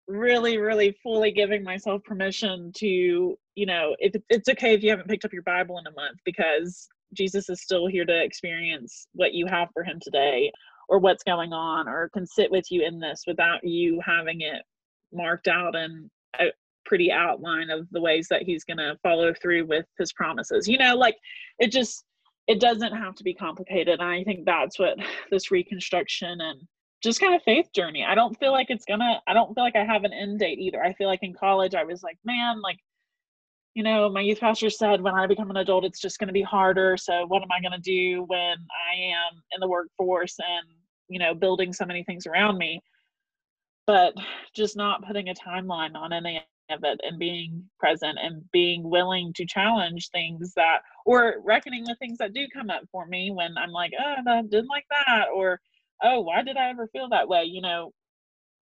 really, 0.08 0.58
really 0.58 0.96
fully 1.02 1.30
giving 1.30 1.62
myself 1.62 2.02
permission 2.04 2.72
to, 2.76 3.36
you 3.54 3.66
know, 3.66 3.94
if 3.98 4.12
it's 4.28 4.48
okay 4.48 4.74
if 4.74 4.82
you 4.82 4.90
haven't 4.90 5.08
picked 5.08 5.24
up 5.24 5.32
your 5.32 5.42
Bible 5.42 5.78
in 5.78 5.86
a 5.86 5.94
month 5.94 6.18
because 6.24 6.88
Jesus 7.14 7.48
is 7.48 7.62
still 7.62 7.86
here 7.86 8.04
to 8.04 8.22
experience 8.22 9.06
what 9.12 9.32
you 9.32 9.46
have 9.46 9.68
for 9.72 9.84
him 9.84 9.98
today 10.02 10.50
or 10.88 10.98
what's 10.98 11.22
going 11.22 11.52
on 11.52 11.88
or 11.88 12.10
can 12.12 12.26
sit 12.26 12.50
with 12.50 12.64
you 12.70 12.84
in 12.84 12.98
this 12.98 13.22
without 13.26 13.62
you 13.62 14.00
having 14.04 14.40
it 14.40 14.62
marked 15.12 15.48
out 15.48 15.76
in 15.76 16.10
a 16.40 16.46
pretty 16.84 17.12
outline 17.12 17.70
of 17.70 17.86
the 17.92 18.00
ways 18.00 18.26
that 18.28 18.42
he's 18.42 18.64
going 18.64 18.78
to 18.78 18.96
follow 19.02 19.32
through 19.40 19.66
with 19.66 19.86
his 19.98 20.12
promises. 20.12 20.66
You 20.66 20.78
know, 20.78 20.96
like 20.96 21.16
it 21.58 21.70
just 21.70 22.04
it 22.46 22.60
doesn't 22.60 22.96
have 22.96 23.14
to 23.16 23.24
be 23.24 23.34
complicated. 23.34 24.00
And 24.00 24.08
I 24.08 24.24
think 24.24 24.44
that's 24.44 24.78
what 24.78 24.98
this 25.30 25.50
reconstruction 25.50 26.40
and 26.40 26.60
just 27.02 27.20
kind 27.20 27.34
of 27.34 27.42
faith 27.42 27.68
journey. 27.74 28.04
I 28.04 28.14
don't 28.14 28.38
feel 28.38 28.52
like 28.52 28.66
it's 28.68 28.84
gonna, 28.84 29.20
I 29.26 29.32
don't 29.32 29.54
feel 29.54 29.64
like 29.64 29.76
I 29.76 29.84
have 29.84 30.04
an 30.04 30.12
end 30.12 30.38
date 30.38 30.58
either. 30.58 30.82
I 30.82 30.92
feel 30.92 31.08
like 31.08 31.22
in 31.22 31.32
college, 31.32 31.74
I 31.74 31.84
was 31.84 32.02
like, 32.02 32.18
man, 32.24 32.60
like, 32.60 32.78
you 33.74 33.82
know, 33.82 34.10
my 34.10 34.20
youth 34.20 34.40
pastor 34.40 34.68
said 34.68 35.00
when 35.00 35.14
I 35.14 35.26
become 35.26 35.50
an 35.50 35.56
adult, 35.56 35.84
it's 35.84 36.00
just 36.00 36.18
to 36.26 36.32
be 36.32 36.42
harder. 36.42 36.96
So, 36.96 37.24
what 37.26 37.42
am 37.42 37.52
I 37.52 37.60
to 37.72 37.78
do 37.78 38.24
when 38.26 38.38
I 38.38 39.00
am 39.00 39.42
in 39.52 39.60
the 39.60 39.68
workforce 39.68 40.36
and, 40.38 40.66
you 41.08 41.18
know, 41.18 41.34
building 41.34 41.72
so 41.72 41.86
many 41.86 42.02
things 42.02 42.26
around 42.26 42.58
me? 42.58 42.80
But 43.86 44.14
just 44.54 44.76
not 44.76 45.06
putting 45.06 45.28
a 45.28 45.34
timeline 45.34 45.94
on 45.94 46.12
any 46.12 46.44
of 46.72 46.84
it 46.84 47.00
and 47.02 47.18
being 47.18 47.64
present 47.78 48.18
and 48.22 48.42
being 48.52 48.88
willing 48.88 49.32
to 49.34 49.46
challenge 49.46 50.10
things 50.10 50.52
that 50.54 50.78
or 51.06 51.36
reckoning 51.44 51.84
with 51.86 51.98
things 51.98 52.18
that 52.18 52.32
do 52.32 52.46
come 52.52 52.70
up 52.70 52.82
for 52.92 53.06
me 53.06 53.30
when 53.30 53.56
I'm 53.58 53.70
like, 53.70 53.92
oh, 53.98 54.14
I 54.26 54.42
didn't 54.42 54.68
like 54.68 54.86
that, 54.90 55.26
or 55.34 55.60
oh, 56.02 56.20
why 56.20 56.42
did 56.42 56.56
I 56.56 56.70
ever 56.70 56.88
feel 56.88 57.08
that 57.10 57.28
way? 57.28 57.44
You 57.44 57.62
know, 57.62 57.92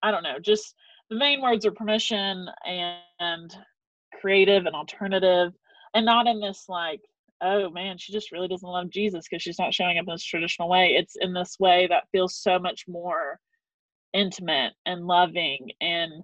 I 0.02 0.12
don't 0.12 0.24
know. 0.24 0.40
Just 0.40 0.76
the 1.10 1.18
main 1.18 1.42
words 1.42 1.66
are 1.66 1.72
permission 1.72 2.48
and 2.66 3.56
creative 4.20 4.66
and 4.66 4.76
alternative, 4.76 5.54
and 5.94 6.06
not 6.06 6.28
in 6.28 6.40
this 6.40 6.66
like, 6.68 7.02
oh 7.42 7.70
man, 7.70 7.98
she 7.98 8.14
just 8.14 8.32
really 8.32 8.48
doesn't 8.48 8.68
love 8.68 8.90
Jesus 8.90 9.26
because 9.30 9.42
she's 9.42 9.60
not 9.60 9.74
showing 9.74 9.98
up 9.98 10.06
in 10.08 10.14
this 10.14 10.24
traditional 10.24 10.70
way. 10.70 10.96
It's 10.98 11.16
in 11.20 11.34
this 11.34 11.58
way 11.60 11.88
that 11.88 12.08
feels 12.12 12.36
so 12.36 12.58
much 12.58 12.86
more 12.88 13.40
intimate 14.14 14.74
and 14.86 15.06
loving 15.06 15.72
and 15.82 16.24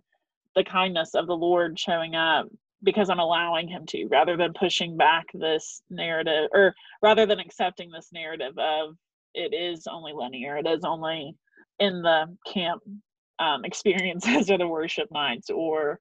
the 0.56 0.64
kindness 0.64 1.16
of 1.16 1.28
the 1.28 1.36
Lord 1.36 1.80
showing 1.80 2.16
up 2.16 2.48
because 2.84 3.10
I'm 3.10 3.20
allowing 3.20 3.68
him 3.68 3.86
to 3.88 4.08
rather 4.08 4.38
than 4.38 4.54
pushing 4.54 4.98
back 4.98 5.26
this 5.34 5.82
narrative 5.90 6.50
or 6.54 6.74
rather 7.02 7.26
than 7.26 7.40
accepting 7.40 7.92
this 7.92 8.10
narrative 8.14 8.58
of 8.58 8.96
it 9.34 9.54
is 9.54 9.86
only 9.88 10.14
linear, 10.14 10.58
it 10.58 10.68
is 10.68 10.84
only 10.84 11.36
in 11.80 12.02
the 12.02 12.26
camp 12.52 12.82
um, 13.40 13.64
experiences 13.66 14.50
or 14.50 14.58
the 14.58 14.68
worship 14.68 15.10
nights 15.12 15.50
or 15.50 16.00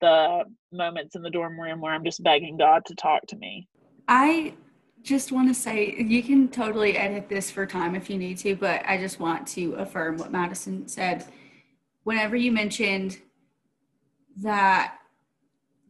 the 0.00 0.44
moments 0.72 1.14
in 1.14 1.22
the 1.22 1.30
dorm 1.30 1.60
room 1.60 1.80
where 1.80 1.92
I'm 1.92 2.04
just 2.04 2.22
begging 2.22 2.56
God 2.56 2.84
to 2.86 2.94
talk 2.94 3.26
to 3.28 3.36
me. 3.36 3.68
I 4.08 4.54
just 5.02 5.32
want 5.32 5.48
to 5.48 5.54
say 5.54 5.94
you 5.98 6.22
can 6.22 6.48
totally 6.48 6.96
edit 6.96 7.28
this 7.28 7.50
for 7.50 7.66
time 7.66 7.94
if 7.94 8.08
you 8.08 8.18
need 8.18 8.38
to, 8.38 8.54
but 8.56 8.82
I 8.86 8.98
just 8.98 9.20
want 9.20 9.46
to 9.48 9.74
affirm 9.74 10.16
what 10.16 10.32
Madison 10.32 10.88
said. 10.88 11.24
Whenever 12.04 12.36
you 12.36 12.50
mentioned 12.50 13.18
that 14.38 14.96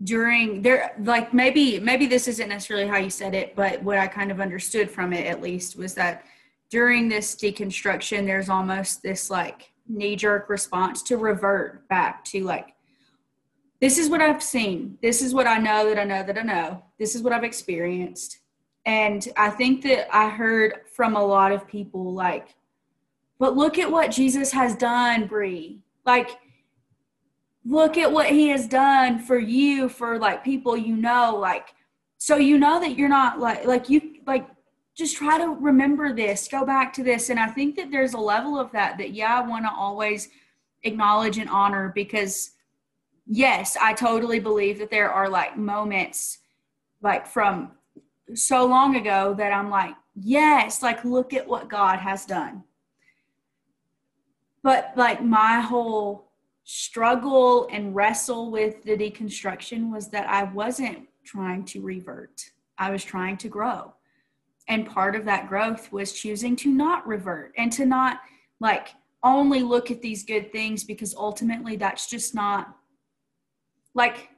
during 0.03 0.63
there 0.63 0.95
like 1.01 1.35
maybe 1.35 1.79
maybe 1.79 2.07
this 2.07 2.27
isn't 2.27 2.49
necessarily 2.49 2.87
how 2.87 2.97
you 2.97 3.11
said 3.11 3.35
it 3.35 3.55
but 3.55 3.83
what 3.83 3.99
i 3.99 4.07
kind 4.07 4.31
of 4.31 4.41
understood 4.41 4.91
from 4.91 5.13
it 5.13 5.27
at 5.27 5.43
least 5.43 5.77
was 5.77 5.95
that 5.95 6.25
during 6.71 7.09
this 7.09 7.37
deconstruction 7.37 8.25
there's 8.25 8.49
almost 8.49 9.03
this 9.03 9.29
like 9.29 9.73
knee 9.89 10.17
jerk 10.17 10.49
response 10.49 11.03
to 11.03 11.19
revert 11.19 11.87
back 11.89 12.25
to 12.25 12.43
like 12.45 12.75
this 13.81 13.97
is 13.97 14.11
what 14.11 14.21
i've 14.21 14.43
seen. 14.43 14.99
This 15.03 15.23
is 15.23 15.35
what 15.35 15.47
i 15.47 15.59
know 15.59 15.89
that 15.89 15.99
i 15.99 16.05
know 16.05 16.23
that 16.23 16.39
i 16.39 16.43
know. 16.43 16.83
This 16.99 17.15
is 17.15 17.23
what 17.23 17.33
i've 17.33 17.45
experienced. 17.45 18.39
And 18.87 19.27
i 19.37 19.51
think 19.51 19.83
that 19.83 20.15
i 20.15 20.29
heard 20.29 20.81
from 20.95 21.17
a 21.17 21.25
lot 21.25 21.53
of 21.53 21.67
people 21.67 22.15
like 22.15 22.55
but 23.41 23.57
look 23.57 23.79
at 23.79 23.91
what 23.91 24.11
Jesus 24.11 24.53
has 24.53 24.77
done, 24.77 25.27
Bree. 25.27 25.81
Like, 26.05 26.29
look 27.65 27.99
at 27.99 28.11
what 28.11 28.27
he 28.27 28.49
has 28.49 28.67
done 28.67 29.19
for 29.19 29.39
you, 29.39 29.89
for 29.89 30.19
like 30.19 30.45
people 30.45 30.77
you 30.77 30.97
know. 30.97 31.37
Like, 31.37 31.75
so 32.19 32.37
you 32.37 32.59
know 32.59 32.81
that 32.81 32.97
you're 32.97 33.09
not 33.09 33.39
like, 33.39 33.65
like 33.65 33.89
you, 33.89 34.17
like, 34.27 34.49
just 34.97 35.17
try 35.17 35.39
to 35.39 35.49
remember 35.49 36.13
this, 36.13 36.49
go 36.49 36.65
back 36.67 36.93
to 36.95 37.03
this. 37.03 37.31
And 37.31 37.39
I 37.39 37.47
think 37.47 37.77
that 37.77 37.91
there's 37.91 38.15
a 38.15 38.19
level 38.19 38.59
of 38.59 38.73
that 38.73 38.99
that, 38.99 39.13
yeah, 39.13 39.39
I 39.39 39.47
want 39.47 39.65
to 39.65 39.73
always 39.73 40.29
acknowledge 40.83 41.39
and 41.39 41.49
honor 41.49 41.93
because, 41.95 42.53
yes, 43.27 43.77
I 43.81 43.93
totally 43.95 44.41
believe 44.41 44.79
that 44.79 44.91
there 44.91 45.11
are 45.11 45.29
like 45.29 45.57
moments 45.57 46.39
like 47.03 47.27
from 47.27 47.73
so 48.35 48.67
long 48.67 48.97
ago 48.97 49.35
that 49.39 49.53
I'm 49.53 49.71
like, 49.71 49.95
yes, 50.15 50.83
like 50.83 51.05
look 51.05 51.33
at 51.33 51.49
what 51.49 51.69
God 51.69 51.99
has 51.99 52.27
done. 52.27 52.65
But 54.63 54.93
like 54.97 55.23
my 55.23 55.61
whole 55.61 56.30
struggle 56.65 57.69
and 57.71 57.95
wrestle 57.95 58.51
with 58.51 58.83
the 58.85 58.97
deconstruction 58.97 59.91
was 59.91 60.09
that 60.09 60.29
I 60.29 60.45
wasn't 60.45 61.09
trying 61.25 61.65
to 61.67 61.83
revert, 61.83 62.43
I 62.79 62.91
was 62.91 63.05
trying 63.05 63.37
to 63.39 63.49
grow. 63.49 63.95
And 64.69 64.87
part 64.87 65.17
of 65.17 65.25
that 65.25 65.49
growth 65.49 65.91
was 65.91 66.13
choosing 66.13 66.55
to 66.57 66.71
not 66.71 67.07
revert 67.07 67.53
and 67.59 67.73
to 67.73 67.85
not 67.85 68.21
like 68.61 68.89
only 69.23 69.63
look 69.63 69.91
at 69.91 70.01
these 70.01 70.25
good 70.25 70.53
things 70.53 70.85
because 70.85 71.15
ultimately 71.15 71.77
that's 71.77 72.09
just 72.09 72.35
not 72.35 72.75
like 73.95 74.31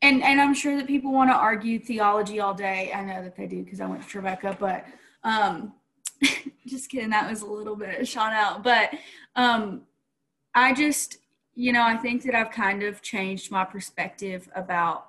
and 0.00 0.22
and 0.22 0.40
I'm 0.40 0.54
sure 0.54 0.76
that 0.76 0.86
people 0.86 1.12
want 1.12 1.30
to 1.30 1.34
argue 1.34 1.78
theology 1.78 2.40
all 2.40 2.54
day. 2.54 2.92
I 2.94 3.04
know 3.04 3.22
that 3.22 3.36
they 3.36 3.46
do 3.46 3.64
because 3.64 3.80
I 3.80 3.86
went 3.86 4.02
to 4.02 4.08
Trevecca, 4.08 4.56
but 4.58 4.86
um, 5.24 5.72
just 6.66 6.88
kidding. 6.88 7.10
That 7.10 7.28
was 7.28 7.42
a 7.42 7.46
little 7.46 7.74
bit 7.74 8.06
shot 8.06 8.32
out, 8.32 8.62
but 8.62 8.90
um, 9.34 9.82
I 10.58 10.74
just 10.74 11.18
you 11.54 11.72
know 11.72 11.82
I 11.82 11.96
think 11.96 12.22
that 12.24 12.34
I've 12.34 12.50
kind 12.50 12.82
of 12.82 13.02
changed 13.02 13.50
my 13.50 13.64
perspective 13.64 14.48
about 14.54 15.06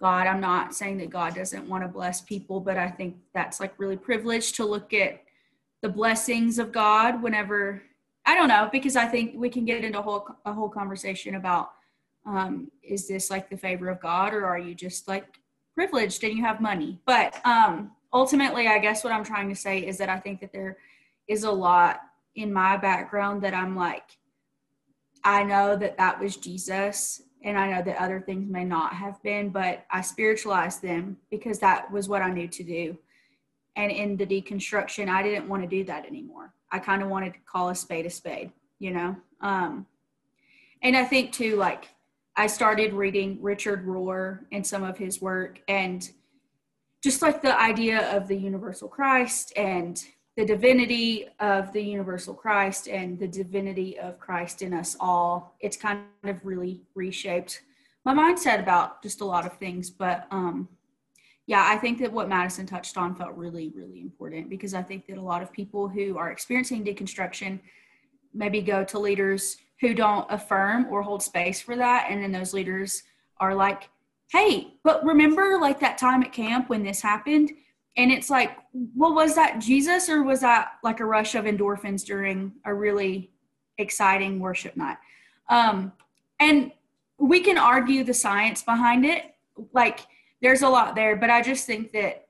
God. 0.00 0.26
I'm 0.26 0.40
not 0.40 0.74
saying 0.74 0.98
that 0.98 1.10
God 1.10 1.34
doesn't 1.34 1.68
want 1.68 1.84
to 1.84 1.88
bless 1.88 2.20
people, 2.20 2.60
but 2.60 2.76
I 2.76 2.88
think 2.88 3.16
that's 3.34 3.60
like 3.60 3.74
really 3.78 3.96
privileged 3.96 4.56
to 4.56 4.64
look 4.64 4.94
at 4.94 5.22
the 5.82 5.88
blessings 5.88 6.58
of 6.58 6.72
God 6.72 7.22
whenever 7.22 7.82
I 8.26 8.34
don't 8.34 8.48
know 8.48 8.68
because 8.70 8.96
I 8.96 9.06
think 9.06 9.32
we 9.34 9.48
can 9.48 9.64
get 9.64 9.84
into 9.84 9.98
a 9.98 10.02
whole 10.02 10.28
a 10.44 10.52
whole 10.52 10.68
conversation 10.68 11.34
about 11.34 11.72
um, 12.26 12.70
is 12.82 13.08
this 13.08 13.30
like 13.30 13.48
the 13.48 13.56
favor 13.56 13.88
of 13.88 14.00
God 14.00 14.34
or 14.34 14.44
are 14.44 14.58
you 14.58 14.74
just 14.74 15.08
like 15.08 15.40
privileged 15.74 16.22
and 16.24 16.36
you 16.36 16.44
have 16.44 16.60
money? 16.60 17.00
But 17.06 17.40
um, 17.46 17.92
ultimately, 18.12 18.68
I 18.68 18.78
guess 18.78 19.02
what 19.02 19.12
I'm 19.12 19.24
trying 19.24 19.48
to 19.48 19.54
say 19.54 19.78
is 19.78 19.96
that 19.98 20.10
I 20.10 20.18
think 20.18 20.40
that 20.40 20.52
there 20.52 20.76
is 21.26 21.44
a 21.44 21.50
lot 21.50 22.00
in 22.34 22.52
my 22.52 22.76
background 22.76 23.42
that 23.42 23.54
I'm 23.54 23.74
like, 23.74 24.04
I 25.24 25.44
know 25.44 25.76
that 25.76 25.98
that 25.98 26.18
was 26.18 26.36
Jesus 26.36 27.22
and 27.42 27.58
I 27.58 27.70
know 27.72 27.82
that 27.82 28.00
other 28.00 28.20
things 28.20 28.50
may 28.50 28.64
not 28.64 28.92
have 28.94 29.22
been, 29.22 29.50
but 29.50 29.84
I 29.90 30.02
spiritualized 30.02 30.82
them 30.82 31.16
because 31.30 31.58
that 31.60 31.90
was 31.90 32.08
what 32.08 32.22
I 32.22 32.30
knew 32.30 32.48
to 32.48 32.62
do. 32.62 32.98
And 33.76 33.90
in 33.90 34.16
the 34.16 34.26
deconstruction, 34.26 35.08
I 35.08 35.22
didn't 35.22 35.48
want 35.48 35.62
to 35.62 35.68
do 35.68 35.84
that 35.84 36.06
anymore. 36.06 36.52
I 36.70 36.78
kind 36.78 37.02
of 37.02 37.08
wanted 37.08 37.34
to 37.34 37.40
call 37.40 37.70
a 37.70 37.74
spade 37.74 38.06
a 38.06 38.10
spade, 38.10 38.52
you 38.78 38.90
know? 38.90 39.16
Um, 39.40 39.86
and 40.82 40.96
I 40.96 41.04
think 41.04 41.32
too, 41.32 41.56
like, 41.56 41.88
I 42.36 42.46
started 42.46 42.92
reading 42.92 43.38
Richard 43.40 43.86
Rohr 43.86 44.40
and 44.52 44.66
some 44.66 44.82
of 44.82 44.98
his 44.98 45.20
work 45.20 45.60
and 45.68 46.08
just 47.02 47.22
like 47.22 47.42
the 47.42 47.58
idea 47.58 48.14
of 48.16 48.28
the 48.28 48.36
universal 48.36 48.88
Christ 48.88 49.52
and 49.56 50.02
the 50.40 50.46
divinity 50.46 51.28
of 51.38 51.70
the 51.74 51.82
universal 51.82 52.32
Christ 52.32 52.88
and 52.88 53.18
the 53.18 53.28
divinity 53.28 53.98
of 53.98 54.18
Christ 54.18 54.62
in 54.62 54.72
us 54.72 54.96
all. 54.98 55.54
It's 55.60 55.76
kind 55.76 56.00
of 56.24 56.40
really 56.42 56.80
reshaped 56.94 57.60
my 58.06 58.14
mindset 58.14 58.58
about 58.58 59.02
just 59.02 59.20
a 59.20 59.24
lot 59.26 59.44
of 59.44 59.58
things. 59.58 59.90
But 59.90 60.26
um, 60.30 60.66
yeah, 61.46 61.66
I 61.68 61.76
think 61.76 61.98
that 61.98 62.10
what 62.10 62.30
Madison 62.30 62.64
touched 62.64 62.96
on 62.96 63.14
felt 63.14 63.36
really, 63.36 63.70
really 63.76 64.00
important 64.00 64.48
because 64.48 64.72
I 64.72 64.80
think 64.80 65.06
that 65.08 65.18
a 65.18 65.22
lot 65.22 65.42
of 65.42 65.52
people 65.52 65.88
who 65.88 66.16
are 66.16 66.30
experiencing 66.30 66.86
deconstruction 66.86 67.60
maybe 68.32 68.62
go 68.62 68.82
to 68.82 68.98
leaders 68.98 69.58
who 69.82 69.92
don't 69.92 70.24
affirm 70.30 70.86
or 70.86 71.02
hold 71.02 71.22
space 71.22 71.60
for 71.60 71.76
that. 71.76 72.06
And 72.08 72.22
then 72.22 72.32
those 72.32 72.54
leaders 72.54 73.02
are 73.40 73.54
like, 73.54 73.90
hey, 74.32 74.72
but 74.84 75.04
remember 75.04 75.58
like 75.60 75.80
that 75.80 75.98
time 75.98 76.22
at 76.22 76.32
camp 76.32 76.70
when 76.70 76.82
this 76.82 77.02
happened? 77.02 77.50
And 77.96 78.12
it's 78.12 78.30
like, 78.30 78.56
well, 78.72 79.14
was 79.14 79.34
that 79.34 79.58
Jesus 79.58 80.08
or 80.08 80.22
was 80.22 80.40
that 80.40 80.72
like 80.82 81.00
a 81.00 81.04
rush 81.04 81.34
of 81.34 81.44
endorphins 81.44 82.04
during 82.04 82.52
a 82.64 82.72
really 82.72 83.30
exciting 83.78 84.38
worship 84.38 84.76
night? 84.76 84.98
Um, 85.48 85.92
and 86.38 86.72
we 87.18 87.40
can 87.40 87.58
argue 87.58 88.04
the 88.04 88.14
science 88.14 88.62
behind 88.62 89.04
it. 89.04 89.34
Like, 89.72 90.06
there's 90.40 90.62
a 90.62 90.68
lot 90.68 90.94
there, 90.94 91.16
but 91.16 91.28
I 91.28 91.42
just 91.42 91.66
think 91.66 91.92
that 91.92 92.26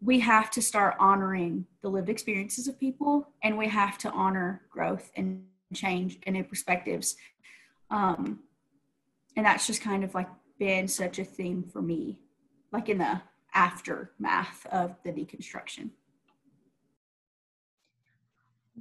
we 0.00 0.20
have 0.20 0.50
to 0.52 0.62
start 0.62 0.94
honoring 0.98 1.66
the 1.82 1.88
lived 1.88 2.08
experiences 2.08 2.68
of 2.68 2.78
people 2.78 3.28
and 3.42 3.56
we 3.56 3.68
have 3.68 3.98
to 3.98 4.10
honor 4.10 4.62
growth 4.70 5.10
and 5.16 5.44
change 5.74 6.18
and 6.24 6.34
new 6.34 6.44
perspectives. 6.44 7.16
Um, 7.90 8.40
and 9.36 9.44
that's 9.44 9.66
just 9.66 9.82
kind 9.82 10.04
of 10.04 10.14
like 10.14 10.28
been 10.58 10.88
such 10.88 11.18
a 11.18 11.24
theme 11.24 11.64
for 11.64 11.82
me, 11.82 12.20
like 12.72 12.88
in 12.88 12.98
the 12.98 13.20
aftermath 13.54 14.66
of 14.70 14.96
the 15.04 15.10
deconstruction. 15.10 15.90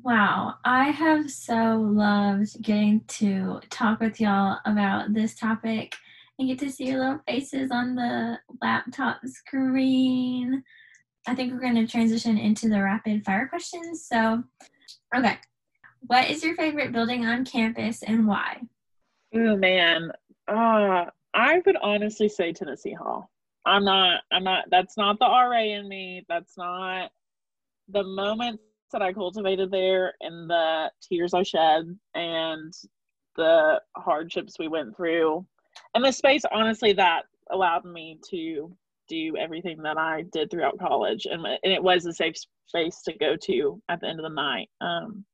Wow, 0.02 0.56
I 0.66 0.86
have 0.86 1.30
so 1.30 1.78
loved 1.78 2.62
getting 2.62 3.02
to 3.10 3.62
talk 3.70 4.00
with 4.00 4.20
y'all 4.20 4.58
about 4.66 5.14
this 5.14 5.36
topic 5.36 5.96
and 6.40 6.48
get 6.48 6.60
to 6.60 6.72
see 6.72 6.88
your 6.88 7.00
little 7.00 7.22
faces 7.28 7.70
on 7.72 7.96
the 7.96 8.40
laptop 8.62 9.20
screen. 9.26 10.64
I 11.28 11.36
think 11.36 11.54
we're 11.54 11.60
going 11.60 11.76
to 11.76 11.88
transition 11.88 12.38
into 12.38 12.70
the 12.70 12.82
rapid 12.82 13.24
fire 13.24 13.48
questions. 13.48 14.06
So, 14.06 14.44
okay, 15.16 15.38
what 16.08 16.30
is 16.30 16.44
your 16.44 16.56
favorite 16.56 16.92
building 16.92 17.26
on 17.26 17.46
campus 17.46 18.04
and 18.04 18.28
why? 18.28 18.62
Oh 19.34 19.56
man, 19.56 20.12
uh, 20.48 21.06
I 21.34 21.62
would 21.66 21.78
honestly 21.82 22.30
say 22.30 22.52
Tennessee 22.52 22.94
Hall. 22.94 23.32
I'm 23.66 23.86
not. 23.86 24.22
I'm 24.32 24.44
not. 24.44 24.66
That's 24.70 24.98
not 24.98 25.20
the 25.20 25.26
RA 25.26 25.62
in 25.62 25.88
me. 25.88 26.26
That's 26.28 26.58
not 26.58 27.12
the 27.90 28.04
moments 28.04 28.64
that 28.92 29.02
I 29.02 29.14
cultivated 29.14 29.72
there, 29.72 30.14
and 30.22 30.50
the 30.50 30.92
tears 31.02 31.34
I 31.34 31.44
shed, 31.44 31.98
and 32.14 32.74
the 33.36 33.82
hardships 33.96 34.56
we 34.60 34.68
went 34.68 34.96
through, 34.96 35.46
and 35.96 36.04
the 36.04 36.12
space. 36.12 36.44
Honestly, 36.52 36.94
that 36.94 37.24
allowed 37.52 37.86
me 37.86 38.20
to 38.30 38.76
do 39.10 39.36
everything 39.38 39.82
that 39.84 39.98
I 39.98 40.24
did 40.32 40.50
throughout 40.50 40.80
college, 40.80 41.26
and, 41.30 41.46
and 41.46 41.74
it 41.74 41.84
was 41.84 42.06
a 42.06 42.14
safe 42.14 42.36
space 42.66 43.02
to 43.04 43.18
go 43.18 43.36
to 43.44 43.82
at 43.90 44.02
the 44.02 44.08
end 44.08 44.20
of 44.20 44.24
the 44.24 44.36
night. 44.36 44.70
Um, 44.82 45.26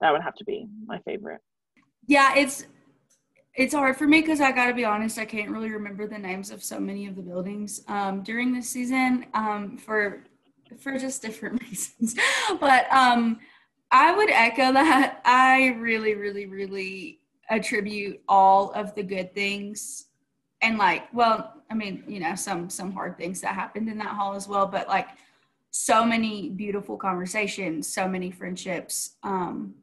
that 0.00 0.12
would 0.12 0.22
have 0.22 0.34
to 0.36 0.44
be 0.44 0.66
my 0.86 0.98
favorite. 1.00 1.40
Yeah, 2.06 2.36
it's 2.36 2.66
it's 3.54 3.74
hard 3.74 3.96
for 3.96 4.06
me 4.06 4.20
because 4.20 4.40
I 4.40 4.50
got 4.52 4.66
to 4.66 4.74
be 4.74 4.84
honest, 4.84 5.18
I 5.18 5.24
can't 5.24 5.50
really 5.50 5.70
remember 5.70 6.06
the 6.06 6.18
names 6.18 6.50
of 6.50 6.62
so 6.62 6.80
many 6.80 7.06
of 7.06 7.14
the 7.14 7.22
buildings 7.22 7.82
um, 7.86 8.22
during 8.22 8.52
this 8.52 8.68
season 8.68 9.26
um, 9.34 9.76
for 9.78 10.24
for 10.80 10.98
just 10.98 11.22
different 11.22 11.62
reasons. 11.70 12.16
but 12.60 12.92
um, 12.92 13.38
I 13.92 14.14
would 14.14 14.30
echo 14.30 14.72
that. 14.72 15.20
I 15.24 15.76
really, 15.78 16.14
really, 16.14 16.46
really 16.46 17.20
attribute 17.48 18.20
all 18.28 18.72
of 18.72 18.94
the 18.94 19.02
good 19.02 19.34
things 19.34 20.06
and 20.62 20.78
like, 20.78 21.12
well, 21.12 21.62
I 21.70 21.74
mean, 21.74 22.02
you 22.08 22.20
know, 22.20 22.34
some 22.34 22.68
some 22.70 22.92
hard 22.92 23.16
things 23.18 23.40
that 23.42 23.54
happened 23.54 23.88
in 23.88 23.98
that 23.98 24.08
hall 24.08 24.34
as 24.34 24.48
well, 24.48 24.66
but 24.66 24.88
like 24.88 25.08
so 25.70 26.04
many 26.04 26.48
beautiful 26.50 26.96
conversations, 26.96 27.86
so 27.86 28.08
many 28.08 28.30
friendships. 28.30 29.16
Um, 29.22 29.74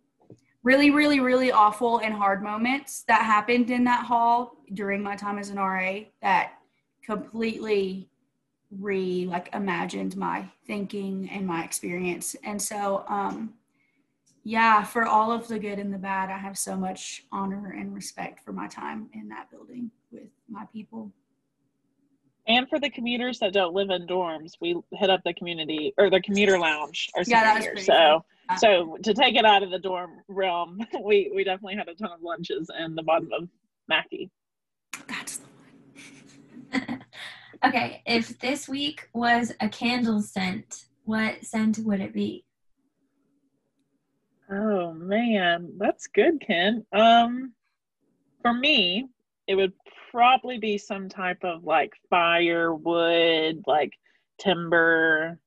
really, 0.63 0.91
really, 0.91 1.19
really 1.19 1.51
awful 1.51 1.99
and 1.99 2.13
hard 2.13 2.43
moments 2.43 3.03
that 3.07 3.23
happened 3.23 3.69
in 3.69 3.83
that 3.85 4.05
hall 4.05 4.57
during 4.73 5.01
my 5.01 5.15
time 5.15 5.37
as 5.37 5.49
an 5.49 5.57
RA 5.57 6.01
that 6.21 6.53
completely 7.03 8.09
re 8.79 9.25
like 9.25 9.53
imagined 9.53 10.15
my 10.15 10.47
thinking 10.65 11.29
and 11.29 11.45
my 11.45 11.63
experience. 11.63 12.35
And 12.43 12.61
so 12.61 13.03
um 13.07 13.53
yeah, 14.43 14.83
for 14.83 15.05
all 15.05 15.31
of 15.31 15.47
the 15.47 15.59
good 15.59 15.77
and 15.77 15.93
the 15.93 15.99
bad, 15.99 16.31
I 16.31 16.37
have 16.37 16.57
so 16.57 16.75
much 16.75 17.25
honor 17.31 17.75
and 17.77 17.93
respect 17.93 18.43
for 18.43 18.51
my 18.51 18.67
time 18.67 19.07
in 19.13 19.29
that 19.29 19.51
building 19.51 19.91
with 20.11 20.29
my 20.49 20.65
people. 20.73 21.11
And 22.47 22.67
for 22.67 22.79
the 22.79 22.89
commuters 22.89 23.37
that 23.39 23.53
don't 23.53 23.75
live 23.75 23.91
in 23.91 24.07
dorms, 24.07 24.53
we 24.59 24.75
hit 24.93 25.11
up 25.11 25.21
the 25.23 25.33
community 25.35 25.93
or 25.99 26.09
the 26.09 26.21
commuter 26.21 26.57
lounge 26.57 27.09
our 27.15 27.23
yeah, 27.27 27.59
year. 27.59 27.77
So 27.77 28.25
so 28.57 28.97
to 29.03 29.13
take 29.13 29.35
it 29.35 29.45
out 29.45 29.63
of 29.63 29.71
the 29.71 29.79
dorm 29.79 30.11
realm, 30.27 30.79
we 31.03 31.31
we 31.33 31.43
definitely 31.43 31.75
had 31.75 31.87
a 31.87 31.95
ton 31.95 32.11
of 32.11 32.21
lunches 32.21 32.69
in 32.79 32.95
the 32.95 33.03
bottom 33.03 33.29
of 33.33 33.47
Mackey. 33.87 34.29
That's 35.07 35.37
the 35.37 35.45
one. 36.79 37.03
okay, 37.65 38.01
if 38.05 38.39
this 38.39 38.67
week 38.67 39.09
was 39.13 39.53
a 39.59 39.69
candle 39.69 40.21
scent, 40.21 40.85
what 41.03 41.43
scent 41.45 41.79
would 41.79 42.01
it 42.01 42.13
be? 42.13 42.45
Oh 44.51 44.93
man, 44.93 45.73
that's 45.77 46.07
good, 46.07 46.41
Ken. 46.45 46.85
Um, 46.91 47.53
for 48.41 48.53
me, 48.53 49.07
it 49.47 49.55
would 49.55 49.73
probably 50.11 50.57
be 50.57 50.77
some 50.77 51.07
type 51.07 51.43
of 51.43 51.63
like 51.63 51.93
firewood, 52.09 53.63
like 53.65 53.93
timber. 54.39 55.39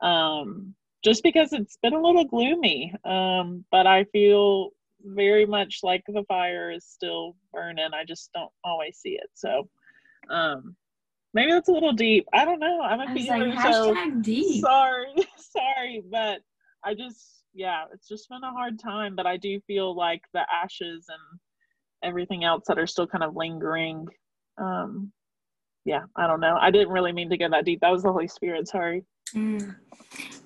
Um, 0.00 0.74
just 1.04 1.22
because 1.22 1.52
it's 1.52 1.76
been 1.82 1.92
a 1.92 2.00
little 2.00 2.24
gloomy. 2.24 2.94
Um, 3.04 3.64
but 3.70 3.86
I 3.86 4.04
feel 4.04 4.70
very 5.04 5.44
much 5.44 5.80
like 5.82 6.02
the 6.08 6.24
fire 6.26 6.70
is 6.70 6.84
still 6.86 7.36
burning. 7.52 7.90
I 7.92 8.04
just 8.04 8.30
don't 8.32 8.50
always 8.64 8.96
see 8.96 9.10
it. 9.10 9.28
So, 9.34 9.68
um, 10.30 10.74
maybe 11.34 11.52
that's 11.52 11.68
a 11.68 11.72
little 11.72 11.92
deep. 11.92 12.26
I 12.32 12.44
don't 12.46 12.60
know. 12.60 12.80
I'm 12.80 13.00
a 13.00 13.10
I 13.10 13.14
feeler, 13.14 13.48
like, 13.48 13.62
so 13.62 13.94
deep. 14.22 14.62
sorry, 14.62 15.14
sorry, 15.36 16.02
but 16.10 16.40
I 16.82 16.94
just 16.94 17.44
yeah, 17.52 17.84
it's 17.92 18.08
just 18.08 18.28
been 18.30 18.42
a 18.42 18.50
hard 18.50 18.78
time. 18.80 19.14
But 19.14 19.26
I 19.26 19.36
do 19.36 19.60
feel 19.66 19.94
like 19.94 20.22
the 20.32 20.44
ashes 20.52 21.06
and 21.08 21.40
everything 22.02 22.44
else 22.44 22.64
that 22.66 22.78
are 22.78 22.86
still 22.86 23.06
kind 23.06 23.22
of 23.22 23.36
lingering. 23.36 24.06
Um, 24.56 25.12
yeah, 25.84 26.04
I 26.16 26.26
don't 26.26 26.40
know. 26.40 26.56
I 26.58 26.70
didn't 26.70 26.88
really 26.88 27.12
mean 27.12 27.28
to 27.28 27.36
go 27.36 27.50
that 27.50 27.66
deep. 27.66 27.80
That 27.80 27.92
was 27.92 28.02
the 28.02 28.12
Holy 28.12 28.28
Spirit. 28.28 28.68
Sorry. 28.68 29.04
Mm. 29.34 29.76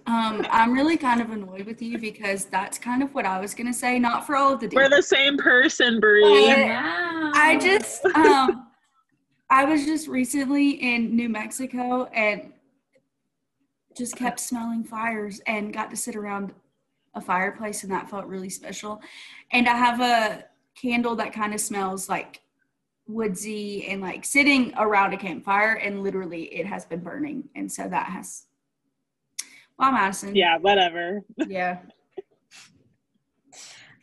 Um, 0.06 0.46
I'm 0.50 0.72
really 0.72 0.96
kind 0.96 1.20
of 1.20 1.30
annoyed 1.30 1.66
with 1.66 1.82
you 1.82 1.98
because 1.98 2.46
that's 2.46 2.78
kind 2.78 3.02
of 3.02 3.14
what 3.14 3.26
I 3.26 3.38
was 3.40 3.54
gonna 3.54 3.74
say. 3.74 3.98
Not 3.98 4.26
for 4.26 4.36
all 4.36 4.54
of 4.54 4.60
the. 4.60 4.70
We're 4.72 4.88
the 4.88 5.02
same 5.02 5.36
person, 5.36 6.00
Bree. 6.00 6.22
Wow. 6.22 7.32
I 7.34 7.58
just 7.60 8.04
um, 8.06 8.68
I 9.50 9.64
was 9.64 9.84
just 9.84 10.08
recently 10.08 10.70
in 10.70 11.14
New 11.14 11.28
Mexico 11.28 12.04
and 12.06 12.52
just 13.96 14.16
kept 14.16 14.40
smelling 14.40 14.84
fires 14.84 15.40
and 15.46 15.72
got 15.72 15.90
to 15.90 15.96
sit 15.96 16.16
around 16.16 16.54
a 17.14 17.20
fireplace 17.20 17.82
and 17.82 17.92
that 17.92 18.08
felt 18.08 18.26
really 18.26 18.50
special. 18.50 19.00
And 19.52 19.68
I 19.68 19.76
have 19.76 20.00
a 20.00 20.44
candle 20.74 21.16
that 21.16 21.32
kind 21.32 21.52
of 21.52 21.60
smells 21.60 22.08
like 22.08 22.40
woodsy 23.06 23.86
and 23.88 24.00
like 24.02 24.24
sitting 24.24 24.72
around 24.78 25.14
a 25.14 25.16
campfire 25.16 25.74
and 25.74 26.02
literally 26.02 26.44
it 26.54 26.66
has 26.66 26.84
been 26.84 27.00
burning 27.00 27.48
and 27.56 27.70
so 27.72 27.88
that 27.88 28.06
has 28.06 28.44
wow 29.78 29.90
madison 29.90 30.34
Yeah, 30.34 30.58
whatever. 30.58 31.20
yeah 31.48 31.78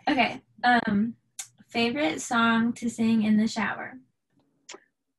Okay. 0.08 0.42
Um, 0.64 1.16
favorite 1.70 2.22
song 2.22 2.74
to 2.74 2.90
sing 2.90 3.24
in 3.24 3.38
the 3.38 3.48
shower. 3.48 3.94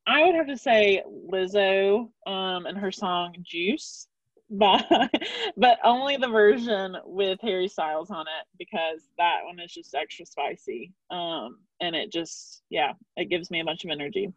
I 0.07 0.23
would 0.23 0.35
have 0.35 0.47
to 0.47 0.57
say 0.57 1.03
Lizzo 1.29 2.09
um, 2.25 2.65
and 2.65 2.77
her 2.77 2.91
song 2.91 3.35
Juice, 3.41 4.07
but 4.49 4.85
but 5.57 5.77
only 5.83 6.15
the 6.15 6.29
version 6.29 6.95
with 7.03 7.37
Harry 7.41 7.67
Styles 7.67 8.09
on 8.09 8.21
it 8.21 8.47
because 8.57 9.09
that 9.17 9.39
one 9.43 9.59
is 9.59 9.73
just 9.73 9.93
extra 9.93 10.25
spicy. 10.25 10.93
Um, 11.11 11.57
and 11.81 11.93
it 11.95 12.13
just 12.13 12.63
yeah, 12.69 12.93
it 13.17 13.29
gives 13.29 13.51
me 13.51 13.59
a 13.59 13.65
bunch 13.65 13.83
of 13.83 13.91
energy. 13.91 14.31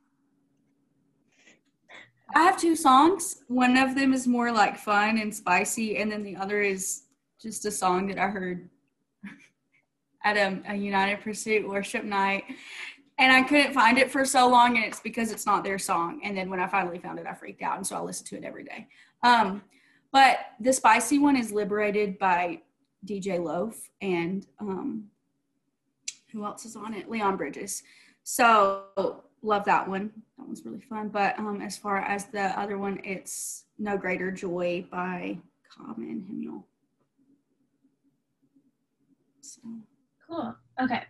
I 2.35 2.43
have 2.43 2.61
two 2.61 2.77
songs. 2.77 3.43
One 3.49 3.77
of 3.77 3.95
them 3.95 4.13
is 4.13 4.27
more 4.27 4.53
like 4.53 4.79
fun 4.79 5.19
and 5.19 5.35
spicy, 5.35 5.97
and 5.99 6.11
then 6.11 6.23
the 6.23 6.37
other 6.37 6.61
is 6.61 7.03
just 7.41 7.65
a 7.65 7.71
song 7.71 8.07
that 8.09 8.19
I 8.19 8.29
heard 8.29 8.69
at 10.25 10.37
a, 10.37 10.63
a 10.69 10.75
United 10.77 11.21
Pursuit 11.21 11.69
worship 11.69 12.05
night. 12.05 12.45
And 13.19 13.33
I 13.33 13.43
couldn't 13.43 13.75
find 13.75 13.99
it 13.99 14.11
for 14.11 14.25
so 14.25 14.49
long, 14.49 14.77
and 14.77 14.85
it's 14.85 15.01
because 15.01 15.31
it's 15.31 15.45
not 15.45 15.65
their 15.65 15.79
song. 15.79 16.21
And 16.25 16.37
then 16.37 16.49
when 16.49 16.61
I 16.61 16.67
finally 16.67 16.99
found 16.99 17.19
it, 17.19 17.27
I 17.27 17.35
freaked 17.35 17.63
out, 17.63 17.77
and 17.77 17.87
so 17.87 17.97
I 17.97 18.01
listen 18.01 18.27
to 18.29 18.37
it 18.37 18.45
every 18.45 18.65
day. 18.65 18.89
Um, 19.23 19.63
but 20.13 20.39
the 20.61 20.73
spicy 20.73 21.19
one 21.19 21.37
is 21.37 21.53
Liberated 21.53 22.19
by 22.19 22.63
DeJ 23.07 23.43
Loaf, 23.43 23.91
and 24.01 24.47
um, 24.59 25.05
who 26.33 26.45
else 26.45 26.65
is 26.65 26.77
on 26.77 26.95
it? 26.95 27.11
Leon 27.11 27.37
Bridges. 27.37 27.83
So 28.23 29.25
love 29.43 29.65
that 29.65 29.89
one. 29.89 30.11
That 30.39 30.47
one's 30.47 30.65
really 30.65 30.81
fun. 30.81 31.09
But 31.09 31.39
um, 31.39 31.61
as 31.63 31.77
far 31.77 31.99
as 31.99 32.27
the 32.27 32.59
other 32.59 32.79
one, 32.79 33.01
it's 33.05 33.65
No 33.79 33.97
Greater 33.97 34.31
Joy 34.31 34.87
by 34.91 35.39
Common 35.77 36.25
Hymnal. 36.29 36.67
So 39.41 39.61
Cool. 40.31 40.55
Okay. 40.81 41.03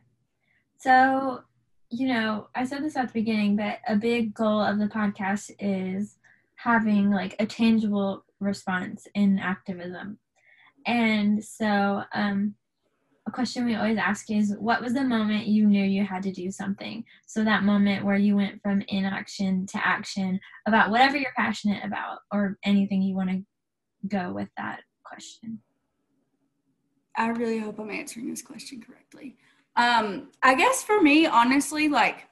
So, 0.78 1.43
you 1.90 2.09
know, 2.09 2.48
I 2.55 2.65
said 2.65 2.82
this 2.82 2.97
at 2.97 3.09
the 3.09 3.12
beginning, 3.12 3.57
but 3.57 3.78
a 3.86 3.97
big 3.97 4.32
goal 4.32 4.62
of 4.62 4.78
the 4.78 4.86
podcast 4.86 5.51
is 5.59 6.16
having 6.55 7.11
like 7.11 7.36
a 7.39 7.44
tangible 7.44 8.24
response 8.39 9.07
in 9.15 9.39
activism. 9.39 10.19
And 10.86 11.44
so, 11.44 12.05
um, 12.15 12.55
a 13.28 13.30
question 13.30 13.64
we 13.64 13.74
always 13.74 13.98
ask 13.98 14.30
is 14.30 14.56
what 14.59 14.82
was 14.82 14.94
the 14.94 15.05
moment 15.05 15.47
you 15.47 15.66
knew 15.66 15.84
you 15.84 16.05
had 16.05 16.22
to 16.22 16.32
do 16.32 16.51
something? 16.51 17.05
So, 17.26 17.44
that 17.44 17.64
moment 17.64 18.05
where 18.05 18.16
you 18.16 18.36
went 18.36 18.60
from 18.62 18.82
inaction 18.88 19.66
to 19.66 19.86
action 19.86 20.40
about 20.66 20.90
whatever 20.90 21.16
you're 21.16 21.32
passionate 21.36 21.84
about 21.84 22.18
or 22.32 22.59
anything 22.64 23.02
you 23.02 23.14
want 23.14 23.30
to 23.30 23.42
go 24.09 24.32
with 24.32 24.48
that 24.56 24.80
question. 25.05 25.60
I 27.16 27.28
really 27.28 27.59
hope 27.59 27.78
I'm 27.78 27.90
answering 27.90 28.30
this 28.30 28.42
question 28.42 28.80
correctly. 28.80 29.36
Um, 29.76 30.30
I 30.42 30.55
guess 30.55 30.82
for 30.82 31.01
me, 31.01 31.26
honestly, 31.26 31.88
like 31.88 32.28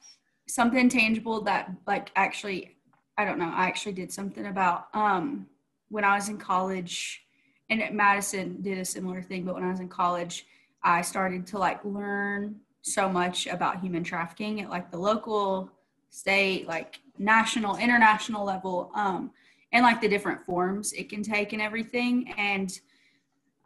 something 0.48 0.88
tangible 0.88 1.42
that 1.42 1.70
like 1.86 2.10
actually, 2.16 2.76
I 3.16 3.24
don't 3.24 3.38
know, 3.38 3.52
I 3.52 3.66
actually 3.66 3.92
did 3.92 4.12
something 4.12 4.46
about 4.46 4.86
um, 4.94 5.46
when 5.90 6.04
I 6.04 6.14
was 6.14 6.28
in 6.28 6.38
college, 6.38 7.22
and 7.70 7.82
Madison 7.94 8.62
did 8.62 8.78
a 8.78 8.84
similar 8.84 9.22
thing. 9.22 9.44
But 9.44 9.54
when 9.54 9.64
I 9.64 9.70
was 9.70 9.80
in 9.80 9.88
college, 9.88 10.46
I 10.82 11.02
started 11.02 11.46
to 11.48 11.58
like 11.58 11.84
learn 11.84 12.56
so 12.82 13.08
much 13.08 13.46
about 13.46 13.80
human 13.80 14.04
trafficking 14.04 14.60
at 14.60 14.70
like 14.70 14.90
the 14.90 14.98
local, 14.98 15.70
state, 16.10 16.66
like 16.66 17.00
national, 17.18 17.76
international 17.76 18.44
level, 18.44 18.90
um, 18.94 19.30
and 19.72 19.82
like 19.82 20.00
the 20.00 20.08
different 20.08 20.44
forms 20.46 20.92
it 20.92 21.08
can 21.08 21.22
take 21.22 21.52
and 21.52 21.60
everything. 21.60 22.32
And 22.38 22.78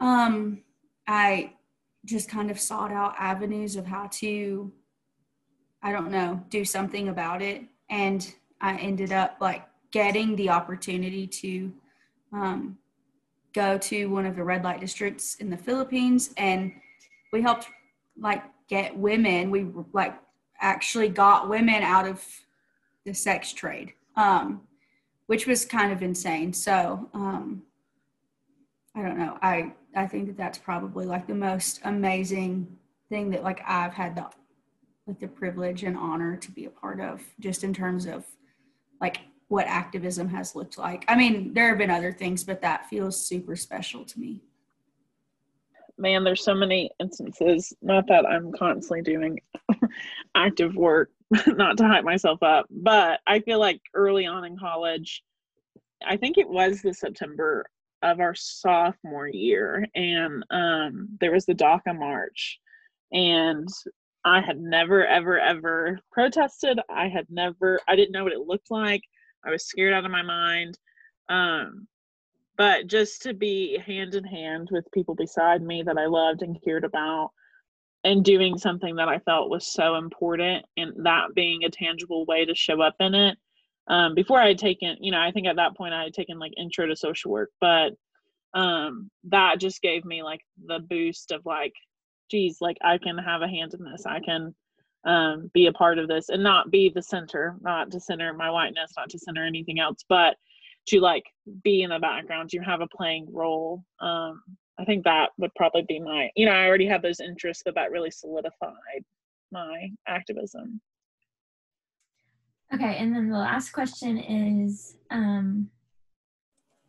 um, 0.00 0.62
I 1.06 1.52
just 2.04 2.28
kind 2.28 2.50
of 2.50 2.58
sought 2.58 2.90
out 2.90 3.14
avenues 3.18 3.76
of 3.76 3.86
how 3.86 4.08
to, 4.12 4.72
I 5.82 5.92
don't 5.92 6.10
know, 6.10 6.42
do 6.48 6.64
something 6.64 7.08
about 7.08 7.42
it. 7.42 7.62
And 7.88 8.34
I 8.60 8.76
ended 8.78 9.12
up 9.12 9.36
like 9.40 9.62
getting 9.92 10.34
the 10.36 10.50
opportunity 10.50 11.26
to 11.26 11.72
um, 12.32 12.78
go 13.52 13.78
to 13.78 14.06
one 14.06 14.26
of 14.26 14.34
the 14.34 14.42
red 14.42 14.64
light 14.64 14.80
districts 14.80 15.36
in 15.36 15.50
the 15.50 15.56
Philippines. 15.56 16.32
And 16.36 16.72
we 17.32 17.42
helped 17.42 17.68
like 18.18 18.42
get 18.68 18.96
women, 18.96 19.50
we 19.50 19.66
like 19.92 20.14
actually 20.60 21.08
got 21.08 21.48
women 21.48 21.82
out 21.82 22.06
of 22.06 22.22
the 23.04 23.12
sex 23.12 23.52
trade, 23.52 23.92
um, 24.16 24.62
which 25.26 25.46
was 25.46 25.64
kind 25.64 25.92
of 25.92 26.02
insane. 26.02 26.52
So, 26.52 27.08
um, 27.14 27.62
I 28.94 29.02
don't 29.02 29.18
know. 29.18 29.38
I 29.42 29.72
I 29.96 30.06
think 30.06 30.26
that 30.28 30.36
that's 30.36 30.58
probably 30.58 31.06
like 31.06 31.26
the 31.26 31.34
most 31.34 31.80
amazing 31.84 32.78
thing 33.08 33.30
that 33.30 33.42
like 33.42 33.62
I've 33.66 33.94
had 33.94 34.16
the 34.16 34.28
like 35.06 35.18
the 35.18 35.28
privilege 35.28 35.82
and 35.82 35.96
honor 35.96 36.36
to 36.36 36.50
be 36.50 36.66
a 36.66 36.70
part 36.70 37.00
of, 37.00 37.22
just 37.40 37.64
in 37.64 37.72
terms 37.74 38.06
of 38.06 38.24
like 39.00 39.18
what 39.48 39.66
activism 39.66 40.28
has 40.28 40.54
looked 40.54 40.78
like. 40.78 41.04
I 41.08 41.16
mean, 41.16 41.52
there 41.52 41.68
have 41.68 41.78
been 41.78 41.90
other 41.90 42.12
things, 42.12 42.44
but 42.44 42.62
that 42.62 42.88
feels 42.88 43.20
super 43.22 43.56
special 43.56 44.04
to 44.04 44.20
me. 44.20 44.42
Man, 45.98 46.24
there's 46.24 46.44
so 46.44 46.54
many 46.54 46.90
instances. 47.00 47.72
Not 47.82 48.06
that 48.08 48.26
I'm 48.26 48.52
constantly 48.52 49.02
doing 49.02 49.40
active 50.34 50.74
work, 50.74 51.10
not 51.46 51.76
to 51.78 51.86
hype 51.86 52.04
myself 52.04 52.42
up, 52.42 52.66
but 52.70 53.20
I 53.26 53.40
feel 53.40 53.60
like 53.60 53.80
early 53.94 54.26
on 54.26 54.44
in 54.44 54.58
college, 54.58 55.22
I 56.06 56.16
think 56.16 56.38
it 56.38 56.48
was 56.48 56.82
the 56.82 56.94
September 56.94 57.66
of 58.02 58.20
our 58.20 58.34
sophomore 58.34 59.28
year, 59.28 59.86
and 59.94 60.44
um, 60.50 61.08
there 61.20 61.32
was 61.32 61.46
the 61.46 61.54
DACA 61.54 61.96
march, 61.96 62.58
and 63.12 63.68
I 64.24 64.40
had 64.40 64.60
never, 64.60 65.06
ever, 65.06 65.38
ever 65.38 65.98
protested. 66.10 66.80
I 66.90 67.08
had 67.08 67.26
never, 67.30 67.80
I 67.88 67.96
didn't 67.96 68.12
know 68.12 68.24
what 68.24 68.32
it 68.32 68.40
looked 68.40 68.70
like. 68.70 69.02
I 69.44 69.50
was 69.50 69.66
scared 69.66 69.92
out 69.92 70.04
of 70.04 70.10
my 70.10 70.22
mind. 70.22 70.78
Um, 71.28 71.86
but 72.56 72.86
just 72.86 73.22
to 73.22 73.34
be 73.34 73.78
hand 73.78 74.14
in 74.14 74.24
hand 74.24 74.68
with 74.70 74.90
people 74.92 75.14
beside 75.14 75.62
me 75.62 75.82
that 75.82 75.98
I 75.98 76.06
loved 76.06 76.42
and 76.42 76.62
cared 76.62 76.84
about, 76.84 77.30
and 78.04 78.24
doing 78.24 78.58
something 78.58 78.96
that 78.96 79.08
I 79.08 79.20
felt 79.20 79.50
was 79.50 79.72
so 79.72 79.96
important, 79.96 80.64
and 80.76 81.04
that 81.04 81.34
being 81.34 81.64
a 81.64 81.70
tangible 81.70 82.24
way 82.26 82.44
to 82.44 82.54
show 82.54 82.80
up 82.82 82.96
in 83.00 83.14
it. 83.14 83.38
Um, 83.88 84.14
before 84.14 84.40
I 84.40 84.48
had 84.48 84.58
taken, 84.58 84.96
you 85.00 85.12
know, 85.12 85.20
I 85.20 85.32
think 85.32 85.46
at 85.46 85.56
that 85.56 85.76
point 85.76 85.94
I 85.94 86.04
had 86.04 86.14
taken 86.14 86.38
like 86.38 86.52
intro 86.56 86.86
to 86.86 86.96
social 86.96 87.30
work, 87.30 87.50
but 87.60 87.92
um, 88.54 89.10
that 89.24 89.60
just 89.60 89.82
gave 89.82 90.04
me 90.04 90.22
like 90.22 90.40
the 90.66 90.78
boost 90.78 91.32
of 91.32 91.44
like, 91.44 91.72
geez, 92.30 92.58
like 92.60 92.76
I 92.82 92.98
can 92.98 93.18
have 93.18 93.42
a 93.42 93.48
hand 93.48 93.74
in 93.74 93.84
this. 93.84 94.04
I 94.06 94.20
can 94.20 94.54
um, 95.04 95.50
be 95.52 95.66
a 95.66 95.72
part 95.72 95.98
of 95.98 96.08
this 96.08 96.28
and 96.28 96.42
not 96.42 96.70
be 96.70 96.90
the 96.94 97.02
center, 97.02 97.56
not 97.60 97.90
to 97.90 98.00
center 98.00 98.32
my 98.32 98.50
whiteness, 98.50 98.92
not 98.96 99.10
to 99.10 99.18
center 99.18 99.44
anything 99.44 99.80
else, 99.80 100.04
but 100.08 100.36
to 100.88 101.00
like 101.00 101.24
be 101.62 101.82
in 101.82 101.90
the 101.90 101.98
background, 101.98 102.50
to 102.50 102.58
have 102.58 102.80
a 102.80 102.88
playing 102.88 103.26
role. 103.32 103.84
Um, 104.00 104.42
I 104.78 104.84
think 104.84 105.04
that 105.04 105.30
would 105.38 105.54
probably 105.54 105.84
be 105.86 106.00
my, 106.00 106.30
you 106.34 106.46
know, 106.46 106.52
I 106.52 106.66
already 106.66 106.86
had 106.86 107.02
those 107.02 107.20
interests, 107.20 107.62
but 107.64 107.74
that 107.74 107.90
really 107.90 108.10
solidified 108.10 109.04
my 109.50 109.90
activism. 110.08 110.80
Okay, 112.74 112.96
and 112.96 113.14
then 113.14 113.28
the 113.28 113.38
last 113.38 113.70
question 113.70 114.18
is 114.18 114.96
um, 115.10 115.68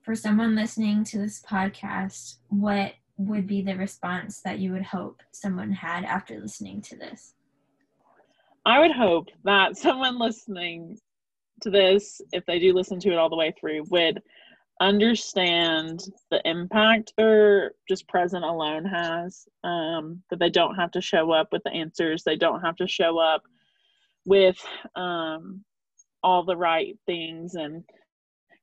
for 0.01 0.15
someone 0.15 0.55
listening 0.55 1.03
to 1.05 1.17
this 1.17 1.41
podcast, 1.41 2.37
what 2.47 2.93
would 3.17 3.47
be 3.47 3.61
the 3.61 3.75
response 3.75 4.41
that 4.43 4.59
you 4.59 4.71
would 4.71 4.83
hope 4.83 5.21
someone 5.31 5.71
had 5.71 6.05
after 6.05 6.39
listening 6.39 6.81
to 6.83 6.95
this? 6.95 7.33
I 8.65 8.79
would 8.79 8.91
hope 8.91 9.27
that 9.43 9.77
someone 9.77 10.17
listening 10.17 10.97
to 11.63 11.69
this, 11.69 12.21
if 12.31 12.45
they 12.45 12.59
do 12.59 12.73
listen 12.73 12.99
to 12.99 13.11
it 13.11 13.17
all 13.17 13.29
the 13.29 13.35
way 13.35 13.53
through, 13.59 13.83
would 13.89 14.21
understand 14.79 16.03
the 16.31 16.41
impact 16.45 17.13
their 17.17 17.71
just 17.87 18.07
present 18.07 18.43
alone 18.43 18.85
has. 18.85 19.47
Um, 19.63 20.21
that 20.29 20.39
they 20.39 20.49
don't 20.49 20.75
have 20.75 20.91
to 20.91 21.01
show 21.01 21.31
up 21.31 21.49
with 21.51 21.63
the 21.63 21.71
answers, 21.71 22.23
they 22.23 22.35
don't 22.35 22.61
have 22.61 22.75
to 22.77 22.87
show 22.87 23.17
up 23.17 23.43
with 24.25 24.57
um, 24.95 25.63
all 26.23 26.43
the 26.43 26.57
right 26.57 26.97
things 27.05 27.55
and 27.55 27.83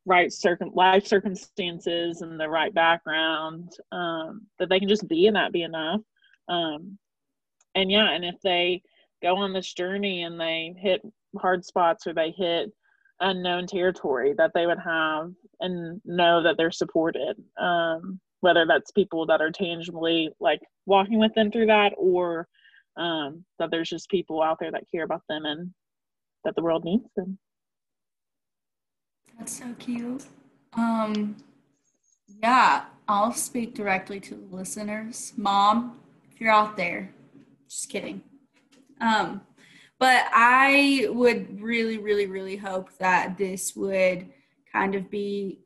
right 0.06 0.32
circum 0.32 0.70
life 0.74 1.06
circumstances 1.06 2.22
and 2.22 2.40
the 2.40 2.48
right 2.48 2.72
background 2.72 3.70
um, 3.92 4.46
that 4.58 4.68
they 4.68 4.78
can 4.78 4.88
just 4.88 5.06
be 5.08 5.26
and 5.26 5.36
that 5.36 5.52
be 5.52 5.62
enough 5.62 6.00
um, 6.48 6.98
and 7.74 7.90
yeah 7.90 8.10
and 8.10 8.24
if 8.24 8.34
they 8.42 8.82
go 9.22 9.36
on 9.36 9.52
this 9.52 9.72
journey 9.74 10.22
and 10.22 10.40
they 10.40 10.74
hit 10.78 11.02
hard 11.38 11.64
spots 11.64 12.06
or 12.06 12.14
they 12.14 12.30
hit 12.30 12.72
unknown 13.20 13.66
territory 13.66 14.34
that 14.36 14.52
they 14.54 14.66
would 14.66 14.78
have 14.78 15.32
and 15.60 16.00
know 16.04 16.42
that 16.42 16.56
they're 16.56 16.70
supported 16.70 17.36
um, 17.60 18.18
whether 18.40 18.64
that's 18.66 18.90
people 18.92 19.26
that 19.26 19.42
are 19.42 19.50
tangibly 19.50 20.30
like 20.40 20.60
walking 20.86 21.18
with 21.18 21.34
them 21.34 21.50
through 21.50 21.66
that 21.66 21.92
or 21.96 22.48
um, 22.96 23.44
that 23.58 23.70
there's 23.70 23.88
just 23.88 24.10
people 24.10 24.42
out 24.42 24.56
there 24.60 24.72
that 24.72 24.90
care 24.90 25.04
about 25.04 25.22
them 25.28 25.44
and 25.44 25.70
that 26.44 26.54
the 26.56 26.62
world 26.62 26.84
needs 26.84 27.08
them 27.16 27.38
that's 29.40 29.58
so 29.58 29.74
cute. 29.78 30.26
Um, 30.74 31.34
yeah, 32.42 32.84
I'll 33.08 33.32
speak 33.32 33.74
directly 33.74 34.20
to 34.20 34.34
the 34.34 34.54
listeners. 34.54 35.32
Mom, 35.34 35.98
if 36.30 36.38
you're 36.38 36.52
out 36.52 36.76
there, 36.76 37.10
just 37.66 37.88
kidding. 37.88 38.22
Um, 39.00 39.40
but 40.00 40.24
I 40.32 41.08
would 41.10 41.60
really, 41.60 41.98
really, 41.98 42.26
really 42.26 42.56
hope 42.56 42.88
that 42.98 43.36
this 43.36 43.76
would 43.76 44.30
kind 44.72 44.94
of 44.94 45.10
be 45.10 45.60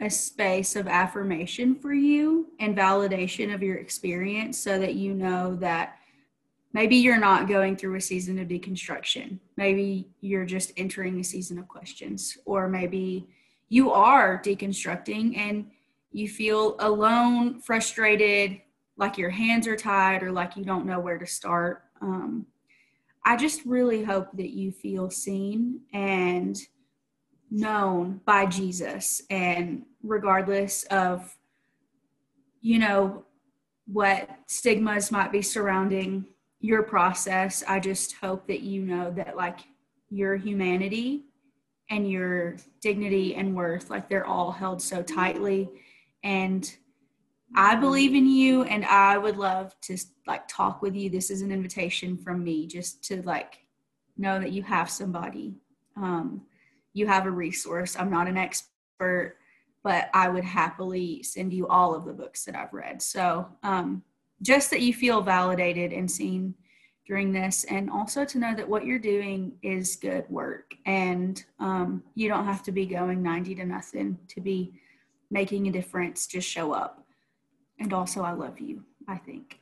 a 0.00 0.10
space 0.10 0.74
of 0.74 0.88
affirmation 0.88 1.76
for 1.76 1.92
you 1.92 2.48
and 2.58 2.76
validation 2.76 3.54
of 3.54 3.62
your 3.62 3.76
experience 3.76 4.58
so 4.58 4.80
that 4.80 4.94
you 4.94 5.14
know 5.14 5.54
that 5.56 5.98
maybe 6.72 6.96
you're 6.96 7.18
not 7.18 7.48
going 7.48 7.76
through 7.76 7.94
a 7.94 8.00
season 8.00 8.40
of 8.40 8.48
deconstruction. 8.48 9.38
Maybe 9.56 10.08
you're 10.20 10.44
just 10.44 10.72
entering 10.76 11.20
a 11.20 11.24
season 11.24 11.60
of 11.60 11.68
questions, 11.68 12.38
or 12.44 12.68
maybe 12.68 13.28
you 13.68 13.92
are 13.92 14.42
deconstructing 14.42 15.38
and 15.38 15.70
you 16.10 16.28
feel 16.28 16.74
alone, 16.80 17.60
frustrated, 17.60 18.60
like 18.96 19.16
your 19.16 19.30
hands 19.30 19.68
are 19.68 19.76
tied, 19.76 20.24
or 20.24 20.32
like 20.32 20.56
you 20.56 20.64
don't 20.64 20.86
know 20.86 20.98
where 20.98 21.18
to 21.18 21.26
start. 21.26 21.84
Um, 22.00 22.46
I 23.24 23.36
just 23.36 23.64
really 23.64 24.02
hope 24.02 24.28
that 24.34 24.50
you 24.50 24.72
feel 24.72 25.10
seen 25.10 25.80
and 25.92 26.58
known 27.50 28.20
by 28.24 28.46
Jesus, 28.46 29.22
and 29.30 29.84
regardless 30.02 30.84
of, 30.84 31.36
you 32.60 32.78
know, 32.78 33.24
what 33.86 34.28
stigmas 34.46 35.10
might 35.10 35.32
be 35.32 35.42
surrounding 35.42 36.26
your 36.60 36.82
process. 36.82 37.64
I 37.66 37.80
just 37.80 38.16
hope 38.16 38.46
that 38.48 38.60
you 38.60 38.82
know 38.82 39.10
that 39.12 39.36
like 39.36 39.60
your 40.10 40.36
humanity 40.36 41.24
and 41.90 42.10
your 42.10 42.56
dignity 42.80 43.34
and 43.34 43.56
worth, 43.56 43.90
like 43.90 44.08
they're 44.08 44.26
all 44.26 44.52
held 44.52 44.82
so 44.82 45.02
tightly. 45.02 45.70
And 46.22 46.70
I 47.54 47.74
believe 47.74 48.14
in 48.14 48.26
you 48.28 48.64
and 48.64 48.84
I 48.84 49.16
would 49.18 49.36
love 49.36 49.74
to 49.82 49.96
like 50.26 50.46
talk 50.48 50.82
with 50.82 50.94
you. 50.94 51.08
This 51.08 51.30
is 51.30 51.42
an 51.42 51.50
invitation 51.50 52.16
from 52.16 52.44
me 52.44 52.66
just 52.66 53.02
to 53.04 53.22
like 53.22 53.60
know 54.16 54.38
that 54.38 54.52
you 54.52 54.62
have 54.62 54.90
somebody. 54.90 55.54
Um, 55.96 56.42
you 56.92 57.06
have 57.06 57.26
a 57.26 57.30
resource. 57.30 57.96
I'm 57.98 58.10
not 58.10 58.28
an 58.28 58.36
expert, 58.36 59.36
but 59.82 60.10
I 60.12 60.28
would 60.28 60.44
happily 60.44 61.22
send 61.22 61.52
you 61.52 61.66
all 61.68 61.94
of 61.94 62.04
the 62.04 62.12
books 62.12 62.44
that 62.44 62.56
I've 62.56 62.72
read. 62.72 63.00
So 63.00 63.48
um, 63.62 64.02
just 64.42 64.70
that 64.70 64.82
you 64.82 64.92
feel 64.92 65.22
validated 65.22 65.92
and 65.92 66.10
seen 66.10 66.54
during 67.06 67.32
this 67.32 67.64
and 67.64 67.88
also 67.88 68.24
to 68.24 68.38
know 68.38 68.54
that 68.54 68.68
what 68.68 68.84
you're 68.84 68.98
doing 68.98 69.52
is 69.62 69.96
good 69.96 70.28
work 70.28 70.74
and 70.84 71.42
um, 71.58 72.02
you 72.14 72.28
don't 72.28 72.44
have 72.44 72.62
to 72.62 72.70
be 72.70 72.84
going 72.84 73.22
90 73.22 73.54
to 73.54 73.64
nothing 73.64 74.18
to 74.28 74.42
be 74.42 74.74
making 75.30 75.66
a 75.66 75.72
difference 75.72 76.26
just 76.26 76.46
show 76.46 76.72
up 76.72 76.97
and 77.80 77.92
also 77.92 78.22
i 78.22 78.32
love 78.32 78.60
you 78.60 78.82
i 79.08 79.16
think 79.16 79.60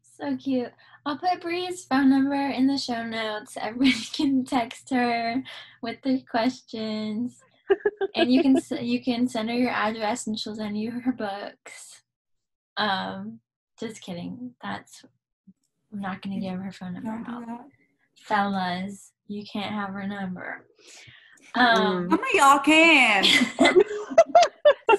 so 0.00 0.36
cute 0.36 0.72
i'll 1.06 1.18
put 1.18 1.40
bree's 1.40 1.84
phone 1.84 2.10
number 2.10 2.34
in 2.34 2.66
the 2.66 2.78
show 2.78 3.04
notes 3.04 3.56
everybody 3.60 3.92
can 4.12 4.44
text 4.44 4.90
her 4.90 5.42
with 5.82 6.00
their 6.02 6.20
questions 6.30 7.40
and 8.14 8.32
you 8.32 8.42
can 8.42 8.56
you 8.80 9.02
can 9.02 9.26
send 9.26 9.48
her 9.48 9.56
your 9.56 9.70
address 9.70 10.26
and 10.26 10.38
she'll 10.38 10.54
send 10.54 10.78
you 10.78 10.90
her 10.90 11.12
books 11.12 12.02
um 12.76 13.40
just 13.82 14.00
kidding. 14.00 14.52
That's 14.62 15.04
I'm 15.92 16.00
not 16.00 16.22
gonna 16.22 16.40
give 16.40 16.58
her 16.58 16.72
phone 16.72 16.94
number 16.94 17.10
out. 17.28 17.66
Fellas, 18.16 19.12
you 19.26 19.44
can't 19.50 19.74
have 19.74 19.90
her 19.90 20.06
number. 20.06 20.66
Um, 21.54 22.08
Some 22.08 22.20
of 22.20 22.26
y'all 22.32 22.58
can. 22.60 23.24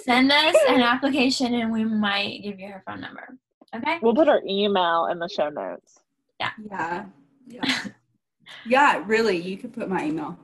send 0.04 0.32
us 0.32 0.56
an 0.68 0.82
application 0.82 1.54
and 1.54 1.72
we 1.72 1.84
might 1.84 2.42
give 2.44 2.60
you 2.60 2.68
her 2.70 2.84
phone 2.86 3.02
number. 3.02 3.38
Okay. 3.76 3.98
We'll 4.02 4.16
put 4.16 4.28
her 4.28 4.42
email 4.48 5.08
in 5.12 5.20
the 5.20 5.28
show 5.28 5.50
notes. 5.50 6.00
Yeah. 6.40 6.52
Yeah. 6.70 7.06
Yeah. 7.48 7.80
yeah, 8.66 9.04
really. 9.06 9.38
You 9.38 9.58
could 9.58 9.74
put 9.74 9.90
my 9.90 10.06
email. 10.06 10.38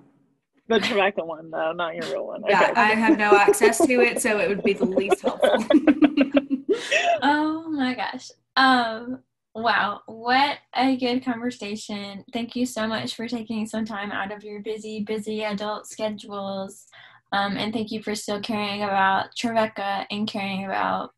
The 0.68 0.80
Jamaican 0.80 1.26
one, 1.26 1.50
though, 1.50 1.74
not 1.74 1.96
your 1.96 2.06
real 2.12 2.28
one. 2.28 2.44
Okay. 2.44 2.52
Yeah, 2.52 2.74
I 2.76 2.90
have 2.90 3.18
no 3.18 3.36
access 3.36 3.80
to 3.80 4.02
it, 4.02 4.22
so 4.22 4.40
it 4.40 4.48
would 4.50 4.64
be 4.64 4.74
the 4.74 4.86
least 4.86 5.22
helpful 5.22 5.66
oh 7.24 7.70
my 7.70 7.96
gosh. 7.96 8.30
Um 8.56 9.20
wow, 9.56 10.02
what 10.06 10.60
a 10.76 10.96
good 10.98 11.26
conversation. 11.26 12.24
Thank 12.32 12.56
you 12.56 12.66
so 12.66 12.88
much 12.88 13.16
for 13.16 13.28
taking 13.28 13.66
some 13.66 13.84
time 13.84 14.12
out 14.12 14.32
of 14.32 14.44
your 14.44 14.62
busy, 14.62 15.04
busy 15.04 15.44
adult 15.44 15.88
schedules. 15.88 16.86
Um, 17.32 17.58
and 17.58 17.72
thank 17.72 17.92
you 17.92 18.02
for 18.02 18.16
still 18.16 18.40
caring 18.40 18.84
about 18.84 19.36
Trevecca 19.36 20.08
and 20.10 20.28
caring 20.28 20.66
about 20.66 21.12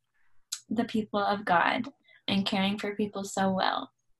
the 0.70 0.86
people 0.86 1.20
of 1.20 1.46
God 1.46 1.88
and 2.28 2.46
caring 2.46 2.78
for 2.78 2.96
people 2.96 3.24
so 3.24 3.52
well. 3.52 3.92